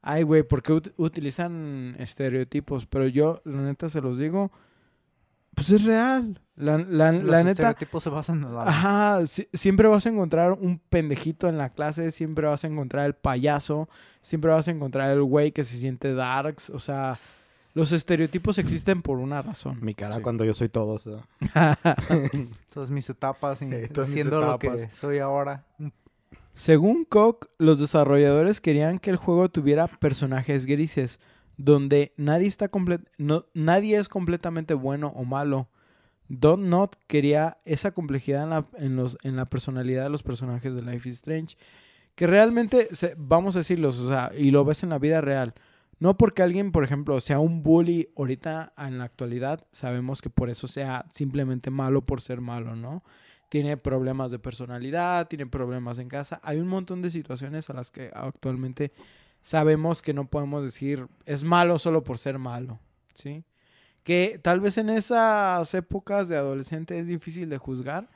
ay 0.02 0.22
güey, 0.22 0.42
¿por 0.42 0.62
qué 0.62 0.74
ut- 0.74 0.92
utilizan 0.98 1.96
estereotipos? 1.98 2.84
Pero 2.84 3.06
yo 3.06 3.40
la 3.46 3.62
neta 3.62 3.88
se 3.88 4.02
los 4.02 4.18
digo, 4.18 4.52
pues 5.54 5.70
es 5.70 5.84
real. 5.84 6.40
La, 6.54 6.76
la, 6.78 7.12
Los 7.12 7.24
la 7.24 7.38
neta... 7.38 7.50
estereotipos 7.50 8.02
se 8.04 8.10
basan 8.10 8.42
en 8.44 8.54
la... 8.54 8.62
Ajá, 8.62 9.26
si- 9.26 9.48
siempre 9.52 9.88
vas 9.88 10.04
a 10.06 10.10
encontrar 10.10 10.52
un 10.52 10.78
pendejito 10.78 11.48
en 11.48 11.56
la 11.58 11.70
clase, 11.70 12.10
siempre 12.10 12.46
vas 12.46 12.62
a 12.64 12.66
encontrar 12.68 13.06
el 13.06 13.14
payaso, 13.14 13.88
siempre 14.20 14.50
vas 14.50 14.68
a 14.68 14.70
encontrar 14.70 15.10
el 15.10 15.22
güey 15.22 15.52
que 15.52 15.64
se 15.64 15.76
siente 15.76 16.14
darks, 16.14 16.68
o 16.70 16.78
sea, 16.78 17.18
los 17.74 17.90
estereotipos 17.92 18.58
existen 18.58 19.00
por 19.00 19.16
una 19.18 19.40
razón. 19.40 19.78
Mi 19.82 19.94
cara 19.94 20.16
Sí. 20.16 20.20
cuando 20.22 20.44
yo 20.44 20.52
soy 20.52 20.68
todos. 20.68 21.06
¿no? 21.06 21.22
Todas 22.72 22.90
mis 22.90 23.08
etapas 23.08 23.62
y 23.62 23.64
Eh, 23.66 23.88
todas 23.88 24.08
mis 24.10 24.14
siendo 24.14 24.40
lo 24.42 24.58
que 24.58 24.88
soy 24.92 25.18
ahora. 25.18 25.64
Según 26.54 27.06
Koch, 27.06 27.46
los 27.58 27.78
desarrolladores 27.78 28.60
querían 28.60 28.98
que 28.98 29.08
el 29.10 29.16
juego 29.16 29.48
tuviera 29.50 29.86
personajes 29.86 30.66
grises, 30.66 31.18
donde 31.56 32.12
nadie, 32.16 32.48
está 32.48 32.70
no, 33.18 33.46
nadie 33.54 33.96
es 33.96 34.08
completamente 34.08 34.74
bueno 34.74 35.12
o 35.16 35.24
malo. 35.24 35.68
Don't 36.28 36.64
Not 36.64 36.96
quería 37.06 37.58
esa 37.64 37.92
complejidad 37.92 38.44
en 38.44 38.50
la, 38.50 38.66
los, 39.02 39.18
en 39.22 39.36
la 39.36 39.46
personalidad 39.46 40.04
de 40.04 40.10
los 40.10 40.22
personajes 40.22 40.74
de 40.74 40.82
Life 40.82 41.08
is 41.08 41.16
Strange, 41.16 41.56
que 42.14 42.26
realmente, 42.26 42.88
vamos 43.16 43.56
a 43.56 43.60
decirlos, 43.60 43.98
o 43.98 44.08
sea, 44.08 44.32
y 44.36 44.50
lo 44.50 44.64
ves 44.64 44.82
en 44.82 44.90
la 44.90 44.98
vida 44.98 45.20
real. 45.20 45.54
No 45.98 46.16
porque 46.16 46.42
alguien, 46.42 46.72
por 46.72 46.84
ejemplo, 46.84 47.20
sea 47.20 47.38
un 47.38 47.62
bully 47.62 48.08
ahorita 48.16 48.72
en 48.76 48.98
la 48.98 49.04
actualidad, 49.04 49.66
sabemos 49.70 50.20
que 50.20 50.30
por 50.30 50.50
eso 50.50 50.66
sea 50.66 51.06
simplemente 51.10 51.70
malo 51.70 52.04
por 52.04 52.20
ser 52.20 52.40
malo, 52.40 52.74
¿no? 52.74 53.02
tiene 53.52 53.76
problemas 53.76 54.30
de 54.30 54.38
personalidad, 54.38 55.28
tiene 55.28 55.44
problemas 55.44 55.98
en 55.98 56.08
casa. 56.08 56.40
Hay 56.42 56.58
un 56.58 56.68
montón 56.68 57.02
de 57.02 57.10
situaciones 57.10 57.68
a 57.68 57.74
las 57.74 57.90
que 57.90 58.10
actualmente 58.14 58.92
sabemos 59.42 60.00
que 60.00 60.14
no 60.14 60.26
podemos 60.26 60.64
decir 60.64 61.06
es 61.26 61.44
malo 61.44 61.78
solo 61.78 62.02
por 62.02 62.16
ser 62.16 62.38
malo, 62.38 62.78
¿sí? 63.14 63.44
Que 64.02 64.40
tal 64.42 64.60
vez 64.60 64.78
en 64.78 64.88
esas 64.88 65.74
épocas 65.74 66.28
de 66.28 66.36
adolescente 66.36 66.98
es 66.98 67.06
difícil 67.06 67.48
de 67.50 67.58
juzgar, 67.58 68.08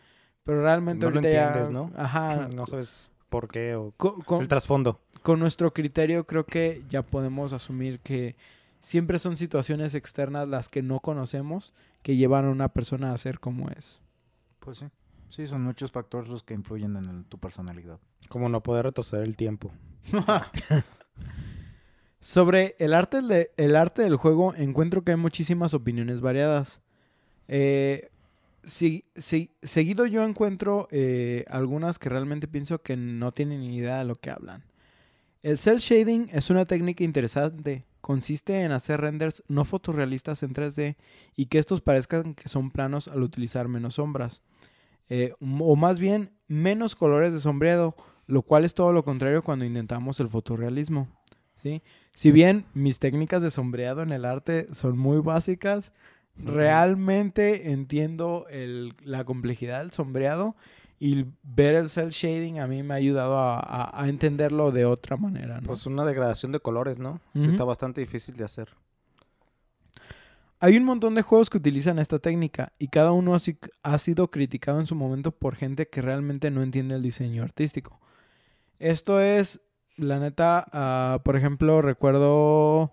pero 0.45 0.63
realmente 0.63 1.05
No 1.05 1.13
lo 1.13 1.21
ya- 1.21 1.49
entiendes, 1.49 1.71
¿no? 1.71 1.93
Ajá. 1.97 2.49
No 2.55 2.67
sabes 2.67 3.11
por 3.29 3.49
qué 3.49 3.75
o 3.75 3.93
con, 3.97 4.21
con- 4.23 4.41
el 4.41 4.49
trasfondo. 4.49 5.01
con 5.23 5.39
nuestro 5.41 5.75
criterio 5.75 6.27
creo 6.27 6.47
que 6.47 6.83
ya 6.89 7.03
podemos 7.03 7.53
asumir 7.53 8.01
que 8.01 8.37
siempre 8.81 9.19
son 9.19 9.37
situaciones 9.37 9.95
externas 9.95 10.49
las 10.49 10.69
que 10.69 10.81
no 10.83 11.01
conocemos 11.01 11.75
que 12.03 12.17
llevan 12.17 12.47
a 12.47 12.51
una 12.51 12.69
persona 12.69 13.13
a 13.13 13.19
ser 13.19 13.41
como 13.41 13.69
es. 13.71 14.01
Pues 14.61 14.79
sí. 14.79 14.87
Sí, 15.29 15.49
son 15.49 15.63
muchos 15.65 15.91
factores 15.91 16.29
los 16.29 16.45
que 16.45 16.55
influyen 16.55 16.97
en 16.97 17.05
el- 17.05 17.25
tu 17.25 17.39
personalidad. 17.39 17.99
Como 18.29 18.49
no 18.49 18.63
poder 18.63 18.85
retroceder 18.87 19.25
el 19.25 19.37
tiempo. 19.37 19.73
Sobre 22.21 22.75
el 22.79 22.93
arte, 22.95 23.23
de- 23.23 23.51
el 23.57 23.77
arte 23.77 24.03
del 24.03 24.17
juego, 24.17 24.55
encuentro 24.55 25.05
que 25.05 25.13
hay 25.13 25.17
muchísimas 25.17 25.75
opiniones 25.75 26.21
variadas. 26.21 26.81
Eh, 27.49 28.09
seguido 28.65 30.07
yo 30.07 30.25
encuentro 30.25 30.89
eh, 30.91 31.45
algunas 31.49 31.99
que 31.99 32.09
realmente 32.09 32.49
pienso 32.49 32.83
que 32.83 32.97
no 32.97 33.33
tienen 33.33 33.61
ni 33.61 33.77
idea 33.77 33.99
de 33.99 34.05
lo 34.05 34.17
que 34.17 34.31
hablan. 34.31 34.65
El 35.43 35.59
cel 35.59 35.79
shading 35.79 36.29
es 36.33 36.51
una 36.51 36.65
técnica 36.65 37.05
interesante. 37.05 37.85
Consiste 38.01 38.63
en 38.63 38.73
hacer 38.73 39.01
renders 39.01 39.45
no 39.49 39.65
fotorrealistas 39.65 40.43
en 40.43 40.53
3D 40.53 40.97
y 41.37 41.47
que 41.47 41.59
estos 41.59 41.81
parezcan 41.81 42.35
que 42.35 42.49
son 42.49 42.71
planos 42.71 43.07
al 43.09 43.23
utilizar 43.23 43.69
menos 43.69 43.95
sombras. 43.95 44.43
Eh, 45.09 45.35
o 45.41 45.77
más 45.77 46.01
bien, 46.01 46.33
menos 46.49 46.97
colores 46.97 47.33
de 47.33 47.39
sombreado, 47.41 47.95
lo 48.27 48.43
cual 48.43 48.65
es 48.65 48.75
todo 48.75 48.93
lo 48.93 49.05
contrario 49.05 49.43
cuando 49.43 49.65
intentamos 49.65 50.19
el 50.21 50.29
fotorrealismo. 50.29 51.09
¿sí? 51.57 51.83
Si 52.15 52.31
bien 52.33 52.65
mis 52.75 52.99
técnicas 52.99 53.43
de 53.43 53.51
sombreado 53.51 54.03
en 54.03 54.13
el 54.13 54.25
arte 54.25 54.67
son 54.73 54.99
muy 54.99 55.19
básicas, 55.21 55.93
realmente 56.37 57.71
entiendo 57.73 58.47
el- 58.51 58.95
la 59.03 59.25
complejidad 59.25 59.81
del 59.81 59.93
sombreado 59.93 60.55
y 60.99 61.27
ver 61.43 61.75
el 61.75 61.89
cel 61.89 62.09
shading 62.11 62.59
a 62.59 62.67
mí 62.67 62.83
me 62.83 62.95
ha 62.95 62.97
ayudado 62.97 63.39
a, 63.39 63.59
a- 63.61 64.03
a 64.03 64.09
entenderlo 64.09 64.73
de 64.73 64.85
otra 64.87 65.17
manera. 65.17 65.57
¿no? 65.61 65.67
Pues 65.67 65.87
una 65.87 66.05
degradación 66.05 66.53
de 66.53 66.61
colores, 66.61 66.99
¿no? 66.99 67.21
Sí 67.35 67.47
está 67.49 67.65
bastante 67.65 68.01
difícil 68.01 68.37
de 68.37 68.45
hacer. 68.45 68.69
Hay 70.59 70.77
un 70.79 70.85
montón 70.85 71.15
de 71.15 71.21
juegos 71.23 71.51
que 71.51 71.59
utilizan 71.59 71.99
esta 71.99 72.19
técnica 72.19 72.73
y 72.79 72.89
cada 72.89 73.13
uno 73.13 73.37
ha 73.83 73.99
sido 73.99 74.31
criticado 74.31 74.81
en 74.81 74.87
su 74.87 74.95
momento 74.95 75.31
por 75.33 75.55
gente 75.55 75.87
que 75.89 76.01
realmente 76.01 76.51
no 76.51 76.63
entiende 76.63 76.95
el 76.95 77.03
diseño 77.03 77.43
artístico. 77.43 78.01
Esto 78.79 79.21
es, 79.21 79.61
la 79.97 80.19
neta, 80.19 80.67
ah, 80.73 81.21
por 81.25 81.37
ejemplo, 81.37 81.83
recuerdo... 81.83 82.93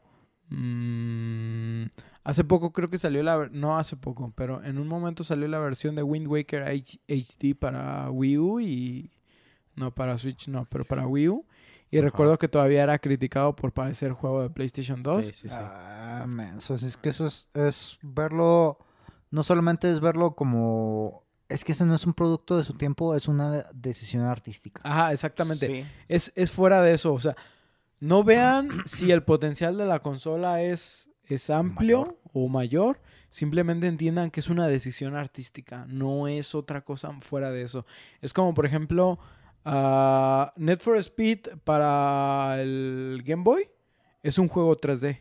mm, 0.49 1.86
hace 2.23 2.43
poco 2.43 2.71
creo 2.71 2.89
que 2.89 2.97
salió 2.97 3.23
la... 3.23 3.49
No 3.51 3.77
hace 3.77 3.97
poco, 3.97 4.31
pero 4.36 4.63
en 4.63 4.77
un 4.77 4.88
momento 4.88 5.23
salió 5.23 5.47
la 5.47 5.59
versión 5.59 5.95
de 5.95 6.03
Wind 6.03 6.27
Waker 6.27 6.63
H- 6.63 6.99
HD 7.07 7.55
para 7.55 8.09
Wii 8.09 8.38
U 8.38 8.59
y... 8.59 9.11
No, 9.75 9.93
para 9.93 10.17
Switch 10.17 10.47
no, 10.47 10.65
pero 10.69 10.86
para 10.86 11.07
Wii 11.07 11.29
U. 11.29 11.45
Y 11.89 11.97
Ajá. 11.97 12.05
recuerdo 12.05 12.38
que 12.38 12.47
todavía 12.47 12.84
era 12.84 12.99
criticado 12.99 13.55
por 13.55 13.71
parecer 13.71 14.11
juego 14.13 14.43
de 14.43 14.49
PlayStation 14.49 15.01
2. 15.01 15.25
Sí, 15.25 15.34
sí, 15.34 15.49
sí. 15.49 15.55
Ah, 15.57 16.25
menso, 16.27 16.75
es 16.75 16.95
que 16.95 17.09
eso 17.09 17.25
es, 17.25 17.47
es 17.53 17.97
verlo, 18.03 18.77
no 19.31 19.43
solamente 19.43 19.91
es 19.91 19.99
verlo 19.99 20.36
como, 20.36 21.22
es 21.54 21.64
que 21.64 21.74
eso 21.74 21.86
no 21.86 21.93
es 21.93 22.06
un 22.06 22.14
producto 22.14 22.58
de 22.58 22.64
su 22.64 22.74
tiempo, 22.74 23.16
es 23.16 23.28
una 23.28 23.68
decisión 23.74 24.24
artística. 24.24 24.82
Ajá, 24.84 25.14
exactamente. 25.14 25.68
Sí. 25.68 25.86
Es, 26.08 26.32
es 26.36 26.51
fuera 26.51 26.82
de 26.82 26.93
eso. 26.93 27.14
O 27.14 27.20
sea, 27.20 27.36
no 27.99 28.24
vean 28.24 28.70
si 28.86 29.12
el 29.12 29.24
potencial 29.24 29.78
de 29.78 29.86
la 29.86 30.01
consola 30.01 30.64
es, 30.64 31.12
es 31.26 31.49
amplio 31.51 31.99
Mayor. 31.99 32.20
o 32.34 32.47
mayor. 32.47 33.01
Simplemente 33.30 33.88
entiendan 33.88 34.32
que 34.32 34.39
es 34.39 34.49
una 34.49 34.68
decisión 34.68 35.16
artística. 35.16 35.86
No 35.88 36.28
es 36.28 36.56
otra 36.56 36.84
cosa 36.84 37.12
fuera 37.22 37.51
de 37.51 37.62
eso. 37.62 37.86
Es 38.22 38.34
como, 38.34 38.54
por 38.56 38.66
ejemplo, 38.66 39.20
ah, 39.64 40.54
Need 40.58 40.80
for 40.80 40.97
Speed 40.97 41.39
para 41.64 42.58
el 42.62 43.22
Game 43.24 43.43
Boy. 43.43 43.70
Es 44.24 44.39
un 44.39 44.47
juego 44.47 44.76
3D. 44.76 45.20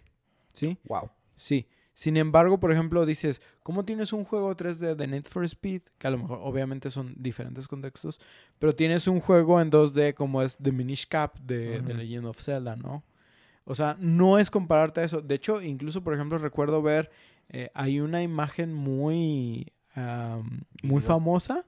¿Sí? 0.53 0.79
Wow. 0.85 1.11
Sí. 1.37 1.69
Sin 1.95 2.17
embargo, 2.17 2.59
por 2.59 2.73
ejemplo, 2.73 3.05
dices, 3.05 3.43
¿cómo 3.63 3.85
tienes 3.85 4.13
un 4.13 4.25
juego 4.25 4.57
3D 4.57 4.97
de 4.97 5.07
Need 5.07 5.25
for 5.25 5.45
Speed? 5.45 5.83
Que 5.99 6.07
a 6.07 6.11
lo 6.11 6.19
mejor, 6.19 6.41
obviamente, 6.43 6.91
son 6.91 7.15
diferentes 7.19 7.69
contextos, 7.69 8.19
pero 8.59 8.75
tienes 8.75 9.07
un 9.07 9.21
juego 9.21 9.61
en 9.61 9.71
2D 9.71 10.15
como 10.15 10.43
es 10.43 10.57
The 10.57 10.73
Minish 10.73 11.07
Cap 11.07 11.39
de, 11.41 11.81
Ujú. 11.81 11.93
Legend 11.95 12.27
of 12.27 12.41
Zelda, 12.41 12.77
¿no? 12.77 13.05
O 13.65 13.75
sea, 13.75 13.97
no 14.01 14.39
es 14.39 14.51
compararte 14.51 15.01
a 15.01 15.05
eso. 15.05 15.21
De 15.21 15.35
hecho, 15.35 15.61
incluso, 15.61 16.03
por 16.03 16.15
ejemplo, 16.15 16.39
recuerdo 16.39 16.83
ver, 16.83 17.11
eh, 17.51 17.71
hay 17.75 18.01
una 18.01 18.23
imagen 18.23 18.73
muy, 18.73 19.73
am, 19.95 20.63
muy 20.83 21.03
famosa 21.03 21.67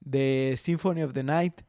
de 0.00 0.54
Symphony 0.56 1.02
of 1.02 1.12
the 1.12 1.24
Night, 1.24 1.62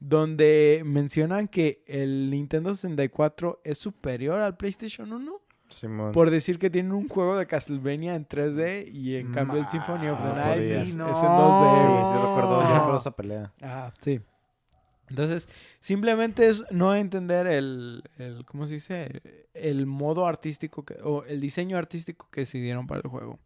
donde 0.00 0.82
mencionan 0.84 1.48
que 1.48 1.84
el 1.86 2.30
Nintendo 2.30 2.74
64 2.74 3.60
es 3.64 3.78
superior 3.78 4.40
al 4.40 4.56
PlayStation 4.56 5.12
1 5.12 5.47
Simón. 5.68 6.12
por 6.12 6.30
decir 6.30 6.58
que 6.58 6.70
tienen 6.70 6.92
un 6.92 7.08
juego 7.08 7.36
de 7.36 7.46
Castlevania 7.46 8.14
en 8.14 8.26
3D 8.26 8.90
y 8.92 9.16
en 9.16 9.32
cambio 9.32 9.58
el 9.60 9.68
Symphony 9.68 10.08
of 10.08 10.18
the 10.18 10.24
Ma- 10.28 10.34
Night 10.34 10.60
es, 10.62 10.96
no. 10.96 11.06
es 11.10 11.16
en 11.16 11.20
Sí, 11.20 11.26
2D. 11.26 11.86
güey, 11.88 12.00
güey. 12.02 12.12
sí 12.12 12.18
recuerdo, 12.18 12.62
yo 12.62 12.74
recuerdo 12.74 12.96
esa 12.98 13.10
pelea. 13.10 13.52
Ajá, 13.60 13.92
sí. 14.00 14.20
Entonces, 15.10 15.48
simplemente 15.80 16.48
es 16.48 16.64
no 16.70 16.94
entender 16.94 17.46
el, 17.46 18.02
el 18.18 18.44
¿cómo 18.44 18.66
se 18.66 18.74
dice? 18.74 19.22
El 19.54 19.86
modo 19.86 20.26
artístico 20.26 20.84
que, 20.84 20.96
o 21.02 21.24
el 21.24 21.40
diseño 21.40 21.78
artístico 21.78 22.28
que 22.30 22.42
decidieron 22.42 22.86
para 22.86 23.00
el 23.00 23.08
juego. 23.08 23.38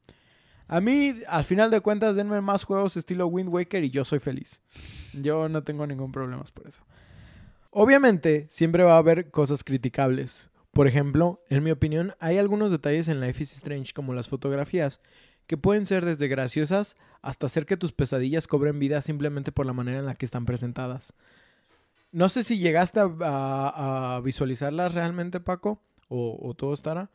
A 0.66 0.80
mí, 0.80 1.14
al 1.28 1.44
final 1.44 1.70
de 1.70 1.80
cuentas, 1.80 2.16
denme 2.16 2.40
más 2.40 2.64
juegos 2.64 2.96
estilo 2.96 3.26
Wind 3.28 3.48
Waker 3.48 3.84
y 3.84 3.90
yo 3.90 4.04
soy 4.04 4.18
feliz. 4.18 4.60
Yo 5.12 5.48
no 5.48 5.62
tengo 5.62 5.86
ningún 5.86 6.10
problema 6.10 6.42
por 6.52 6.66
eso. 6.66 6.82
Obviamente, 7.70 8.46
siempre 8.50 8.82
va 8.82 8.94
a 8.94 8.98
haber 8.98 9.30
cosas 9.30 9.64
criticables. 9.64 10.50
Por 10.72 10.86
ejemplo, 10.88 11.42
en 11.50 11.62
mi 11.62 11.70
opinión, 11.70 12.14
hay 12.18 12.38
algunos 12.38 12.70
detalles 12.70 13.08
en 13.08 13.20
Life 13.20 13.42
is 13.42 13.52
Strange, 13.56 13.92
como 13.92 14.14
las 14.14 14.28
fotografías, 14.28 15.00
que 15.46 15.56
pueden 15.58 15.84
ser 15.86 16.04
desde 16.04 16.28
graciosas 16.28 16.96
hasta 17.20 17.46
hacer 17.46 17.66
que 17.66 17.76
tus 17.76 17.92
pesadillas 17.92 18.46
cobren 18.46 18.78
vida 18.78 19.02
simplemente 19.02 19.52
por 19.52 19.66
la 19.66 19.72
manera 19.74 19.98
en 19.98 20.06
la 20.06 20.14
que 20.14 20.24
están 20.24 20.46
presentadas. 20.46 21.12
No 22.10 22.28
sé 22.28 22.42
si 22.42 22.58
llegaste 22.58 23.00
a, 23.00 23.10
a- 23.20 24.16
a 24.16 24.20
visualizarlas 24.20 24.94
realmente, 24.94 25.40
Paco, 25.40 25.80
o, 26.08 26.38
o 26.40 26.54
todo 26.54 26.72
estará. 26.74 27.10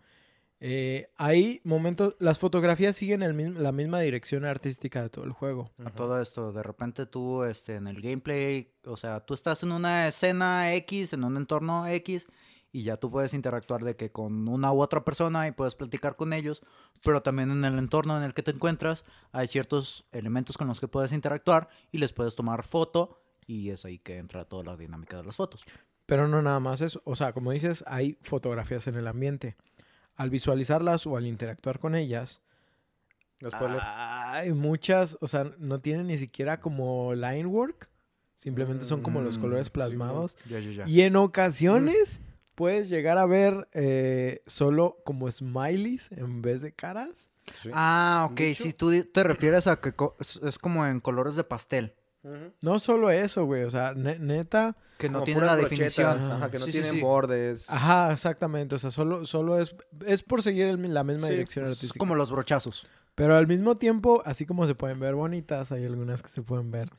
Eh, 0.60 1.10
hay 1.18 1.62
momentos, 1.64 2.16
las 2.20 2.40
fotografías 2.40 2.96
siguen 2.96 3.22
el 3.22 3.36
mismo- 3.36 3.60
la 3.60 3.72
misma 3.72 4.00
dirección 4.02 4.44
artística 4.44 5.04
de 5.04 5.10
todo 5.10 5.26
el 5.26 5.32
juego. 5.32 5.70
A 5.86 5.92
todo 5.92 6.20
esto, 6.20 6.52
de 6.52 6.64
repente 6.64 7.06
tú 7.06 7.44
este, 7.44 7.76
en 7.76 7.88
el 7.88 8.02
gameplay, 8.02 8.72
o 8.86 8.98
sea, 8.98 9.20
tú 9.20 9.34
estás 9.36 9.62
en 9.64 9.72
una 9.72 10.08
escena 10.08 10.74
X, 10.76 11.14
en 11.14 11.24
un 11.24 11.38
entorno 11.38 11.88
X, 11.88 12.28
y 12.72 12.84
ya 12.84 12.98
tú 12.98 13.10
puedes 13.10 13.34
interactuar 13.34 13.84
de 13.84 13.96
que 13.96 14.12
con 14.12 14.48
una 14.48 14.72
u 14.72 14.82
otra 14.82 15.04
persona 15.04 15.48
y 15.48 15.52
puedes 15.52 15.76
platicar 15.76 16.16
con 16.16 16.34
ellos, 16.34 16.62
pero 17.04 17.22
también 17.22 17.52
en 17.52 17.64
el 17.66 17.80
entorno 17.80 18.18
en 18.18 18.24
el 18.24 18.34
que 18.34 18.44
te 18.44 18.52
encuentras 18.52 19.06
hay 19.32 19.48
ciertos 19.48 20.06
elementos 20.12 20.58
con 20.58 20.68
los 20.68 20.80
que 20.80 20.88
puedes 20.88 21.12
interactuar 21.12 21.70
y 21.92 21.98
les 21.98 22.14
puedes 22.14 22.36
tomar 22.36 22.64
foto 22.64 23.22
y 23.46 23.70
es 23.70 23.86
ahí 23.86 24.00
que 24.00 24.18
entra 24.18 24.46
toda 24.46 24.64
la 24.64 24.78
dinámica 24.78 25.18
de 25.18 25.24
las 25.24 25.38
fotos. 25.38 25.64
Pero 26.06 26.28
no 26.28 26.42
nada 26.42 26.60
más 26.60 26.82
eso. 26.82 27.02
O 27.06 27.16
sea, 27.16 27.34
como 27.34 27.52
dices, 27.52 27.84
hay 27.88 28.18
fotografías 28.22 28.88
en 28.88 28.96
el 28.96 29.08
ambiente. 29.08 29.56
Al 30.16 30.30
visualizarlas 30.30 31.06
o 31.08 31.18
al 31.18 31.26
interactuar 31.26 31.80
con 31.80 31.96
ellas, 31.96 32.42
hay 33.82 34.52
muchas, 34.54 35.18
o 35.22 35.28
sea, 35.28 35.52
no 35.60 35.80
tienen 35.80 36.08
ni 36.08 36.18
siquiera 36.18 36.60
como 36.60 37.14
line 37.14 37.46
work. 37.46 37.90
Simplemente 38.36 38.86
son 38.86 39.02
como 39.02 39.22
los 39.22 39.38
Mm, 39.38 39.42
colores 39.42 39.66
sí, 39.68 39.72
plasmados. 39.72 40.36
Ya, 40.50 40.60
ya, 40.60 40.72
ya. 40.72 40.88
Y 40.88 41.02
en 41.02 41.16
ocasiones 41.16 42.22
puedes 42.58 42.90
llegar 42.90 43.20
a 43.20 43.28
ver 43.28 43.68
eh, 43.74 44.42
solo 44.48 44.98
como 45.06 45.30
smileys 45.30 46.12
en 46.12 46.42
vez 46.42 46.64
de 46.64 46.72
caras. 46.74 47.30
Sí. 47.54 47.70
Ah, 47.72 48.28
ok, 48.32 48.42
si 48.56 48.74
tú 48.74 48.92
te 49.06 49.22
refieres 49.24 49.68
a 49.68 49.80
que 49.80 49.94
co- 49.94 50.18
es, 50.20 50.38
es 50.44 50.58
como 50.58 50.84
en 50.88 51.00
colores 51.00 51.36
de 51.36 51.44
pastel. 51.44 51.94
No 52.62 52.80
solo 52.80 53.10
eso, 53.12 53.46
güey. 53.46 53.64
O 53.64 53.70
sea, 53.70 53.94
ne- 53.94 54.18
neta. 54.20 54.76
que 54.98 55.08
no 55.10 55.24
tiene 55.24 55.42
la 55.42 55.56
brochetas, 55.56 55.70
definición. 55.96 56.32
Ajá, 56.32 56.50
que 56.52 56.58
no 56.60 56.66
Sí, 56.66 56.72
tienen 56.72 56.92
sí. 56.96 57.00
bordes. 57.00 57.70
Ajá, 57.72 58.12
exactamente. 58.12 58.74
O 58.76 58.80
sea, 58.80 58.90
solo, 58.92 59.26
solo 59.28 59.62
es, 59.62 59.74
es 60.06 60.24
por 60.24 60.42
seguir 60.42 60.66
el- 60.68 60.94
la 60.94 61.04
misma 61.06 61.28
Sí, 61.28 61.34
dirección 61.34 61.66
Es 61.66 61.72
artística. 61.74 62.00
como 62.00 62.16
los 62.16 62.32
brochazos. 62.32 62.86
Pero 63.16 63.38
al 63.38 63.46
mismo 63.48 63.78
tiempo, 63.78 64.24
así 64.26 64.46
como 64.48 64.66
se 64.68 64.74
pueden 64.76 65.00
ver 65.00 65.14
bonitas, 65.16 65.72
hay 65.72 65.86
algunas 65.86 66.22
que 66.24 66.30
se 66.30 66.42
pueden 66.42 66.70
ver. 66.72 66.90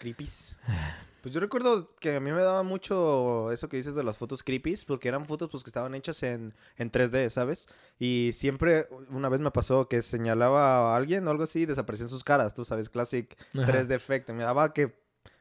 Creepies. 0.00 0.56
Pues 1.26 1.34
yo 1.34 1.40
recuerdo 1.40 1.88
que 1.98 2.14
a 2.14 2.20
mí 2.20 2.30
me 2.30 2.40
daba 2.40 2.62
mucho 2.62 3.50
eso 3.50 3.68
que 3.68 3.76
dices 3.76 3.96
de 3.96 4.04
las 4.04 4.16
fotos 4.16 4.44
creepies, 4.44 4.84
porque 4.84 5.08
eran 5.08 5.26
fotos 5.26 5.50
pues 5.50 5.64
que 5.64 5.70
estaban 5.70 5.96
hechas 5.96 6.22
en, 6.22 6.54
en 6.76 6.92
3D, 6.92 7.30
¿sabes? 7.30 7.66
Y 7.98 8.30
siempre, 8.32 8.86
una 9.10 9.28
vez 9.28 9.40
me 9.40 9.50
pasó 9.50 9.88
que 9.88 10.02
señalaba 10.02 10.92
a 10.92 10.96
alguien 10.96 11.26
o 11.26 11.30
algo 11.32 11.42
así 11.42 11.62
y 11.62 11.66
desaparecían 11.66 12.08
sus 12.08 12.22
caras, 12.22 12.54
tú 12.54 12.64
sabes, 12.64 12.88
classic 12.90 13.36
Ajá. 13.58 13.72
3D 13.72 13.94
effect. 13.96 14.30
Me 14.30 14.44
daba 14.44 14.72
que 14.72 14.94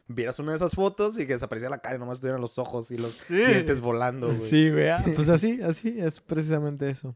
vieras 0.08 0.40
una 0.40 0.54
de 0.54 0.56
esas 0.56 0.74
fotos 0.74 1.20
y 1.20 1.28
que 1.28 1.34
desaparecía 1.34 1.70
la 1.70 1.78
cara 1.78 1.98
y 1.98 2.00
nomás 2.00 2.16
estuvieran 2.16 2.42
los 2.42 2.58
ojos 2.58 2.90
y 2.90 2.98
los 2.98 3.20
dientes 3.30 3.80
volando, 3.80 4.30
güey. 4.30 4.40
Sí, 4.40 4.72
güey. 4.72 4.90
ah, 4.90 5.06
Pues 5.16 5.30
así, 5.30 5.62
así 5.62 6.00
es 6.00 6.20
precisamente 6.20 6.90
eso. 6.90 7.16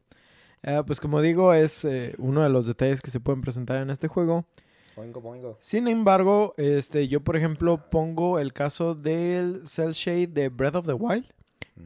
Ah, 0.62 0.84
pues 0.86 1.00
como 1.00 1.20
digo, 1.20 1.52
es 1.54 1.84
eh, 1.84 2.14
uno 2.18 2.44
de 2.44 2.50
los 2.50 2.66
detalles 2.66 3.00
que 3.00 3.10
se 3.10 3.18
pueden 3.18 3.40
presentar 3.40 3.78
en 3.78 3.90
este 3.90 4.06
juego. 4.06 4.46
Sin 5.60 5.88
embargo, 5.88 6.52
este, 6.56 7.08
yo 7.08 7.20
por 7.22 7.36
ejemplo 7.36 7.78
pongo 7.90 8.38
el 8.38 8.52
caso 8.52 8.94
del 8.94 9.62
Cell 9.66 9.92
Shade 9.92 10.26
de 10.28 10.48
Breath 10.48 10.74
of 10.76 10.86
the 10.86 10.92
Wild, 10.94 11.26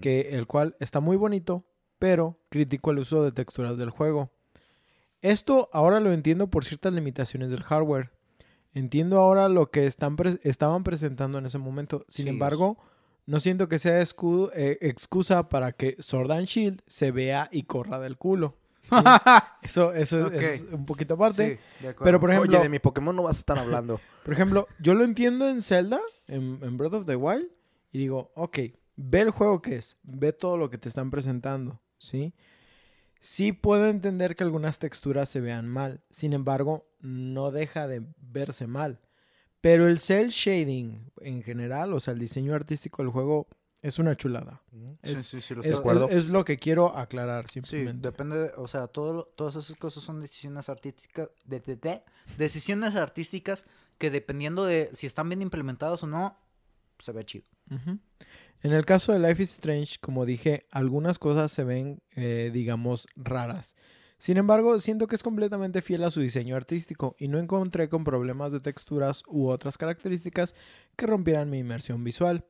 que 0.00 0.30
el 0.32 0.46
cual 0.46 0.74
está 0.80 1.00
muy 1.00 1.16
bonito, 1.16 1.64
pero 1.98 2.36
critico 2.48 2.90
el 2.90 2.98
uso 2.98 3.22
de 3.22 3.32
texturas 3.32 3.76
del 3.76 3.90
juego. 3.90 4.30
Esto 5.22 5.68
ahora 5.72 6.00
lo 6.00 6.12
entiendo 6.12 6.48
por 6.48 6.64
ciertas 6.64 6.94
limitaciones 6.94 7.50
del 7.50 7.62
hardware. 7.62 8.10
Entiendo 8.74 9.20
ahora 9.20 9.48
lo 9.48 9.70
que 9.70 9.86
están 9.86 10.16
pre- 10.16 10.40
estaban 10.42 10.82
presentando 10.84 11.38
en 11.38 11.46
ese 11.46 11.58
momento. 11.58 12.04
Sin 12.08 12.24
Sí, 12.24 12.28
embargo, 12.30 12.76
no 13.24 13.40
siento 13.40 13.68
que 13.68 13.78
sea 13.78 14.00
eh, 14.02 14.78
excusa 14.82 15.48
para 15.48 15.72
que 15.72 15.96
Sword 16.00 16.32
and 16.32 16.46
Shield 16.46 16.82
se 16.86 17.10
vea 17.12 17.48
y 17.52 17.62
corra 17.62 18.00
del 18.00 18.16
culo. 18.18 18.56
¿Sí? 18.88 18.90
Eso, 19.62 19.94
eso 19.94 20.30
es 20.30 20.62
un 20.70 20.84
poquito 20.84 21.14
aparte. 21.14 21.58
Sí. 21.80 21.86
Pero 22.02 22.20
por 22.20 22.30
ejemplo, 22.30 22.50
Oye, 22.50 22.62
de 22.62 22.68
mi 22.68 22.78
Pokémon 22.78 23.16
no 23.16 23.22
vas 23.22 23.36
a 23.36 23.40
estar 23.40 23.58
hablando. 23.58 23.98
por 24.24 24.34
ejemplo, 24.34 24.68
yo 24.78 24.94
lo 24.94 25.04
entiendo 25.04 25.48
en 25.48 25.62
Zelda, 25.62 25.98
en, 26.28 26.58
en 26.62 26.76
Breath 26.76 26.92
of 26.92 27.06
the 27.06 27.16
Wild, 27.16 27.48
y 27.92 27.98
digo, 27.98 28.30
ok, 28.34 28.58
ve 28.96 29.20
el 29.20 29.30
juego 29.30 29.62
que 29.62 29.76
es, 29.76 29.96
ve 30.02 30.32
todo 30.32 30.58
lo 30.58 30.68
que 30.68 30.78
te 30.78 30.88
están 30.88 31.10
presentando, 31.10 31.80
¿sí? 31.98 32.34
Sí 33.20 33.52
puedo 33.52 33.88
entender 33.88 34.36
que 34.36 34.44
algunas 34.44 34.78
texturas 34.78 35.30
se 35.30 35.40
vean 35.40 35.66
mal, 35.66 36.02
sin 36.10 36.34
embargo, 36.34 36.86
no 37.00 37.50
deja 37.50 37.88
de 37.88 38.02
verse 38.18 38.66
mal. 38.66 39.00
Pero 39.60 39.88
el 39.88 39.98
cel 39.98 40.28
shading 40.28 41.10
en 41.22 41.42
general, 41.42 41.94
o 41.94 42.00
sea, 42.00 42.12
el 42.12 42.20
diseño 42.20 42.54
artístico 42.54 43.02
del 43.02 43.10
juego, 43.10 43.48
es 43.86 43.98
una 43.98 44.16
chulada. 44.16 44.62
Sí, 44.72 45.12
Es, 45.12 45.26
sí, 45.26 45.40
sí, 45.40 45.54
lo 45.54 45.60
es- 45.60 45.66
estoy- 45.68 45.80
acuerdo. 45.80 46.08
es- 46.08 46.16
es 46.16 46.28
lo 46.30 46.44
que 46.44 46.56
quiero 46.56 46.96
aclarar 46.96 47.46
Sí, 47.48 47.60
simplemente. 47.60 48.08
depende, 48.08 48.50
o 48.56 48.66
sea, 48.66 48.86
todo, 48.88 49.12
lo- 49.12 49.24
todas 49.24 49.56
esas 49.56 49.76
cosas 49.76 50.02
son 50.02 50.20
decisiones 50.20 50.68
artísticas, 50.68 51.28
de, 51.44 51.60
de- 51.60 51.76
de- 51.76 52.02
decisiones 52.38 52.96
artísticas 52.96 53.66
que 53.98 54.10
dependiendo 54.10 54.64
de 54.64 54.90
si 54.94 55.06
están 55.06 55.28
bien 55.28 55.42
implementadas 55.42 56.02
o 56.02 56.06
no, 56.06 56.36
se 56.98 57.12
ve 57.12 57.24
chido. 57.24 57.44
En 58.62 58.72
el 58.72 58.84
caso 58.86 59.12
de 59.12 59.18
Life 59.18 59.42
is 59.42 59.52
Strange, 59.52 59.98
como 60.00 60.24
dije, 60.24 60.66
algunas 60.70 61.18
cosas 61.18 61.52
se 61.52 61.64
ven, 61.64 62.02
eh, 62.16 62.50
digamos, 62.52 63.06
raras. 63.16 63.76
Sin 64.16 64.38
embargo, 64.38 64.78
siento 64.78 65.06
que 65.06 65.16
es 65.16 65.22
completamente 65.22 65.82
fiel 65.82 66.02
a 66.04 66.10
su 66.10 66.20
diseño 66.20 66.56
artístico 66.56 67.14
y 67.18 67.28
no 67.28 67.38
encontré 67.38 67.90
con 67.90 68.04
problemas 68.04 68.52
de 68.52 68.60
texturas 68.60 69.22
u 69.26 69.48
otras 69.48 69.76
características 69.76 70.54
que 70.96 71.06
rompieran 71.06 71.50
mi 71.50 71.58
inmersión 71.58 72.02
visual. 72.04 72.46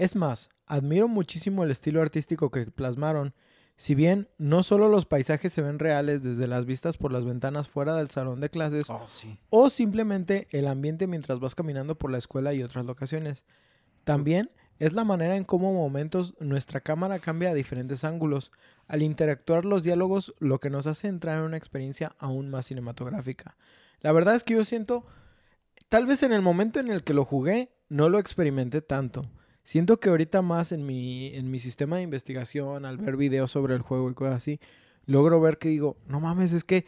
Es 0.00 0.16
más, 0.16 0.48
admiro 0.64 1.08
muchísimo 1.08 1.62
el 1.62 1.70
estilo 1.70 2.00
artístico 2.00 2.50
que 2.50 2.64
plasmaron. 2.64 3.34
Si 3.76 3.94
bien 3.94 4.30
no 4.38 4.62
solo 4.62 4.88
los 4.88 5.04
paisajes 5.04 5.52
se 5.52 5.60
ven 5.60 5.78
reales 5.78 6.22
desde 6.22 6.46
las 6.46 6.64
vistas 6.64 6.96
por 6.96 7.12
las 7.12 7.26
ventanas 7.26 7.68
fuera 7.68 7.94
del 7.96 8.08
salón 8.08 8.40
de 8.40 8.48
clases, 8.48 8.88
Oh, 8.88 9.04
sí. 9.08 9.38
o 9.50 9.68
simplemente 9.68 10.48
el 10.52 10.68
ambiente 10.68 11.06
mientras 11.06 11.38
vas 11.38 11.54
caminando 11.54 11.98
por 11.98 12.10
la 12.10 12.16
escuela 12.16 12.54
y 12.54 12.62
otras 12.62 12.86
locaciones. 12.86 13.44
También 14.04 14.50
es 14.78 14.94
la 14.94 15.04
manera 15.04 15.36
en 15.36 15.44
cómo 15.44 15.74
momentos 15.74 16.34
nuestra 16.40 16.80
cámara 16.80 17.18
cambia 17.18 17.50
a 17.50 17.54
diferentes 17.54 18.02
ángulos, 18.02 18.52
al 18.88 19.02
interactuar 19.02 19.66
los 19.66 19.82
diálogos, 19.82 20.34
lo 20.38 20.60
que 20.60 20.70
nos 20.70 20.86
hace 20.86 21.08
entrar 21.08 21.36
en 21.36 21.44
una 21.44 21.58
experiencia 21.58 22.16
aún 22.18 22.48
más 22.48 22.64
cinematográfica. 22.64 23.58
La 24.00 24.12
verdad 24.12 24.34
es 24.34 24.44
que 24.44 24.54
yo 24.54 24.64
siento, 24.64 25.04
tal 25.90 26.06
vez 26.06 26.22
en 26.22 26.32
el 26.32 26.40
momento 26.40 26.80
en 26.80 26.88
el 26.88 27.04
que 27.04 27.12
lo 27.12 27.26
jugué, 27.26 27.74
no 27.90 28.08
lo 28.08 28.18
experimenté 28.18 28.80
tanto. 28.80 29.30
Siento 29.62 30.00
que 30.00 30.08
ahorita 30.08 30.42
más 30.42 30.72
en 30.72 30.84
mi, 30.86 31.28
en 31.34 31.50
mi 31.50 31.58
sistema 31.58 31.96
de 31.96 32.02
investigación, 32.02 32.84
al 32.84 32.96
ver 32.96 33.16
videos 33.16 33.50
sobre 33.50 33.74
el 33.74 33.82
juego 33.82 34.10
y 34.10 34.14
cosas 34.14 34.34
así, 34.36 34.58
logro 35.06 35.40
ver 35.40 35.58
que 35.58 35.68
digo, 35.68 35.96
no 36.06 36.20
mames, 36.20 36.52
es 36.52 36.64
que, 36.64 36.84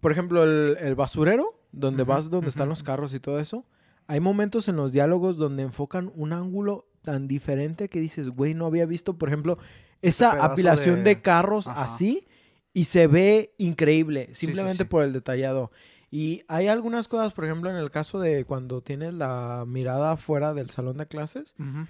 por 0.00 0.12
ejemplo, 0.12 0.44
el, 0.44 0.76
el 0.80 0.94
basurero, 0.94 1.60
donde 1.72 2.04
vas, 2.04 2.30
donde 2.30 2.48
están 2.48 2.68
los 2.68 2.82
carros 2.82 3.12
y 3.14 3.20
todo 3.20 3.38
eso, 3.38 3.64
hay 4.06 4.20
momentos 4.20 4.68
en 4.68 4.76
los 4.76 4.92
diálogos 4.92 5.36
donde 5.36 5.62
enfocan 5.62 6.10
un 6.16 6.32
ángulo 6.32 6.86
tan 7.02 7.28
diferente 7.28 7.88
que 7.88 8.00
dices, 8.00 8.30
güey, 8.30 8.54
no 8.54 8.66
había 8.66 8.86
visto, 8.86 9.18
por 9.18 9.28
ejemplo, 9.28 9.58
esa 10.00 10.44
apilación 10.44 10.96
de, 11.04 11.16
de- 11.16 11.20
carros 11.20 11.68
Ajá. 11.68 11.82
así 11.84 12.26
y 12.72 12.84
se 12.84 13.06
ve 13.06 13.54
increíble, 13.58 14.28
sí, 14.32 14.46
simplemente 14.46 14.84
sí. 14.84 14.88
por 14.88 15.04
el 15.04 15.12
detallado. 15.12 15.70
Y 16.10 16.42
hay 16.48 16.68
algunas 16.68 17.06
cosas, 17.08 17.32
por 17.34 17.44
ejemplo, 17.44 17.68
en 17.70 17.76
el 17.76 17.90
caso 17.90 18.18
de 18.18 18.44
cuando 18.44 18.80
tienes 18.80 19.12
la 19.14 19.64
mirada 19.66 20.16
fuera 20.16 20.54
del 20.54 20.70
salón 20.70 20.96
de 20.96 21.06
clases, 21.06 21.54
Ujú. 21.58 21.86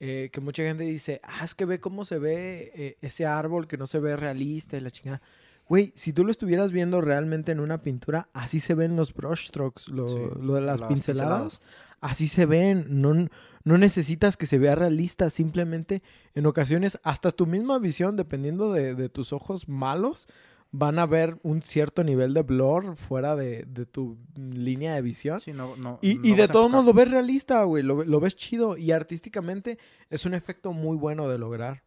eh, 0.00 0.28
que 0.32 0.40
mucha 0.40 0.62
gente 0.62 0.84
dice, 0.84 1.20
ah, 1.24 1.42
es 1.44 1.54
que 1.54 1.64
ve 1.64 1.80
cómo 1.80 2.04
se 2.04 2.18
ve 2.18 2.70
eh, 2.74 2.98
ese 3.00 3.24
árbol 3.24 3.66
que 3.66 3.78
no 3.78 3.86
se 3.86 3.98
ve 3.98 4.14
realista 4.16 4.76
y 4.76 4.80
la 4.80 4.90
chingada. 4.90 5.22
Güey, 5.68 5.92
si 5.96 6.12
tú 6.12 6.24
lo 6.24 6.30
estuvieras 6.32 6.70
viendo 6.70 7.00
realmente 7.00 7.50
en 7.52 7.60
una 7.60 7.80
pintura, 7.82 8.28
así 8.34 8.60
se 8.60 8.74
ven 8.74 8.94
los 8.96 9.14
brushstrokes, 9.14 9.88
lo, 9.88 10.08
Sí, 10.08 10.16
lo 10.40 10.54
de 10.54 10.60
las, 10.60 10.80
las 10.80 10.88
pinceladas. 10.88 11.40
pinceladas. 11.58 11.60
Así 12.02 12.26
se 12.26 12.46
ven, 12.46 12.86
no, 12.88 13.28
no 13.64 13.78
necesitas 13.78 14.36
que 14.36 14.44
se 14.46 14.58
vea 14.58 14.74
realista, 14.74 15.30
simplemente 15.30 16.02
en 16.34 16.46
ocasiones 16.46 16.98
hasta 17.04 17.30
tu 17.30 17.46
misma 17.46 17.78
visión, 17.78 18.16
dependiendo 18.16 18.72
de, 18.72 18.96
de 18.96 19.08
tus 19.08 19.32
ojos 19.32 19.68
malos, 19.68 20.26
van 20.72 20.98
a 20.98 21.06
ver 21.06 21.38
un 21.42 21.62
cierto 21.62 22.02
nivel 22.02 22.32
de 22.34 22.42
blur 22.42 22.96
fuera 22.96 23.36
de, 23.36 23.64
de 23.66 23.86
tu 23.86 24.18
línea 24.34 24.94
de 24.94 25.02
visión. 25.02 25.38
Sí, 25.38 25.52
no, 25.52 25.76
no, 25.76 25.98
Y, 26.02 26.14
no 26.14 26.26
y 26.26 26.34
de 26.34 26.48
todos 26.48 26.70
modos 26.70 26.86
lo 26.86 26.94
ves 26.94 27.10
realista, 27.10 27.62
güey. 27.64 27.82
Lo, 27.82 28.02
lo 28.04 28.20
ves 28.20 28.34
chido. 28.34 28.76
Y 28.76 28.90
artísticamente 28.90 29.78
es 30.08 30.24
un 30.24 30.34
efecto 30.34 30.72
muy 30.72 30.96
bueno 30.96 31.28
de 31.28 31.38
lograr. 31.38 31.84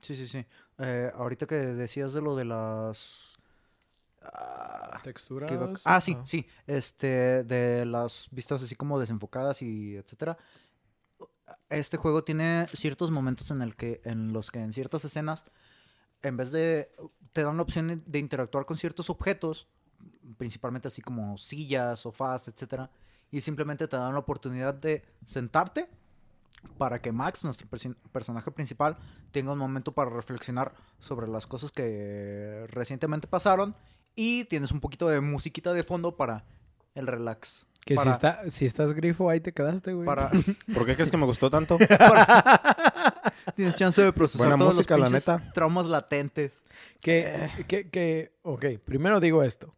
Sí, 0.00 0.16
sí, 0.16 0.26
sí. 0.26 0.44
Eh, 0.78 1.10
ahorita 1.14 1.46
que 1.46 1.54
decías 1.54 2.12
de 2.12 2.20
lo 2.20 2.36
de 2.36 2.44
las... 2.44 3.36
Ah, 4.20 5.00
Texturas. 5.02 5.82
Ah, 5.84 6.00
sí, 6.00 6.16
sí. 6.24 6.44
Este, 6.66 7.44
de 7.44 7.86
las 7.86 8.28
vistas 8.32 8.62
así 8.62 8.74
como 8.74 8.98
desenfocadas 8.98 9.62
y 9.62 9.94
etcétera. 9.94 10.36
Este 11.70 11.96
juego 11.96 12.24
tiene 12.24 12.66
ciertos 12.72 13.12
momentos 13.12 13.50
en 13.52 13.62
el 13.62 13.76
que, 13.76 14.00
en 14.04 14.32
los 14.32 14.50
que 14.50 14.60
en 14.60 14.72
ciertas 14.72 15.04
escenas, 15.04 15.44
en 16.22 16.36
vez 16.36 16.50
de 16.52 16.90
te 17.32 17.42
dan 17.44 17.56
la 17.56 17.62
opción 17.62 18.02
de- 18.06 18.18
interactuar 18.18 18.64
con 18.64 18.76
ciertos 18.76 19.10
objetos, 19.10 19.68
principalmente 20.36 20.88
así 20.88 21.00
como 21.02 21.36
sillas, 21.38 22.00
sofás, 22.00 22.48
etcétera, 22.48 22.90
y 23.30 23.40
simplemente 23.40 23.86
te 23.88 23.96
dan 23.96 24.12
la 24.12 24.18
oportunidad 24.18 24.74
de 24.74 25.04
sentarte 25.24 25.88
para 26.76 27.00
que 27.00 27.12
Max, 27.12 27.44
nuestro 27.44 27.68
personaje 28.10 28.50
principal, 28.50 28.96
tenga 29.30 29.52
un 29.52 29.58
momento 29.58 29.92
para 29.92 30.10
reflexionar 30.10 30.72
sobre 30.98 31.28
las 31.28 31.46
cosas 31.46 31.70
que 31.70 32.66
recientemente 32.70 33.28
pasaron 33.28 33.76
y 34.16 34.44
tienes 34.46 34.72
un 34.72 34.80
poquito 34.80 35.06
de 35.08 35.20
musiquita 35.20 35.72
de 35.72 35.84
fondo 35.84 36.16
para 36.16 36.44
el 36.94 37.06
relax. 37.06 37.66
Que 37.84 37.94
si, 37.94 37.98
para- 37.98 38.10
está, 38.10 38.50
si 38.50 38.66
estás 38.66 38.92
grifo, 38.92 39.30
ahí 39.30 39.40
te 39.40 39.52
quedaste, 39.52 39.92
güey. 39.92 40.04
Para, 40.04 40.30
¿Por 40.74 40.84
qué 40.84 40.94
crees 40.96 41.10
que 41.12 41.16
me 41.16 41.26
gustó 41.26 41.48
tanto? 41.48 41.78
tienes 43.52 43.76
chance 43.76 44.00
de 44.02 44.12
procesar 44.12 44.48
Buena 44.48 44.58
todos 44.58 44.74
música, 44.76 44.96
la 44.96 45.04
los 45.04 45.12
neta. 45.12 45.50
traumas 45.54 45.86
latentes. 45.86 46.62
Que, 47.00 47.48
que, 47.68 47.88
que, 47.90 48.32
ok, 48.42 48.64
primero 48.84 49.20
digo 49.20 49.42
esto. 49.42 49.74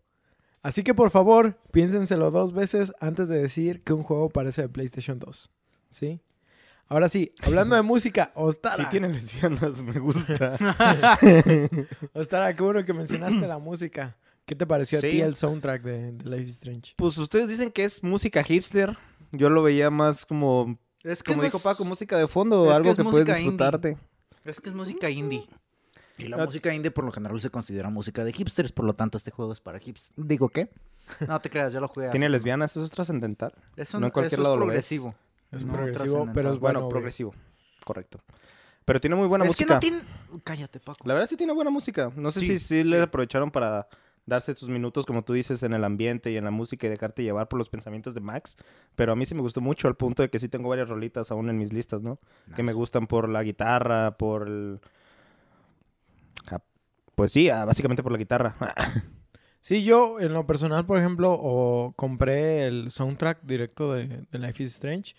Así 0.63 0.83
que 0.83 0.95
por 0.95 1.11
favor, 1.11 1.59
piénsenselo 1.71 2.31
dos 2.31 2.53
veces 2.53 2.93
antes 3.01 3.29
de 3.29 3.39
decir 3.41 3.81
que 3.83 3.93
un 3.93 4.03
juego 4.03 4.29
parece 4.29 4.63
de 4.63 4.69
PlayStation 4.69 5.19
2. 5.19 5.51
¿Sí? 5.91 6.21
Ahora 6.87 7.09
sí, 7.09 7.33
hablando 7.43 7.77
de 7.77 7.83
música, 7.83 8.33
Ostara. 8.37 8.77
Si 8.77 8.85
tiene 8.87 9.09
lesbianas, 9.09 9.81
me 9.81 9.99
gusta. 9.99 10.57
Ostara, 12.13 12.55
qué 12.55 12.63
bueno 12.63 12.85
que 12.85 12.93
mencionaste 12.93 13.47
la 13.47 13.59
música. 13.59 14.17
¿Qué 14.45 14.55
te 14.57 14.67
pareció 14.67 14.99
a 14.99 15.01
Sí. 15.01 15.11
ti 15.11 15.21
el 15.21 15.37
soundtrack 15.37 15.83
de, 15.83 16.13
de 16.13 16.25
Life 16.31 16.45
is 16.45 16.55
Strange? 16.55 16.95
Pues 16.97 17.17
ustedes 17.19 17.49
dicen 17.49 17.71
que 17.71 17.85
es 17.85 18.03
música 18.03 18.43
hipster. 18.43 18.97
Yo 19.33 19.49
lo 19.49 19.63
veía 19.63 19.91
más 19.91 20.27
como, 20.27 20.79
Es 21.03 21.23
que 21.23 21.31
como 21.33 21.39
no 21.39 21.45
dijo 21.45 21.57
es- 21.59 21.63
Paco, 21.63 21.85
música 21.85 22.19
de 22.19 22.29
fondo, 22.29 22.65
es 22.67 22.71
que 22.73 22.77
algo 22.77 22.91
es 22.91 22.97
que, 22.97 23.05
puedes 23.05 23.29
indie. 23.29 23.43
disfrutarte. 23.43 23.99
Es 24.45 24.61
que 24.61 24.69
es 24.71 24.75
música 24.75 25.09
indie. 25.11 25.47
Y 26.19 26.29
la 26.29 26.37
Ah, 26.43 26.45
música 26.45 26.75
indie 26.75 26.91
por 26.91 27.05
lo 27.05 27.13
general 27.13 27.41
se 27.41 27.49
considera 27.51 27.89
música 27.89 28.25
de 28.25 28.33
hipsters, 28.33 28.73
por 28.73 28.85
lo 28.85 28.93
tanto 28.93 29.17
este 29.17 29.31
juego 29.31 29.53
es 29.53 29.61
para 29.61 29.79
hipsters. 29.79 30.13
¿Digo 30.17 30.51
qué? 30.51 30.71
No 31.27 31.41
te 31.41 31.49
creas, 31.49 31.73
ya 31.73 31.81
lo 31.81 31.89
jugué. 31.89 32.11
¿Tiene 32.11 32.29
lesbianas? 32.29 32.73
¿Eso 32.73 32.85
es 32.85 32.91
trascendental? 32.91 33.53
Eso 33.77 33.99
no 33.99 34.07
en 34.07 34.13
cualquier 34.13 34.39
eso 34.39 34.43
lado 34.43 34.55
es 34.57 34.61
lo 34.61 34.67
ves. 34.67 34.73
progresivo. 34.75 35.15
Es 35.51 35.65
No, 35.65 35.73
progresivo, 35.73 36.29
pero 36.35 36.53
es 36.53 36.59
Bueno, 36.59 36.89
progresivo. 36.89 37.35
Correcto. 37.85 38.21
Pero 38.85 39.01
tiene 39.01 39.17
muy 39.17 39.27
buena 39.27 39.45
es 39.45 39.51
música. 39.51 39.81
que 39.81 39.91
no 39.91 39.99
tiene... 39.99 40.13
Cállate, 40.45 40.79
Paco. 40.81 40.99
La 41.09 41.15
verdad 41.15 41.29
sí 41.29 41.37
tiene 41.37 41.53
buena 41.53 41.71
música. 41.71 42.13
No 42.15 42.31
sé 42.31 42.41
Sí, 42.41 42.47
si 42.47 42.59
sí, 42.59 42.65
sí. 42.83 42.85
le 42.85 43.01
aprovecharon 43.01 43.51
para 43.51 43.89
darse 44.31 44.55
sus 44.55 44.71
minutos, 44.71 45.05
como 45.05 45.23
tú 45.23 45.35
dices, 45.35 45.63
en 45.63 45.75
el 45.75 45.85
ambiente 45.85 46.31
y 46.31 46.39
en 46.39 46.45
la 46.45 46.51
música 46.51 46.87
y 46.87 46.91
dejarte 46.91 47.23
llevar 47.23 47.49
por 47.49 47.59
los 47.59 47.69
pensamientos 47.69 48.15
de 48.15 48.21
Max. 48.21 48.57
Pero 48.97 49.13
a 49.13 49.17
mí 49.17 49.27
sí 49.27 49.35
me 49.35 49.43
gustó 49.43 49.61
mucho, 49.61 49.89
al 49.89 49.97
punto 49.97 50.23
de 50.23 50.31
que 50.31 50.39
sí 50.39 50.49
tengo 50.49 50.71
varias 50.71 50.89
rolitas 50.89 51.31
aún 51.31 51.51
en 51.51 51.59
mis 51.59 51.73
listas, 51.73 52.01
¿no? 52.01 52.19
Que 52.57 52.63
me 52.63 52.73
gustan 52.73 53.07
por 53.07 53.29
la 53.29 53.43
guitarra, 53.43 54.17
por 54.17 54.49
el... 54.49 54.81
Pues 57.15 57.33
sí, 57.33 57.51
ah, 57.51 57.67
básicamente 57.67 58.03
por 58.03 58.13
la 58.13 58.19
guitarra. 58.19 58.57
Sí, 59.63 59.85
yo 59.85 60.19
en 60.21 60.33
lo 60.33 60.47
personal, 60.47 60.87
por 60.87 60.97
ejemplo, 60.97 61.39
o 61.39 61.93
compré 61.95 62.67
el 62.67 62.91
soundtrack 62.91 63.43
directo 63.43 63.93
de, 63.93 64.25
de 64.31 64.39
Life 64.39 64.63
is 64.63 64.73
Strange. 64.73 65.15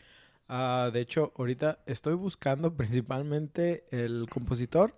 Ah, 0.47 0.89
de 0.91 0.99
hecho, 0.99 1.31
ahorita 1.38 1.79
estoy 1.85 2.15
buscando 2.15 2.73
principalmente 2.75 3.85
el 3.91 4.27
compositor, 4.29 4.97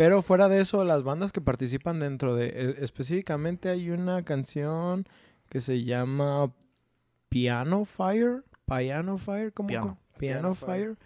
pero 0.00 0.22
fuera 0.22 0.48
de 0.48 0.62
eso, 0.62 0.82
las 0.82 1.02
bandas 1.02 1.30
que 1.30 1.42
participan 1.42 2.00
dentro 2.00 2.34
de... 2.34 2.46
e- 2.46 2.76
específicamente 2.84 3.68
hay 3.68 3.90
una 3.90 4.24
canción 4.24 5.04
que 5.50 5.60
se 5.60 5.84
llama 5.84 6.54
Piano 7.28 7.84
Fire. 7.84 8.42
Piano 8.64 9.18
Fire, 9.18 9.52
¿cómo? 9.52 9.66
Piano. 9.66 9.98
Piano, 10.16 10.40
Piano 10.40 10.54
Fire. 10.54 10.94
Fire. 10.94 10.98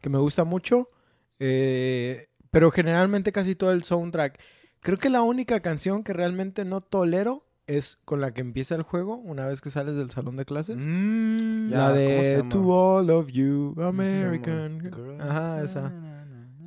Que 0.00 0.10
me 0.10 0.18
gusta 0.18 0.44
mucho. 0.44 0.86
eh, 1.40 2.28
pero 2.52 2.70
generalmente 2.70 3.32
casi 3.32 3.56
todo 3.56 3.72
el 3.72 3.82
soundtrack. 3.82 4.38
Creo 4.78 4.98
que 4.98 5.10
la 5.10 5.22
única 5.22 5.58
canción 5.58 6.04
que 6.04 6.12
realmente 6.12 6.64
no 6.64 6.80
tolero 6.80 7.44
es 7.66 7.98
con 8.04 8.20
la 8.20 8.32
que 8.32 8.42
empieza 8.42 8.76
el 8.76 8.82
juego 8.82 9.16
una 9.16 9.44
vez 9.46 9.60
que 9.60 9.70
sales 9.70 9.96
del 9.96 10.10
salón 10.10 10.36
de 10.36 10.44
clases. 10.44 10.76
Mm, 10.78 11.70
Ya, 11.70 11.78
la 11.78 11.86
¿cómo 11.88 12.22
se 12.22 12.36
de? 12.36 12.42
To 12.44 12.60
All 12.68 13.10
of 13.10 13.26
You, 13.32 13.74
American. 13.82 14.78
girls, 14.82 15.20
Ajá, 15.20 15.62
esa. 15.64 15.92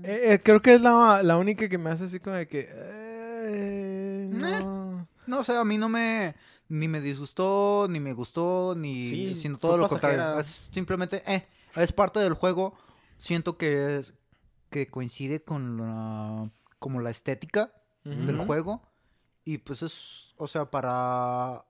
Eh, 0.09 0.33
eh, 0.33 0.41
creo 0.41 0.59
que 0.59 0.73
es 0.73 0.81
la, 0.81 1.21
la 1.21 1.37
única 1.37 1.69
que 1.69 1.77
me 1.77 1.91
hace 1.91 2.05
así 2.05 2.19
como 2.19 2.35
de 2.35 2.47
que... 2.47 2.67
eh, 2.67 4.27
no. 4.31 5.07
No, 5.27 5.39
o 5.39 5.43
sea, 5.43 5.59
a 5.59 5.65
mí 5.65 5.77
no 5.77 5.87
me... 5.87 6.33
Ni 6.67 6.87
me 6.87 6.99
disgustó, 6.99 7.85
ni 7.87 7.99
me 7.99 8.13
gustó, 8.13 8.73
ni... 8.75 9.09
Sí, 9.09 9.35
sino 9.35 9.59
todo 9.59 9.77
lo 9.77 9.87
contrario. 9.87 10.39
Es 10.39 10.69
simplemente, 10.71 11.21
eh, 11.31 11.47
es 11.75 11.91
parte 11.91 12.19
del 12.19 12.33
juego. 12.33 12.75
Siento 13.17 13.57
que 13.57 13.99
es... 13.99 14.15
Que 14.71 14.87
coincide 14.87 15.43
con 15.43 15.77
la... 15.77 16.49
Como 16.79 17.01
la 17.01 17.11
estética 17.11 17.71
del 18.03 18.39
juego. 18.39 18.81
Y 19.43 19.59
pues 19.59 19.83
es, 19.83 20.33
o 20.37 20.47
sea, 20.47 20.71
para, 20.71 21.65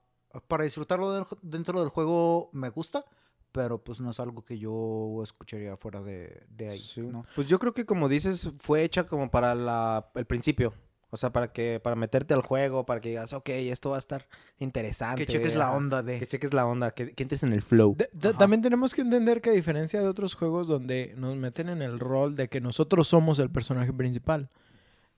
para 0.48 0.64
disfrutarlo 0.64 1.28
dentro 1.42 1.82
del 1.82 1.90
juego 1.90 2.50
me 2.54 2.70
gusta, 2.70 3.06
pero 3.52 3.84
pues 3.84 4.00
no 4.02 4.12
es 4.12 4.20
algo 4.20 4.44
que 4.44 4.58
yo 4.58 5.22
escucharía 5.24 5.76
fuera 5.78 6.02
de, 6.02 6.44
de 6.50 6.70
ahí. 6.70 6.80
Sí. 6.80 7.02
¿no? 7.02 7.26
Pues 7.36 7.48
yo 7.48 7.60
creo 7.60 7.74
que 7.74 7.86
como 7.86 8.08
dices, 8.10 8.52
fue 8.60 8.84
hecha 8.84 9.06
como 9.06 9.30
para 9.32 9.56
la, 9.56 10.10
el 10.16 10.26
principio. 10.26 10.74
O 11.12 11.18
sea, 11.18 11.32
para 11.34 11.52
que 11.52 11.80
para 11.80 11.96
meterte 11.96 12.36
al 12.36 12.42
juego, 12.44 12.86
para 12.86 13.02
que 13.02 13.10
digas, 13.10 13.34
ok, 13.34 13.50
esto 13.50 13.90
va 13.90 13.96
a 13.96 14.00
estar 14.00 14.28
interesante. 14.60 15.26
Que 15.26 15.32
cheques 15.32 15.56
la 15.56 15.72
onda 15.72 16.04
de... 16.04 16.20
Que 16.20 16.28
cheques 16.28 16.54
la 16.54 16.68
onda, 16.68 16.92
que, 16.92 17.14
que 17.16 17.24
entres 17.24 17.42
en 17.42 17.52
el 17.52 17.64
flow. 17.64 17.96
De- 17.98 18.12
de- 18.14 18.30
Ajá. 18.30 18.38
también 18.38 18.62
tenemos 18.62 18.94
que 18.94 19.02
entender 19.02 19.42
que 19.42 19.50
a 19.50 19.54
diferencia 19.54 20.00
de 20.02 20.08
otros 20.08 20.36
juegos 20.36 20.68
donde 20.68 21.16
nos 21.18 21.36
meten 21.36 21.70
en 21.70 21.82
el 21.82 22.00
rol 22.00 22.36
de 22.36 22.48
que 22.48 22.62
nosotros 22.62 23.08
somos 23.08 23.40
el 23.40 23.50
personaje 23.50 23.92
principal, 23.92 24.52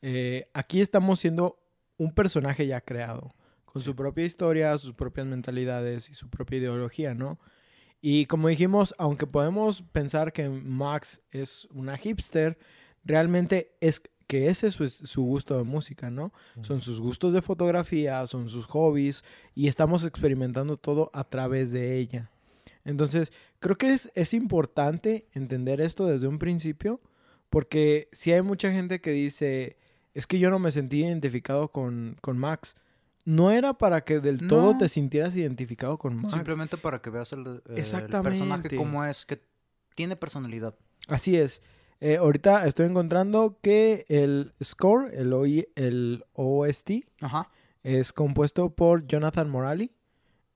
eh, 0.02 0.50
aquí 0.54 0.80
estamos 0.80 1.20
siendo 1.20 1.60
un 1.98 2.14
personaje 2.14 2.66
ya 2.66 2.80
creado, 2.80 3.36
con 3.66 3.82
su 3.82 3.94
propia 3.94 4.24
historia, 4.26 4.78
sus 4.78 4.94
propias 4.94 5.28
mentalidades 5.28 6.10
y 6.10 6.14
su 6.14 6.30
propia 6.30 6.60
ideología, 6.60 7.14
¿no? 7.14 7.38
Y 8.02 8.26
como 8.26 8.48
dijimos, 8.48 8.96
aunque 8.98 9.28
podemos 9.28 9.84
pensar 9.84 10.34
que 10.34 10.50
Max 10.50 11.22
es 11.32 11.68
una 11.72 11.98
hipster, 11.98 12.58
realmente 13.04 13.76
es 13.80 14.02
que 14.28 14.48
ese 14.48 14.68
es 14.68 14.76
su, 14.76 14.90
su 14.90 15.24
gusto 15.24 15.58
de 15.58 15.64
música, 15.64 16.10
¿no? 16.10 16.34
Son 16.62 16.82
sus 16.82 17.00
gustos 17.00 17.34
de 17.34 17.42
fotografía, 17.42 18.26
son 18.28 18.50
sus 18.50 18.66
hobbies 18.66 19.24
y 19.54 19.68
estamos 19.68 20.06
experimentando 20.06 20.78
todo 20.78 21.12
a 21.14 21.24
través 21.26 21.72
de 21.72 21.98
ella. 21.98 22.32
Entonces, 22.86 23.32
creo 23.60 23.78
que 23.78 23.94
es, 23.94 24.12
es 24.16 24.34
importante 24.34 25.28
entender 25.34 25.82
esto 25.82 26.08
desde 26.08 26.28
un 26.28 26.40
principio 26.40 27.02
porque 27.52 28.08
si 28.14 28.32
hay 28.32 28.42
mucha 28.42 28.72
gente 28.72 29.02
que 29.02 29.12
dice, 29.12 29.76
es 30.14 30.26
que 30.26 30.40
yo 30.40 30.50
no 30.50 30.58
me 30.58 30.72
sentí 30.72 31.04
identificado 31.04 31.68
con, 31.68 32.18
con 32.22 32.38
Max. 32.38 32.76
No 33.26 33.52
era 33.52 33.74
para 33.74 34.04
que 34.04 34.20
del 34.20 34.48
todo 34.48 34.74
No. 34.74 34.78
te 34.78 34.90
sintieras 34.90 35.36
identificado 35.36 35.98
con 35.98 36.16
Max. 36.16 36.34
Simplemente 36.34 36.78
para 36.78 37.02
que 37.02 37.10
veas 37.10 37.32
el, 37.34 37.62
eh, 37.70 37.84
el 37.84 38.22
personaje 38.24 38.76
como 38.76 39.06
es, 39.06 39.26
que 39.26 39.42
tiene 39.96 40.16
personalidad. 40.16 40.74
Así 41.08 41.36
es. 41.38 41.62
Eh, 42.00 42.18
ahorita 42.18 42.66
estoy 42.66 42.88
encontrando 42.88 43.60
que 43.62 44.06
el 44.10 44.54
score, 44.64 45.14
el, 45.14 45.34
OI 45.34 45.68
el 45.76 46.24
OST, 46.34 47.06
Ajá. 47.22 47.50
es 47.84 48.12
compuesto 48.12 48.70
por 48.74 49.06
Jonathan 49.06 49.50
Morali. 49.50 49.92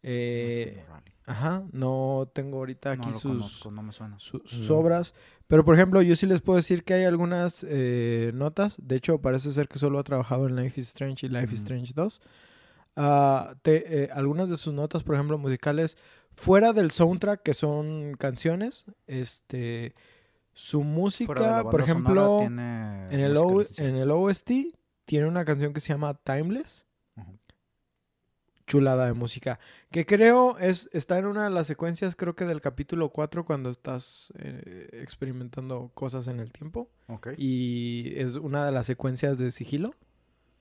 Eh, 0.01 0.83
ajá, 1.25 1.63
no 1.71 2.29
tengo 2.33 2.57
ahorita 2.59 2.91
aquí 2.91 3.07
no 3.09 3.13
sus, 3.13 3.31
conozco, 3.31 3.71
no 3.71 3.83
me 3.83 3.91
suena. 3.91 4.15
su- 4.19 4.41
sus 4.45 4.69
No. 4.69 4.77
obras. 4.77 5.13
Pero, 5.47 5.63
por 5.63 5.75
ejemplo, 5.75 6.01
yo 6.01 6.15
sí 6.15 6.25
les 6.25 6.41
puedo 6.41 6.57
decir 6.57 6.83
que 6.83 6.95
hay 6.95 7.03
algunas 7.03 7.63
eh, 7.67 8.31
notas. 8.33 8.77
De 8.81 8.95
hecho, 8.95 9.19
parece 9.21 9.51
ser 9.51 9.67
que 9.67 9.77
solo 9.77 9.99
ha 9.99 10.03
trabajado 10.03 10.47
en 10.47 10.55
Life 10.55 10.79
is 10.81 10.87
Strange 10.87 11.25
y 11.27 11.29
Life 11.29 11.53
is. 11.53 11.59
Strange 11.61 11.93
2. 11.95 12.21
Ah, 12.95 13.55
te- 13.61 14.03
eh, 14.05 14.09
algunas 14.13 14.49
de 14.49 14.57
sus 14.57 14.73
notas, 14.73 15.03
por 15.03 15.15
ejemplo, 15.15 15.38
musicales, 15.38 15.97
fuera 16.34 16.73
del 16.73 16.91
soundtrack, 16.91 17.41
que 17.43 17.53
son 17.53 18.15
canciones, 18.17 18.85
este, 19.07 19.93
su 20.53 20.84
música, 20.84 21.34
por 21.72 21.81
ejemplo, 21.81 22.39
en 23.11 23.19
el, 23.19 23.38
O- 23.38 23.49
en 23.80 23.95
el 23.95 24.11
OST, 24.11 24.51
tiene 25.05 25.27
una 25.27 25.43
canción 25.45 25.73
que 25.73 25.80
se 25.81 25.89
llama 25.93 26.13
Timeless. 26.23 26.85
Chulada 28.67 29.05
de 29.05 29.13
música. 29.13 29.59
Que 29.91 30.07
creo 30.07 30.57
es 30.57 30.89
está 30.91 31.19
en 31.19 31.27
una 31.27 31.43
de 31.43 31.51
las 31.51 31.67
secuencias, 31.67 32.15
creo 32.15 32.35
que 32.35 32.45
del 32.45 32.61
capítulo 32.61 33.09
4, 33.09 33.45
cuando 33.45 33.69
estás 33.69 34.34
eh, 34.39 34.89
experimentando 34.93 35.91
cosas 35.93 36.27
en 36.27 36.39
el 36.39 36.51
tiempo. 36.51 36.89
Y 37.38 38.13
es 38.15 38.38
una 38.38 38.65
de 38.65 38.72
las 38.72 38.88
secuencias 38.88 39.38
de 39.38 39.51
sigilo. 39.51 39.93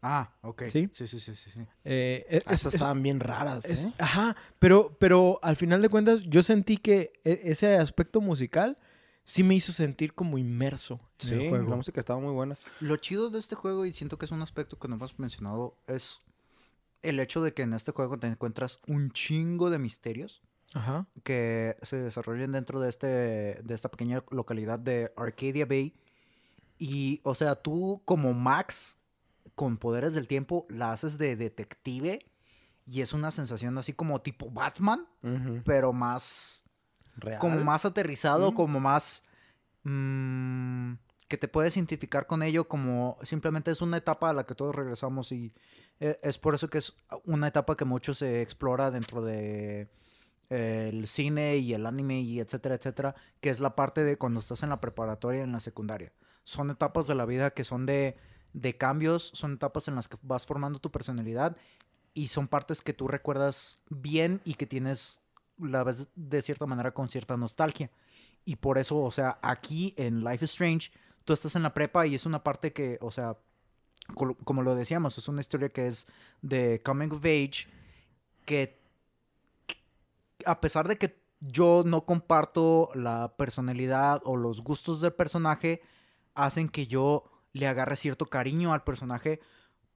Ah, 0.07 0.31
ok. 0.43 0.65
¿Sí? 0.71 0.89
Sí, 0.93 1.07
sí, 1.07 1.19
sí, 1.19 1.35
sí. 1.35 1.51
sí. 1.51 1.61
Eh, 1.83 2.27
es- 2.29 2.39
Estas 2.41 2.67
es- 2.67 2.75
estaban 2.75 3.03
bien 3.03 3.21
raras, 3.21 3.65
es- 3.65 3.85
¿eh? 3.87 3.93
ajá, 3.99 4.37
pero, 4.59 4.95
pero 5.01 5.39
al 5.43 5.57
final 5.57 5.81
de 5.81 5.89
cuentas 5.89 6.21
yo 6.25 6.43
sentí 6.43 6.77
que 6.77 7.13
e- 7.25 7.41
ese 7.45 7.77
aspecto 7.77 8.21
musical 8.21 8.77
sí 9.25 9.43
me 9.43 9.55
hizo 9.55 9.73
sentir 9.73 10.13
como 10.13 10.37
inmerso 10.37 11.01
en 11.21 11.27
Sí, 11.29 11.35
el 11.35 11.49
juego. 11.49 11.71
la 11.71 11.77
música 11.77 12.01
estaba 12.01 12.21
muy 12.21 12.33
buena. 12.35 12.59
Lo 12.81 12.97
chido 12.99 13.31
de 13.31 13.39
este 13.39 13.55
juego, 13.55 13.87
y 13.87 13.95
siento 13.95 14.19
que 14.19 14.27
es 14.27 14.31
un 14.31 14.43
aspecto 14.43 14.79
que 14.79 14.89
no 14.89 14.97
hemos 14.97 15.19
mencionado, 15.19 15.79
es 15.87 16.21
el 17.01 17.19
hecho 17.19 17.43
de 17.43 17.55
que 17.55 17.63
en 17.63 17.73
este 17.73 17.93
juego 17.93 18.19
te 18.19 18.27
encuentras 18.27 18.81
un 18.87 19.11
chingo 19.11 19.71
de 19.71 19.79
misterios 19.79 20.43
Ajá. 20.75 21.07
que 21.23 21.77
se 21.81 21.97
desarrollan 21.97 22.53
dentro 22.53 22.79
de, 22.81 22.91
este, 22.91 23.07
de 23.07 23.75
esta 23.75 23.91
pequeña 23.91 24.23
localidad 24.31 24.79
de 24.79 25.11
Arcadia 25.17 25.65
Bay. 25.65 25.95
Y, 26.79 27.21
o 27.23 27.35
sea, 27.35 27.55
tú 27.55 28.03
como 28.05 28.35
Max, 28.35 28.99
con 29.55 29.79
poderes 29.79 30.15
del 30.15 30.29
tiempo, 30.29 30.67
la 30.69 30.93
haces 30.93 31.19
de 31.19 31.37
detective. 31.37 32.27
Y 32.87 33.01
es 33.01 33.13
una 33.13 33.31
sensación 33.31 33.79
así 33.79 33.95
como 33.95 34.21
tipo 34.21 34.51
Batman, 34.51 35.07
pero 35.65 35.93
más 35.93 36.65
Real. 37.17 37.39
como 37.39 37.61
más 37.61 37.87
aterrizado, 37.87 38.53
como 38.53 38.79
más 38.79 39.25
mm, 39.85 40.93
que 41.29 41.39
te 41.39 41.49
puedes 41.49 41.77
identificar 41.77 42.27
con 42.27 42.43
ello, 42.43 42.69
como 42.69 43.17
simplemente 43.23 43.71
es 43.71 43.81
una 43.81 43.97
etapa 43.97 44.31
a 44.31 44.33
la 44.35 44.45
que 44.45 44.55
todos 44.55 44.77
regresamos 44.77 45.33
y 45.33 45.55
eh, 46.01 46.19
es 46.23 46.39
por 46.39 46.55
eso 46.55 46.69
que 46.69 46.79
es 46.79 46.95
una 47.25 47.49
etapa 47.49 47.77
que 47.77 47.87
mucho 47.87 48.13
se 48.13 48.43
explora 48.43 48.91
dentro 48.91 49.23
de 49.23 49.89
eh, 50.51 50.91
el 50.93 51.07
cine 51.07 51.57
y 51.57 51.73
el 51.73 51.87
anime 51.87 52.21
y 52.21 52.41
etcétera, 52.41 52.75
etcétera, 52.75 53.15
que 53.41 53.51
es 53.51 53.61
la 53.61 53.75
parte 53.75 54.05
de 54.05 54.19
cuando 54.19 54.41
estás 54.41 54.63
en 54.63 54.71
la 54.71 54.81
preparatoria 54.81 55.41
y 55.41 55.45
en 55.45 55.53
la 55.53 55.61
secundaria. 55.61 56.13
Son 56.43 56.71
etapas 56.71 57.07
de 57.07 57.15
la 57.15 57.25
vida 57.25 57.53
que 57.53 57.65
son 57.65 57.87
de, 57.87 58.17
de 58.55 58.77
cambios, 58.77 59.31
son 59.35 59.55
etapas 59.55 59.89
en 59.89 59.97
las 59.97 60.09
que 60.09 60.17
vas 60.23 60.47
formando 60.47 60.79
tu 60.79 60.91
personalidad 60.91 61.57
y 62.15 62.29
son 62.29 62.49
partes 62.49 62.81
que 62.81 62.95
tú 62.95 63.09
recuerdas 63.09 63.81
bien 63.91 64.41
y 64.45 64.55
que 64.55 64.67
tienes 64.67 65.21
la 65.59 65.85
ves 65.85 66.09
de 66.15 66.41
cierta 66.41 66.65
manera 66.65 66.95
con 66.95 67.09
cierta 67.09 67.37
nostalgia. 67.37 67.91
Y 68.45 68.57
por 68.57 68.79
eso, 68.79 68.99
o 68.99 69.11
sea, 69.11 69.39
aquí 69.43 69.95
en 69.97 70.23
Life 70.25 70.45
is 70.45 70.53
Strange, 70.53 70.93
tú 71.25 71.33
estás 71.33 71.57
en 71.57 71.63
la 71.63 71.75
prepa 71.75 72.07
y 72.07 72.15
es 72.15 72.27
una 72.27 72.43
parte 72.43 72.73
que, 72.73 72.99
o 73.01 73.11
sea, 73.11 73.37
como 74.45 74.63
lo 74.63 74.75
decíamos, 74.75 75.19
es 75.19 75.29
una 75.29 75.41
historia 75.41 75.71
que 75.71 75.87
es 75.87 76.07
de 76.43 76.83
coming 76.83 77.11
of 77.11 77.25
age, 77.25 77.67
que 78.45 78.81
a 80.45 80.61
pesar 80.61 80.89
de 80.89 80.99
que 80.99 81.19
yo 81.41 81.83
no 81.87 82.05
comparto 82.05 82.91
la 82.95 83.35
personalidad 83.37 84.21
o 84.25 84.37
los 84.37 84.63
gustos 84.63 85.01
del 85.01 85.13
personaje, 85.13 85.83
hacen 86.35 86.69
que 86.69 86.87
yo 86.87 87.25
le 87.55 87.67
agarre 87.67 87.97
cierto 87.97 88.27
cariño 88.27 88.75
al 88.75 88.85
personaje 88.85 89.41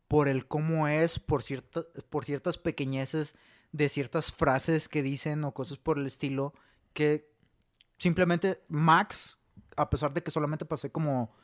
por 0.08 0.26
el 0.28 0.46
cómo 0.48 0.88
es, 0.88 1.18
por, 1.18 1.42
cierta, 1.42 1.84
por 2.08 2.24
ciertas 2.24 2.56
pequeñeces 2.56 3.36
de 3.72 3.90
ciertas 3.90 4.32
frases 4.32 4.88
que 4.88 5.02
dicen 5.02 5.44
o 5.44 5.52
cosas 5.52 5.76
por 5.76 5.98
el 5.98 6.06
estilo, 6.06 6.54
que 6.94 7.30
simplemente 7.98 8.62
Max, 8.68 9.38
a 9.76 9.90
pesar 9.90 10.14
de 10.14 10.22
que 10.22 10.30
solamente 10.30 10.64
pasé 10.64 10.90
como 10.90 11.34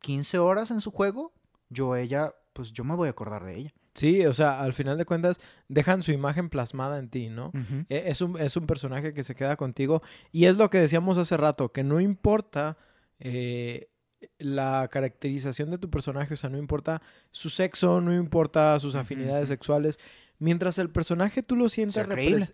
15 0.00 0.38
horas 0.38 0.70
en 0.70 0.80
su 0.80 0.90
juego, 0.90 1.34
yo 1.68 1.96
ella, 1.96 2.34
pues 2.54 2.72
yo 2.72 2.84
me 2.84 2.94
voy 2.96 3.08
a 3.08 3.10
acordar 3.10 3.44
de 3.44 3.56
ella. 3.56 3.74
Sí, 3.94 4.24
o 4.26 4.32
sea, 4.32 4.60
al 4.60 4.74
final 4.74 4.96
de 4.96 5.04
cuentas 5.04 5.40
dejan 5.66 6.02
su 6.04 6.12
imagen 6.12 6.48
plasmada 6.50 7.00
en 7.00 7.10
ti, 7.10 7.28
¿no? 7.30 7.50
E- 7.88 8.04
Es 8.06 8.20
un, 8.20 8.38
es 8.40 8.56
un 8.56 8.66
personaje 8.66 9.12
que 9.12 9.24
se 9.24 9.34
queda 9.34 9.56
contigo. 9.56 10.02
Y 10.30 10.44
es 10.44 10.56
lo 10.56 10.70
que 10.70 10.78
decíamos 10.78 11.18
hace 11.18 11.36
rato, 11.36 11.72
que 11.72 11.82
no 11.82 12.00
importa 12.00 12.78
eh, 13.18 13.90
la 14.38 14.88
caracterización 14.88 15.70
de 15.70 15.78
tu 15.78 15.90
personaje, 15.90 16.34
o 16.34 16.36
sea, 16.36 16.50
no 16.50 16.58
importa 16.58 17.02
su 17.30 17.50
sexo, 17.50 18.00
no 18.00 18.14
importa 18.14 18.78
sus 18.80 18.94
afinidades 18.94 19.48
sexuales. 19.48 19.98
Mientras 20.40 20.78
el 20.78 20.90
personaje 20.90 21.42
tú 21.42 21.56
lo 21.56 21.68
sientas 21.68 22.08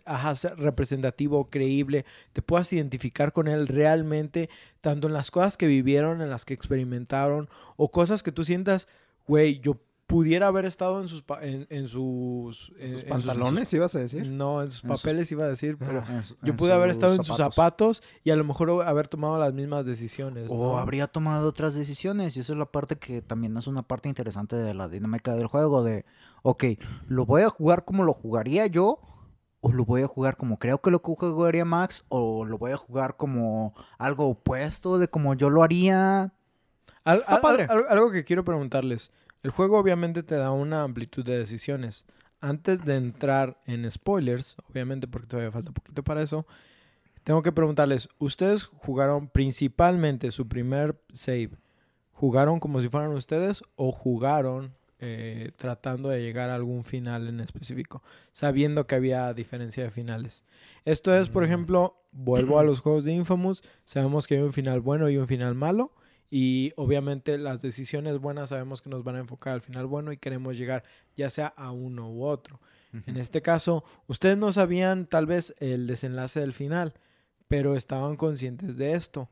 ajá, 0.05 0.55
representativo, 0.57 1.51
creíble, 1.51 2.07
te 2.33 2.41
puedas 2.41 2.73
identificar 2.73 3.33
con 3.33 3.47
él 3.47 3.69
realmente, 3.69 4.49
tanto 4.81 5.07
en 5.07 5.13
las 5.13 5.31
cosas 5.31 5.59
que 5.59 5.67
vivieron, 5.67 6.23
en 6.23 6.31
las 6.31 6.47
que 6.47 6.55
experimentaron, 6.55 7.49
o 7.77 7.91
cosas 7.91 8.23
que 8.23 8.33
tú 8.33 8.45
sientas, 8.45 8.89
güey, 9.27 9.61
yo 9.61 9.81
pudiera 10.07 10.49
haber 10.49 10.65
estado 10.67 11.01
en 11.01 11.09
sus, 11.09 11.23
pa- 11.23 11.43
en, 11.43 11.67
en 11.71 11.89
sus, 11.89 12.73
en- 12.79 12.93
¿Sus 12.93 13.03
en 13.05 13.09
pantalones 13.09 13.73
ibas 13.73 13.95
a 13.95 14.01
decir? 14.01 14.29
no, 14.29 14.63
en 14.63 14.71
sus 14.71 14.85
En 14.85 14.91
sus- 14.91 15.01
papeles 15.03 15.33
iba 15.33 15.45
a 15.45 15.49
decir, 15.49 15.77
pero 15.79 16.03
su- 16.23 16.37
yo 16.43 16.55
pude 16.55 16.73
haber 16.73 16.91
estado 16.91 17.15
en 17.15 17.25
sus 17.25 17.37
zapatos. 17.37 18.03
y 18.23 18.31
a 18.31 18.37
lo 18.37 18.45
mejor 18.45 18.71
haber 18.87 19.09
tomado 19.09 19.39
las 19.39 19.53
mismas 19.55 19.87
decisiones. 19.87 20.49
O 20.51 20.73
¿no? 20.73 20.79
habría 20.79 21.07
tomado 21.07 21.49
otras 21.49 21.75
decisiones. 21.75 22.37
Y 22.37 22.41
esa 22.41 22.53
es 22.53 22.59
la 22.59 22.67
parte 22.67 22.97
que 22.97 23.23
también 23.23 23.57
es 23.57 23.67
una 23.67 23.83
parte 23.83 24.09
interesante 24.09 24.57
de 24.57 24.75
la 24.75 24.89
dinámica 24.89 25.35
del 25.35 25.47
juego. 25.47 25.83
De, 25.83 26.05
ok, 26.43 26.65
¿lo 27.09 27.25
voy 27.27 27.43
a 27.43 27.49
jugar 27.49 27.85
como 27.85 28.05
lo 28.05 28.13
jugaría 28.13 28.67
yo? 28.67 29.01
¿O 29.67 29.73
lo 29.73 29.87
voy 29.87 30.03
a 30.03 30.07
jugar 30.07 30.37
como 30.37 30.59
creo 30.59 30.83
que 30.83 30.91
lo 30.91 31.01
que 31.01 31.13
jugaría 31.15 31.65
Max? 31.65 32.05
¿O 32.11 32.45
lo 32.45 32.59
voy 32.59 32.73
a 32.73 32.77
jugar 32.77 33.17
como 33.17 33.75
algo 33.97 34.29
opuesto 34.29 34.99
de 34.99 35.09
como 35.09 35.33
yo 35.33 35.49
lo 35.49 35.63
haría? 35.63 36.35
Al- 37.05 37.21
Está 37.21 37.37
al- 37.37 37.41
padre. 37.41 37.67
al- 37.71 37.87
algo 37.89 38.11
que 38.11 38.25
quiero 38.25 38.45
preguntarles. 38.45 39.11
El 39.45 39.51
juego 39.51 39.79
obviamente 39.79 40.23
te 40.25 40.35
da 40.35 40.51
una 40.51 40.83
amplitud 40.83 41.25
de 41.25 41.39
decisiones. 41.39 42.05
Antes 42.41 42.85
de 42.85 42.97
entrar 42.97 43.61
en 43.67 43.89
spoilers, 43.91 44.57
obviamente 44.71 45.07
porque 45.07 45.29
todavía 45.29 45.53
falta 45.53 45.71
poquito 45.71 46.03
para 46.03 46.23
eso, 46.23 46.47
tengo 47.25 47.43
que 47.43 47.53
preguntarles, 47.53 48.09
¿ustedes 48.19 48.65
jugaron 48.65 49.29
principalmente 49.29 50.31
su 50.31 50.49
primer 50.49 50.99
save? 51.13 51.51
¿Jugaron 52.13 52.59
como 52.59 52.81
si 52.81 52.89
fueran 52.89 53.13
ustedes 53.13 53.63
o 53.77 53.93
jugaron 53.93 54.75
eh, 55.01 55.53
tratando 55.57 56.09
de 56.09 56.23
llegar 56.23 56.49
a 56.49 56.55
algún 56.55 56.85
final 56.85 57.29
en 57.29 57.41
específico, 57.41 58.03
sabiendo 58.33 58.87
que 58.87 58.95
había 58.95 59.35
diferencia 59.35 59.85
de 59.85 59.91
finales? 59.91 60.43
Esto 60.87 61.15
es, 61.15 61.29
por 61.29 61.43
Mm. 61.43 61.47
ejemplo, 61.47 61.97
vuelvo 62.13 62.59
a 62.59 62.63
los 62.65 62.81
juegos 62.81 63.05
de 63.05 63.13
Infamous, 63.13 63.63
sabemos 63.85 64.27
que 64.27 64.37
hay 64.37 64.43
un 64.43 64.55
final 64.55 64.81
bueno 64.81 65.11
y 65.11 65.19
un 65.19 65.27
final 65.29 65.55
malo. 65.55 65.93
Y 66.37 66.73
obviamente 66.75 67.39
las 67.39 67.63
decisiones 67.63 68.19
buenas 68.19 68.49
sabemos 68.49 68.83
que 68.83 68.91
nos 68.91 69.05
van 69.05 69.15
a 69.15 69.21
enfocar 69.21 69.53
al 69.53 69.61
final 69.61 69.87
bueno 69.87 70.11
y 70.11 70.17
queremos 70.17 70.57
llegar 70.57 70.83
ya 71.17 71.31
sea 71.31 71.47
a 71.47 71.71
uno 71.71 72.11
u 72.11 72.25
otro. 72.25 72.61
En 73.07 73.19
este 73.19 73.41
caso, 73.41 73.85
ustedes 74.09 74.37
no 74.37 74.51
sabían 74.51 75.07
tal 75.07 75.27
vez 75.27 75.55
el 75.61 75.87
desenlace 75.87 76.41
del 76.41 76.53
final, 76.53 76.95
pero 77.47 77.77
estaban 77.77 78.17
conscientes 78.17 78.77
de 78.77 78.95
esto. 78.95 79.29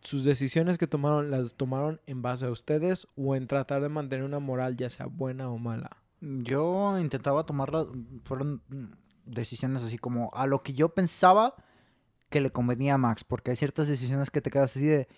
Sus 0.00 0.24
decisiones 0.24 0.78
que 0.78 0.86
tomaron 0.86 1.30
las 1.30 1.54
tomaron 1.54 2.00
en 2.06 2.22
base 2.22 2.46
a 2.46 2.50
ustedes 2.50 3.06
o 3.14 3.36
en 3.36 3.46
tratar 3.46 3.82
de 3.82 3.90
mantener 3.90 4.24
una 4.24 4.38
moral 4.38 4.78
ya 4.78 4.88
sea 4.88 5.04
buena 5.04 5.50
o 5.50 5.58
mala. 5.58 5.98
Yo 6.22 6.98
intentaba 6.98 7.44
tomarlas, 7.44 7.88
fueron 8.24 8.62
decisiones 9.26 9.82
así 9.82 9.98
como 9.98 10.30
a 10.32 10.46
lo 10.46 10.60
que 10.60 10.72
yo 10.72 10.94
pensaba 10.94 11.56
que 12.30 12.40
le 12.40 12.52
convenía 12.52 12.94
a 12.94 12.98
Max, 12.98 13.22
porque 13.22 13.50
hay 13.50 13.56
ciertas 13.56 13.86
decisiones 13.86 14.30
que 14.30 14.40
te 14.40 14.50
quedas 14.50 14.74
así 14.74 14.86
de, 14.86 15.08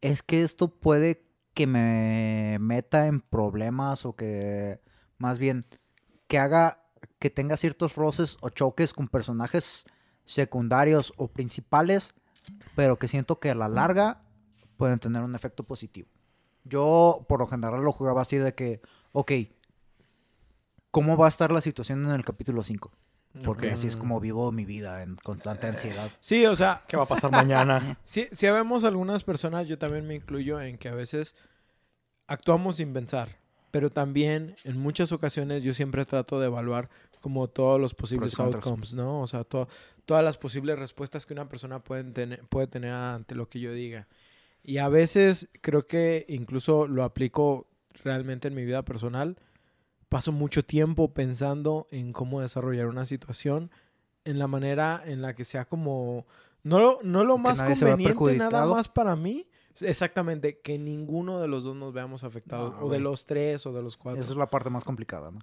es 0.00 0.22
que 0.22 0.42
esto 0.42 0.68
puede 0.68 1.24
que 1.54 1.66
me 1.66 2.58
meta 2.60 3.06
en 3.06 3.20
problemas 3.20 4.06
o 4.06 4.14
que 4.14 4.80
más 5.18 5.38
bien 5.38 5.66
que 6.26 6.38
haga 6.38 6.84
que 7.18 7.30
tenga 7.30 7.56
ciertos 7.56 7.96
roces 7.96 8.36
o 8.40 8.48
choques 8.48 8.92
con 8.92 9.08
personajes 9.08 9.84
secundarios 10.24 11.12
o 11.16 11.28
principales, 11.28 12.14
pero 12.76 12.98
que 12.98 13.08
siento 13.08 13.40
que 13.40 13.50
a 13.50 13.54
la 13.54 13.68
larga 13.68 14.22
pueden 14.76 14.98
tener 14.98 15.22
un 15.22 15.34
efecto 15.34 15.64
positivo. 15.64 16.08
Yo 16.64 17.24
por 17.28 17.40
lo 17.40 17.46
general 17.46 17.82
lo 17.82 17.92
jugaba 17.92 18.22
así 18.22 18.36
de 18.36 18.54
que, 18.54 18.80
ok, 19.12 19.32
¿cómo 20.90 21.16
va 21.16 21.26
a 21.26 21.30
estar 21.30 21.50
la 21.50 21.60
situación 21.60 22.04
en 22.04 22.12
el 22.12 22.24
capítulo 22.24 22.62
5? 22.62 22.92
Porque 23.44 23.66
Ok. 23.68 23.72
así 23.74 23.86
es 23.86 23.96
como 23.96 24.20
vivo 24.20 24.50
mi 24.52 24.64
vida 24.64 25.02
en 25.02 25.16
constante 25.16 25.66
ansiedad. 25.66 26.10
Sí, 26.20 26.44
o 26.46 26.56
sea, 26.56 26.82
¿Qué 26.88 26.96
va 26.96 27.04
a 27.04 27.06
pasar 27.06 27.30
mañana? 27.30 27.98
sí, 28.04 28.26
sí 28.32 28.46
vemos 28.48 28.84
algunas 28.84 29.22
personas, 29.24 29.68
yo 29.68 29.78
también 29.78 30.06
me 30.06 30.14
incluyo 30.14 30.60
en 30.60 30.76
que 30.78 30.88
a 30.88 30.94
veces 30.94 31.34
actuamos 32.26 32.76
sin 32.76 32.92
pensar, 32.92 33.36
pero 33.70 33.90
también 33.90 34.54
en 34.64 34.78
muchas 34.78 35.12
ocasiones 35.12 35.62
yo 35.62 35.74
siempre 35.74 36.04
trato 36.04 36.40
de 36.40 36.46
evaluar 36.46 36.88
como 37.20 37.48
todos 37.48 37.80
los 37.80 37.94
posibles 37.94 38.34
Pros 38.36 38.54
outcomes, 38.54 38.94
¿no? 38.94 39.20
O 39.20 39.26
sea, 39.26 39.44
to- 39.44 39.68
todas 40.04 40.22
las 40.24 40.36
posibles 40.36 40.78
respuestas 40.78 41.26
que 41.26 41.34
una 41.34 41.48
persona 41.48 41.80
puede 41.82 42.04
tener, 42.04 42.42
puede 42.48 42.66
tener 42.66 42.92
ante 42.92 43.34
lo 43.34 43.48
que 43.48 43.60
yo 43.60 43.72
diga. 43.72 44.06
Y 44.62 44.78
a 44.78 44.88
veces 44.88 45.48
creo 45.60 45.86
que 45.86 46.24
incluso 46.28 46.86
lo 46.86 47.02
aplico 47.04 47.66
realmente 48.04 48.48
en 48.48 48.54
mi 48.54 48.64
vida 48.64 48.84
personal. 48.84 49.36
Paso 50.08 50.32
mucho 50.32 50.64
tiempo 50.64 51.12
pensando 51.12 51.86
en 51.90 52.12
cómo 52.12 52.40
desarrollar 52.40 52.86
una 52.86 53.04
situación 53.06 53.70
en 54.24 54.38
la 54.38 54.46
manera 54.46 55.02
en 55.04 55.22
la 55.22 55.34
que 55.34 55.44
sea 55.44 55.64
como 55.66 56.26
no 56.62 56.78
lo, 56.80 56.98
no 57.02 57.24
lo 57.24 57.38
más 57.38 57.60
conveniente 57.80 58.12
nada 58.38 58.50
más 58.74 58.88
para 58.88 59.16
mí 59.16 59.46
exactamente 59.80 60.58
que 60.60 60.76
ninguno 60.78 61.40
de 61.40 61.46
los 61.48 61.62
dos 61.62 61.76
nos 61.76 61.92
veamos 61.92 62.24
afectados 62.24 62.74
Ah, 62.76 62.84
o 62.84 62.88
de 62.90 62.98
los 62.98 63.24
tres 63.26 63.64
o 63.66 63.72
de 63.72 63.80
los 63.82 63.96
cuatro 63.96 64.22
Esa 64.22 64.32
es 64.32 64.36
la 64.38 64.50
parte 64.50 64.70
más 64.70 64.84
complicada, 64.84 65.30
¿no? 65.30 65.40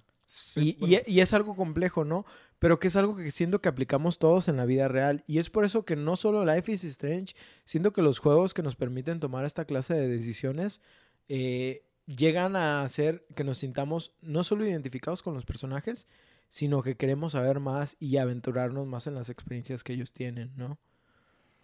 y, 0.60 0.76
y- 0.94 1.02
y 1.06 1.20
es 1.20 1.32
algo 1.32 1.54
complejo, 1.56 2.04
¿no? 2.04 2.26
Pero 2.58 2.78
que 2.80 2.88
es 2.88 2.96
algo 2.96 3.14
que 3.16 3.30
siento 3.30 3.60
que 3.62 3.68
aplicamos 3.68 4.18
todos 4.18 4.48
en 4.48 4.56
la 4.56 4.64
vida 4.66 4.88
real. 4.88 5.22
Y 5.28 5.38
es 5.38 5.50
por 5.50 5.64
eso 5.64 5.84
que 5.84 5.94
no 5.96 6.16
solo 6.16 6.44
Life 6.44 6.70
is 6.72 6.82
Strange, 6.84 7.34
siento 7.64 7.92
que 7.92 8.02
los 8.02 8.18
juegos 8.18 8.52
que 8.52 8.62
nos 8.62 8.74
permiten 8.76 9.20
tomar 9.20 9.44
esta 9.44 9.64
clase 9.64 9.94
de 9.94 10.08
decisiones 10.08 10.80
eh, 11.28 11.85
llegan 12.06 12.56
a 12.56 12.82
hacer 12.82 13.26
que 13.34 13.44
nos 13.44 13.58
sintamos 13.58 14.12
no 14.20 14.44
solo 14.44 14.64
identificados 14.66 15.22
con 15.22 15.34
los 15.34 15.44
personajes, 15.44 16.06
sino 16.48 16.82
que 16.82 16.96
queremos 16.96 17.32
saber 17.32 17.58
más 17.60 17.96
y 17.98 18.16
aventurarnos 18.18 18.86
más 18.86 19.06
en 19.06 19.14
las 19.14 19.28
experiencias 19.28 19.82
que 19.82 19.92
ellos 19.92 20.12
tienen, 20.12 20.52
¿no? 20.56 20.78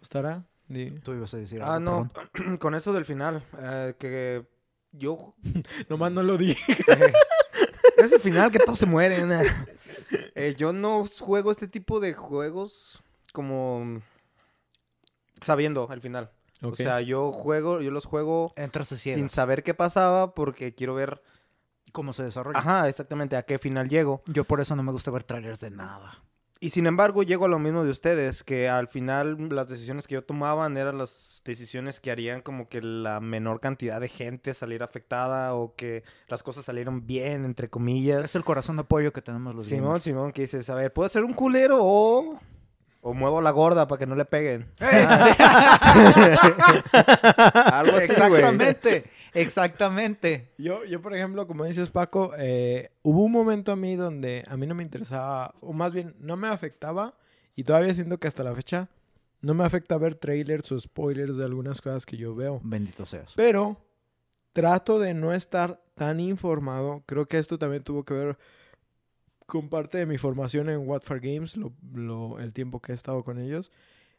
¿Estará? 0.01 0.45
Di- 0.67 0.91
Tú 1.01 1.13
ibas 1.13 1.33
a 1.33 1.37
decir 1.37 1.61
Ah, 1.61 1.75
algo, 1.75 1.91
no, 2.03 2.09
perdón. 2.09 2.57
con 2.59 2.75
eso 2.75 2.91
del 2.93 3.05
final, 3.05 3.43
eh, 3.59 3.95
que 3.97 4.45
yo... 4.91 5.33
Nomás 5.89 6.11
no 6.11 6.21
lo 6.23 6.37
dije. 6.37 6.83
es 7.97 8.11
el 8.11 8.19
final 8.19 8.51
que 8.51 8.59
todos 8.59 8.79
se 8.79 8.85
mueren. 8.85 9.29
Eh, 10.35 10.55
yo 10.57 10.73
no 10.73 11.05
juego 11.05 11.51
este 11.51 11.67
tipo 11.69 11.99
de 12.01 12.13
juegos 12.13 13.01
como 13.31 14.01
sabiendo 15.41 15.87
el 15.91 16.01
final. 16.01 16.31
O 16.63 16.75
sea, 16.75 17.01
yo 17.01 17.31
juego, 17.31 17.81
yo 17.81 17.91
los 17.91 18.05
juego 18.05 18.53
sin 18.87 19.29
saber 19.29 19.63
qué 19.63 19.73
pasaba 19.73 20.33
porque 20.33 20.73
quiero 20.73 20.93
ver, 20.93 21.21
¿Cómo 21.91 22.13
se 22.13 22.23
desarrolla? 22.23 22.57
ajá, 22.57 22.89
exactamente 22.89 23.35
a 23.35 23.43
qué 23.43 23.59
final 23.59 23.89
llego. 23.89 24.23
Yo 24.25 24.45
por 24.45 24.61
eso 24.61 24.75
no 24.75 24.83
me 24.83 24.91
gusta 24.91 25.11
ver 25.11 25.23
trailers 25.23 25.59
de 25.59 25.69
nada. 25.69 26.23
Y 26.63 26.69
sin 26.69 26.87
embargo, 26.87 27.23
llego 27.23 27.43
a 27.43 27.49
lo 27.49 27.59
mismo 27.59 27.83
de 27.83 27.91
ustedes, 27.91 28.41
que 28.41 28.69
al 28.69 28.87
final 28.87 29.49
las 29.49 29.67
decisiones 29.67 30.07
que 30.07 30.13
yo 30.13 30.23
tomaban 30.23 30.77
eran 30.77 30.97
las 30.97 31.41
decisiones 31.43 31.99
que 31.99 32.09
harían 32.09 32.39
como 32.39 32.69
que 32.69 32.81
la 32.81 33.19
menor 33.19 33.59
cantidad 33.59 33.99
de 33.99 34.07
gente 34.07 34.53
saliera 34.53 34.85
afectada 34.85 35.55
o 35.55 35.75
que 35.75 36.05
las 36.29 36.41
cosas 36.41 36.63
salieran 36.63 37.05
bien, 37.05 37.43
entre 37.43 37.69
comillas. 37.69 38.23
Es 38.23 38.35
el 38.35 38.45
corazón 38.45 38.77
de 38.77 38.83
apoyo 38.83 39.11
que 39.11 39.21
tenemos 39.21 39.53
los 39.53 39.65
Simón, 39.65 39.87
gamers. 39.87 40.03
Simón, 40.03 40.31
que 40.31 40.43
dices, 40.43 40.69
a 40.69 40.75
ver, 40.75 40.93
¿puedo 40.93 41.09
ser 41.09 41.25
un 41.25 41.33
culero 41.33 41.79
o, 41.81 42.39
o 43.03 43.13
muevo 43.13 43.41
la 43.41 43.51
gorda 43.51 43.85
para 43.87 43.99
que 43.99 44.05
no 44.05 44.15
le 44.15 44.23
peguen? 44.25 44.65
Algo 47.71 47.97
así. 47.97 48.11
Exactamente, 48.11 49.03
exactamente. 49.33 50.53
Yo, 50.57 50.85
yo, 50.85 51.01
por 51.01 51.13
ejemplo, 51.13 51.45
como 51.45 51.65
dices 51.65 51.89
Paco, 51.91 52.31
eh, 52.37 52.91
hubo 53.01 53.23
un 53.23 53.31
momento 53.33 53.73
a 53.73 53.75
mí 53.75 53.97
donde 53.97 54.45
a 54.47 54.55
mí 54.55 54.65
no 54.65 54.73
me 54.73 54.83
interesaba, 54.83 55.53
o 55.59 55.73
más 55.73 55.93
bien 55.93 56.15
no 56.19 56.37
me 56.37 56.47
afectaba, 56.47 57.15
y 57.55 57.65
todavía 57.65 57.93
siento 57.93 58.17
que 58.19 58.29
hasta 58.29 58.43
la 58.43 58.55
fecha 58.55 58.87
no 59.41 59.53
me 59.53 59.65
afecta 59.65 59.97
ver 59.97 60.15
trailers 60.15 60.71
o 60.71 60.79
spoilers 60.79 61.35
de 61.35 61.43
algunas 61.43 61.81
cosas 61.81 62.05
que 62.05 62.15
yo 62.15 62.33
veo. 62.33 62.61
Bendito 62.63 63.05
seas. 63.05 63.33
Pero 63.35 63.77
trato 64.53 64.99
de 64.99 65.13
no 65.13 65.33
estar 65.33 65.83
tan 65.95 66.21
informado. 66.21 67.03
Creo 67.05 67.25
que 67.25 67.37
esto 67.37 67.59
también 67.59 67.83
tuvo 67.83 68.05
que 68.05 68.13
ver 68.13 68.37
con 69.45 69.69
parte 69.69 69.97
de 69.97 70.05
mi 70.05 70.17
formación 70.17 70.69
en 70.69 70.87
What 70.87 71.01
for 71.03 71.19
Games, 71.19 71.55
lo- 71.57 71.73
lo- 71.93 72.39
el 72.39 72.53
tiempo 72.53 72.81
que 72.81 72.91
he 72.91 72.95
estado 72.95 73.23
con 73.23 73.39
ellos. 73.39 73.71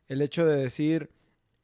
El 0.08 0.20
hecho 0.22 0.44
de 0.46 0.56
decir, 0.56 1.10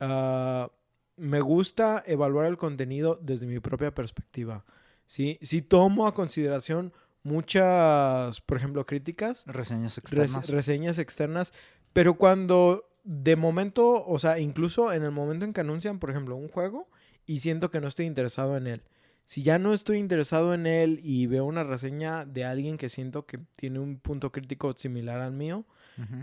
ah, 0.00 0.70
me 1.16 1.40
gusta 1.40 2.02
evaluar 2.06 2.46
el 2.46 2.56
contenido 2.56 3.18
desde 3.22 3.46
mi 3.46 3.60
propia 3.60 3.94
perspectiva. 3.94 4.64
¿sí? 5.06 5.38
Si 5.42 5.60
tomo 5.60 6.06
a 6.06 6.14
consideración 6.14 6.92
muchas, 7.22 8.40
por 8.40 8.56
ejemplo, 8.56 8.86
críticas, 8.86 9.44
Reseñas 9.46 9.96
res- 9.96 9.98
externas. 9.98 10.48
reseñas 10.48 10.98
externas, 10.98 11.52
pero 11.92 12.14
cuando 12.14 12.86
de 13.04 13.34
momento, 13.36 14.04
o 14.06 14.18
sea, 14.18 14.38
incluso 14.38 14.92
en 14.92 15.02
el 15.02 15.10
momento 15.10 15.44
en 15.44 15.52
que 15.52 15.60
anuncian, 15.60 15.98
por 15.98 16.10
ejemplo, 16.10 16.36
un 16.36 16.48
juego 16.48 16.88
y 17.26 17.40
siento 17.40 17.70
que 17.70 17.80
no 17.80 17.88
estoy 17.88 18.06
interesado 18.06 18.56
en 18.56 18.66
él. 18.66 18.82
Si 19.30 19.44
ya 19.44 19.60
no 19.60 19.72
estoy 19.74 19.98
interesado 19.98 20.54
en 20.54 20.66
él 20.66 20.98
y 21.04 21.26
veo 21.28 21.44
una 21.44 21.62
reseña 21.62 22.24
de 22.26 22.44
alguien 22.44 22.76
que 22.76 22.88
siento 22.88 23.26
que 23.26 23.38
tiene 23.56 23.78
un 23.78 24.00
punto 24.00 24.32
crítico 24.32 24.72
similar 24.76 25.20
al 25.20 25.30
mío, 25.32 25.64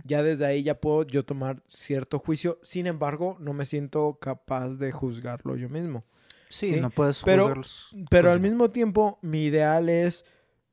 ya 0.04 0.24
desde 0.24 0.46
ahí 0.46 0.62
ya 0.64 0.82
puedo 0.82 1.04
yo 1.04 1.24
tomar 1.24 1.64
cierto 1.68 2.20
juicio. 2.20 2.60
Sin 2.64 2.86
embargo, 2.86 3.38
no 3.40 3.54
me 3.54 3.66
siento 3.66 4.18
capaz 4.20 4.72
de 4.78 4.92
juzgarlo 4.92 5.56
yo 5.56 5.70
mismo. 5.70 6.04
Sí, 6.50 6.74
Sí, 6.74 6.82
no 6.82 6.90
puedes 6.90 7.22
pero- 7.24 7.44
juzgarlos. 7.44 7.96
Pero 8.10 8.30
al 8.30 8.42
mismo 8.42 8.72
tiempo, 8.72 9.20
mi 9.22 9.46
ideal 9.46 9.88
es 9.88 10.26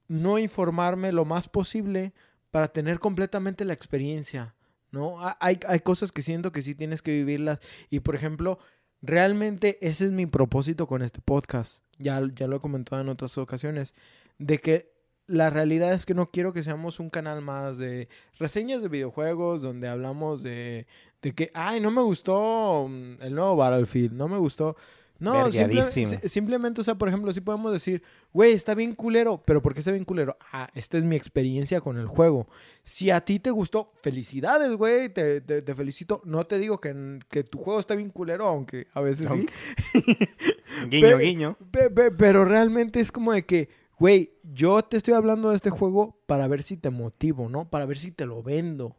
no 0.09 0.41
informarme 0.41 1.13
lo 1.13 1.25
más 1.25 1.47
posible 1.47 2.15
para 2.51 2.67
tener 2.67 2.99
completamente 2.99 3.65
la 3.65 3.75
experiencia, 3.75 4.57
¿no? 4.91 5.25
Ha- 5.25 5.37
Hay, 5.39 5.61
hay 5.69 5.79
cosas 5.79 6.11
que 6.11 6.23
siento 6.23 6.51
que 6.51 6.63
sí 6.63 6.75
tienes 6.75 7.01
que 7.01 7.13
vivirlas. 7.13 7.61
Y, 7.91 8.01
por 8.01 8.17
ejemplo, 8.17 8.59
realmente 9.03 9.79
ese 9.87 10.07
es 10.07 10.11
mi 10.11 10.27
propósito 10.27 10.89
con 10.89 11.01
este 11.03 11.21
podcast. 11.21 11.84
Ya, 11.99 12.21
ya 12.35 12.47
lo 12.47 12.57
he 12.57 12.61
comentado 12.61 13.03
en 13.03 13.09
otras 13.09 13.37
ocasiones. 13.39 13.95
De 14.39 14.59
que 14.59 14.93
la 15.27 15.51
realidad 15.51 15.93
es 15.95 16.07
que 16.07 16.15
no 16.15 16.31
quiero 16.31 16.53
que 16.53 16.63
seamos 16.63 17.01
un 17.01 17.11
canal 17.11 17.41
más 17.41 17.79
de 17.79 18.09
reseñas 18.39 18.83
de 18.83 18.89
videojuegos 18.89 19.63
donde 19.63 19.89
hablamos 19.89 20.43
de, 20.43 20.87
de 21.23 21.35
que, 21.35 21.51
ay, 21.55 21.81
no 21.81 21.91
me 21.91 22.03
gustó 22.03 22.87
mm, 22.89 23.23
el 23.23 23.35
nuevo 23.35 23.57
Battlefield, 23.57 24.13
no 24.13 24.29
me 24.29 24.39
gustó. 24.39 24.77
No, 25.25 25.33
simple- 25.53 25.83
simplemente, 26.29 26.81
o 26.81 26.85
sea, 26.85 26.95
por 26.95 27.09
ejemplo, 27.09 27.33
sí 27.33 27.41
podemos 27.41 27.73
decir, 27.73 28.03
güey, 28.33 28.53
está 28.53 28.75
bien 28.75 28.95
culero, 28.95 29.43
pero 29.45 29.63
¿por 29.63 29.73
qué 29.75 29.81
está 29.81 29.91
bien 29.91 30.05
culero? 30.05 30.37
Ah, 30.53 30.69
esta 30.75 30.99
es 30.99 31.05
mi 31.05 31.17
experiencia 31.17 31.81
con 31.81 31.97
el 31.99 32.07
juego. 32.07 32.47
Si 32.83 33.11
a 33.11 33.21
ti 33.23 33.41
te 33.41 33.51
gustó, 33.51 33.93
felicidades, 34.03 34.75
güey, 34.75 35.09
te, 35.09 35.41
te- 35.41 35.63
te 35.63 35.75
felicito. 35.75 36.21
No 36.25 36.45
te 36.47 36.59
digo 36.59 36.81
que, 36.81 37.19
que 37.29 37.43
tu 37.45 37.59
juego 37.59 37.81
está 37.81 37.95
bien 37.95 38.11
culero, 38.11 38.47
aunque 38.47 38.87
a 38.95 39.01
veces 39.01 39.29
sí. 39.31 39.47
Guiño, 40.89 41.17
Pe- 41.19 41.23
guiño. 41.25 41.57
Pe- 41.71 41.91
pe- 41.91 42.11
pero 42.11 42.45
realmente 42.45 43.01
es 43.01 43.11
como 43.13 43.33
de 43.33 43.45
que, 43.45 43.69
güey, 43.99 44.33
yo 44.53 44.83
te 44.83 44.97
estoy 44.97 45.15
hablando 45.15 45.51
de 45.51 45.57
este 45.57 45.71
juego 45.71 46.17
para 46.27 46.47
ver 46.49 46.63
si 46.63 46.77
te 46.77 46.91
motivo, 46.91 47.49
¿no? 47.49 47.69
Para 47.69 47.87
ver 47.87 47.99
si 47.99 48.11
te 48.13 48.27
lo 48.27 48.43
vendo. 48.43 48.97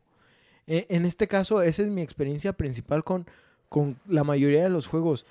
E- 0.67 0.87
En 0.89 1.05
este 1.05 1.27
caso, 1.27 1.61
esa 1.61 1.83
es 1.83 1.89
mi 1.89 2.01
experiencia 2.01 2.53
principal 2.53 3.03
con, 3.03 3.27
con 3.69 3.99
la 4.07 4.23
mayoría 4.23 4.63
de 4.63 4.69
los 4.69 4.87
juegos. 4.87 5.25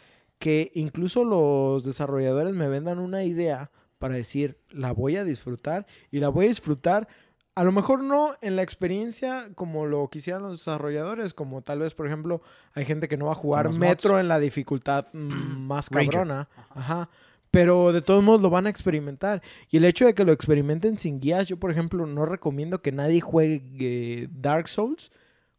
Que 0.44 0.70
incluso 0.74 1.24
los 1.24 1.84
desarrolladores 1.84 2.52
me 2.52 2.68
vendan 2.68 2.98
una 2.98 3.24
idea 3.24 3.70
para 3.98 4.14
decir, 4.16 4.58
la 4.68 4.92
voy 4.92 5.16
a 5.16 5.24
disfrutar 5.24 5.86
y 6.10 6.18
la 6.18 6.28
voy 6.28 6.44
a 6.44 6.48
disfrutar. 6.48 7.08
A 7.54 7.64
lo 7.64 7.72
mejor 7.72 8.02
no 8.02 8.34
en 8.42 8.54
la 8.54 8.60
experiencia 8.62 9.48
como 9.54 9.86
lo 9.86 10.06
quisieran 10.10 10.42
los 10.42 10.58
desarrolladores, 10.58 11.32
como 11.32 11.62
tal 11.62 11.78
vez, 11.78 11.94
por 11.94 12.06
ejemplo, 12.06 12.42
hay 12.74 12.84
gente 12.84 13.08
que 13.08 13.16
no 13.16 13.24
va 13.24 13.32
a 13.32 13.36
jugar 13.36 13.72
Metro 13.72 14.10
mods. 14.10 14.20
en 14.20 14.28
la 14.28 14.38
dificultad 14.38 15.06
mm, 15.14 15.28
más 15.66 15.88
Ranger. 15.88 16.10
cabrona. 16.12 16.48
Ajá. 16.74 17.08
Pero 17.50 17.94
de 17.94 18.02
todos 18.02 18.22
modos 18.22 18.42
lo 18.42 18.50
van 18.50 18.66
a 18.66 18.70
experimentar. 18.70 19.40
Y 19.70 19.78
el 19.78 19.86
hecho 19.86 20.04
de 20.04 20.12
que 20.12 20.26
lo 20.26 20.32
experimenten 20.32 20.98
sin 20.98 21.20
guías, 21.20 21.48
yo 21.48 21.56
por 21.56 21.70
ejemplo 21.70 22.04
no 22.04 22.26
recomiendo 22.26 22.82
que 22.82 22.92
nadie 22.92 23.22
juegue 23.22 24.28
Dark 24.30 24.68
Souls 24.68 25.10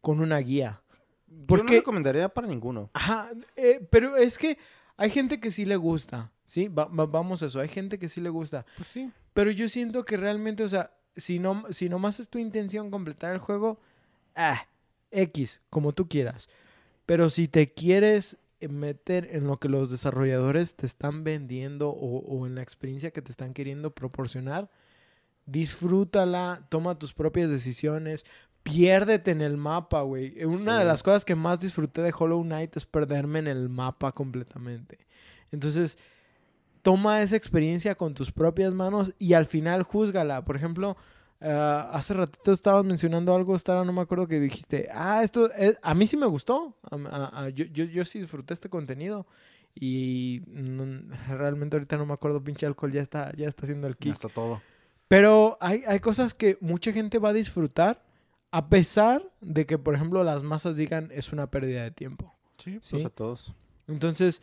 con 0.02 0.20
una 0.20 0.38
guía. 0.38 0.84
Yo 1.48 1.64
no 1.64 1.64
recomendaría 1.78 2.30
para 2.30 2.48
ninguno. 2.48 2.90
ajá, 2.94 3.32
eh, 3.56 3.86
pero 3.90 4.16
es 4.18 4.38
que 4.38 4.58
hay 4.98 5.10
gente 5.10 5.40
que 5.40 5.52
sí 5.52 5.66
le 5.66 5.76
gusta. 5.76 6.32
Sí, 6.46 6.68
Va- 6.68 6.86
va- 6.86 7.06
vamos 7.06 7.42
a 7.44 7.48
eso. 7.48 7.60
Hay 7.60 7.68
gente 7.70 7.98
que 8.00 8.08
sí 8.10 8.22
le 8.22 8.30
gusta. 8.30 8.66
Pues 8.78 8.88
sí. 8.88 9.12
Pero 9.34 9.52
yo 9.52 9.68
siento 9.70 10.06
que 10.06 10.16
realmente, 10.18 10.64
o 10.64 10.70
sea, 10.70 10.92
si, 11.16 11.40
no, 11.40 11.66
si 11.72 11.90
nomás 11.90 12.20
es 12.20 12.30
tu 12.30 12.38
intención 12.40 12.92
completar 12.92 13.34
el 13.34 13.40
juego, 13.40 13.80
ah, 14.36 14.66
X, 15.12 15.62
como 15.70 15.94
tú 15.94 16.08
quieras. 16.08 16.48
Pero 17.06 17.30
si 17.30 17.48
te 17.48 17.74
quieres 17.74 18.38
meter 18.62 19.28
en 19.32 19.46
lo 19.48 19.58
que 19.60 19.70
los 19.70 19.90
desarrolladores 19.92 20.76
te 20.76 20.86
están 20.86 21.24
vendiendo 21.24 21.90
o, 21.90 22.20
o 22.20 22.46
en 22.48 22.56
la 22.56 22.62
experiencia 22.62 23.12
que 23.12 23.22
te 23.22 23.32
están 23.32 23.54
queriendo 23.54 23.92
proporcionar, 23.94 24.70
disfrútala, 25.46 26.66
toma 26.70 26.98
tus 26.98 27.14
propias 27.14 27.50
decisiones, 27.50 28.26
piérdete 28.66 29.30
en 29.30 29.42
el 29.42 29.58
mapa, 29.58 30.02
güey. 30.02 30.44
Una 30.44 30.80
de 30.80 30.86
las 30.86 31.04
cosas 31.04 31.24
que 31.24 31.36
más 31.36 31.60
disfruté 31.60 32.02
de 32.02 32.12
Hollow 32.18 32.42
Knight 32.44 32.76
es 32.76 32.86
perderme 32.88 33.38
en 33.38 33.48
el 33.48 33.70
mapa 33.70 34.12
completamente. 34.12 34.98
Entonces, 35.52 36.00
toma 36.82 37.22
esa 37.22 37.36
experiencia 37.36 37.94
con 37.94 38.16
tus 38.16 38.32
propias 38.32 38.74
manos 38.74 39.14
y 39.20 39.34
al 39.34 39.46
final 39.46 39.84
júzgala. 39.84 40.44
Por 40.46 40.56
ejemplo, 40.56 40.98
ah, 41.42 41.92
hace 41.94 42.16
ratito 42.16 42.52
estabas 42.52 42.84
mencionando 42.84 43.36
algo, 43.36 43.56
Stara, 43.58 43.84
no 43.86 43.94
me 43.94 44.02
acuerdo 44.02 44.28
que 44.28 44.40
dijiste, 44.40 44.90
ah, 44.92 45.22
esto, 45.24 45.52
es- 45.54 45.78
a 45.84 45.94
mí 45.94 46.08
sí 46.08 46.18
me 46.18 46.26
gustó, 46.26 46.76
A- 46.90 46.96
a- 46.96 47.44
a- 47.44 47.50
yo, 47.50 47.66
yo, 47.66 47.84
yo 47.86 48.04
sí 48.04 48.18
disfruté 48.20 48.56
este 48.56 48.70
contenido 48.70 49.28
y 49.76 50.42
no- 50.48 51.16
realmente 51.30 51.76
ahorita 51.76 51.98
no 51.98 52.08
me 52.08 52.14
acuerdo, 52.14 52.44
pinche 52.44 52.66
alcohol 52.66 52.92
ya 52.92 53.04
está, 53.04 53.32
ya 53.36 53.48
está 53.48 53.64
haciendo 53.68 53.86
el 53.86 53.94
Ya 53.94 54.00
kick. 54.00 54.14
está 54.14 54.28
todo. 54.30 54.60
Pero 55.08 55.60
hay, 55.62 55.84
hay 55.88 56.00
cosas 56.00 56.34
que 56.34 56.58
mucha 56.62 56.92
gente 56.92 57.20
va 57.20 57.30
a 57.30 57.34
disfrutar 57.34 58.04
a 58.56 58.70
pesar 58.70 59.22
de 59.42 59.66
que, 59.66 59.78
por 59.78 59.96
ejemplo, 59.96 60.24
las 60.24 60.42
masas 60.42 60.78
digan 60.78 61.10
es 61.12 61.34
una 61.34 61.52
pérdida 61.52 61.84
de 61.84 61.92
tiempo. 61.92 62.34
Sí, 62.58 62.80
Sí. 62.82 62.92
pues 62.92 63.06
a 63.06 63.10
todos. 63.10 63.54
Entonces, 63.86 64.42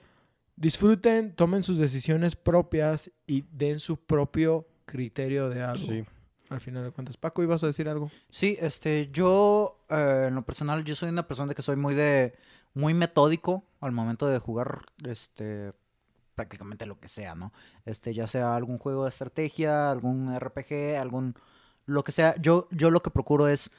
disfruten, 0.56 1.34
tomen 1.34 1.62
sus 1.62 1.78
decisiones 1.78 2.36
propias 2.36 3.10
y 3.26 3.46
den 3.52 3.80
su 3.80 3.96
propio 3.96 4.66
criterio 4.84 5.48
de 5.48 5.62
algo. 5.62 5.86
Sí. 5.86 6.04
Al 6.50 6.60
final 6.60 6.84
de 6.84 6.90
cuentas. 6.90 7.16
Paco, 7.16 7.42
¿ibas 7.42 7.64
a 7.64 7.68
decir 7.68 7.88
algo? 7.88 8.10
Sí, 8.28 8.58
este, 8.60 9.08
yo, 9.12 9.82
eh, 9.88 10.26
en 10.28 10.34
lo 10.34 10.42
personal, 10.42 10.84
yo 10.84 10.94
soy 10.94 11.08
una 11.08 11.26
persona 11.26 11.48
de 11.48 11.54
que 11.54 11.62
soy 11.62 11.76
muy 11.76 11.94
de, 11.94 12.34
muy 12.74 12.92
metódico 12.92 13.64
al 13.80 13.92
momento 13.92 14.26
de 14.26 14.38
jugar, 14.38 14.82
este, 15.08 15.72
prácticamente 16.34 16.84
lo 16.84 17.00
que 17.00 17.08
sea, 17.08 17.34
¿no? 17.34 17.50
Este, 17.86 18.12
ya 18.12 18.26
sea 18.26 18.54
algún 18.56 18.76
juego 18.76 19.04
de 19.04 19.08
estrategia, 19.08 19.90
algún 19.90 20.38
RPG, 20.38 20.98
algún, 21.00 21.34
lo 21.86 22.02
que 22.02 22.12
sea. 22.12 22.34
Yo, 22.38 22.68
yo 22.70 22.90
lo 22.90 23.00
que 23.00 23.10
procuro 23.10 23.48
es 23.48 23.70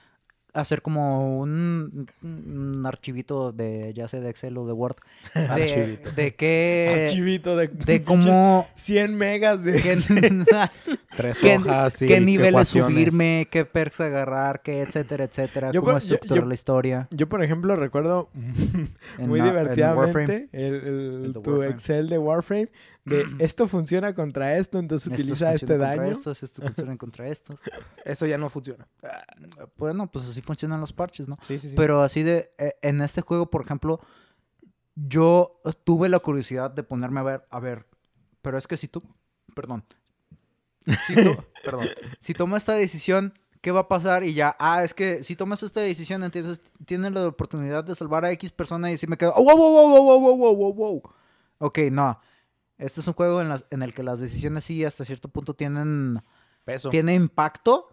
hacer 0.53 0.81
como 0.81 1.39
un, 1.39 2.07
un 2.21 2.85
archivito 2.85 3.51
de, 3.51 3.91
ya 3.93 4.07
sea 4.07 4.21
de 4.21 4.29
Excel 4.29 4.57
o 4.57 4.65
de 4.65 4.73
Word, 4.73 4.95
de, 5.33 5.41
Archivito. 5.41 6.11
de 6.11 6.35
qué, 6.35 7.05
Archivito 7.05 7.57
de, 7.57 7.67
de 7.67 8.03
cómo, 8.03 8.67
100 8.75 9.15
megas 9.15 9.63
de... 9.63 9.81
qué, 9.81 9.97
Tres 11.15 11.39
qué, 11.39 11.57
hojas, 11.57 11.93
sí, 11.93 12.07
qué 12.07 12.19
niveles 12.19 12.69
subirme, 12.69 13.47
qué 13.51 13.65
perks 13.65 14.01
agarrar, 14.01 14.61
qué 14.61 14.81
etcétera, 14.81 15.25
etcétera, 15.25 15.71
Yo 15.71 15.81
cómo 15.81 15.97
estructurar 15.97 16.47
la 16.47 16.53
historia. 16.55 17.07
Yo, 17.11 17.29
por 17.29 17.43
ejemplo, 17.43 17.75
recuerdo 17.75 18.29
muy 19.19 19.39
en 19.39 19.45
divertidamente 19.45 19.95
Warframe. 19.95 20.49
el, 20.51 20.73
el- 20.75 21.23
El 21.25 21.33
de 21.33 21.39
tu 21.41 21.49
Warframe. 21.51 21.69
Excel 21.73 22.09
de 22.09 22.17
Warframe 22.17 22.71
de 23.05 23.25
esto 23.39 23.67
funciona 23.67 24.15
contra 24.15 24.57
esto, 24.57 24.79
entonces 24.79 25.11
Estos 25.11 25.23
utiliza 25.23 25.53
este 25.53 25.77
daño. 25.77 26.03
Estos, 26.03 26.41
estos 26.41 26.63
funcionan 26.65 26.97
contra 26.97 27.27
estos. 27.27 27.59
Eso 28.05 28.25
ya 28.25 28.37
no 28.37 28.49
funciona. 28.49 28.87
Bueno, 29.77 30.09
pues 30.11 30.27
así 30.29 30.41
funcionan 30.41 30.79
los 30.81 30.93
parches, 30.93 31.27
¿no? 31.27 31.37
Sí, 31.41 31.59
sí, 31.59 31.69
sí. 31.69 31.75
Pero 31.75 32.01
así 32.01 32.23
de, 32.23 32.51
eh, 32.57 32.73
en 32.81 33.01
este 33.01 33.21
juego, 33.21 33.49
por 33.51 33.61
ejemplo, 33.63 33.99
yo 34.95 35.59
tuve 35.83 36.09
la 36.09 36.19
curiosidad 36.19 36.71
de 36.71 36.83
ponerme 36.83 37.19
a 37.19 37.23
ver, 37.23 37.45
a 37.49 37.59
ver, 37.59 37.85
pero 38.41 38.57
es 38.57 38.67
que 38.67 38.77
si 38.77 38.87
tú, 38.87 39.01
perdón, 39.55 39.83
si, 41.07 41.15
to- 41.15 41.45
perdón, 41.63 41.87
si 42.19 42.33
tomo 42.33 42.57
esta 42.57 42.73
decisión, 42.73 43.33
¿qué 43.61 43.71
va 43.71 43.81
a 43.81 43.87
pasar? 43.87 44.23
Y 44.23 44.33
ya, 44.33 44.55
ah, 44.59 44.83
es 44.83 44.93
que 44.93 45.23
si 45.23 45.35
tomas 45.35 45.63
esta 45.63 45.79
decisión, 45.81 46.23
entonces 46.23 46.61
tienes 46.85 47.11
la 47.11 47.27
oportunidad 47.27 47.83
de 47.83 47.95
salvar 47.95 48.25
a 48.25 48.31
X 48.31 48.51
persona 48.51 48.91
y 48.91 48.97
si 48.97 49.07
me 49.07 49.17
quedo, 49.17 49.33
oh, 49.35 49.43
wow, 49.43 49.55
wow, 49.57 49.71
wow, 49.71 50.03
wow, 50.03 50.19
wow, 50.19 50.35
wow, 50.37 50.55
wow, 50.55 50.73
wow. 50.73 51.01
Ok, 51.59 51.79
no. 51.91 52.19
Este 52.77 52.99
es 53.01 53.07
un 53.07 53.13
juego 53.13 53.41
en, 53.41 53.49
las- 53.49 53.65
en 53.69 53.83
el 53.83 53.93
que 53.93 54.03
las 54.03 54.19
decisiones 54.19 54.63
sí 54.65 54.83
hasta 54.83 55.05
cierto 55.05 55.29
punto 55.29 55.53
tienen, 55.53 56.21
Peso. 56.65 56.89
tiene 56.89 57.13
impacto. 57.13 57.89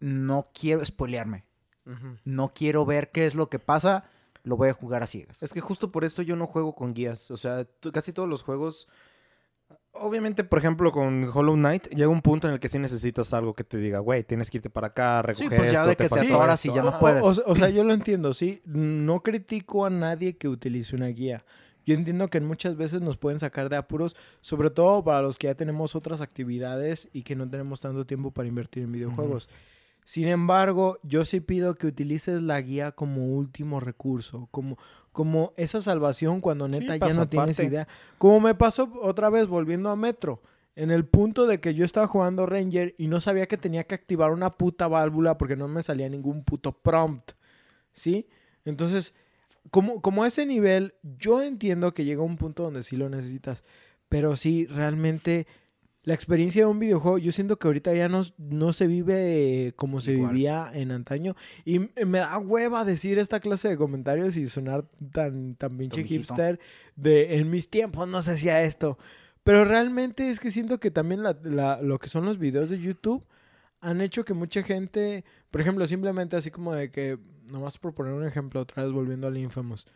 No 0.00 0.50
quiero 0.54 0.84
spoilearme. 0.84 1.44
Ujú. 1.86 2.18
No 2.24 2.52
quiero 2.54 2.84
ver 2.86 3.10
qué 3.10 3.26
es 3.26 3.34
lo 3.34 3.48
que 3.48 3.58
pasa. 3.58 4.04
Lo 4.44 4.56
voy 4.56 4.68
a 4.68 4.72
jugar 4.74 5.02
a 5.02 5.06
ciegas. 5.08 5.42
Es 5.42 5.52
que 5.52 5.60
justo 5.60 5.90
por 5.90 6.04
eso 6.04 6.22
yo 6.22 6.36
no 6.36 6.46
juego 6.46 6.74
con 6.74 6.94
guías. 6.94 7.30
O 7.32 7.36
sea, 7.36 7.66
casi 7.92 8.12
todos 8.12 8.28
los 8.28 8.42
juegos. 8.42 8.86
Obviamente, 10.00 10.44
por 10.44 10.58
ejemplo, 10.58 10.92
con 10.92 11.30
Hollow 11.32 11.54
Knight, 11.54 11.88
llega 11.88 12.08
un 12.08 12.22
punto 12.22 12.46
en 12.48 12.54
el 12.54 12.60
que 12.60 12.68
sí 12.68 12.78
necesitas 12.78 13.32
algo 13.34 13.54
que 13.54 13.64
te 13.64 13.78
diga, 13.78 13.98
güey, 13.98 14.24
tienes 14.24 14.50
que 14.50 14.58
irte 14.58 14.70
para 14.70 14.88
acá, 14.88 15.22
recoger 15.22 15.58
pues 15.58 15.72
ya 15.72 15.78
esto, 15.80 15.88
de 15.90 15.96
que 15.96 16.02
te 16.04 16.08
faltó 16.08 16.34
atoras 16.36 16.64
y 16.64 16.68
esto". 16.68 16.76
ya 16.76 16.82
no 16.90 16.96
O- 16.96 17.00
puedes. 17.00 17.22
O, 17.22 17.28
o 17.46 17.56
sea, 17.56 17.68
yo 17.68 17.84
lo 17.84 17.92
entiendo, 17.92 18.34
sí. 18.34 18.62
No 18.64 19.20
critico 19.22 19.84
a 19.86 19.90
nadie 19.90 20.36
que 20.36 20.48
utilice 20.48 20.94
una 20.96 21.06
guía. 21.08 21.44
Yo 21.86 21.94
entiendo 21.94 22.28
que 22.28 22.40
muchas 22.40 22.76
veces 22.76 23.00
nos 23.00 23.16
pueden 23.16 23.40
sacar 23.40 23.68
de 23.70 23.76
apuros, 23.76 24.14
sobre 24.42 24.68
todo 24.70 25.02
para 25.02 25.22
los 25.22 25.38
que 25.38 25.46
ya 25.46 25.54
tenemos 25.54 25.94
otras 25.96 26.20
actividades 26.20 27.08
y 27.14 27.22
que 27.22 27.34
no 27.34 27.48
tenemos 27.48 27.80
tanto 27.80 28.04
tiempo 28.04 28.30
para 28.30 28.46
invertir 28.46 28.82
en 28.82 28.92
videojuegos. 28.92 29.48
Sin 30.08 30.26
embargo, 30.26 30.98
yo 31.02 31.26
sí 31.26 31.40
pido 31.40 31.74
que 31.74 31.86
utilices 31.86 32.40
la 32.40 32.58
guía 32.62 32.92
como 32.92 33.26
último 33.26 33.78
recurso, 33.78 34.48
como, 34.50 34.78
como 35.12 35.52
esa 35.58 35.82
salvación 35.82 36.40
cuando 36.40 36.66
Sí, 36.66 36.78
neta 36.78 36.96
ya 36.96 37.12
no 37.12 37.28
tienes 37.28 37.60
idea. 37.60 37.86
Como 38.16 38.40
me 38.40 38.54
pasó 38.54 38.90
otra 39.02 39.28
vez 39.28 39.48
volviendo 39.48 39.90
a 39.90 39.96
Metro. 39.96 40.40
En 40.76 40.90
el 40.90 41.04
punto 41.04 41.46
de 41.46 41.60
que 41.60 41.74
yo 41.74 41.84
estaba 41.84 42.06
jugando 42.06 42.46
Ranger 42.46 42.94
y 42.96 43.08
no 43.08 43.20
sabía 43.20 43.48
que 43.48 43.58
tenía 43.58 43.84
que 43.84 43.96
activar 43.96 44.30
una 44.30 44.56
puta 44.56 44.88
válvula 44.88 45.36
porque 45.36 45.56
no 45.56 45.68
me 45.68 45.82
salía 45.82 46.08
ningún 46.08 46.42
puto 46.42 46.72
prompt. 46.72 47.32
¿Sí? 47.92 48.30
Entonces, 48.64 49.12
como, 49.70 50.00
como 50.00 50.24
a 50.24 50.28
ese 50.28 50.46
nivel, 50.46 50.94
yo 51.02 51.42
entiendo 51.42 51.92
que 51.92 52.06
llega 52.06 52.22
un 52.22 52.38
punto 52.38 52.62
donde 52.62 52.82
sí 52.82 52.96
lo 52.96 53.10
necesitas. 53.10 53.62
Pero 54.08 54.36
sí, 54.36 54.64
realmente, 54.64 55.46
la 56.04 56.14
experiencia 56.14 56.62
de 56.62 56.66
un 56.66 56.78
videojuego, 56.78 57.18
yo 57.18 57.32
siento 57.32 57.58
que 57.58 57.68
ahorita 57.68 57.92
ya 57.92 58.08
no, 58.08 58.22
no 58.38 58.72
se 58.72 58.86
vive 58.86 59.66
eh, 59.66 59.72
como 59.74 60.00
se 60.00 60.12
Igual. 60.12 60.32
vivía 60.32 60.70
en 60.72 60.90
antaño. 60.90 61.34
Y 61.64 61.76
m- 61.76 61.90
me 62.06 62.18
da 62.18 62.38
hueva 62.38 62.84
decir 62.84 63.18
esta 63.18 63.40
clase 63.40 63.68
de 63.68 63.76
comentarios 63.76 64.36
y 64.36 64.48
sonar 64.48 64.86
tan, 65.12 65.54
tan 65.56 65.76
pinche 65.76 66.04
hipster 66.04 66.58
de 66.96 67.36
en 67.38 67.50
mis 67.50 67.68
tiempos 67.68 68.08
no 68.08 68.22
se 68.22 68.32
hacía 68.32 68.62
esto. 68.62 68.96
Pero 69.44 69.64
realmente 69.64 70.30
es 70.30 70.40
que 70.40 70.50
siento 70.50 70.78
que 70.80 70.90
también 70.90 71.22
la- 71.22 71.38
la- 71.42 71.82
lo 71.82 71.98
que 71.98 72.08
son 72.08 72.24
los 72.24 72.38
videos 72.38 72.70
de 72.70 72.78
YouTube 72.80 73.24
han 73.80 74.00
hecho 74.00 74.24
que 74.24 74.34
mucha 74.34 74.62
gente, 74.62 75.24
por 75.50 75.60
ejemplo, 75.60 75.86
simplemente 75.86 76.36
así 76.36 76.50
como 76.50 76.74
de 76.74 76.90
que, 76.90 77.18
nomás 77.52 77.76
por 77.78 77.94
poner 77.94 78.12
un 78.14 78.24
ejemplo, 78.26 78.60
otra 78.60 78.82
vez 78.82 78.92
volviendo 78.92 79.26
al 79.26 79.36
Infamous. 79.36 79.86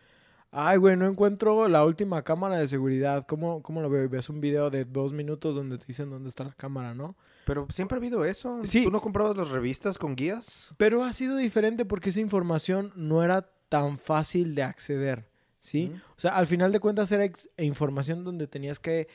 Ay, 0.55 0.77
güey, 0.77 0.99
no 0.99 1.09
encuentro 1.09 1.67
la 1.67 1.83
última 1.83 2.23
cámara 2.23 2.59
de 2.59 2.69
seguridad. 2.69 3.25
¿Cómo, 3.27 3.63
cómo 3.63 3.81
lo 3.81 3.89
veo? 3.89 4.07
Ves 4.07 4.29
un 4.29 4.43
video 4.43 4.69
de 4.69 4.85
dos 4.85 5.15
minutos 5.15 5.55
donde 5.55 5.79
te 5.79 5.87
dicen 5.87 6.11
dónde 6.11 6.29
está 6.29 6.45
la 6.45 6.53
cámara, 6.53 6.95
¿no? 6.95 7.17
Pero 7.47 7.67
siempre 7.71 7.97
ha 7.97 7.99
habido 7.99 8.27
eso. 8.27 8.61
Sí. 8.65 8.85
¿Tú 8.85 8.91
no 8.91 9.01
comprabas 9.01 9.35
las 9.35 9.49
revistas 9.49 9.97
con 9.97 10.15
guías? 10.15 10.69
Pero 10.77 11.05
ha 11.05 11.13
sido 11.15 11.37
diferente 11.37 11.87
porque 11.87 12.11
esa 12.11 12.21
información 12.21 12.93
no 12.97 13.25
era 13.25 13.49
tan 13.71 13.97
fácil 13.97 14.55
de 14.55 14.63
acceder, 14.63 15.27
¿sí? 15.59 15.91
O 16.19 16.21
sea, 16.21 16.37
al 16.37 16.47
final 16.47 16.71
de 16.71 16.81
cuentas 16.81 17.11
era 17.11 17.33
información 17.57 18.23
donde 18.23 18.47
tenías 18.47 18.79
que 18.79 19.09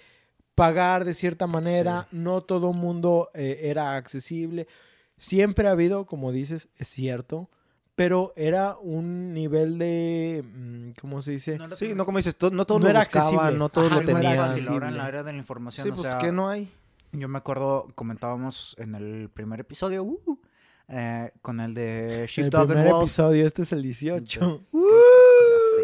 pagar 0.55 1.05
de 1.05 1.13
cierta 1.13 1.45
manera, 1.45 2.07
no 2.11 2.41
todo 2.41 2.73
mundo 2.73 3.29
eh, 3.35 3.59
era 3.65 3.95
accesible. 3.95 4.67
Siempre 5.17 5.67
ha 5.67 5.73
habido, 5.73 6.07
como 6.07 6.31
dices, 6.31 6.69
es 6.77 6.87
cierto, 6.87 7.51
pero 7.97 8.31
era 8.35 8.77
un 8.77 9.33
nivel 9.33 9.79
de, 9.79 10.45
mm, 10.45 10.91
¿cómo 11.01 11.21
se 11.23 11.31
dice? 11.31 11.57
No, 11.57 11.75
Sí, 11.75 11.95
no 11.95 12.05
como 12.05 12.19
dices, 12.19 12.35
to- 12.35 12.51
no 12.51 12.63
todos 12.65 12.79
No 12.81 12.85
lo 12.85 12.91
era 12.91 12.99
buscaban, 12.99 13.27
accesible. 13.33 13.57
no 13.57 13.69
todos 13.69 13.91
Ajá, 13.91 14.01
lo 14.03 14.11
no 14.13 14.19
era 14.19 14.29
accesible. 14.45 14.71
ahora 14.73 14.87
en 14.89 14.97
la 14.97 15.07
era 15.07 15.23
de 15.23 15.31
la 15.31 15.37
información. 15.39 15.83
Sí, 15.83 15.89
o 15.91 15.95
pues 15.95 16.07
sea, 16.07 16.19
que 16.19 16.31
no 16.31 16.47
hay. 16.47 16.71
Yo 17.11 17.27
me 17.27 17.39
acuerdo, 17.39 17.87
comentábamos 17.95 18.75
en 18.77 18.93
el 18.93 19.29
primer 19.33 19.59
episodio, 19.61 20.03
uh, 20.03 20.39
eh, 20.89 21.31
con 21.41 21.59
el 21.59 21.73
de 21.73 22.25
En 22.37 22.45
el 22.45 22.55
and 22.55 22.67
primer 22.67 22.87
Wolf. 22.87 23.01
episodio, 23.03 23.47
este 23.47 23.63
es 23.63 23.71
el 23.71 23.81
18. 23.81 24.61
Ya 24.71 24.79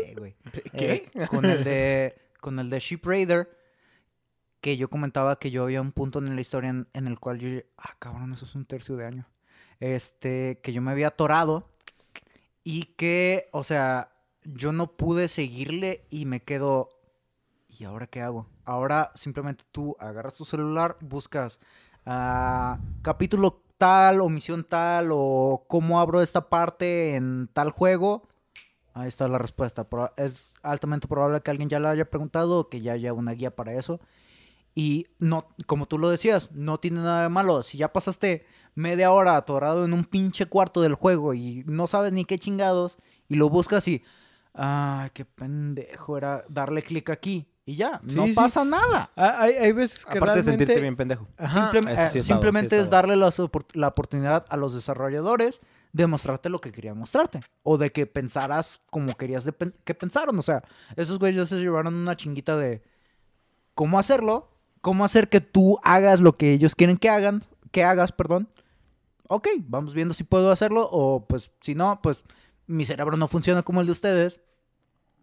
sé, 0.06 0.15
güey. 0.15 0.35
¿Qué? 0.77 1.10
Eh, 1.15 1.27
con 1.30 1.45
el 1.45 1.64
de 1.64 2.15
con 2.40 2.60
el 2.60 2.69
de 2.69 2.80
Sheep 2.80 3.03
Raider 3.06 3.49
que 4.61 4.77
yo 4.77 4.88
comentaba 4.90 5.40
que 5.40 5.49
yo 5.49 5.64
había 5.64 5.81
un 5.81 5.91
punto 5.94 6.19
en 6.19 6.35
la 6.35 6.41
historia 6.41 6.69
en, 6.69 6.88
en 6.94 7.07
el 7.07 7.19
cual 7.19 7.40
yo 7.40 7.49
ah 7.77 7.95
cabrón 7.99 8.34
eso 8.34 8.45
es 8.45 8.53
un 8.56 8.65
tercio 8.65 8.95
de 8.98 9.06
año 9.06 9.27
este 9.80 10.60
que 10.61 10.72
yo 10.73 10.81
me 10.81 10.91
había 10.91 11.07
atorado 11.07 11.69
y 12.64 12.84
que 12.95 13.49
o 13.52 13.64
sea 13.64 14.11
yo 14.44 14.72
no 14.72 14.88
pude 14.98 15.27
seguirle 15.27 16.06
y 16.10 16.26
me 16.26 16.41
quedo 16.41 16.90
y 17.68 17.84
ahora 17.85 18.07
qué 18.07 18.22
hago 18.22 18.48
ahora 18.65 19.11
simplemente 19.15 19.64
tú 19.72 19.95
agarras 19.99 20.35
tu 20.35 20.45
celular 20.45 20.98
buscas 21.02 21.60
ah, 22.06 22.80
capítulo 23.02 23.61
tal 23.77 24.22
o 24.22 24.30
misión 24.30 24.64
tal 24.64 25.10
o 25.11 25.65
cómo 25.68 25.99
abro 25.99 26.22
esta 26.22 26.49
parte 26.49 27.15
en 27.15 27.49
tal 27.53 27.72
juego 27.72 28.27
Ahí 28.94 29.07
está 29.07 29.27
la 29.27 29.40
respuesta. 29.40 29.88
Es 30.18 30.53
altamente 30.61 31.07
probable 31.07 31.41
que 31.41 31.49
alguien 31.49 31.69
ya 31.69 31.80
la 31.80 31.90
haya 31.90 32.10
preguntado 32.10 32.60
o 32.60 32.69
que 32.69 32.81
ya 32.81 32.94
haya 32.94 33.14
una 33.14 33.31
guía 33.31 33.56
para 33.56 33.73
eso. 33.73 33.99
Y 34.76 35.08
no, 35.20 35.48
como 35.68 35.86
tú 35.88 35.98
lo 36.00 36.10
decías, 36.10 36.52
no 36.54 36.80
tiene 36.80 37.02
nada 37.02 37.24
de 37.24 37.30
malo. 37.30 37.62
Si 37.64 37.78
ya 37.78 37.94
pasaste 37.94 38.45
media 38.76 39.12
hora 39.12 39.38
atorado 39.38 39.86
en 39.86 39.94
un 39.94 40.04
pinche 40.06 40.48
cuarto 40.48 40.82
del 40.82 40.95
juego 40.95 41.34
y 41.36 41.64
no 41.68 41.86
sabes 41.88 42.12
ni 42.14 42.26
qué 42.26 42.40
chingados 42.40 42.98
y 43.30 43.36
lo 43.36 43.50
buscas 43.50 43.88
y, 43.88 44.04
ah, 44.56 45.10
qué 45.14 45.26
pendejo 45.26 46.18
era 46.18 46.44
darle 46.50 46.82
clic 46.82 47.10
aquí 47.12 47.48
y 47.66 47.76
ya, 47.76 48.02
Sí, 48.08 48.16
no 48.16 48.26
sí. 48.26 48.34
pasa 48.34 48.66
nada. 48.66 49.12
Ah, 49.16 49.38
Hay, 49.41 49.54
hay 49.54 49.72
veces 49.72 50.06
que 50.06 50.18
Aparte 50.18 50.38
de 50.40 50.41
realmente... 50.41 50.66
sentirte 50.66 50.82
bien 50.82 50.95
pendejo. 50.95 51.28
Ajá. 51.38 51.72
Eh, 51.74 51.80
estado, 51.94 52.24
simplemente 52.24 52.80
es 52.80 52.90
darle 52.90 53.16
la 53.16 53.88
oportunidad 53.88 54.45
a 54.50 54.58
los 54.58 54.74
desarrolladores 54.74 55.62
de 55.94 56.08
mostrarte 56.08 56.50
lo 56.50 56.60
que 56.60 56.72
querían 56.72 56.98
mostrarte. 56.98 57.41
O 57.62 57.78
de 57.78 57.91
que 57.91 58.08
pensaras 58.08 58.82
como 58.90 59.14
querías 59.16 59.45
de 59.45 59.54
pen- 59.54 59.76
que 59.86 59.94
pensaron. 59.94 60.38
O 60.40 60.41
sea, 60.41 60.64
esos 60.95 61.20
güeyes 61.20 61.38
ya 61.38 61.45
se 61.45 61.62
llevaron 61.62 61.94
una 61.94 62.18
chinguita 62.18 62.58
de 62.58 62.82
cómo 63.76 63.98
hacerlo, 64.00 64.50
cómo 64.84 65.06
hacer 65.06 65.30
que 65.30 65.40
tú 65.40 65.80
hagas 65.82 66.20
lo 66.20 66.36
que 66.36 66.52
ellos 66.52 66.76
quieren 66.76 66.98
que 66.98 67.08
hagan, 67.08 67.42
que 67.72 67.86
hagas, 67.86 68.12
perdón. 68.12 68.50
Ok, 69.30 69.48
vamos 69.60 69.94
viendo 69.94 70.14
si 70.14 70.26
puedo 70.26 70.52
hacerlo. 70.52 70.90
O 70.92 71.26
pues 71.26 71.52
si 71.62 71.74
no, 71.74 72.02
pues 72.04 72.26
mi 72.68 72.84
cerebro 72.84 73.16
no 73.16 73.30
funciona 73.30 73.64
como 73.64 73.80
el 73.80 73.88
de 73.88 73.94
ustedes. 73.94 74.42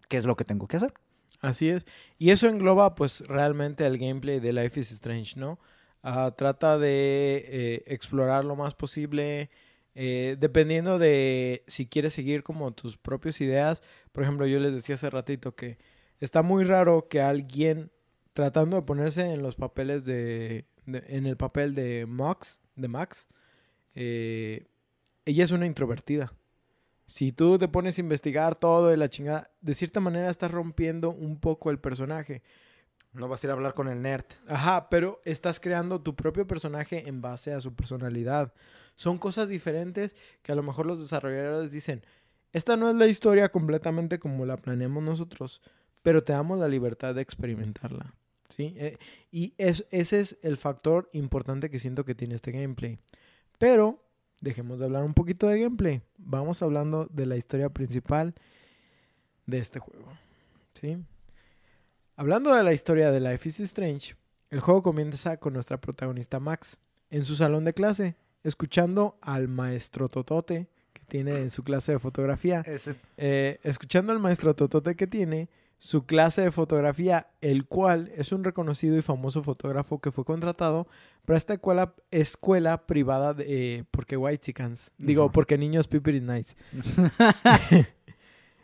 ¿Qué 0.08 0.16
es 0.16 0.24
lo 0.24 0.34
que 0.34 0.46
tengo 0.46 0.66
que 0.66 0.78
hacer? 0.78 0.94
Así 1.42 1.68
es. 1.68 1.84
Y 2.18 2.30
eso 2.30 2.48
engloba, 2.48 2.94
pues, 2.94 3.20
realmente 3.28 3.86
el 3.86 3.98
gameplay 3.98 4.40
de 4.40 4.54
Life 4.54 4.80
is 4.80 4.92
Strange, 4.92 5.38
¿no? 5.38 5.60
Ah, 6.02 6.34
trata 6.36 6.78
de 6.78 7.44
eh, 7.46 7.84
explorar 7.86 8.46
lo 8.46 8.56
más 8.56 8.74
posible, 8.74 9.50
eh, 9.94 10.36
dependiendo 10.40 10.98
de 10.98 11.64
si 11.66 11.86
quieres 11.86 12.14
seguir 12.14 12.42
como 12.42 12.72
tus 12.72 12.96
propias 12.96 13.42
ideas. 13.42 13.82
Por 14.10 14.22
ejemplo, 14.22 14.46
yo 14.46 14.58
les 14.58 14.72
decía 14.72 14.94
hace 14.94 15.10
ratito 15.10 15.54
que 15.54 15.76
está 16.18 16.40
muy 16.42 16.64
raro 16.64 17.08
que 17.08 17.20
alguien 17.20 17.92
tratando 18.32 18.76
de 18.76 18.82
ponerse 18.82 19.32
en 19.32 19.42
los 19.42 19.56
papeles 19.56 20.04
de, 20.04 20.66
de- 20.86 21.04
en 21.08 21.26
el 21.26 21.36
papel 21.36 21.74
de 21.74 22.06
Max, 22.06 22.60
de 22.76 22.88
Max, 22.88 23.28
eh, 23.94 24.66
ella 25.24 25.44
es 25.44 25.50
una 25.50 25.66
introvertida. 25.66 26.32
Si 27.06 27.32
tú 27.32 27.58
te 27.58 27.68
pones 27.68 27.98
a 27.98 28.00
investigar 28.02 28.54
todo 28.54 28.88
de 28.88 28.96
la 28.96 29.10
chingada, 29.10 29.50
de 29.60 29.74
cierta 29.74 29.98
manera 30.00 30.30
estás 30.30 30.50
rompiendo 30.50 31.10
un 31.10 31.38
poco 31.40 31.70
el 31.70 31.78
personaje. 31.80 32.42
No 33.12 33.26
vas 33.26 33.42
a 33.42 33.46
ir 33.48 33.50
a 33.50 33.54
hablar 33.54 33.74
con 33.74 33.88
el 33.88 34.00
nerd. 34.02 34.24
Ajá, 34.46 34.88
pero 34.88 35.20
estás 35.24 35.58
creando 35.58 36.00
tu 36.00 36.14
propio 36.14 36.46
personaje 36.46 37.08
en 37.08 37.20
base 37.20 37.52
a 37.52 37.60
su 37.60 37.74
personalidad. 37.74 38.54
Son 38.94 39.18
cosas 39.18 39.48
diferentes 39.48 40.14
que 40.42 40.52
a 40.52 40.54
lo 40.54 40.62
mejor 40.62 40.86
los 40.86 41.00
desarrolladores 41.00 41.72
dicen, 41.72 42.04
esta 42.52 42.76
no 42.76 42.88
es 42.88 42.94
la 42.94 43.08
historia 43.08 43.48
completamente 43.50 44.20
como 44.20 44.46
la 44.46 44.56
planeamos 44.56 45.02
nosotros, 45.02 45.60
pero 46.02 46.22
te 46.22 46.32
damos 46.32 46.60
la 46.60 46.68
libertad 46.68 47.16
de 47.16 47.22
experimentarla. 47.22 48.14
¿Sí? 48.50 48.74
Eh, 48.76 48.98
y 49.30 49.54
es- 49.58 49.86
ese 49.90 50.20
es 50.20 50.38
el 50.42 50.56
factor 50.56 51.08
importante 51.12 51.70
que 51.70 51.78
siento 51.78 52.04
que 52.04 52.14
tiene 52.14 52.34
este 52.34 52.52
gameplay. 52.52 52.98
Pero 53.58 54.04
dejemos 54.40 54.78
de 54.78 54.84
hablar 54.86 55.04
un 55.04 55.14
poquito 55.14 55.46
de 55.48 55.60
gameplay. 55.60 56.02
Vamos 56.18 56.62
hablando 56.62 57.06
de 57.10 57.26
la 57.26 57.36
historia 57.36 57.68
principal 57.70 58.34
de 59.46 59.58
este 59.58 59.78
juego. 59.80 60.12
¿sí? 60.74 60.96
Hablando 62.16 62.54
de 62.54 62.62
la 62.62 62.72
historia 62.72 63.10
de 63.10 63.20
Life 63.20 63.48
is 63.48 63.60
Strange, 63.60 64.14
el 64.50 64.60
juego 64.60 64.82
comienza 64.82 65.36
con 65.38 65.52
nuestra 65.54 65.80
protagonista 65.80 66.38
Max 66.40 66.78
en 67.10 67.24
su 67.24 67.34
salón 67.36 67.64
de 67.64 67.72
clase, 67.74 68.16
escuchando 68.42 69.18
al 69.20 69.48
maestro 69.48 70.08
Totote 70.08 70.68
que 70.92 71.02
tiene 71.04 71.38
en 71.38 71.50
su 71.50 71.62
clase 71.62 71.92
de 71.92 71.98
fotografía. 71.98 72.62
Eh, 73.16 73.58
escuchando 73.62 74.12
al 74.12 74.18
maestro 74.20 74.54
Totote 74.54 74.96
que 74.96 75.06
tiene 75.06 75.48
su 75.82 76.04
clase 76.04 76.42
de 76.42 76.52
fotografía, 76.52 77.28
el 77.40 77.66
cual 77.66 78.12
es 78.14 78.32
un 78.32 78.44
reconocido 78.44 78.96
y 78.98 79.02
famoso 79.02 79.42
fotógrafo 79.42 79.98
que 80.00 80.12
fue 80.12 80.24
contratado 80.26 80.86
para 81.24 81.38
esta 81.38 81.54
escuela, 81.54 81.94
escuela 82.10 82.86
privada 82.86 83.32
de, 83.34 83.44
eh, 83.78 83.84
porque 83.90 84.16
White 84.18 84.42
Chickens, 84.44 84.92
digo, 84.98 85.32
porque 85.32 85.56
niños 85.58 85.88
Piper 85.88 86.14
is 86.14 86.22
nice. 86.22 86.54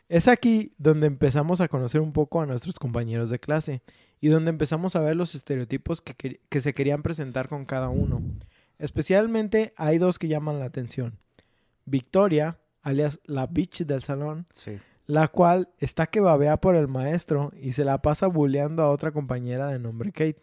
Es 0.08 0.28
aquí 0.28 0.72
donde 0.78 1.08
empezamos 1.08 1.60
a 1.60 1.66
conocer 1.68 2.00
un 2.00 2.12
poco 2.12 2.40
a 2.40 2.46
nuestros 2.46 2.78
compañeros 2.78 3.28
de 3.28 3.40
clase 3.40 3.82
y 4.20 4.28
donde 4.28 4.50
empezamos 4.50 4.94
a 4.94 5.00
ver 5.00 5.16
los 5.16 5.34
estereotipos 5.34 6.00
que, 6.00 6.16
quer- 6.16 6.40
que 6.48 6.60
se 6.60 6.74
querían 6.74 7.02
presentar 7.02 7.48
con 7.48 7.64
cada 7.64 7.88
uno. 7.88 8.22
Especialmente 8.78 9.72
hay 9.76 9.98
dos 9.98 10.18
que 10.20 10.28
llaman 10.28 10.60
la 10.60 10.66
atención. 10.66 11.18
Victoria, 11.86 12.58
alias 12.82 13.18
la 13.24 13.46
bitch 13.48 13.84
del 13.84 14.02
salón, 14.04 14.46
Sí. 14.50 14.78
La 15.06 15.28
cual 15.28 15.68
está 15.78 16.06
que 16.06 16.20
babea 16.20 16.56
por 16.58 16.74
el 16.76 16.88
maestro 16.88 17.52
y 17.60 17.72
se 17.72 17.84
la 17.84 18.02
pasa 18.02 18.26
bulleando 18.26 18.82
a 18.82 18.90
otra 18.90 19.12
compañera 19.12 19.68
de 19.68 19.78
nombre 19.78 20.10
Kate, 20.12 20.42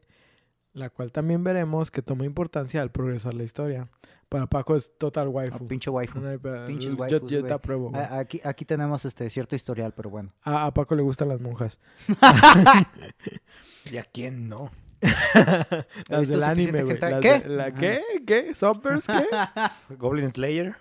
la 0.73 0.89
cual 0.89 1.11
también 1.11 1.43
veremos 1.43 1.91
que 1.91 2.01
toma 2.01 2.25
importancia 2.25 2.81
al 2.81 2.91
progresar 2.91 3.33
la 3.33 3.43
historia. 3.43 3.89
Para 4.29 4.47
Paco 4.47 4.75
es 4.75 4.97
total 4.97 5.27
waifu. 5.27 5.67
pinche 5.67 5.91
waifu. 5.91 6.19
No 6.19 6.39
pinches 6.65 6.91
yo, 6.93 6.97
waifus, 6.97 7.21
yo 7.29 7.37
te 7.37 7.39
güey. 7.41 7.51
apruebo. 7.53 7.89
güey. 7.91 8.01
Aquí, 8.09 8.41
aquí 8.43 8.65
tenemos 8.65 9.05
este 9.05 9.29
cierto 9.29 9.55
historial, 9.55 9.93
pero 9.95 10.09
bueno. 10.09 10.33
A, 10.41 10.65
a 10.65 10.73
Paco 10.73 10.95
le 10.95 11.03
gustan 11.03 11.27
las 11.29 11.39
monjas. 11.39 11.79
¿Y 13.91 13.97
a 13.97 14.03
quién 14.05 14.47
no? 14.49 14.71
Las 16.07 16.29
del 16.29 16.41
anime, 16.43 16.83
güey. 16.83 16.97
¿Qué? 17.21 17.39
de- 17.39 17.49
la-. 17.49 17.73
¿Qué? 17.73 18.01
¿Qué? 18.25 18.55
¿Soppers? 18.55 19.05
¿Qué? 19.07 19.23
Goblin 19.97 20.29
Slayer. 20.29 20.75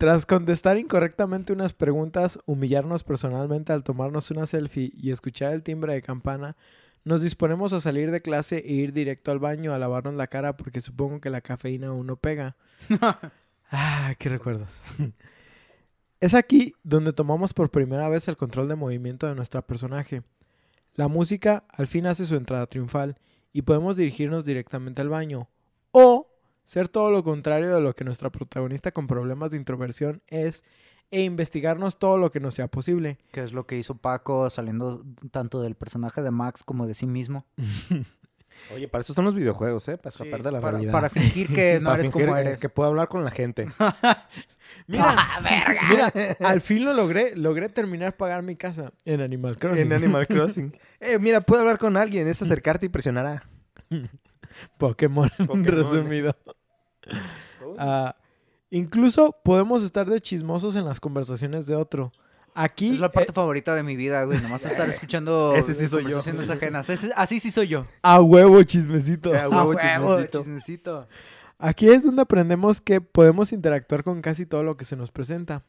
Tras 0.00 0.24
contestar 0.24 0.78
incorrectamente 0.78 1.52
unas 1.52 1.74
preguntas, 1.74 2.38
humillarnos 2.46 3.04
personalmente 3.04 3.74
al 3.74 3.84
tomarnos 3.84 4.30
una 4.30 4.46
selfie 4.46 4.90
y 4.96 5.10
escuchar 5.10 5.52
el 5.52 5.62
timbre 5.62 5.92
de 5.92 6.00
campana, 6.00 6.56
nos 7.04 7.20
disponemos 7.20 7.74
a 7.74 7.80
salir 7.80 8.10
de 8.10 8.22
clase 8.22 8.64
e 8.64 8.72
ir 8.72 8.94
directo 8.94 9.30
al 9.30 9.40
baño 9.40 9.74
a 9.74 9.78
lavarnos 9.78 10.14
la 10.14 10.28
cara 10.28 10.56
porque 10.56 10.80
supongo 10.80 11.20
que 11.20 11.28
la 11.28 11.42
cafeína 11.42 11.88
aún 11.88 12.06
no 12.06 12.16
pega. 12.16 12.56
ah, 13.70 14.14
qué 14.18 14.30
recuerdos. 14.30 14.80
es 16.20 16.32
aquí 16.32 16.72
donde 16.82 17.12
tomamos 17.12 17.52
por 17.52 17.70
primera 17.70 18.08
vez 18.08 18.26
el 18.26 18.38
control 18.38 18.68
de 18.68 18.76
movimiento 18.76 19.26
de 19.26 19.34
nuestro 19.34 19.60
personaje. 19.60 20.22
La 20.94 21.08
música 21.08 21.64
al 21.68 21.88
fin 21.88 22.06
hace 22.06 22.24
su 22.24 22.36
entrada 22.36 22.66
triunfal 22.68 23.18
y 23.52 23.60
podemos 23.60 23.98
dirigirnos 23.98 24.46
directamente 24.46 25.02
al 25.02 25.10
baño. 25.10 25.50
O 25.92 26.19
ser 26.64 26.88
todo 26.88 27.10
lo 27.10 27.22
contrario 27.24 27.74
de 27.74 27.80
lo 27.80 27.94
que 27.94 28.04
nuestra 28.04 28.30
protagonista 28.30 28.92
con 28.92 29.06
problemas 29.06 29.50
de 29.50 29.56
introversión 29.56 30.22
es 30.28 30.64
e 31.10 31.22
investigarnos 31.22 31.98
todo 31.98 32.18
lo 32.18 32.30
que 32.30 32.38
nos 32.40 32.54
sea 32.54 32.68
posible. 32.68 33.18
Que 33.32 33.42
es 33.42 33.52
lo 33.52 33.66
que 33.66 33.76
hizo 33.76 33.96
Paco 33.96 34.48
saliendo 34.50 35.04
tanto 35.32 35.60
del 35.60 35.74
personaje 35.74 36.22
de 36.22 36.30
Max 36.30 36.62
como 36.62 36.86
de 36.86 36.94
sí 36.94 37.06
mismo. 37.06 37.44
Oye, 38.74 38.88
para 38.88 39.00
eso 39.00 39.14
son 39.14 39.24
los 39.24 39.34
videojuegos, 39.34 39.88
¿eh? 39.88 39.96
Para 39.96 40.10
escapar 40.10 40.42
de 40.42 40.52
la 40.52 40.60
para, 40.60 40.72
realidad. 40.72 40.92
para 40.92 41.08
fingir 41.08 41.48
que 41.48 41.78
no 41.80 41.88
Para 41.88 42.02
eres 42.02 42.10
como 42.12 42.34
que- 42.34 42.40
eres. 42.42 42.60
Que 42.60 42.68
puedo 42.68 42.90
hablar 42.90 43.08
con 43.08 43.24
la 43.24 43.30
gente. 43.30 43.68
Mira, 44.86 45.16
mira, 45.90 46.12
al 46.40 46.60
fin 46.60 46.84
lo 46.84 46.92
logré. 46.92 47.34
Logré 47.34 47.68
terminar 47.68 48.16
pagar 48.16 48.42
mi 48.42 48.54
casa 48.54 48.92
en 49.04 49.20
Animal 49.20 49.58
Crossing. 49.58 49.82
en 49.86 49.92
Animal 49.92 50.28
Crossing. 50.28 50.76
Eh, 51.00 51.18
mira, 51.18 51.40
puedo 51.40 51.60
hablar 51.62 51.78
con 51.78 51.96
alguien. 51.96 52.28
Es 52.28 52.40
acercarte 52.42 52.86
y 52.86 52.88
presionar 52.88 53.26
a... 53.26 53.42
Pokémon, 54.78 55.28
Pokémon. 55.38 55.64
resumido. 55.64 56.36
Ah, 57.78 58.16
incluso 58.70 59.36
podemos 59.44 59.82
estar 59.82 60.08
de 60.08 60.20
chismosos 60.20 60.76
en 60.76 60.84
las 60.84 61.00
conversaciones 61.00 61.66
de 61.66 61.76
otro. 61.76 62.12
Aquí 62.54 62.94
Es 62.94 62.98
la 63.00 63.12
parte 63.12 63.30
eh, 63.30 63.34
favorita 63.34 63.74
de 63.74 63.82
mi 63.82 63.94
vida, 63.96 64.24
güey. 64.24 64.40
Nomás 64.40 64.64
estar 64.66 64.88
escuchando 64.88 65.54
Ese 65.54 65.74
sí 65.74 65.86
soy 65.86 66.02
yo. 66.04 66.08
conversaciones 66.10 66.50
ajenas. 66.50 66.90
Ese- 66.90 67.12
así 67.16 67.38
sí 67.40 67.50
soy 67.50 67.68
yo. 67.68 67.84
a 68.02 68.20
huevo 68.20 68.62
chismecito. 68.64 69.32
A 69.34 69.48
huevo 69.48 69.74
chismecito. 69.74 70.38
chismecito. 70.40 71.08
Aquí 71.58 71.88
es 71.88 72.02
donde 72.04 72.22
aprendemos 72.22 72.80
que 72.80 73.00
podemos 73.00 73.52
interactuar 73.52 74.02
con 74.02 74.20
casi 74.22 74.46
todo 74.46 74.62
lo 74.62 74.76
que 74.76 74.84
se 74.84 74.96
nos 74.96 75.10
presenta. 75.10 75.62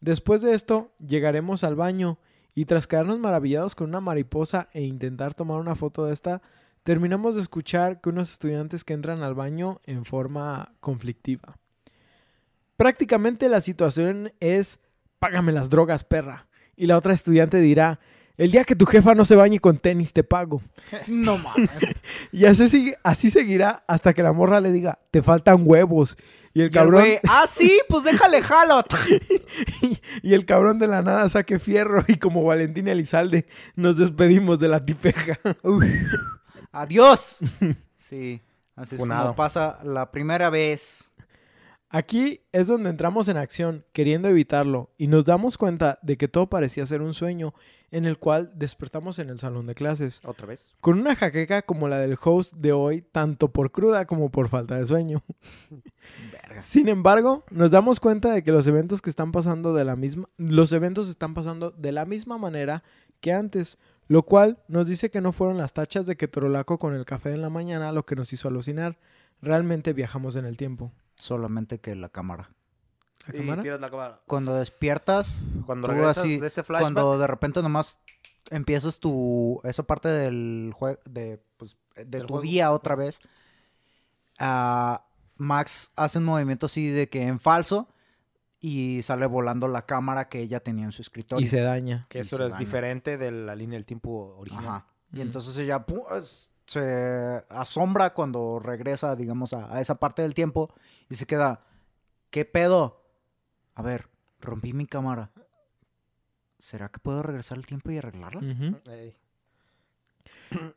Después 0.00 0.42
de 0.42 0.52
esto, 0.52 0.92
llegaremos 0.98 1.64
al 1.64 1.76
baño 1.76 2.18
y 2.54 2.64
tras 2.66 2.86
quedarnos 2.86 3.18
maravillados 3.18 3.74
con 3.74 3.88
una 3.88 4.00
mariposa 4.00 4.68
e 4.72 4.82
intentar 4.82 5.32
tomar 5.34 5.58
una 5.60 5.74
foto 5.74 6.04
de 6.04 6.12
esta, 6.12 6.42
terminamos 6.86 7.34
de 7.34 7.40
escuchar 7.42 8.00
que 8.00 8.10
unos 8.10 8.30
estudiantes 8.30 8.84
que 8.84 8.94
entran 8.94 9.24
al 9.24 9.34
baño 9.34 9.80
en 9.86 10.04
forma 10.04 10.72
conflictiva. 10.78 11.58
Prácticamente 12.76 13.48
la 13.48 13.60
situación 13.60 14.32
es, 14.38 14.78
págame 15.18 15.50
las 15.50 15.68
drogas, 15.68 16.04
perra. 16.04 16.46
Y 16.76 16.86
la 16.86 16.96
otra 16.96 17.12
estudiante 17.12 17.60
dirá, 17.60 17.98
el 18.36 18.52
día 18.52 18.62
que 18.62 18.76
tu 18.76 18.86
jefa 18.86 19.16
no 19.16 19.24
se 19.24 19.34
bañe 19.34 19.58
con 19.58 19.78
tenis, 19.78 20.12
te 20.12 20.22
pago. 20.22 20.62
No 21.08 21.38
mames. 21.38 21.68
Y 22.30 22.44
así, 22.44 22.94
así 23.02 23.30
seguirá 23.30 23.82
hasta 23.88 24.14
que 24.14 24.22
la 24.22 24.32
morra 24.32 24.60
le 24.60 24.70
diga, 24.70 25.00
te 25.10 25.24
faltan 25.24 25.62
huevos. 25.64 26.16
Y 26.54 26.60
el 26.60 26.66
Y 26.66 26.66
el 26.66 26.70
cabrón, 26.70 27.04
ah, 27.28 27.46
sí, 27.48 27.80
pues 27.88 28.04
déjale 28.04 28.42
jalo. 28.42 28.84
y 30.22 30.34
el 30.34 30.46
cabrón 30.46 30.78
de 30.78 30.86
la 30.86 31.02
nada 31.02 31.28
saque 31.28 31.58
fierro 31.58 32.04
y 32.06 32.14
como 32.14 32.44
Valentín 32.44 32.86
Elizalde 32.86 33.46
nos 33.74 33.96
despedimos 33.96 34.60
de 34.60 34.68
la 34.68 34.84
tipeja. 34.84 35.36
Adiós. 36.76 37.38
Sí, 37.96 38.40
así 38.76 38.94
es 38.94 39.00
Funado. 39.00 39.24
como 39.24 39.34
pasa 39.36 39.80
la 39.82 40.12
primera 40.12 40.48
vez. 40.48 41.10
Aquí 41.88 42.42
es 42.52 42.68
donde 42.68 42.90
entramos 42.90 43.26
en 43.26 43.36
acción, 43.36 43.84
queriendo 43.92 44.28
evitarlo, 44.28 44.92
y 44.96 45.08
nos 45.08 45.24
damos 45.24 45.58
cuenta 45.58 45.98
de 46.02 46.16
que 46.16 46.28
todo 46.28 46.48
parecía 46.48 46.86
ser 46.86 47.02
un 47.02 47.14
sueño, 47.14 47.52
en 47.90 48.04
el 48.04 48.16
cual 48.18 48.52
despertamos 48.54 49.18
en 49.18 49.28
el 49.30 49.40
salón 49.40 49.66
de 49.66 49.74
clases, 49.74 50.20
¿Otra 50.24 50.46
vez? 50.46 50.76
con 50.80 51.00
una 51.00 51.16
jaqueca 51.16 51.62
como 51.62 51.88
la 51.88 51.98
del 51.98 52.16
host 52.22 52.54
de 52.58 52.70
hoy, 52.70 53.02
tanto 53.02 53.52
por 53.52 53.72
cruda 53.72 54.04
como 54.06 54.30
por 54.30 54.48
falta 54.48 54.76
de 54.76 54.86
sueño. 54.86 55.24
Verga. 56.32 56.62
Sin 56.62 56.88
embargo, 56.88 57.44
nos 57.50 57.72
damos 57.72 57.98
cuenta 57.98 58.32
de 58.32 58.44
que 58.44 58.52
los 58.52 58.68
eventos 58.68 59.02
que 59.02 59.10
están 59.10 59.32
pasando 59.32 59.74
de 59.74 59.84
la 59.84 59.96
misma, 59.96 60.28
los 60.36 60.70
eventos 60.72 61.08
están 61.08 61.34
pasando 61.34 61.72
de 61.72 61.90
la 61.90 62.04
misma 62.04 62.38
manera 62.38 62.84
que 63.20 63.32
antes, 63.32 63.78
lo 64.08 64.22
cual 64.24 64.58
nos 64.68 64.86
dice 64.86 65.10
que 65.10 65.20
no 65.20 65.32
fueron 65.32 65.56
las 65.58 65.72
tachas 65.72 66.06
de 66.06 66.16
que 66.16 66.28
Torolaco 66.28 66.78
con 66.78 66.94
el 66.94 67.04
café 67.04 67.32
en 67.32 67.42
la 67.42 67.50
mañana 67.50 67.92
lo 67.92 68.06
que 68.06 68.16
nos 68.16 68.32
hizo 68.32 68.48
alucinar. 68.48 68.98
Realmente 69.42 69.92
viajamos 69.92 70.36
en 70.36 70.44
el 70.46 70.56
tiempo. 70.56 70.92
Solamente 71.16 71.78
que 71.80 71.94
la 71.96 72.08
cámara. 72.08 72.50
¿La 73.26 73.34
Y 73.34 73.38
cámara? 73.40 73.62
tiras 73.62 73.80
la 73.80 73.90
cámara. 73.90 74.20
Cuando 74.26 74.54
despiertas, 74.54 75.44
Cuando 75.66 75.88
regresas 75.88 76.18
así, 76.18 76.38
de 76.38 76.46
este 76.46 76.62
flashback, 76.62 76.92
cuando 76.94 77.18
de 77.18 77.26
repente 77.26 77.62
nomás 77.62 77.98
empiezas 78.50 79.00
tu 79.00 79.60
esa 79.64 79.82
parte 79.82 80.08
del 80.08 80.72
juego 80.74 81.00
de, 81.04 81.42
pues, 81.56 81.76
de 81.96 82.04
Del 82.04 82.22
tu 82.22 82.28
juego. 82.34 82.42
día 82.42 82.70
otra 82.70 82.94
vez 82.94 83.18
ah, 84.38 85.04
Max 85.36 85.90
hace 85.96 86.18
un 86.18 86.24
movimiento 86.24 86.66
así 86.66 86.88
de 86.88 87.08
que 87.08 87.22
en 87.24 87.40
falso 87.40 87.88
y 88.60 89.02
sale 89.02 89.26
volando 89.26 89.68
la 89.68 89.84
cámara 89.86 90.28
que 90.28 90.40
ella 90.40 90.60
tenía 90.60 90.84
en 90.86 90.92
su 90.92 91.02
escritorio 91.02 91.44
Y 91.44 91.48
se 91.48 91.60
daña. 91.60 92.06
que 92.08 92.18
y 92.18 92.20
eso 92.22 92.36
es 92.44 92.52
daña. 92.52 92.58
diferente 92.58 93.18
de 93.18 93.30
la 93.30 93.54
línea 93.54 93.76
del 93.76 93.84
tiempo 93.84 94.36
original. 94.38 94.66
Ajá. 94.66 94.86
y 95.12 95.16
Mm. 95.18 95.20
entonces 95.22 95.56
ella 95.58 95.84
se 96.66 97.44
asombra 97.48 98.12
cuando 98.12 98.58
regresa 98.58 99.14
digamos 99.14 99.52
a, 99.52 99.72
a 99.74 99.80
esa 99.80 99.94
parte 99.94 100.22
del 100.22 100.34
tiempo 100.34 100.74
y 101.08 101.14
se 101.14 101.26
queda 101.26 101.60
qué 102.30 102.44
pedo 102.44 103.04
a 103.74 103.82
ver 103.82 104.08
rompí 104.40 104.72
mi 104.72 104.86
cámara 104.86 105.30
¿Será 106.58 106.88
que 106.88 106.98
puedo 106.98 107.22
regresar 107.22 107.58
al 107.58 107.66
tiempo 107.66 107.90
y 107.90 107.98
arreglarla? 107.98 108.40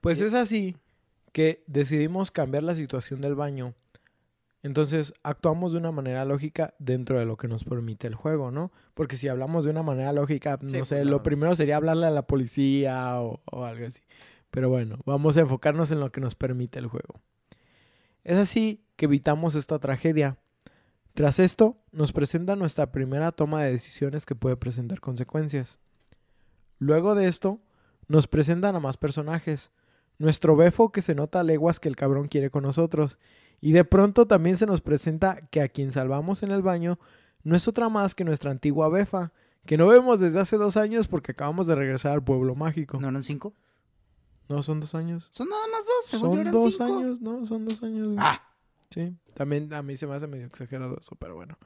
Pues 0.01 0.19
es 0.21 0.33
así 0.33 0.75
que 1.31 1.63
decidimos 1.67 2.31
cambiar 2.31 2.63
la 2.63 2.75
situación 2.75 3.21
del 3.21 3.35
baño. 3.35 3.73
Entonces 4.61 5.13
actuamos 5.23 5.71
de 5.71 5.77
una 5.77 5.91
manera 5.91 6.25
lógica 6.25 6.73
dentro 6.79 7.17
de 7.17 7.25
lo 7.25 7.37
que 7.37 7.47
nos 7.47 7.63
permite 7.63 8.07
el 8.07 8.15
juego, 8.15 8.51
¿no? 8.51 8.71
Porque 8.93 9.15
si 9.15 9.27
hablamos 9.29 9.63
de 9.63 9.71
una 9.71 9.83
manera 9.83 10.11
lógica, 10.11 10.57
no 10.61 10.69
Sí, 10.69 10.83
sé, 10.83 10.95
pues, 10.97 11.07
lo 11.07 11.23
primero 11.23 11.55
sería 11.55 11.77
hablarle 11.77 12.07
a 12.07 12.11
la 12.11 12.27
policía 12.27 13.21
o, 13.21 13.41
o 13.45 13.63
algo 13.63 13.85
así. 13.85 14.01
Pero 14.51 14.69
bueno, 14.69 14.97
vamos 15.05 15.37
a 15.37 15.41
enfocarnos 15.41 15.91
en 15.91 15.99
lo 15.99 16.11
que 16.11 16.19
nos 16.21 16.35
permite 16.35 16.79
el 16.79 16.87
juego. 16.87 17.21
Es 18.23 18.37
así 18.37 18.83
que 18.95 19.05
evitamos 19.05 19.55
esta 19.55 19.79
tragedia. 19.79 20.37
Tras 21.13 21.39
esto, 21.39 21.77
nos 21.91 22.11
presenta 22.11 22.55
nuestra 22.55 22.91
primera 22.91 23.31
toma 23.31 23.63
de 23.63 23.71
decisiones 23.71 24.25
que 24.25 24.35
puede 24.35 24.57
presentar 24.57 24.99
consecuencias. 24.99 25.79
Luego 26.79 27.15
de 27.15 27.27
esto, 27.27 27.59
nos 28.07 28.27
presentan 28.27 28.75
a 28.75 28.79
más 28.79 28.97
personajes. 28.97 29.71
Nuestro 30.17 30.55
Befo 30.55 30.91
que 30.91 31.01
se 31.01 31.15
nota 31.15 31.39
a 31.39 31.43
leguas 31.43 31.79
que 31.79 31.89
el 31.89 31.95
cabrón 31.95 32.27
quiere 32.27 32.49
con 32.49 32.63
nosotros. 32.63 33.19
Y 33.61 33.71
de 33.73 33.83
pronto 33.85 34.25
también 34.27 34.55
se 34.57 34.65
nos 34.65 34.81
presenta 34.81 35.41
que 35.51 35.61
a 35.61 35.67
quien 35.69 35.91
salvamos 35.91 36.43
en 36.43 36.51
el 36.51 36.61
baño 36.61 36.97
no 37.43 37.55
es 37.55 37.67
otra 37.67 37.89
más 37.89 38.15
que 38.15 38.23
nuestra 38.23 38.51
antigua 38.51 38.89
Befa, 38.89 39.31
que 39.65 39.77
no 39.77 39.87
vemos 39.87 40.19
desde 40.19 40.39
hace 40.39 40.57
dos 40.57 40.77
años 40.77 41.07
porque 41.07 41.33
acabamos 41.33 41.67
de 41.67 41.75
regresar 41.75 42.13
al 42.13 42.23
pueblo 42.23 42.55
mágico. 42.55 42.99
¿No 42.99 43.09
eran 43.09 43.23
cinco? 43.23 43.53
No, 44.47 44.63
son 44.63 44.79
dos 44.79 44.95
años. 44.95 45.29
Son 45.31 45.47
nada 45.49 45.67
más 45.71 45.81
dos, 45.85 46.05
según 46.05 46.29
yo 46.29 46.31
Son 46.31 46.39
eran 46.41 46.53
dos 46.53 46.75
cinco. 46.75 46.97
años, 46.97 47.21
no, 47.21 47.45
son 47.45 47.65
dos 47.65 47.83
años. 47.83 48.07
güey. 48.07 48.17
Ah, 48.19 48.43
Sí, 48.91 49.15
también 49.35 49.71
a 49.75 49.83
mí 49.83 49.95
se 49.97 50.07
me 50.07 50.15
hace 50.15 50.25
medio 50.25 50.47
exagerado 50.47 50.97
eso, 50.99 51.15
pero 51.15 51.35
bueno. 51.35 51.59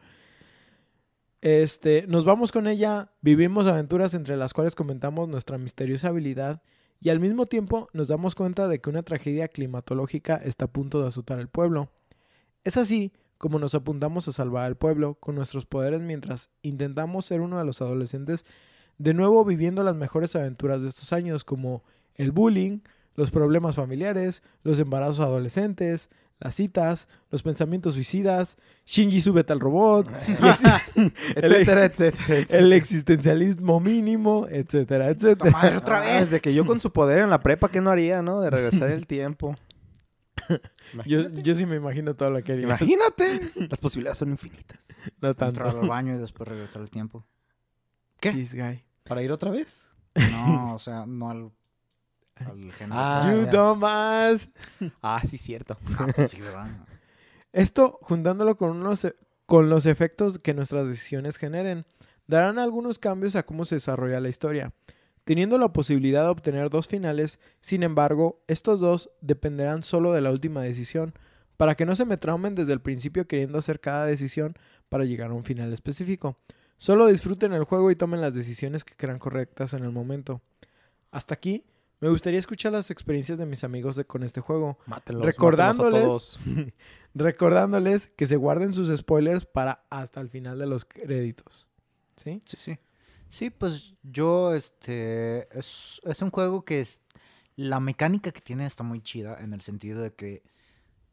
Este, 1.42 2.06
nos 2.08 2.26
vamos 2.26 2.52
con 2.52 2.68
ella, 2.68 3.12
vivimos 3.22 3.68
aventuras 3.68 4.14
entre 4.14 4.38
las 4.38 4.54
cuales 4.54 4.76
comentamos 4.76 5.28
nuestra 5.30 5.58
misteriosa 5.58 6.10
habilidad 6.10 6.62
y 7.04 7.10
al 7.10 7.20
mismo 7.20 7.46
tiempo 7.48 7.90
nos 7.92 8.08
damos 8.08 8.34
cuenta 8.34 8.70
de 8.70 8.80
que 8.80 8.90
una 8.90 9.04
tragedia 9.04 9.50
climatológica 9.50 10.38
está 10.38 10.66
a 10.66 10.72
punto 10.72 11.02
de 11.02 11.10
azotar 11.10 11.38
el 11.40 11.50
pueblo. 11.50 11.90
Es 12.64 12.78
así 12.78 13.12
como 13.38 13.60
nos 13.60 13.76
apuntamos 13.76 14.30
a 14.30 14.32
salvar 14.32 14.64
al 14.64 14.78
pueblo 14.78 15.16
con 15.16 15.36
nuestros 15.36 15.66
poderes 15.66 16.00
mientras 16.00 16.50
intentamos 16.62 17.26
ser 17.26 17.42
uno 17.42 17.60
de 17.60 17.66
los 17.66 17.82
adolescentes 17.82 18.46
de 18.98 19.14
nuevo 19.14 19.44
viviendo 19.44 19.84
las 19.84 19.98
mejores 19.98 20.34
aventuras 20.38 20.82
de 20.82 20.88
estos 20.88 21.12
años 21.12 21.44
como 21.44 21.84
el 22.16 22.32
bullying, 22.32 22.80
los 23.16 23.32
problemas 23.32 23.76
familiares, 23.76 24.42
los 24.64 24.80
embarazos 24.80 25.20
adolescentes, 25.20 26.10
las 26.44 26.56
citas, 26.56 27.08
los 27.32 27.42
pensamientos 27.42 27.94
suicidas, 27.94 28.58
Shinji 28.86 29.22
súbete 29.22 29.54
al 29.54 29.62
robot, 29.62 30.08
etcétera, 31.36 31.86
etcétera, 31.86 32.16
etcétera. 32.28 32.60
el 32.60 32.74
existencialismo 32.74 33.80
mínimo, 33.80 34.46
etcétera, 34.50 35.10
etcétera. 35.10 35.52
madre, 35.52 35.78
otra 35.78 36.02
Ah, 36.02 36.04
vez. 36.04 36.20
Desde 36.30 36.42
que 36.42 36.54
yo 36.54 36.66
con 36.66 36.80
su 36.82 36.92
poder 36.92 37.20
en 37.20 37.30
la 37.30 37.42
prepa, 37.42 37.70
¿qué 37.70 37.80
no 37.80 37.90
haría, 37.90 38.22
no? 38.22 38.42
De 38.42 38.50
regresar 38.50 38.92
el 38.92 39.08
tiempo. 39.08 39.56
Yo, 41.06 41.30
yo 41.30 41.56
sí 41.56 41.66
me 41.66 41.76
imagino 41.78 42.16
todo 42.16 42.30
lo 42.32 42.44
que 42.44 42.52
haría. 42.54 42.66
Imagínate. 42.66 43.40
Las 43.70 43.80
posibilidades 43.80 44.18
son 44.18 44.30
infinitas. 44.30 44.78
No 45.22 45.34
tanto. 45.36 45.62
Entrar 45.62 45.82
al 45.84 45.88
baño 45.88 46.14
y 46.16 46.18
después 46.18 46.48
regresar 46.48 46.82
al 46.82 46.90
tiempo. 46.90 47.26
¿Qué? 48.20 48.32
This 48.32 48.54
guy. 48.54 48.84
¿Para 49.04 49.22
ir 49.24 49.32
otra 49.32 49.52
vez? 49.52 49.86
No, 50.32 50.76
o 50.76 50.80
sea, 50.80 51.06
no 51.08 51.30
al, 51.30 51.52
al 52.36 52.72
género. 52.74 53.00
Ah, 53.02 53.24
you 53.26 53.46
dumbass. 53.46 54.54
Ah, 55.02 55.22
sí, 55.28 55.38
cierto. 55.38 55.78
Ah, 55.98 56.08
pues 56.14 56.32
sí, 56.32 56.42
¿verdad? 56.42 56.68
Esto, 57.52 58.00
juntándolo 58.02 58.58
con, 58.58 58.72
unos, 58.72 59.06
e- 59.06 59.16
con 59.46 59.70
los 59.70 59.86
efectos 59.86 60.40
que 60.40 60.54
nuestras 60.54 60.88
decisiones 60.88 61.38
generen, 61.38 61.86
darán 62.28 62.58
algunos 62.60 63.00
cambios 63.00 63.36
a 63.36 63.44
cómo 63.44 63.66
se 63.66 63.76
desarrolla 63.76 64.20
la 64.20 64.30
historia. 64.30 64.74
Teniendo 65.24 65.58
la 65.58 65.72
posibilidad 65.72 66.24
de 66.24 66.30
obtener 66.30 66.70
dos 66.70 66.88
finales, 66.88 67.40
sin 67.62 67.84
embargo, 67.84 68.44
estos 68.48 68.82
dos 68.82 69.10
dependerán 69.22 69.84
solo 69.84 70.12
de 70.12 70.22
la 70.22 70.32
última 70.32 70.62
decisión, 70.62 71.14
para 71.56 71.76
que 71.76 71.86
no 71.86 71.96
se 71.96 72.06
me 72.06 72.18
traumen 72.18 72.56
desde 72.56 72.74
el 72.74 72.82
principio 72.82 73.28
queriendo 73.28 73.58
hacer 73.60 73.80
cada 73.80 74.06
decisión 74.06 74.56
para 74.90 75.06
llegar 75.06 75.30
a 75.32 75.34
un 75.36 75.46
final 75.46 75.72
específico. 75.72 76.38
Solo 76.78 77.08
disfruten 77.08 77.54
el 77.54 77.64
juego 77.64 77.92
y 77.92 77.96
tomen 77.96 78.20
las 78.20 78.34
decisiones 78.34 78.84
que 78.84 78.96
crean 78.96 79.20
correctas 79.20 79.74
en 79.74 79.84
el 79.84 79.92
momento. 79.92 80.42
Hasta 81.12 81.36
aquí, 81.36 81.64
me 82.04 82.10
gustaría 82.10 82.38
escuchar 82.40 82.72
las 82.74 82.92
experiencias 82.92 83.38
de 83.38 83.46
mis 83.46 83.64
amigos 83.64 83.96
de- 83.96 84.06
con 84.06 84.24
este 84.24 84.42
juego. 84.42 84.78
Mátenlos, 84.88 85.26
Recordándoles- 85.26 85.78
mátenlos 85.78 86.38
a 86.38 86.40
todos. 86.40 86.40
recordándoles 87.16 88.08
que 88.08 88.28
se 88.28 88.36
guarden 88.36 88.74
sus 88.74 88.96
spoilers 88.98 89.46
para 89.46 89.86
hasta 89.90 90.20
el 90.22 90.30
final 90.30 90.60
de 90.60 90.66
los 90.68 90.86
créditos. 90.86 91.70
¿Sí? 92.18 92.42
Sí, 92.46 92.58
sí. 92.60 92.78
Sí, 93.30 93.50
pues 93.50 93.94
yo, 94.04 94.54
este, 94.54 95.48
es, 95.58 96.02
es 96.04 96.22
un 96.22 96.30
juego 96.30 96.66
que 96.66 96.82
es, 96.82 97.00
la 97.56 97.80
mecánica 97.80 98.32
que 98.32 98.42
tiene 98.42 98.66
está 98.66 98.84
muy 98.84 99.02
chida 99.02 99.38
en 99.40 99.54
el 99.54 99.62
sentido 99.62 100.02
de 100.02 100.14
que 100.14 100.44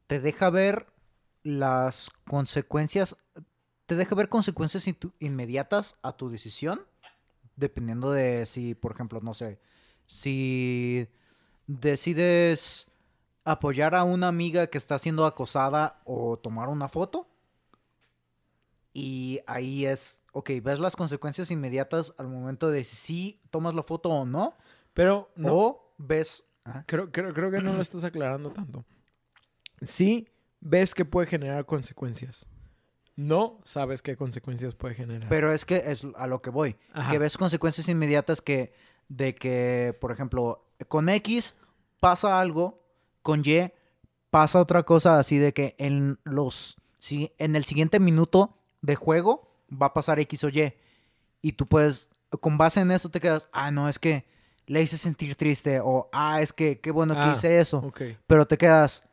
te 0.06 0.20
deja 0.20 0.50
ver 0.50 0.86
las 1.42 2.10
consecuencias, 2.26 3.16
te 3.86 3.94
deja 3.94 4.14
ver 4.14 4.28
consecuencias 4.28 4.86
inmediatas 5.18 5.96
a 6.02 6.12
tu 6.12 6.28
decisión, 6.30 6.80
dependiendo 7.56 8.10
de 8.10 8.44
si, 8.46 8.74
por 8.74 8.92
ejemplo, 8.92 9.20
no 9.22 9.34
sé, 9.34 9.60
si 10.10 11.08
decides 11.68 12.88
apoyar 13.44 13.94
a 13.94 14.02
una 14.02 14.26
amiga 14.26 14.66
que 14.66 14.76
está 14.76 14.98
siendo 14.98 15.24
acosada 15.24 16.02
o 16.04 16.36
tomar 16.36 16.68
una 16.68 16.88
foto. 16.88 17.28
Y 18.92 19.40
ahí 19.46 19.86
es, 19.86 20.24
ok, 20.32 20.50
ves 20.62 20.80
las 20.80 20.96
consecuencias 20.96 21.52
inmediatas 21.52 22.12
al 22.18 22.26
momento 22.26 22.70
de 22.70 22.82
si 22.82 23.40
tomas 23.50 23.76
la 23.76 23.84
foto 23.84 24.10
o 24.10 24.26
no. 24.26 24.56
Pero 24.94 25.30
no, 25.36 25.54
O 25.54 25.94
ves... 25.96 26.44
Ajá. 26.64 26.84
creo, 26.86 27.10
creo, 27.12 27.32
creo 27.32 27.50
que 27.52 27.62
no 27.62 27.72
lo 27.72 27.80
estás 27.80 28.02
aclarando 28.02 28.50
tanto. 28.50 28.84
Sí 29.80 30.28
ves 30.58 30.92
que 30.92 31.04
puede 31.04 31.28
generar 31.28 31.64
consecuencias. 31.66 32.46
No 33.14 33.60
sabes 33.64 34.02
qué 34.02 34.16
consecuencias 34.16 34.74
puede 34.74 34.94
generar. 34.96 35.28
Pero 35.28 35.52
es 35.52 35.64
que 35.64 35.76
es 35.86 36.04
a 36.16 36.26
lo 36.26 36.42
que 36.42 36.50
voy. 36.50 36.76
Ajá. 36.92 37.12
Que 37.12 37.18
ves 37.18 37.38
consecuencias 37.38 37.88
inmediatas 37.88 38.42
que, 38.42 38.72
de 39.10 39.34
que, 39.34 39.94
por 40.00 40.12
ejemplo, 40.12 40.64
con 40.88 41.08
X 41.10 41.54
pasa 41.98 42.40
algo, 42.40 42.82
con 43.20 43.42
Y 43.44 43.70
pasa 44.30 44.60
otra 44.60 44.84
cosa 44.84 45.18
así 45.18 45.36
de 45.36 45.52
que 45.52 45.74
en 45.78 46.18
los, 46.24 46.76
si 46.98 47.32
en 47.36 47.56
el 47.56 47.64
siguiente 47.64 47.98
minuto 48.00 48.56
de 48.80 48.94
juego 48.94 49.52
va 49.70 49.86
a 49.86 49.92
pasar 49.92 50.18
X 50.20 50.44
o 50.44 50.48
Y. 50.48 50.72
Y 51.42 51.52
tú 51.52 51.66
puedes, 51.66 52.08
con 52.40 52.56
base 52.56 52.80
en 52.80 52.92
eso 52.92 53.08
te 53.10 53.20
quedas, 53.20 53.48
ah, 53.52 53.70
no, 53.70 53.88
es 53.88 53.98
que 53.98 54.24
le 54.66 54.80
hice 54.80 54.96
sentir 54.96 55.34
triste 55.34 55.80
o, 55.80 56.08
ah, 56.12 56.40
es 56.40 56.52
que 56.52 56.78
qué 56.78 56.92
bueno 56.92 57.14
que 57.14 57.20
Ah, 57.20 57.32
hice 57.34 57.58
eso. 57.60 57.82
Pero 58.26 58.46
te 58.46 58.56
quedas, 58.56 59.04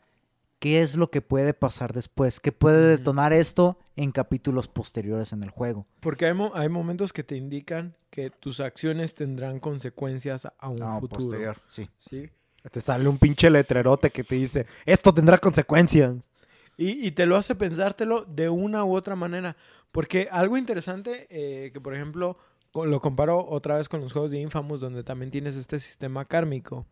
¿qué 0.60 0.82
es 0.82 0.96
lo 0.96 1.10
que 1.12 1.22
puede 1.22 1.54
pasar 1.54 1.94
después? 1.94 2.40
¿Qué 2.40 2.52
puede 2.52 2.88
detonar 2.98 3.34
esto 3.34 3.78
en 3.96 4.12
capítulos 4.12 4.68
posteriores 4.68 5.34
en 5.34 5.44
el 5.44 5.50
juego? 5.50 5.86
Porque 6.00 6.26
hay, 6.26 6.34
mo- 6.34 6.52
hay 6.56 6.70
momentos 6.70 7.14
que 7.14 7.24
te 7.24 7.36
indican 7.36 7.96
que 8.10 8.30
tus 8.30 8.60
acciones 8.60 9.14
tendrán 9.16 9.60
consecuencias 9.60 10.48
a 10.58 10.70
un 10.70 10.82
Ah, 10.84 11.00
futuro. 11.00 11.18
posterior, 11.20 11.58
sí. 11.68 11.90
¿Sí? 12.00 12.30
Te 12.72 12.82
sale 12.82 13.08
un 13.08 13.18
pinche 13.18 13.50
letrerote 13.50 14.10
que 14.10 14.24
te 14.24 14.36
dice, 14.36 14.66
esto 14.86 15.14
tendrá 15.14 15.38
consecuencias. 15.38 16.30
Y, 16.76 17.08
y 17.08 17.12
te 17.12 17.26
lo 17.26 17.38
hace 17.38 17.56
pensártelo 17.56 18.26
de 18.26 18.50
una 18.50 18.84
u 18.84 18.96
otra 18.96 19.16
manera. 19.16 19.56
Porque 19.92 20.28
algo 20.32 20.58
interesante, 20.58 21.28
eh, 21.30 21.72
que 21.72 21.80
por 21.82 21.96
ejemplo, 21.96 22.38
lo 22.74 23.02
comparo 23.02 23.44
otra 23.48 23.78
vez 23.78 23.88
con 23.90 24.02
los 24.02 24.12
juegos 24.14 24.32
de 24.32 24.40
Infamous, 24.40 24.82
donde 24.82 25.04
también 25.04 25.32
tienes 25.32 25.56
este 25.56 25.80
sistema 25.80 26.26
kármico, 26.26 26.86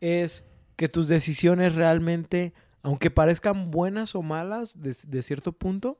es 0.00 0.44
que 0.76 0.88
tus 0.88 1.08
decisiones 1.08 1.74
realmente, 1.74 2.52
aunque 2.82 3.10
parezcan 3.10 3.70
buenas 3.70 4.14
o 4.14 4.22
malas 4.22 4.80
de, 4.80 4.96
de 5.06 5.22
cierto 5.22 5.52
punto, 5.52 5.98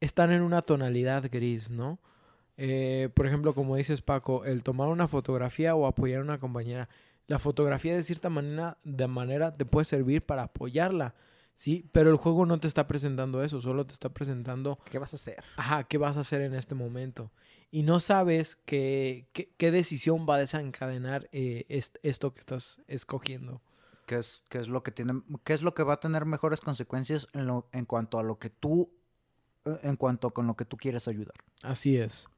están 0.00 0.32
en 0.32 0.42
una 0.42 0.62
tonalidad 0.62 1.24
gris, 1.30 1.70
¿no? 1.70 1.98
Eh, 2.56 3.10
por 3.14 3.26
ejemplo, 3.26 3.54
como 3.54 3.76
dices 3.76 4.00
Paco, 4.02 4.44
el 4.44 4.62
tomar 4.62 4.88
una 4.88 5.08
fotografía 5.08 5.74
o 5.74 5.86
apoyar 5.86 6.20
a 6.20 6.24
una 6.24 6.38
compañera. 6.38 6.88
La 7.26 7.38
fotografía 7.38 7.94
de 7.94 8.02
cierta 8.02 8.30
manera, 8.30 8.78
de 8.84 9.06
manera 9.08 9.52
te 9.52 9.64
puede 9.64 9.84
servir 9.84 10.22
para 10.22 10.44
apoyarla, 10.44 11.14
¿sí? 11.54 11.88
Pero 11.92 12.10
el 12.10 12.16
juego 12.16 12.46
no 12.46 12.60
te 12.60 12.68
está 12.68 12.86
presentando 12.86 13.42
eso, 13.42 13.60
solo 13.60 13.84
te 13.84 13.92
está 13.94 14.10
presentando, 14.10 14.78
¿Qué 14.90 14.98
vas 14.98 15.12
a 15.12 15.16
hacer? 15.16 15.42
ajá, 15.56 15.84
¿qué 15.84 15.98
vas 15.98 16.16
a 16.16 16.20
hacer 16.20 16.40
en 16.42 16.54
este 16.54 16.74
momento? 16.74 17.32
Y 17.72 17.82
no 17.82 17.98
sabes 17.98 18.56
qué, 18.64 19.26
qué, 19.32 19.50
qué 19.56 19.70
decisión 19.72 20.24
va 20.28 20.36
a 20.36 20.38
desencadenar 20.38 21.28
eh, 21.32 21.64
est- 21.68 21.96
esto 22.04 22.32
que 22.32 22.38
estás 22.40 22.80
escogiendo. 22.86 23.60
¿Qué 24.06 24.16
es, 24.16 24.42
qué 24.48 24.58
es 24.58 24.68
lo 24.68 24.82
que 24.82 24.92
tiene, 24.92 25.20
qué 25.44 25.52
es 25.52 25.62
lo 25.62 25.74
que 25.74 25.82
va 25.82 25.94
a 25.94 26.00
tener 26.00 26.24
mejores 26.24 26.60
consecuencias 26.60 27.28
en, 27.32 27.46
lo, 27.46 27.68
en 27.72 27.84
cuanto 27.84 28.18
a 28.18 28.22
lo 28.22 28.38
que 28.38 28.50
tú, 28.50 28.92
eh, 29.64 29.78
en 29.82 29.96
cuanto 29.96 30.30
con 30.30 30.46
lo 30.46 30.54
que 30.54 30.64
tú 30.64 30.76
quieres 30.76 31.08
ayudar? 31.08 31.34
Así 31.62 31.96
es. 31.96 32.28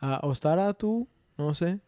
Ah, 0.00 0.20
Ostara, 0.22 0.74
tú, 0.74 1.08
no 1.38 1.54
sé. 1.54 1.80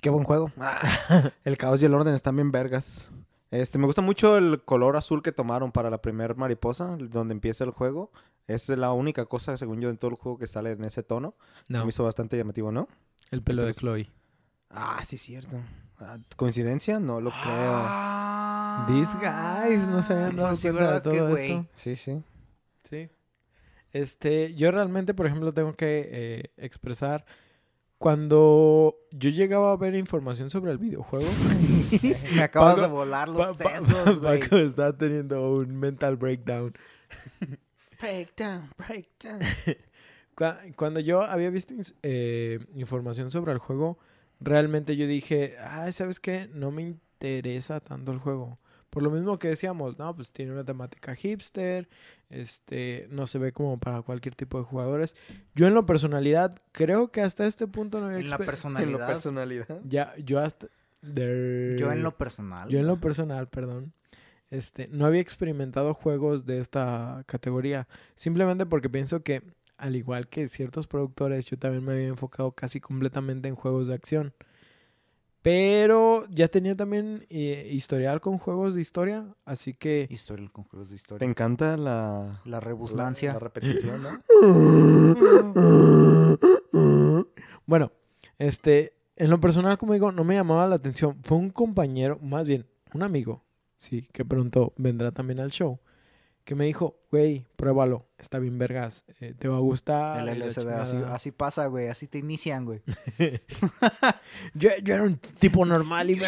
Qué 0.00 0.10
buen 0.10 0.24
juego. 0.24 0.50
Ah, 0.58 1.30
el 1.44 1.56
caos 1.56 1.80
y 1.82 1.86
el 1.86 1.94
orden 1.94 2.14
están 2.14 2.36
bien 2.36 2.50
vergas. 2.50 3.08
Este, 3.50 3.78
me 3.78 3.86
gusta 3.86 4.02
mucho 4.02 4.36
el 4.36 4.62
color 4.64 4.96
azul 4.96 5.22
que 5.22 5.32
tomaron 5.32 5.70
para 5.70 5.88
la 5.88 6.02
primer 6.02 6.36
mariposa, 6.36 6.96
donde 6.98 7.32
empieza 7.32 7.64
el 7.64 7.70
juego. 7.70 8.10
Es 8.46 8.68
la 8.68 8.92
única 8.92 9.26
cosa, 9.26 9.56
según 9.56 9.80
yo, 9.80 9.88
en 9.88 9.98
todo 9.98 10.10
el 10.10 10.16
juego 10.16 10.36
que 10.38 10.46
sale 10.46 10.72
en 10.72 10.84
ese 10.84 11.02
tono. 11.02 11.34
Se 11.66 11.72
No, 11.72 11.84
me 11.84 11.88
hizo 11.90 12.04
bastante 12.04 12.36
llamativo, 12.36 12.72
¿no? 12.72 12.88
el 13.30 13.42
pelo 13.42 13.64
de 13.64 13.74
Chloe. 13.74 14.10
Ah, 14.70 15.02
sí, 15.04 15.16
cierto. 15.16 15.58
Ah, 15.98 16.18
¿Coincidencia? 16.36 17.00
No 17.00 17.20
lo 17.20 17.30
creo. 17.30 17.86
These 18.88 19.16
guys 19.18 19.88
no 19.88 20.02
se 20.02 20.12
habían 20.12 20.36
dado 20.36 20.48
Ah, 20.50 20.56
Sí, 20.56 20.62
cuenta 20.68 20.80
de 20.80 20.86
¿verdad 20.88 21.02
que, 21.12 21.18
todo 21.18 21.36
esto. 21.36 21.66
Sí, 21.76 21.96
sí. 21.96 22.22
Sí. 22.82 23.08
Este, 23.92 24.54
yo 24.54 24.70
realmente, 24.70 25.14
por 25.14 25.26
ejemplo, 25.26 25.52
tengo 25.52 25.72
que 25.72 26.08
eh, 26.12 26.50
expresar 26.58 27.24
cuando 27.98 28.94
yo 29.10 29.30
llegaba 29.30 29.72
a 29.72 29.76
ver 29.76 29.94
información 29.94 30.50
sobre 30.50 30.70
el 30.72 30.76
videojuego, 30.78 31.26
Me 32.34 32.42
acabas 32.42 32.74
Paco- 32.74 32.82
de 32.82 32.88
volar 32.92 33.28
los 33.28 33.56
Pa- 33.56 33.70
sesos, 33.80 34.18
güey. 34.20 34.40
Paco 34.40 34.56
está 34.58 34.96
teniendo 34.96 35.50
un 35.54 35.74
mental 35.78 36.16
breakdown. 36.16 36.74
Breakdown, 38.00 38.68
breakdown. 38.76 39.38
Cua- 40.36 40.74
Cuando 40.76 41.00
yo 41.00 41.22
había 41.22 41.48
visto 41.48 41.72
eh, 42.02 42.58
información 42.74 43.30
sobre 43.30 43.52
el 43.52 43.58
juego, 43.58 43.98
realmente 44.40 44.96
yo 44.96 45.06
dije, 45.06 45.56
ay, 45.60 45.92
¿sabes 45.92 46.20
qué? 46.20 46.48
No 46.52 46.70
me 46.70 46.82
interesa 46.82 47.80
tanto 47.80 48.12
el 48.12 48.18
juego. 48.18 48.58
Por 48.90 49.02
lo 49.02 49.10
mismo 49.10 49.38
que 49.38 49.48
decíamos, 49.48 49.98
no, 49.98 50.14
pues 50.16 50.32
tiene 50.32 50.52
una 50.52 50.64
temática 50.64 51.14
hipster, 51.14 51.88
este, 52.30 53.06
no 53.10 53.26
se 53.26 53.38
ve 53.38 53.52
como 53.52 53.78
para 53.78 54.00
cualquier 54.02 54.34
tipo 54.34 54.58
de 54.58 54.64
jugadores. 54.64 55.16
Yo 55.54 55.66
en 55.66 55.74
lo 55.74 55.84
personalidad, 55.84 56.56
creo 56.72 57.10
que 57.12 57.20
hasta 57.20 57.46
este 57.46 57.66
punto 57.66 58.00
no 58.00 58.06
había 58.06 58.20
En 58.20 58.30
la 58.30 58.38
exper- 58.38 58.40
En 58.40 58.44
la 58.44 58.46
personalidad. 58.46 59.06
personalidad. 59.06 59.80
Ya, 59.84 60.14
yo 60.16 60.40
hasta... 60.40 60.68
Yo 61.02 61.92
en 61.92 62.02
lo 62.02 62.16
personal. 62.16 62.68
Yo 62.68 62.78
en 62.78 62.86
lo 62.86 62.98
personal, 63.00 63.48
perdón, 63.48 63.92
este, 64.50 64.88
no 64.88 65.04
había 65.06 65.20
experimentado 65.20 65.92
juegos 65.94 66.46
de 66.46 66.58
esta 66.58 67.22
categoría. 67.26 67.86
Simplemente 68.14 68.66
porque 68.66 68.88
pienso 68.88 69.22
que, 69.22 69.42
al 69.78 69.96
igual 69.96 70.28
que 70.28 70.48
ciertos 70.48 70.86
productores, 70.86 71.46
yo 71.46 71.58
también 71.58 71.84
me 71.84 71.92
había 71.92 72.08
enfocado 72.08 72.52
casi 72.52 72.80
completamente 72.80 73.48
en 73.48 73.54
juegos 73.54 73.88
de 73.88 73.94
acción. 73.94 74.34
Pero 75.42 76.26
ya 76.28 76.48
tenía 76.48 76.74
también 76.74 77.24
eh, 77.30 77.68
historial 77.70 78.20
con 78.20 78.38
juegos 78.38 78.74
de 78.74 78.80
historia, 78.80 79.32
así 79.44 79.74
que... 79.74 80.08
Historia 80.10 80.48
con 80.52 80.64
juegos 80.64 80.88
de 80.88 80.94
¿Te 80.94 80.96
historia. 80.96 81.28
encanta 81.28 81.76
la, 81.76 82.40
La 82.44 82.60
la 82.60 83.38
repetición, 83.38 84.02
no? 84.02 84.08
Bueno, 87.66 87.92
este, 88.38 88.92
en 89.16 89.30
lo 89.30 89.40
personal, 89.40 89.78
como 89.78 89.92
digo, 89.92 90.12
no 90.12 90.24
me 90.24 90.34
llamaba 90.34 90.66
la 90.66 90.76
atención. 90.76 91.18
Fue 91.22 91.38
un 91.38 91.50
compañero, 91.50 92.18
más 92.22 92.46
bien, 92.46 92.66
un 92.92 93.02
amigo, 93.02 93.44
sí, 93.78 94.08
que 94.12 94.24
pronto 94.24 94.72
vendrá 94.76 95.12
también 95.12 95.40
al 95.40 95.50
show, 95.50 95.80
que 96.46 96.54
me 96.54 96.64
dijo, 96.64 96.96
güey, 97.10 97.44
pruébalo, 97.56 98.06
está 98.18 98.38
bien 98.38 98.56
vergas, 98.56 99.04
eh, 99.20 99.34
te 99.36 99.48
va 99.48 99.56
a 99.56 99.60
gustar. 99.60 100.26
El 100.28 100.38
LSD, 100.38 100.68
así, 100.68 100.92
chingada". 100.92 101.14
así 101.16 101.32
pasa, 101.32 101.66
güey. 101.66 101.88
Así 101.88 102.06
te 102.06 102.18
inician, 102.18 102.64
güey. 102.64 102.82
Yo, 104.54 104.70
yo 104.82 104.94
era 104.94 105.02
un 105.02 105.16
tipo 105.18 105.64
normal 105.66 106.08
y 106.08 106.14
me... 106.16 106.20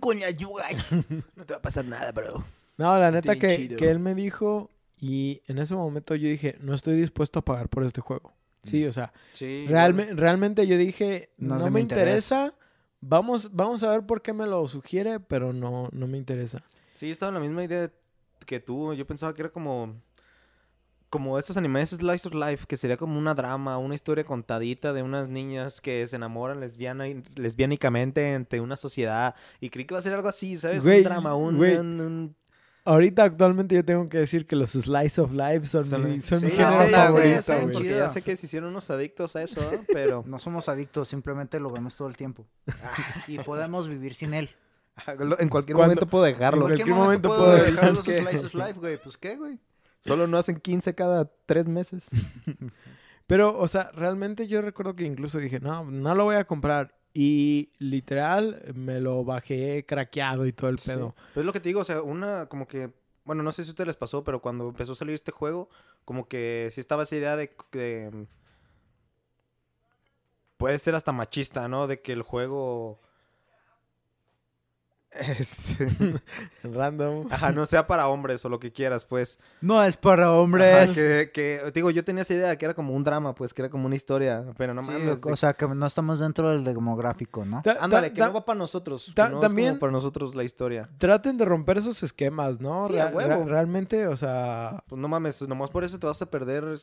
con 0.00 0.20
la 0.20 0.30
yuga. 0.30 0.66
No 1.34 1.44
te 1.44 1.52
va 1.54 1.58
a 1.58 1.62
pasar 1.62 1.84
nada, 1.84 2.12
bro. 2.12 2.44
No, 2.76 2.96
la 2.98 3.10
neta 3.10 3.34
que, 3.36 3.74
que 3.76 3.90
él 3.90 3.98
me 3.98 4.14
dijo 4.14 4.70
y 4.96 5.42
en 5.48 5.58
ese 5.58 5.74
momento 5.74 6.14
yo 6.14 6.28
dije, 6.28 6.56
no 6.60 6.74
estoy 6.74 6.94
dispuesto 7.00 7.40
a 7.40 7.44
pagar 7.44 7.68
por 7.68 7.82
este 7.84 8.00
juego. 8.00 8.32
Sí, 8.62 8.84
o 8.86 8.92
sea, 8.92 9.12
Sí. 9.32 9.64
realme- 9.66 10.14
realmente 10.14 10.64
yo 10.66 10.76
dije, 10.76 11.30
No 11.38 11.56
no, 11.56 11.60
se 11.64 11.70
me 11.70 11.80
interesa. 11.80 12.54
Vamos, 13.00 13.50
vamos 13.52 13.82
a 13.82 13.90
ver 13.90 14.06
por 14.06 14.22
qué 14.22 14.32
me 14.32 14.46
lo 14.46 14.66
sugiere, 14.68 15.18
pero 15.20 15.52
no, 15.52 15.88
no 15.92 16.06
me 16.06 16.18
interesa. 16.18 16.62
Sí, 16.94 17.06
yo 17.06 17.12
estaba 17.12 17.30
en 17.30 17.34
la 17.34 17.40
misma 17.40 17.62
idea 17.64 17.90
que 18.48 18.58
tú. 18.60 18.94
Yo 18.94 19.06
pensaba 19.06 19.32
que 19.34 19.42
era 19.42 19.50
como. 19.50 19.94
Como 21.10 21.38
estos 21.38 21.56
animes 21.56 21.88
Slice 21.88 22.28
of 22.28 22.34
Life, 22.34 22.66
que 22.68 22.76
sería 22.76 22.98
como 22.98 23.18
una 23.18 23.34
drama, 23.34 23.78
una 23.78 23.94
historia 23.94 24.24
contadita 24.24 24.92
de 24.92 25.02
unas 25.02 25.26
niñas 25.26 25.80
que 25.80 26.06
se 26.06 26.16
enamoran 26.16 26.60
lesbiana, 26.60 27.04
lesbiánicamente 27.34 28.34
ante 28.34 28.60
una 28.60 28.76
sociedad. 28.76 29.34
Y 29.58 29.70
creí 29.70 29.86
que 29.86 29.94
iba 29.94 30.00
a 30.00 30.02
ser 30.02 30.12
algo 30.12 30.28
así, 30.28 30.54
¿sabes? 30.56 30.84
Un 30.84 31.02
drama, 31.02 31.34
un, 31.34 31.56
güey. 31.56 31.76
un- 31.78 32.00
un- 32.00 32.36
Ahorita 32.84 33.24
actualmente 33.24 33.74
yo 33.74 33.84
tengo 33.84 34.06
que 34.10 34.18
decir 34.18 34.46
que 34.46 34.54
los 34.56 34.70
slice 34.72 35.18
of 35.20 35.32
life 35.32 35.64
son, 35.66 35.84
son- 35.84 36.04
mi, 36.04 36.20
son 36.20 36.42
mi 36.42 36.50
Sí, 36.50 36.56
género 36.56 36.78
ya 36.78 36.86
sé, 36.86 36.90
favorito. 36.94 37.28
ya 37.30 37.42
sé, 37.42 37.52
güey. 37.54 37.64
porque 37.72 37.88
chido. 37.88 37.98
ya 37.98 38.08
sé 38.10 38.22
que 38.22 38.36
se 38.36 38.46
hicieron 38.46 38.68
unos 38.70 38.90
adictos 38.90 39.34
a 39.36 39.42
eso, 39.42 39.60
¿eh? 39.72 39.80
pero 39.92 40.24
No 40.26 40.38
somos 40.38 40.68
adictos, 40.68 41.08
simplemente 41.08 41.58
lo 41.58 41.70
vemos 41.70 41.96
todo 41.96 42.08
el 42.08 42.16
tiempo. 42.18 42.46
y 43.28 43.38
podemos 43.38 43.88
vivir 43.88 44.12
sin 44.14 44.34
él. 44.34 44.50
En 45.38 45.48
cualquier 45.48 45.76
Cuando- 45.76 45.94
momento 45.94 46.06
puedo 46.06 46.24
dejarlo. 46.24 46.62
en 46.68 46.74
cualquier 46.74 46.96
momento 46.96 47.28
puedo 47.28 47.52
dejar 47.52 47.70
dejar 47.72 47.92
los 47.94 48.04
que- 48.04 48.18
slices 48.22 48.54
life, 48.54 48.74
güey. 48.74 49.00
Pues 49.02 49.16
qué, 49.16 49.36
güey. 49.36 49.58
Solo 50.00 50.26
no 50.26 50.38
hacen 50.38 50.60
15 50.60 50.94
cada 50.94 51.30
tres 51.46 51.66
meses. 51.66 52.08
Pero, 53.26 53.58
o 53.58 53.68
sea, 53.68 53.90
realmente 53.92 54.46
yo 54.48 54.62
recuerdo 54.62 54.94
que 54.96 55.04
incluso 55.04 55.38
dije, 55.38 55.60
no, 55.60 55.84
no 55.84 56.14
lo 56.14 56.24
voy 56.24 56.36
a 56.36 56.44
comprar. 56.44 56.94
Y 57.12 57.72
literal 57.78 58.62
me 58.74 59.00
lo 59.00 59.24
bajé 59.24 59.84
craqueado 59.86 60.46
y 60.46 60.52
todo 60.52 60.70
el 60.70 60.78
Sí. 60.78 60.90
pedo. 60.90 61.14
Pero 61.34 61.40
es 61.42 61.46
lo 61.46 61.52
que 61.52 61.60
te 61.60 61.68
digo, 61.68 61.80
o 61.80 61.84
sea, 61.84 62.00
una 62.02 62.46
como 62.46 62.68
que, 62.68 62.90
bueno, 63.24 63.42
no 63.42 63.50
sé 63.50 63.64
si 63.64 63.70
a 63.70 63.72
ustedes 63.72 63.88
les 63.88 63.96
pasó, 63.96 64.22
pero 64.24 64.40
cuando 64.40 64.68
empezó 64.68 64.92
a 64.92 64.94
salir 64.94 65.14
este 65.14 65.32
juego, 65.32 65.68
como 66.04 66.28
que 66.28 66.68
sí 66.70 66.80
estaba 66.80 67.02
esa 67.02 67.16
idea 67.16 67.36
de, 67.36 67.50
de- 67.72 68.26
puede 70.56 70.78
ser 70.78 70.94
hasta 70.94 71.12
machista, 71.12 71.68
¿no? 71.68 71.86
De 71.86 72.00
que 72.00 72.12
el 72.12 72.22
juego 72.22 73.00
este, 75.18 75.88
Random. 76.62 77.26
ajá, 77.30 77.52
no 77.52 77.66
sea 77.66 77.86
para 77.86 78.08
hombres 78.08 78.44
o 78.44 78.48
lo 78.48 78.58
que 78.60 78.72
quieras, 78.72 79.04
pues. 79.04 79.38
No 79.60 79.82
es 79.82 79.96
para 79.96 80.24
Ajá, 80.24 80.32
hombres. 80.32 80.94
que, 80.94 81.30
que- 81.32 81.70
digo, 81.74 81.90
yo 81.90 82.04
tenía 82.04 82.22
esa 82.22 82.34
idea 82.34 82.48
de 82.48 82.58
que 82.58 82.64
era 82.64 82.74
como 82.74 82.94
un 82.94 83.02
drama, 83.02 83.34
pues, 83.34 83.52
que 83.54 83.62
era 83.62 83.68
como 83.70 83.86
una 83.86 83.96
historia, 83.96 84.44
pero 84.56 84.74
no 84.74 84.82
Sí, 84.82 84.90
mames. 84.90 85.20
o 85.24 85.36
sea, 85.36 85.52
que 85.52 85.66
no 85.66 85.86
estamos 85.86 86.18
dentro 86.20 86.50
del 86.50 86.64
demográfico, 86.64 87.44
¿no? 87.44 87.62
Ta- 87.62 87.74
ta- 87.76 87.84
ándale, 87.84 88.12
que 88.12 88.20
ta- 88.20 88.28
no 88.28 88.34
va 88.34 88.44
para 88.44 88.58
nosotros. 88.58 89.12
ta- 89.14 89.26
que 89.26 89.32
no 89.32 89.36
es 89.38 89.42
también- 89.42 89.68
como 89.70 89.80
para 89.80 89.92
nosotros 89.92 90.34
la 90.34 90.44
historia. 90.44 90.88
Traten 90.98 91.36
de 91.36 91.44
romper 91.44 91.78
esos 91.78 92.02
esquemas, 92.02 92.60
¿no? 92.60 92.88
Sí, 92.88 92.98
a 92.98 93.06
Rea- 93.08 93.16
huevo. 93.16 93.28
rea- 93.36 93.44
realmente, 93.44 94.06
o 94.06 94.16
sea... 94.16 94.82
Pues 94.88 95.00
no 95.00 95.08
mames, 95.08 95.42
nomás 95.48 95.70
por 95.70 95.84
eso 95.84 95.98
te 95.98 96.06
vas 96.06 96.20
a 96.22 96.26
perder 96.26 96.78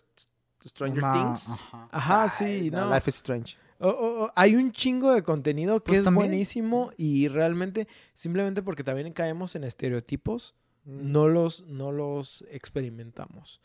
Stranger 0.68 1.04
Things. 1.12 1.50
ajá. 1.52 1.88
Ajá, 1.92 2.24
Ay, 2.24 2.30
sí, 2.30 2.72
no, 2.72 2.86
no. 2.90 2.94
Life 2.96 3.10
is 3.10 3.16
Strange. 3.18 3.58
O- 3.80 3.90
o- 3.90 4.24
o- 4.26 4.32
hay 4.36 4.56
un 4.56 4.72
chingo 4.72 5.12
de 5.14 5.22
contenido 5.24 5.80
que 5.82 5.88
Pues 5.90 6.00
es 6.00 6.06
también. 6.06 6.28
buenísimo 6.30 6.92
y 6.98 7.28
realmente, 7.28 7.88
simplemente 8.14 8.62
porque 8.62 8.84
también 8.84 9.12
caemos 9.14 9.56
en 9.56 9.64
estereotipos, 9.66 10.56
no 10.86 11.28
los, 11.28 11.66
no 11.68 11.92
los 11.92 12.46
experimentamos. 12.52 13.62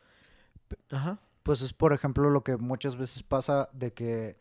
Pe- 0.69 0.79
Ajá. 0.91 1.21
Pues 1.43 1.61
es, 1.63 1.73
por 1.73 1.93
ejemplo, 1.93 2.29
lo 2.31 2.43
que 2.43 2.57
muchas 2.57 2.97
veces 2.97 3.23
pasa 3.23 3.69
de 3.73 3.93
que 3.93 4.37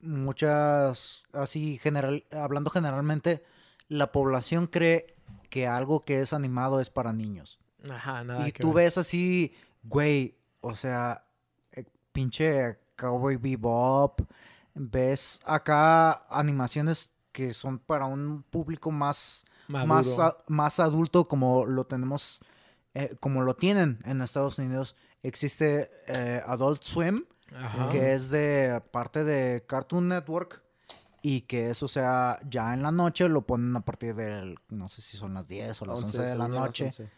muchas, 0.00 1.24
así 1.32 1.78
general, 1.78 2.24
hablando 2.32 2.70
generalmente, 2.70 3.42
la 3.88 4.12
población 4.12 4.66
cree 4.66 5.14
que 5.50 5.66
algo 5.66 6.04
que 6.04 6.20
es 6.20 6.32
animado 6.32 6.80
es 6.80 6.90
para 6.90 7.12
niños. 7.12 7.58
Ajá, 7.90 8.24
nada 8.24 8.48
y 8.48 8.52
que 8.52 8.62
tú 8.62 8.72
ver. 8.72 8.86
ves 8.86 8.98
así, 8.98 9.52
güey, 9.82 10.34
o 10.60 10.74
sea, 10.74 11.24
eh, 11.72 11.84
pinche 12.12 12.78
Cowboy 12.96 13.36
Bebop, 13.36 14.20
ves 14.74 15.40
acá 15.44 16.26
animaciones 16.28 17.10
que 17.32 17.54
son 17.54 17.78
para 17.78 18.06
un 18.06 18.42
público 18.42 18.90
más 18.90 19.44
Maduro. 19.68 19.94
más, 19.94 20.34
más 20.46 20.80
adulto 20.80 21.26
como 21.26 21.66
lo 21.66 21.84
tenemos, 21.86 22.40
eh, 22.94 23.16
como 23.20 23.42
lo 23.42 23.54
tienen 23.54 23.98
en 24.04 24.20
Estados 24.22 24.58
Unidos. 24.58 24.96
Existe 25.22 25.90
eh, 26.06 26.42
Adult 26.46 26.82
Swim, 26.82 27.24
Ajá. 27.54 27.88
que 27.88 28.14
es 28.14 28.30
de 28.30 28.82
parte 28.90 29.24
de 29.24 29.64
Cartoon 29.66 30.08
Network 30.08 30.62
y 31.22 31.42
que 31.42 31.70
eso 31.70 31.88
sea 31.88 32.38
ya 32.48 32.74
en 32.74 32.82
la 32.82 32.92
noche 32.92 33.28
lo 33.28 33.42
ponen 33.42 33.74
a 33.74 33.80
partir 33.80 34.14
del, 34.14 34.58
no 34.68 34.88
sé 34.88 35.00
si 35.00 35.16
son 35.16 35.34
las 35.34 35.48
10 35.48 35.80
o 35.82 35.84
las 35.86 36.02
11, 36.02 36.22
de 36.22 36.34
la 36.36 36.48
noche 36.48 36.84
11. 36.84 37.10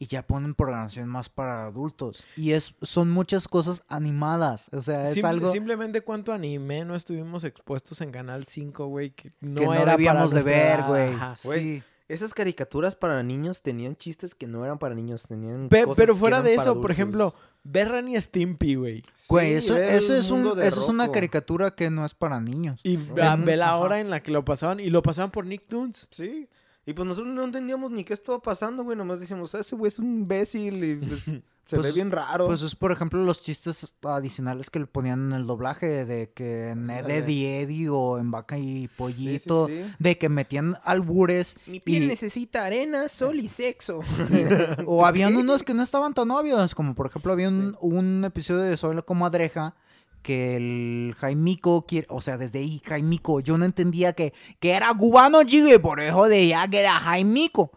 Y 0.00 0.06
ya 0.06 0.26
ponen 0.26 0.54
programación 0.54 1.08
más 1.08 1.28
para 1.28 1.66
adultos. 1.66 2.24
Y 2.34 2.52
es 2.52 2.74
son 2.80 3.10
muchas 3.10 3.46
cosas 3.46 3.84
animadas, 3.86 4.70
o 4.72 4.80
sea, 4.80 5.04
es 5.04 5.22
algo 5.22 5.52
Simplemente 5.52 6.00
cuánto 6.00 6.32
anime 6.32 6.84
no 6.86 6.96
estuvimos 6.96 7.44
expuestos 7.44 8.00
en 8.00 8.10
Canal 8.10 8.46
5, 8.46 8.86
güey, 8.86 9.10
que 9.10 9.30
no, 9.40 9.60
que 9.60 9.66
no 9.66 9.74
era 9.74 9.82
para 9.82 9.92
debíamos 9.92 10.30
de 10.30 10.42
nuestra 10.42 10.76
ver, 10.76 10.82
güey. 10.88 11.14
Ajá. 11.14 11.36
Sí. 11.36 11.82
Esas 12.08 12.34
caricaturas 12.34 12.96
para 12.96 13.22
niños 13.22 13.62
tenían 13.62 13.94
chistes 13.94 14.34
que 14.34 14.48
no 14.48 14.64
eran 14.64 14.78
para 14.78 14.96
niños, 14.96 15.28
tenían 15.28 15.68
Pe- 15.68 15.84
cosas 15.84 15.96
pero 15.98 16.14
que 16.14 16.18
fuera 16.18 16.38
eran 16.38 16.46
de 16.46 16.56
para 16.56 16.70
eso, 16.70 16.80
por 16.80 16.90
ejemplo, 16.90 17.34
Berran 17.62 18.08
y 18.08 18.20
Stimpy, 18.20 18.74
güey. 18.76 19.04
Güey, 19.28 19.48
Sí, 19.50 19.54
eso, 19.54 19.76
eso 19.76 20.16
es, 20.16 20.30
un, 20.30 20.56
de 20.56 20.66
eso 20.66 20.82
es 20.82 20.88
una 20.88 21.12
caricatura 21.12 21.72
que 21.72 21.90
no 21.90 22.04
es 22.06 22.14
para 22.14 22.40
niños. 22.40 22.80
Y 22.82 22.96
ve, 22.96 23.56
la 23.56 23.76
hora 23.76 24.00
en 24.00 24.10
la 24.10 24.22
que 24.22 24.32
lo 24.32 24.44
pasaban. 24.44 24.80
Y 24.80 24.90
lo 24.90 25.02
pasaban 25.02 25.30
por 25.30 25.46
Nicktoons. 25.46 26.08
Sí. 26.10 26.48
Y 26.86 26.92
pues 26.94 27.06
nosotros 27.06 27.32
no 27.34 27.44
entendíamos 27.44 27.90
ni 27.90 28.04
qué 28.04 28.14
estaba 28.14 28.40
pasando, 28.40 28.82
güey. 28.84 28.96
Nomás 28.96 29.20
decíamos, 29.20 29.54
"Ah, 29.54 29.60
ese 29.60 29.76
güey 29.76 29.88
es 29.88 29.98
un 29.98 30.06
imbécil 30.06 30.82
y 30.82 30.96
pues, 30.96 31.22
se 31.66 31.76
Pues- 31.76 31.82
ve 31.88 31.92
bien 31.92 32.10
raro. 32.10 32.46
Pues 32.46 32.62
es, 32.62 32.74
por 32.74 32.90
ejemplo, 32.90 33.22
los 33.22 33.42
chistes 33.42 33.94
adicionales 34.02 34.70
que 34.70 34.80
le 34.80 34.86
ponían 34.86 35.26
en 35.26 35.32
el 35.34 35.46
doblaje 35.46 36.04
de 36.04 36.32
que 36.32 36.70
en. 36.70 36.88
Eddie 36.90 37.60
Eddie 37.60 37.88
o 37.90 38.18
en 38.18 38.30
Vaca 38.30 38.56
y 38.58 38.62
Sí, 38.62 38.80
sí, 38.82 38.88
Pollito, 38.96 39.66
sí. 39.68 39.82
de 39.98 40.18
que 40.18 40.28
metían 40.28 40.78
albures 40.82 41.56
Mi 41.66 41.80
piel 41.80 42.04
y- 42.04 42.06
necesita 42.08 42.64
arena, 42.64 43.08
sol 43.08 43.38
y 43.40 43.48
sexo. 43.48 44.00
o 44.86 45.04
habían 45.06 45.36
unos 45.36 45.62
que 45.62 45.74
no 45.74 45.82
estaban 45.82 46.14
tan 46.14 46.30
obvios, 46.30 46.74
como 46.74 46.94
por 46.94 47.06
ejemplo 47.06 47.32
había 47.32 47.50
un, 47.50 47.76
un 47.80 48.24
episodio 48.24 48.62
de 48.62 48.76
Soy 48.76 48.96
la 48.96 49.02
comadreja 49.02 49.74
que 50.22 50.56
el 50.56 51.14
Jaimico 51.18 51.86
quiere, 51.86 52.06
o 52.10 52.20
sea, 52.20 52.38
desde 52.38 52.60
ahí 52.60 52.80
Jaimico, 52.84 53.40
yo 53.40 53.58
no 53.58 53.64
entendía 53.64 54.12
que, 54.12 54.32
que 54.58 54.72
era 54.72 54.92
cubano, 54.94 55.42
chico, 55.44 55.68
y 55.74 55.78
por 55.78 56.00
eso 56.00 56.24
decía 56.24 56.66
que 56.68 56.80
era 56.80 56.94
Jaimico. 56.96 57.72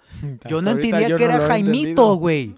Yo 0.48 0.62
no 0.62 0.72
entendía 0.72 1.08
yo 1.10 1.18
que 1.18 1.28
no 1.28 1.36
era 1.36 1.48
Jaimito, 1.48 2.16
güey. 2.16 2.56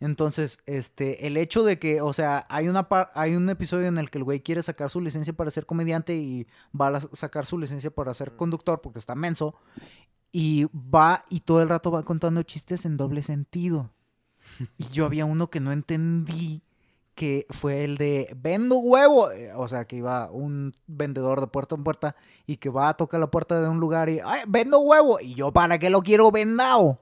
Entonces, 0.00 0.58
este, 0.66 1.28
el 1.28 1.36
hecho 1.36 1.62
de 1.62 1.78
que, 1.78 2.00
o 2.00 2.12
sea, 2.12 2.44
hay 2.48 2.66
una 2.68 2.88
par- 2.88 3.12
hay 3.14 3.36
un 3.36 3.48
episodio 3.48 3.86
en 3.86 3.98
el 3.98 4.10
que 4.10 4.18
el 4.18 4.24
güey 4.24 4.40
quiere 4.40 4.60
sacar 4.62 4.90
su 4.90 5.00
licencia 5.00 5.32
para 5.32 5.52
ser 5.52 5.64
comediante 5.64 6.16
y 6.16 6.48
va 6.78 6.88
a 6.88 7.00
sacar 7.12 7.46
su 7.46 7.56
licencia 7.56 7.90
para 7.92 8.12
ser 8.12 8.34
conductor 8.34 8.80
porque 8.80 8.98
está 8.98 9.14
menso 9.14 9.54
y 10.32 10.66
va 10.74 11.24
y 11.30 11.40
todo 11.40 11.62
el 11.62 11.68
rato 11.68 11.92
va 11.92 12.02
contando 12.02 12.42
chistes 12.42 12.84
en 12.84 12.96
doble 12.96 13.22
sentido. 13.22 13.92
Y 14.76 14.86
yo 14.88 15.06
había 15.06 15.24
uno 15.24 15.50
que 15.50 15.60
no 15.60 15.70
entendí 15.70 16.62
que 17.14 17.44
fue 17.50 17.84
el 17.84 17.98
de 17.98 18.34
vendo 18.40 18.78
huevo, 18.78 19.30
eh, 19.30 19.52
o 19.54 19.68
sea, 19.68 19.84
que 19.84 19.96
iba 19.96 20.30
un 20.30 20.72
vendedor 20.86 21.40
de 21.40 21.46
puerta 21.46 21.74
en 21.74 21.84
puerta 21.84 22.16
y 22.46 22.56
que 22.56 22.70
va 22.70 22.88
a 22.88 22.94
tocar 22.96 23.20
la 23.20 23.30
puerta 23.30 23.60
de 23.60 23.68
un 23.68 23.80
lugar 23.80 24.08
y, 24.08 24.20
"Ay, 24.24 24.42
vendo 24.48 24.80
huevo, 24.80 25.20
y 25.20 25.34
yo, 25.34 25.52
¿para 25.52 25.78
qué 25.78 25.90
lo 25.90 26.02
quiero 26.02 26.30
vendado? 26.30 26.98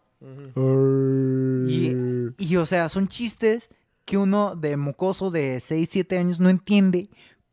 Y, 1.69 1.95
y, 2.39 2.57
o 2.57 2.66
sea, 2.66 2.89
son 2.89 3.09
chistes 3.09 3.70
que 4.05 4.19
uno 4.19 4.57
de 4.57 4.77
mocoso 4.77 5.31
de 5.31 5.61
6, 5.61 5.89
7 5.93 6.19
años 6.19 6.41
no 6.41 6.49
entiende, 6.49 7.09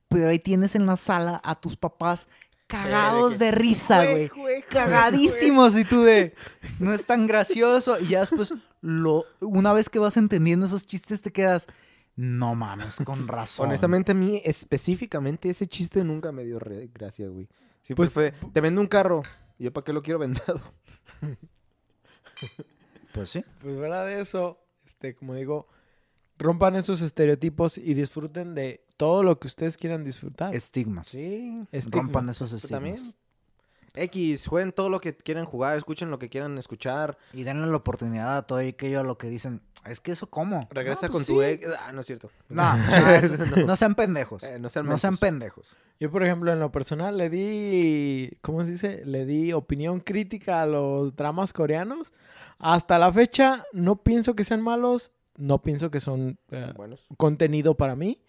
pero 0.09 0.27
ahí 0.29 0.39
tienes 0.39 0.75
en 0.75 0.85
la 0.85 0.97
sala 0.97 1.39
a 1.43 1.55
tus 1.55 1.75
papás 1.75 2.27
cagados 2.65 3.33
que- 3.33 3.37
de 3.37 3.51
risa, 3.51 4.03
güey. 4.05 4.29
Cagadísimos 4.69 5.77
y 5.77 5.85
tú 5.85 6.01
de, 6.01 6.33
no 6.79 6.91
es 6.93 7.05
tan 7.05 7.27
gracioso. 7.27 7.99
Y 7.99 8.07
ya 8.07 8.21
después, 8.21 8.53
lo, 8.81 9.25
una 9.39 9.71
vez 9.73 9.89
que 9.89 9.99
vas 9.99 10.17
entendiendo 10.17 10.65
esos 10.65 10.85
chistes, 10.87 11.21
te 11.21 11.31
quedas, 11.31 11.67
no 12.17 12.53
mames, 12.55 12.97
con 13.05 13.25
razón. 13.29 13.67
Honestamente, 13.67 14.11
a 14.11 14.15
mí 14.15 14.41
específicamente 14.43 15.49
ese 15.49 15.65
chiste 15.67 16.03
nunca 16.03 16.31
me 16.33 16.43
dio 16.43 16.59
re- 16.59 16.89
gracia, 16.93 17.27
güey. 17.29 17.47
Sí, 17.83 17.93
Pues- 17.95 18.11
pues 18.11 18.33
fue, 18.33 18.49
te 18.51 18.59
vendo 18.59 18.81
un 18.81 18.87
carro. 18.87 19.21
¿Y 19.57 19.63
yo 19.63 19.71
para 19.73 19.85
qué 19.85 19.93
lo 19.93 20.03
quiero 20.03 20.19
vendado? 20.19 20.59
Pues 23.13 23.29
sí. 23.29 23.43
Pues 23.61 23.75
fuera 23.77 24.03
de 24.03 24.19
eso, 24.21 24.59
este, 24.85 25.15
como 25.15 25.33
digo, 25.33 25.67
rompan 26.37 26.75
esos 26.75 27.01
estereotipos 27.01 27.77
y 27.77 27.93
disfruten 27.95 28.53
de 28.53 28.85
todo 28.95 29.23
lo 29.23 29.39
que 29.39 29.47
ustedes 29.47 29.77
quieran 29.77 30.03
disfrutar. 30.03 30.53
Estigmas. 30.53 31.07
Sí. 31.07 31.65
Estigma. 31.71 32.01
Rompan 32.03 32.29
esos 32.29 32.51
Pues 32.51 32.63
estigmas. 32.65 32.77
también. 33.01 33.15
X, 34.03 34.47
jueguen 34.47 34.71
todo 34.71 34.89
lo 34.89 35.01
que 35.01 35.15
quieran 35.15 35.45
jugar, 35.45 35.77
escuchen 35.77 36.09
lo 36.09 36.19
que 36.19 36.29
quieran 36.29 36.57
escuchar. 36.57 37.17
Y 37.33 37.43
denle 37.43 37.67
la 37.67 37.77
oportunidad 37.77 38.37
a 38.37 38.41
todo 38.43 38.59
aquello 38.59 38.99
a 38.99 39.03
lo 39.03 39.17
que 39.17 39.27
dicen, 39.27 39.61
es 39.85 39.99
que 39.99 40.11
eso 40.11 40.27
cómo. 40.29 40.67
Regresa 40.71 41.07
No, 41.07 41.11
con 41.13 41.19
pues 41.23 41.27
tu 41.27 41.41
sí. 41.41 41.47
ex. 41.47 41.67
Ah, 41.85 41.91
no 41.91 42.01
es 42.01 42.07
cierto. 42.07 42.29
No, 42.49 42.75
no, 42.77 43.09
eso- 43.09 43.65
no 43.65 43.75
sean 43.75 43.95
pendejos. 43.95 44.43
Eh, 44.43 44.59
no 44.59 44.69
sean 44.69 44.85
no 44.85 44.95
pendejos. 45.19 45.75
Yo, 45.99 46.11
por 46.11 46.23
ejemplo, 46.23 46.51
en 46.53 46.59
lo 46.59 46.71
personal 46.71 47.17
le 47.17 47.29
di, 47.29 48.31
¿cómo 48.41 48.63
se 48.65 48.71
dice? 48.71 49.03
Le 49.05 49.25
di 49.25 49.51
opinión 49.53 49.99
crítica 49.99 50.61
a 50.61 50.65
los 50.67 51.15
dramas 51.15 51.53
coreanos. 51.53 52.13
Hasta 52.59 52.99
la 52.99 53.11
fecha 53.11 53.65
no 53.73 54.03
pienso 54.03 54.35
que 54.35 54.43
sean 54.43 54.61
malos, 54.61 55.11
no 55.37 55.61
pienso 55.61 55.89
que 55.91 55.99
son 55.99 56.37
eh, 56.51 56.71
Buenos. 56.75 57.05
contenido 57.17 57.75
para 57.75 57.95
mí. 57.95 58.21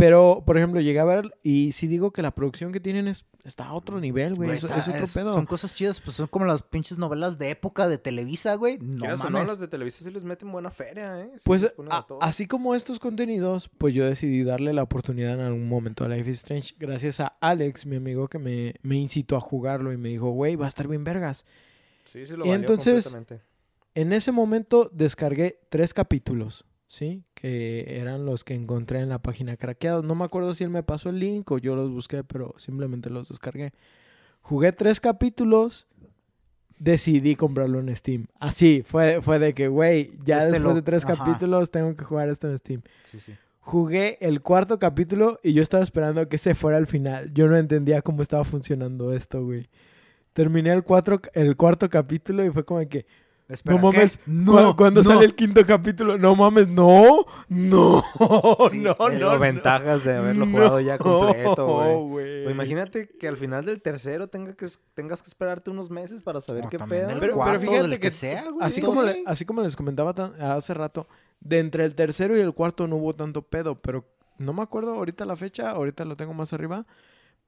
Pero, 0.00 0.42
por 0.46 0.56
ejemplo, 0.56 0.80
llegué 0.80 0.98
a 0.98 1.04
ver 1.04 1.30
y 1.42 1.72
sí 1.72 1.86
digo 1.86 2.10
que 2.10 2.22
la 2.22 2.30
producción 2.34 2.72
que 2.72 2.80
tienen 2.80 3.06
es, 3.06 3.26
está 3.44 3.66
a 3.66 3.74
otro 3.74 4.00
nivel, 4.00 4.34
güey. 4.34 4.50
Es, 4.50 4.64
otro 4.64 4.76
es- 4.78 5.14
pedo. 5.14 5.34
Son 5.34 5.44
cosas 5.46 5.74
chidas, 5.76 6.00
pues 6.00 6.16
son 6.16 6.26
como 6.26 6.46
las 6.46 6.62
pinches 6.62 6.96
novelas 6.98 7.38
de 7.38 7.50
época 7.50 7.86
de 7.86 7.98
Televisa, 7.98 8.54
güey. 8.54 8.78
No 8.80 9.04
o 9.04 9.08
no, 9.16 9.16
mames. 9.30 9.46
las 9.46 9.58
de 9.60 9.68
Televisa 9.68 10.02
sí 10.02 10.10
les 10.10 10.24
meten 10.24 10.50
buena 10.50 10.70
feria, 10.70 11.20
¿eh? 11.20 11.30
Sí 11.36 11.42
Pues 11.44 11.72
a- 11.90 12.04
así 12.22 12.46
como 12.46 12.74
estos 12.74 12.98
contenidos, 12.98 13.68
pues 13.78 13.92
yo 13.94 14.06
decidí 14.06 14.42
darle 14.42 14.72
la 14.72 14.82
oportunidad 14.82 15.34
en 15.34 15.40
algún 15.40 15.68
momento 15.68 16.04
a 16.04 16.08
Life 16.08 16.30
is 16.30 16.38
Strange. 16.38 16.74
Gracias 16.78 17.20
a 17.20 17.36
Alex, 17.40 17.84
mi 17.86 17.96
amigo, 17.96 18.28
que 18.28 18.38
me, 18.38 18.74
me 18.82 18.96
incitó 18.96 19.36
a 19.36 19.40
jugarlo 19.40 19.92
y 19.92 19.96
me 19.98 20.08
dijo, 20.08 20.30
güey, 20.30 20.56
va 20.56 20.64
a 20.64 20.68
estar 20.68 20.88
bien 20.88 21.04
vergas. 21.04 21.44
Sí, 22.04 22.26
sí 22.26 22.32
lo 22.32 22.46
y 22.46 22.48
valió 22.48 22.54
entonces- 22.54 23.04
completamente. 23.04 23.44
En 23.94 24.12
ese 24.12 24.32
momento 24.32 24.88
descargué 24.94 25.58
tres 25.68 25.92
capítulos, 25.92 26.64
¿sí? 26.90 27.22
Que 27.34 28.00
eran 28.00 28.26
los 28.26 28.42
que 28.42 28.54
encontré 28.54 28.98
en 28.98 29.08
la 29.08 29.20
página 29.20 29.56
craqueados. 29.56 30.02
No 30.04 30.16
me 30.16 30.24
acuerdo 30.24 30.54
si 30.54 30.64
él 30.64 30.70
me 30.70 30.82
pasó 30.82 31.08
el 31.10 31.20
link 31.20 31.48
o 31.52 31.58
yo 31.58 31.76
los 31.76 31.88
busqué, 31.88 32.24
pero 32.24 32.52
simplemente 32.58 33.10
los 33.10 33.28
descargué. 33.28 33.72
Jugué 34.42 34.72
tres 34.72 34.98
capítulos, 35.00 35.86
decidí 36.78 37.36
comprarlo 37.36 37.78
en 37.78 37.94
Steam. 37.94 38.26
Así, 38.40 38.82
fue, 38.84 39.20
fue 39.22 39.38
de 39.38 39.52
que, 39.54 39.68
güey, 39.68 40.12
ya 40.24 40.38
Este 40.38 40.50
después 40.52 40.62
lo- 40.62 40.74
de 40.74 40.82
tres 40.82 41.04
ajá. 41.04 41.16
capítulos 41.16 41.70
tengo 41.70 41.94
que 41.94 42.04
jugar 42.04 42.28
esto 42.28 42.48
en 42.50 42.58
Steam. 42.58 42.82
Sí, 43.04 43.20
sí. 43.20 43.34
Jugué 43.60 44.18
el 44.20 44.40
cuarto 44.40 44.78
capítulo 44.80 45.38
y 45.44 45.52
yo 45.52 45.62
estaba 45.62 45.84
esperando 45.84 46.28
que 46.28 46.38
se 46.38 46.54
fuera 46.56 46.76
al 46.78 46.86
final. 46.88 47.32
Yo 47.32 47.46
no 47.46 47.56
entendía 47.56 48.02
cómo 48.02 48.22
estaba 48.22 48.42
funcionando 48.44 49.12
esto, 49.12 49.44
güey. 49.44 49.68
Terminé 50.32 50.72
el, 50.72 50.82
cuatro, 50.82 51.20
el 51.34 51.56
cuarto 51.56 51.88
capítulo 51.88 52.44
y 52.44 52.50
fue 52.50 52.64
como 52.64 52.80
que, 52.88 53.06
Espera, 53.50 53.76
no 53.76 53.82
mames, 53.82 54.16
¿qué? 54.18 54.22
cu- 54.46 54.76
cuando 54.76 55.02
no. 55.02 55.08
sale 55.08 55.24
el 55.24 55.34
quinto 55.34 55.64
capítulo, 55.66 56.16
no 56.18 56.36
mames, 56.36 56.68
no, 56.68 57.26
no, 57.48 58.02
Sí, 58.70 58.78
no, 58.78 58.94
no. 58.98 59.08
Las 59.08 59.40
ventajas 59.40 60.04
de 60.04 60.16
haberlo 60.16 60.46
no, 60.46 60.52
jugado 60.52 60.80
ya 60.80 60.96
completo, 60.98 61.98
güey. 62.06 62.50
imagínate 62.50 63.08
que 63.08 63.26
al 63.28 63.36
final 63.36 63.64
del 63.64 63.82
tercero 63.82 64.28
tenga 64.28 64.54
que, 64.54 64.66
tengas 64.94 65.22
que 65.22 65.28
esperarte 65.28 65.70
unos 65.70 65.90
meses 65.90 66.22
para 66.22 66.40
saber 66.40 66.64
No, 66.64 66.70
qué 66.70 66.78
pedo. 66.78 67.08
Pero- 67.18 67.34
cuarto, 67.34 67.58
pero 67.60 67.72
fíjate 67.72 67.98
que 68.00 68.10
sea, 68.10 68.44
güey. 68.50 68.56
Así 68.66 68.80
Sí, 68.80 68.86
como, 68.86 69.02
le- 69.02 69.22
así 69.26 69.44
como 69.44 69.62
les 69.62 69.74
comentaba 69.76 70.14
tan- 70.14 70.40
hace 70.40 70.72
rato, 70.74 71.08
de 71.40 71.58
entre 71.58 71.84
el 71.84 71.94
tercero 71.94 72.36
y 72.36 72.40
el 72.40 72.52
cuarto 72.54 72.86
no 72.86 72.96
hubo 72.96 73.14
tanto 73.14 73.42
pedo, 73.42 73.74
pero 73.80 74.04
no 74.38 74.52
me 74.52 74.62
acuerdo 74.62 74.94
ahorita 74.94 75.24
la 75.24 75.36
fecha, 75.36 75.70
ahorita 75.70 76.04
lo 76.04 76.16
tengo 76.16 76.34
más 76.34 76.52
arriba, 76.52 76.86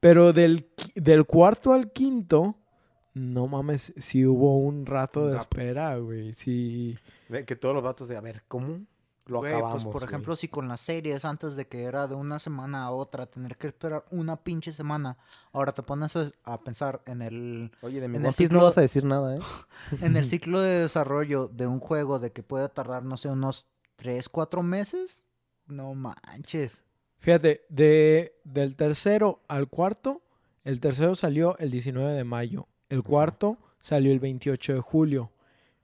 pero 0.00 0.32
del, 0.32 0.66
del 0.96 1.26
cuarto 1.26 1.72
al 1.72 1.92
quinto, 1.92 2.56
no 3.14 3.46
mames, 3.46 3.92
sí 3.98 4.26
hubo 4.26 4.58
un 4.58 4.86
rato 4.86 5.26
Un 5.26 5.30
de 5.32 5.36
espera, 5.36 5.96
güey, 5.98 6.32
sí. 6.32 6.98
De 7.28 7.44
que 7.44 7.56
todos 7.56 7.74
los 7.74 7.84
vatos 7.84 8.08
de, 8.08 8.16
a 8.16 8.20
ver, 8.20 8.42
¿cómo 8.48 8.80
lo 9.26 9.38
Güey, 9.38 9.52
acabamos? 9.52 9.84
pues 9.84 9.92
por 9.92 10.00
güey? 10.02 10.08
ejemplo, 10.10 10.36
si 10.36 10.48
con 10.48 10.68
las 10.68 10.80
series 10.80 11.24
antes 11.24 11.54
de 11.56 11.66
que 11.68 11.84
era 11.84 12.06
de 12.08 12.14
una 12.14 12.38
semana 12.38 12.84
a 12.84 12.90
otra, 12.90 13.26
tener 13.26 13.56
que 13.56 13.68
esperar 13.68 14.04
una 14.10 14.36
pinche 14.42 14.72
semana, 14.72 15.16
ahora 15.52 15.72
te 15.72 15.82
pones 15.82 16.16
a, 16.16 16.30
a 16.44 16.60
pensar 16.62 17.02
en 17.06 17.22
el, 17.22 17.70
Oye, 17.82 18.00
de 18.00 18.08
mi 18.08 18.16
en 18.16 18.26
el 18.26 18.32
ciclo- 18.34 18.58
no 18.58 18.64
vas 18.64 18.78
a 18.78 18.80
decir 18.82 19.04
nada, 19.04 19.36
¿eh? 19.36 19.40
en 20.02 20.16
el 20.16 20.24
ciclo 20.28 20.60
de 20.60 20.80
desarrollo 20.80 21.48
de 21.48 21.66
un 21.66 21.80
juego 21.80 22.18
de 22.18 22.32
que 22.32 22.42
puede 22.42 22.68
tardar, 22.68 23.04
no 23.04 23.16
sé, 23.16 23.28
unos 23.28 23.66
3, 23.96 24.28
4 24.28 24.62
meses. 24.62 25.28
No 25.66 25.94
manches. 25.94 26.84
Fíjate, 27.18 27.64
de, 27.68 28.34
del 28.44 28.74
tercero 28.74 29.42
al 29.46 29.68
cuarto, 29.68 30.22
el 30.64 30.80
tercero 30.80 31.14
salió 31.14 31.56
el 31.58 31.70
19 31.70 32.12
de 32.12 32.24
mayo, 32.24 32.66
el 32.92 33.02
cuarto 33.02 33.58
salió 33.80 34.12
el 34.12 34.20
28 34.20 34.74
de 34.74 34.80
julio, 34.80 35.30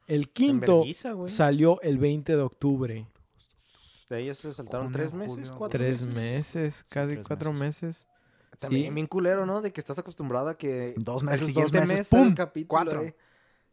el 0.07 0.23
En 0.23 0.29
quinto 0.33 0.77
vergüenza, 0.79 1.13
güey. 1.13 1.29
salió 1.29 1.81
el 1.83 1.99
20 1.99 2.37
de 2.37 2.43
octubre. 2.43 3.07
De 4.09 4.17
ahí 4.17 4.27
ya 4.27 4.35
se 4.35 4.53
saltaron 4.55 4.87
Junio, 4.87 4.99
tres 4.99 5.15
meses, 5.15 5.35
julio, 5.35 5.55
cuatro 5.59 5.79
Tres 5.79 6.07
meses. 6.07 6.15
meses, 6.55 6.85
casi 6.89 7.13
tres 7.15 7.27
cuatro 7.27 7.53
meses. 7.53 8.07
También 8.59 8.87
Sí. 8.89 8.95
bien 8.95 9.07
culero, 9.07 9.45
¿no? 9.47 9.61
De 9.61 9.73
que 9.73 9.81
estás 9.81 9.99
acostumbrado 9.99 10.49
a 10.49 10.57
que 10.57 10.95
Dos 10.97 11.21
el 11.23 11.27
meses, 11.27 11.41
dos 11.41 11.47
siguiente 11.49 11.81
meses, 11.81 11.97
mes 11.99 12.07
sale 12.09 12.23
¡pum! 12.23 12.29
el 12.31 12.35
capítulo. 12.35 12.69
cuatro. 12.69 13.03
eh. 13.05 13.15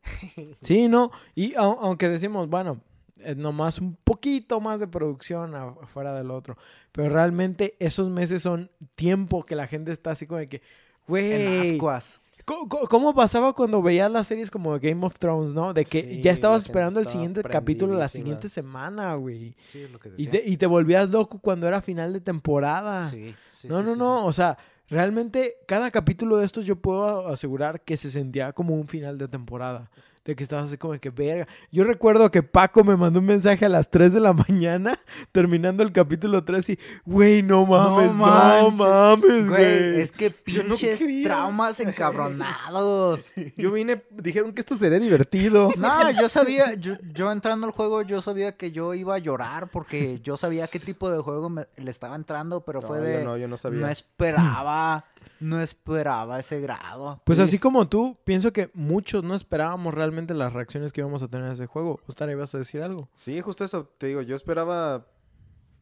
Sí, 0.62 0.88
no. 0.88 1.12
Y 1.34 1.54
au- 1.54 1.78
aunque 1.82 2.10
decimos, 2.10 2.50
bueno, 2.50 2.82
es 3.20 3.38
nomás 3.38 3.80
un 3.80 3.96
poquito 3.96 4.60
más 4.60 4.80
de 4.80 4.88
producción 4.88 5.56
afuera 5.56 6.14
del 6.14 6.30
otro. 6.32 6.58
Pero 6.92 7.10
realmente 7.10 7.76
esos 7.80 8.10
meses 8.10 8.42
son 8.42 8.70
tiempo 8.96 9.44
que 9.46 9.56
la 9.56 9.68
gente 9.68 9.92
está 9.92 10.12
así 10.12 10.28
como 10.28 10.40
de 10.40 10.48
que, 10.48 10.58
En 10.58 10.62
güey. 11.08 11.72
ascuas. 11.72 12.22
¿Cómo, 12.46 13.14
pasaba 13.16 13.54
cuando 13.54 13.82
veías 13.82 14.12
las 14.12 14.28
series 14.28 14.52
como 14.52 14.80
Game 14.80 15.04
of 15.04 15.18
Thrones, 15.18 15.54
no? 15.54 15.74
De 15.74 15.84
que 15.84 16.02
Sí, 16.02 16.22
ya 16.22 16.32
estabas 16.32 16.62
esperando 16.62 17.00
el 17.00 17.08
siguiente 17.08 17.42
capítulo 17.44 17.98
la 17.98 18.08
siguiente 18.08 18.50
semana, 18.50 19.16
güey. 19.16 19.56
Sí, 19.66 19.82
es 19.82 19.92
lo 19.92 19.98
que 19.98 20.10
Y 20.10 20.28
decía. 20.28 20.32
te, 20.32 20.44
y 20.50 20.58
te 20.58 20.68
volvías 20.68 21.10
loco 21.10 21.40
cuando 21.40 21.68
era 21.68 21.82
final 21.82 22.14
de 22.14 22.22
temporada. 22.22 23.06
Sí, 23.10 23.34
sí, 23.52 23.68
no, 23.68 23.80
sí, 23.80 23.86
no, 23.86 23.94
sí, 23.94 24.00
no. 24.00 24.26
O 24.28 24.32
sea, 24.34 24.58
realmente 24.90 25.56
cada 25.68 25.90
capítulo 25.90 26.38
de 26.38 26.46
estos 26.46 26.66
yo 26.66 26.76
puedo 26.76 27.28
asegurar 27.30 27.82
que 27.82 27.98
se 27.98 28.12
sentía 28.12 28.54
como 28.54 28.76
un 28.76 28.88
final 28.88 29.18
de 29.18 29.28
temporada. 29.28 29.90
De 30.26 30.36
que 30.36 30.42
estabas 30.44 30.66
así 30.66 30.78
como 30.78 31.00
que 31.00 31.12
verga. 31.12 31.48
Yo 31.72 31.84
recuerdo 31.84 32.32
que 32.32 32.42
Paco 32.42 32.84
me 32.84 32.96
mandó 32.98 33.20
un 33.20 33.28
mensaje 33.28 33.64
a 33.66 33.70
las 33.70 33.92
3 33.92 34.12
de 34.12 34.20
la 34.20 34.34
mañana, 34.50 34.98
terminando 35.32 35.84
el 35.84 35.92
capítulo 35.92 36.44
3 36.44 36.72
y, 36.72 36.80
güey, 37.06 37.44
no 37.44 37.64
mames, 37.68 38.12
no, 38.12 38.72
mames, 38.72 39.48
Güey, 39.48 40.02
es 40.02 40.12
que 40.12 40.34
Yo 40.48 40.64
no 40.64 40.70
pinches 40.76 41.06
traumas 41.24 41.80
encabronados. 41.80 43.32
Yo 43.58 43.72
vine, 43.72 44.04
dijeron 44.12 44.52
que 44.54 44.62
esto 44.62 44.76
sería 44.76 45.00
divertido. 45.00 45.70
No, 45.78 46.10
yo 46.10 46.28
sabía, 46.30 46.74
yo, 46.74 46.96
yo 47.14 47.32
entrando 47.32 47.68
al 47.68 47.72
juego, 47.72 48.02
yo 48.02 48.22
sabía 48.22 48.54
que 48.58 48.72
yo 48.72 48.94
iba 48.96 49.16
a 49.16 49.20
llorar 49.20 49.68
porque 49.70 50.20
yo 50.24 50.38
sabía 50.38 50.68
qué 50.68 50.80
tipo 50.80 51.12
de 51.12 51.20
juego 51.20 51.50
me- 51.50 51.68
le 51.78 51.92
estaba 51.92 52.16
entrando, 52.16 52.62
pero 52.62 52.82
No, 52.82 52.88
fue 52.88 52.98
yo 52.98 53.04
de... 53.04 53.24
no, 53.24 53.38
yo 53.38 53.48
no 53.48 53.58
sabía. 53.58 53.92
esperaba, 53.92 55.06
no 55.40 55.62
esperaba 55.62 56.40
ese 56.40 56.60
grado. 56.62 57.22
Pues 57.26 57.40
así 57.40 57.60
como 57.60 57.88
tú, 57.88 58.18
pienso 58.24 58.54
que 58.54 58.72
muchos 58.74 59.24
no 59.24 59.36
esperábamos 59.36 59.94
realmente 59.94 60.34
las 60.34 60.54
reacciones 60.54 60.92
que 60.94 61.02
íbamos 61.02 61.22
a 61.24 61.28
tener 61.28 61.50
a 61.50 61.54
ese 61.54 61.66
juego. 61.68 62.00
Ostar, 62.08 62.30
ibas 62.30 62.54
a 62.56 62.58
decir 62.60 62.82
algo. 62.82 63.10
Sí, 63.16 63.42
justo 63.42 63.64
eso, 63.66 63.86
te 63.98 64.08
digo, 64.08 64.22
yo 64.22 64.36
esperaba 64.36 65.08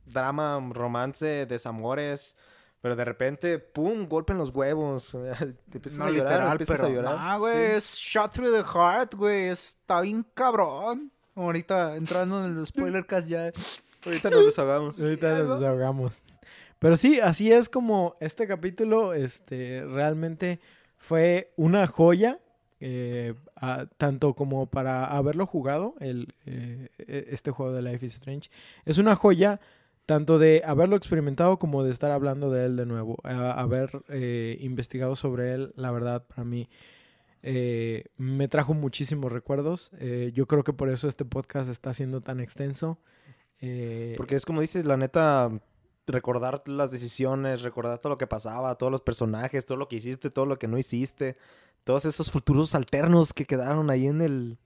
drama, 0.05 0.59
romance, 0.71 1.45
desamores, 1.45 2.35
pero 2.81 2.95
de 2.95 3.05
repente, 3.05 3.59
pum, 3.59 4.07
golpe 4.07 4.33
en 4.33 4.39
los 4.39 4.49
huevos. 4.49 5.11
Te 5.69 5.77
empiezas 5.77 5.99
No 5.99 6.05
a 6.05 6.11
llorar, 6.11 6.31
literal, 6.31 6.51
empiezas 6.51 6.75
pero... 6.81 6.87
a 6.87 6.91
llorar. 6.91 7.15
No, 7.33 7.39
güey, 7.39 7.55
Sí. 7.55 7.61
es 7.77 7.95
shot 7.95 8.33
through 8.33 8.51
the 8.51 8.63
heart, 8.63 9.13
güey, 9.15 9.47
está 9.47 10.01
bien 10.01 10.25
cabrón. 10.33 11.11
Ahorita 11.35 11.95
entrando 11.95 12.45
en 12.45 12.57
el 12.57 12.65
spoiler 12.67 13.05
cast 13.05 13.27
ya... 13.27 13.51
Ahorita 14.05 14.29
nos 14.29 14.45
desahogamos. 14.47 14.99
Ahorita 14.99 15.33
nos 15.39 15.59
desahogamos. 15.59 16.23
Pero 16.83 16.97
sí, 16.97 17.19
así 17.21 17.49
es 17.51 17.69
como 17.69 18.15
este 18.19 18.45
capítulo 18.45 19.13
este, 19.13 19.85
realmente 19.85 20.59
fue 20.97 21.53
una 21.55 21.87
joya, 21.87 22.39
eh, 22.81 23.33
tanto 23.97 24.33
como 24.33 24.67
para 24.69 25.05
haberlo 25.05 25.45
jugado, 25.45 25.95
el, 26.01 26.33
eh, 26.45 26.89
e- 26.99 27.27
este 27.31 27.51
juego 27.51 27.71
de 27.71 27.81
Life 27.81 28.05
is 28.05 28.15
Strange. 28.15 28.49
Es 28.83 28.97
una 28.97 29.15
joya 29.15 29.61
tanto 30.05 30.37
de 30.39 30.61
haberlo 30.65 30.97
experimentado 30.97 31.57
como 31.57 31.85
de 31.85 31.91
estar 31.91 32.11
hablando 32.11 32.51
de 32.51 32.65
él 32.65 32.75
de 32.75 32.85
nuevo, 32.85 33.15
haber 33.23 33.89
eh, 34.09 34.57
investigado 34.59 35.15
sobre 35.15 35.53
él, 35.53 35.73
la 35.77 35.91
verdad, 35.91 36.25
para 36.27 36.43
mí. 36.43 36.67
eh, 37.43 38.05
me 38.17 38.49
trajo 38.49 38.73
muchísimos 38.73 39.31
recuerdos. 39.31 39.91
Eh, 39.99 40.31
yo 40.33 40.47
creo 40.47 40.63
que 40.65 40.73
por 40.73 40.89
eso 40.89 41.07
este 41.07 41.23
podcast 41.25 41.69
está 41.69 41.93
siendo 41.93 42.19
tan 42.19 42.41
extenso. 42.41 42.99
Eh, 43.61 44.15
Porque 44.17 44.35
es 44.35 44.45
como 44.45 44.59
dices, 44.59 44.83
la 44.85 44.97
neta, 44.97 45.49
recordar 46.07 46.61
las 46.67 46.91
decisiones, 46.91 47.61
recordar 47.61 47.99
todo 47.99 48.11
lo 48.11 48.17
que 48.17 48.27
pasaba, 48.27 48.75
todos 48.75 48.91
los 48.91 49.01
personajes, 49.01 49.65
todo 49.65 49.77
lo 49.77 49.87
que 49.87 49.95
hiciste, 49.97 50.29
todo 50.29 50.45
lo 50.45 50.59
que 50.59 50.67
no 50.67 50.77
hiciste, 50.77 51.37
todos 51.83 52.05
esos 52.05 52.31
futuros 52.31 52.75
alternos 52.75 53.33
que 53.33 53.45
quedaron 53.45 53.89
ahí 53.89 54.07
en 54.07 54.21
el, 54.21 54.57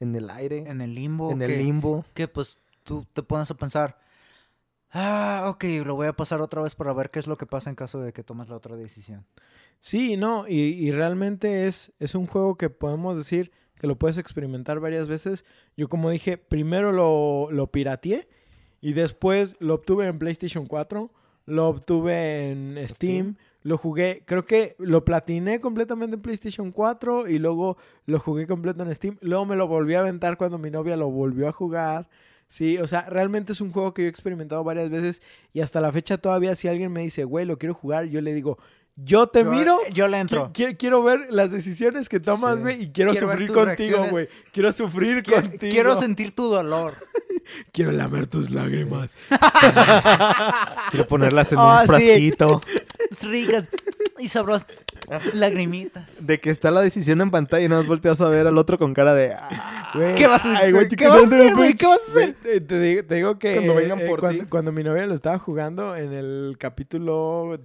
en 0.00 0.14
el 0.16 0.28
aire, 0.30 0.58
En 0.68 0.80
el 0.80 0.94
limbo. 0.94 1.30
en 1.32 1.38
que- 1.38 1.44
el 1.46 1.58
limbo. 1.58 2.04
que 2.14 2.28
pues 2.28 2.58
tú 2.82 3.06
te 3.12 3.22
pones 3.22 3.50
a 3.50 3.54
pensar, 3.54 3.98
ah, 4.90 5.44
ok, 5.48 5.64
lo 5.84 5.94
voy 5.94 6.06
a 6.08 6.12
pasar 6.12 6.40
otra 6.40 6.62
vez 6.62 6.74
para 6.74 6.92
ver 6.92 7.10
qué 7.10 7.18
es 7.18 7.26
lo 7.26 7.36
que 7.38 7.46
pasa 7.46 7.70
en 7.70 7.76
caso 7.76 8.00
de 8.00 8.12
que 8.12 8.22
tomes 8.22 8.48
la 8.48 8.56
otra 8.56 8.76
decisión. 8.76 9.24
Sí, 9.80 10.16
no, 10.16 10.46
y, 10.46 10.54
y 10.60 10.92
realmente 10.92 11.66
es, 11.66 11.92
es 11.98 12.14
un 12.14 12.26
juego 12.26 12.56
que 12.56 12.70
podemos 12.70 13.16
decir 13.16 13.50
que 13.80 13.86
lo 13.88 13.98
puedes 13.98 14.16
experimentar 14.18 14.78
varias 14.78 15.08
veces. 15.08 15.44
Yo 15.76 15.88
como 15.88 16.10
dije, 16.10 16.36
primero 16.38 16.92
lo, 16.92 17.48
lo 17.50 17.72
pirateé 17.72 18.28
y 18.82 18.92
después 18.92 19.56
lo 19.60 19.74
obtuve 19.74 20.06
en 20.06 20.18
PlayStation 20.18 20.66
4, 20.66 21.10
lo 21.46 21.68
obtuve 21.68 22.50
en 22.50 22.74
Steam, 22.86 22.88
Steam. 22.88 23.36
lo 23.62 23.78
jugué, 23.78 24.22
creo 24.26 24.44
que 24.44 24.74
lo 24.78 25.04
platiné 25.04 25.60
completamente 25.60 26.16
en 26.16 26.22
PlayStation 26.22 26.70
4 26.72 27.28
y 27.28 27.38
luego 27.38 27.78
lo 28.06 28.18
jugué 28.20 28.46
completo 28.46 28.82
en 28.82 28.94
Steam. 28.94 29.16
Luego 29.22 29.46
me 29.46 29.56
lo 29.56 29.66
volví 29.68 29.94
a 29.94 30.00
aventar 30.00 30.36
cuando 30.36 30.58
mi 30.58 30.70
novia 30.70 30.96
lo 30.96 31.08
volvió 31.10 31.48
a 31.48 31.52
jugar. 31.52 32.08
Sí, 32.48 32.76
o 32.76 32.86
sea, 32.86 33.02
realmente 33.08 33.52
es 33.52 33.60
un 33.62 33.72
juego 33.72 33.94
que 33.94 34.02
yo 34.02 34.06
he 34.06 34.10
experimentado 34.10 34.62
varias 34.62 34.90
veces 34.90 35.22
y 35.54 35.60
hasta 35.62 35.80
la 35.80 35.90
fecha 35.90 36.18
todavía 36.18 36.54
si 36.54 36.68
alguien 36.68 36.92
me 36.92 37.00
dice, 37.00 37.24
güey, 37.24 37.46
lo 37.46 37.56
quiero 37.58 37.72
jugar, 37.74 38.04
yo 38.06 38.20
le 38.20 38.34
digo, 38.34 38.58
yo 38.96 39.26
te 39.28 39.42
Yo- 39.42 39.50
miro, 39.50 39.78
Yo 39.94 40.06
le 40.06 40.18
entro. 40.18 40.52
qui- 40.52 40.76
quiero 40.76 41.02
ver 41.02 41.28
las 41.30 41.50
decisiones 41.50 42.10
que 42.10 42.20
tomas, 42.20 42.56
Sí. 42.56 42.60
güey, 42.62 42.82
y 42.82 42.90
quiero, 42.90 43.14
sufrir 43.14 43.50
contigo, 43.50 44.04
güey. 44.10 44.28
Quiero 44.52 44.70
sufrir 44.70 45.22
contigo. 45.22 45.58
quiero 45.72 45.96
sentir 45.96 46.34
tu 46.34 46.48
dolor. 46.48 46.92
Quiero 47.72 47.92
lamer 47.92 48.26
tus 48.26 48.50
lágrimas. 48.50 49.16
Quiero 50.90 51.06
ponerlas 51.08 51.52
en 51.52 51.58
Ah, 51.60 51.80
un 51.80 51.80
sí. 51.82 51.86
frasquito. 51.88 52.60
Ricas 53.22 53.68
y 54.18 54.28
sabrosas. 54.28 54.66
Lagrimitas. 55.34 56.24
De 56.26 56.40
que 56.40 56.50
está 56.50 56.70
la 56.70 56.80
decisión 56.80 57.20
en 57.20 57.30
pantalla 57.30 57.64
y 57.64 57.68
nada 57.68 57.82
más 57.82 57.88
volteas 57.88 58.20
a 58.20 58.28
ver 58.28 58.46
al 58.46 58.56
otro 58.56 58.78
con 58.78 58.94
cara 58.94 59.14
de... 59.14 59.32
"Ah". 59.34 59.90
¿Qué 60.16 60.26
vas 60.26 60.44
a 60.46 60.52
hacer? 60.54 60.74
ay, 60.78 60.88
¿Qué 60.88 61.06
vas 61.08 61.22
a 61.22 61.26
hacer? 61.26 61.76
¿Qué 61.76 61.86
vas 61.86 62.00
a 62.08 62.10
hacer? 62.10 62.34
Te, 62.66 62.80
digo, 62.80 63.04
te 63.04 63.14
digo 63.16 63.38
que 63.38 63.54
Cuando 63.56 63.74
vengan 63.74 64.00
eh, 64.00 64.06
por 64.06 64.20
cuando, 64.20 64.42
ti. 64.44 64.48
cuando 64.48 64.72
mi 64.72 64.82
novia 64.84 65.06
lo 65.06 65.14
estaba 65.14 65.38
jugando 65.38 65.96
en 65.96 66.12
el 66.14 66.56
capítulo, 66.58 67.58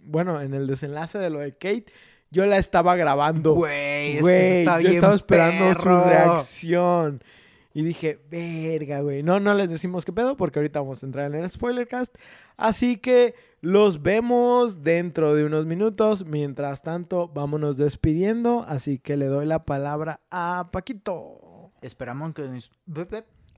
bueno, 0.00 0.40
en 0.42 0.52
el 0.52 0.66
desenlace 0.66 1.18
de 1.18 1.30
lo 1.30 1.38
de 1.38 1.52
Kate, 1.52 1.86
yo 2.30 2.44
la 2.46 2.58
estaba 2.58 2.96
grabando. 2.96 3.54
Güey, 3.54 4.10
es 4.10 4.14
que 4.16 4.20
Güey, 4.20 4.58
está 4.60 4.72
yo 4.74 4.78
bien 4.80 4.94
estaba 4.94 5.14
esperando 5.14 5.80
su 5.80 5.88
reacción. 5.88 7.24
Y 7.72 7.84
dije, 7.84 8.20
verga, 8.30 9.00
güey. 9.00 9.22
No, 9.22 9.38
no 9.38 9.54
les 9.54 9.70
decimos 9.70 10.04
qué 10.04 10.12
pedo 10.12 10.36
porque 10.36 10.58
ahorita 10.58 10.80
vamos 10.80 11.02
a 11.02 11.06
entrar 11.06 11.32
en 11.32 11.42
el 11.42 11.50
spoiler 11.50 11.86
cast. 11.86 12.16
Así 12.56 12.96
que 12.96 13.34
los 13.60 14.02
vemos 14.02 14.82
dentro 14.82 15.34
de 15.34 15.44
unos 15.44 15.66
minutos. 15.66 16.24
Mientras 16.24 16.82
tanto, 16.82 17.28
vámonos 17.28 17.76
despidiendo. 17.76 18.64
Así 18.66 18.98
que 18.98 19.16
le 19.16 19.26
doy 19.26 19.46
la 19.46 19.64
palabra 19.64 20.20
a 20.30 20.70
Paquito. 20.72 21.70
Esperamos 21.80 22.34
que. 22.34 22.62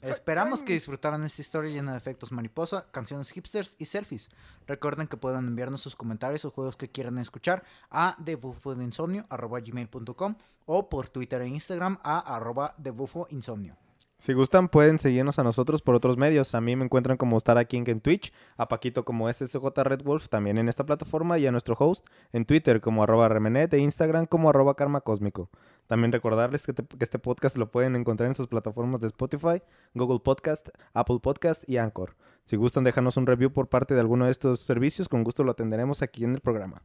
Esperamos 0.03 0.63
que 0.65 0.73
disfrutaran 0.73 1.23
esta 1.23 1.41
historia 1.41 1.71
llena 1.71 1.93
de 1.93 1.99
efectos 1.99 2.33
mariposa, 2.33 2.89
canciones 2.91 3.31
hipsters 3.31 3.77
y 3.79 3.85
selfies. 3.85 4.31
Recuerden 4.67 5.07
que 5.07 5.17
pueden 5.17 5.47
enviarnos 5.47 5.81
sus 5.81 5.95
comentarios 5.95 6.45
o 6.45 6.51
juegos 6.51 6.77
que 6.77 6.91
quieran 6.91 7.19
escuchar 7.19 7.63
a 7.89 8.17
thebufodeinsomnio.com 8.25 10.35
o 10.67 10.89
por 10.89 11.09
Twitter 11.09 11.43
e 11.43 11.49
Instagram 11.49 11.99
a 12.03 12.35
arroba 12.35 12.75
thebufoinsomnio. 12.83 13.82
Si 14.23 14.35
gustan, 14.35 14.69
pueden 14.69 15.01
seguirnos 15.01 15.40
a 15.40 15.43
nosotros 15.43 15.82
por 15.82 15.97
otros 15.97 16.16
medios. 16.16 16.55
A 16.55 16.61
mí 16.61 16.77
me 16.77 16.85
encuentran 16.85 17.16
como 17.16 17.36
Star 17.39 17.66
King 17.66 17.82
en 17.89 18.01
Twitch, 18.01 18.32
a 18.57 18.69
Paquito 18.69 19.05
como 19.05 19.28
SSJ 19.28 19.57
Red 19.82 20.05
Wolf 20.05 20.28
también 20.28 20.59
en 20.59 20.69
esta 20.69 20.86
plataforma 20.86 21.40
y 21.40 21.47
a 21.49 21.51
nuestro 21.51 21.74
host 21.77 22.07
en 22.32 22.44
Twitter 22.44 22.81
como 22.81 23.03
arroba 23.03 23.28
remenet 23.28 23.74
e 23.74 23.78
Instagram 23.78 24.27
como 24.27 24.49
arroba 24.49 24.77
karma 24.77 25.01
cósmico. 25.01 25.51
También 25.89 26.12
recordarles 26.12 26.65
que, 26.65 26.73
te- 26.73 26.86
que 26.86 27.03
este 27.03 27.19
podcast 27.19 27.57
lo 27.57 27.73
pueden 27.73 27.97
encontrar 27.97 28.28
en 28.28 28.36
sus 28.36 28.47
plataformas 28.47 29.01
de 29.01 29.09
Spotify, 29.09 29.61
Google 29.93 30.20
Podcast, 30.20 30.69
Apple 30.94 31.19
Podcast 31.20 31.69
y 31.69 31.78
Anchor. 31.78 32.15
Si 32.44 32.55
gustan, 32.55 32.85
déjanos 32.85 33.16
un 33.16 33.27
review 33.27 33.53
por 33.53 33.69
parte 33.69 33.94
de 33.94 34.01
alguno 34.01 34.27
de 34.27 34.31
estos 34.31 34.61
servicios, 34.61 35.09
con 35.09 35.24
gusto 35.24 35.43
lo 35.43 35.51
atenderemos 35.51 36.01
aquí 36.01 36.23
en 36.23 36.35
el 36.35 36.40
programa. 36.40 36.85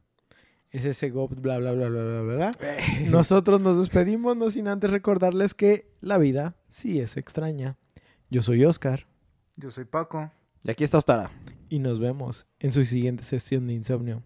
Es 0.70 0.84
ese 0.84 1.08
go, 1.10 1.28
bla, 1.28 1.58
bla, 1.58 1.72
bla, 1.72 1.88
bla, 1.88 2.02
bla, 2.02 2.20
bla, 2.22 2.34
bla. 2.34 2.50
Nosotros 3.08 3.60
nos 3.60 3.78
despedimos, 3.78 4.36
no 4.36 4.50
sin 4.50 4.68
antes 4.68 4.90
recordarles 4.90 5.54
que 5.54 5.90
la 6.00 6.18
vida 6.18 6.56
sí 6.68 7.00
es 7.00 7.16
extraña. 7.16 7.76
Yo 8.30 8.42
soy 8.42 8.64
Oscar 8.64 9.06
Yo 9.56 9.70
soy 9.70 9.86
Paco. 9.86 10.30
Y 10.62 10.70
aquí 10.70 10.84
está 10.84 10.98
Ostara. 10.98 11.30
y 11.70 11.78
nos 11.78 11.98
vemos 12.00 12.46
en 12.58 12.72
su 12.72 12.84
siguiente 12.84 13.24
sesión 13.24 13.66
de 13.66 13.72
insomnio. 13.74 14.22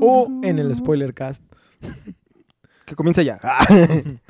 O 0.00 0.28
en 0.44 0.60
el 0.60 0.74
spoiler 0.76 1.12
cast. 1.14 1.42
Que 2.84 2.94
comience 2.94 3.24
ya. 3.24 3.40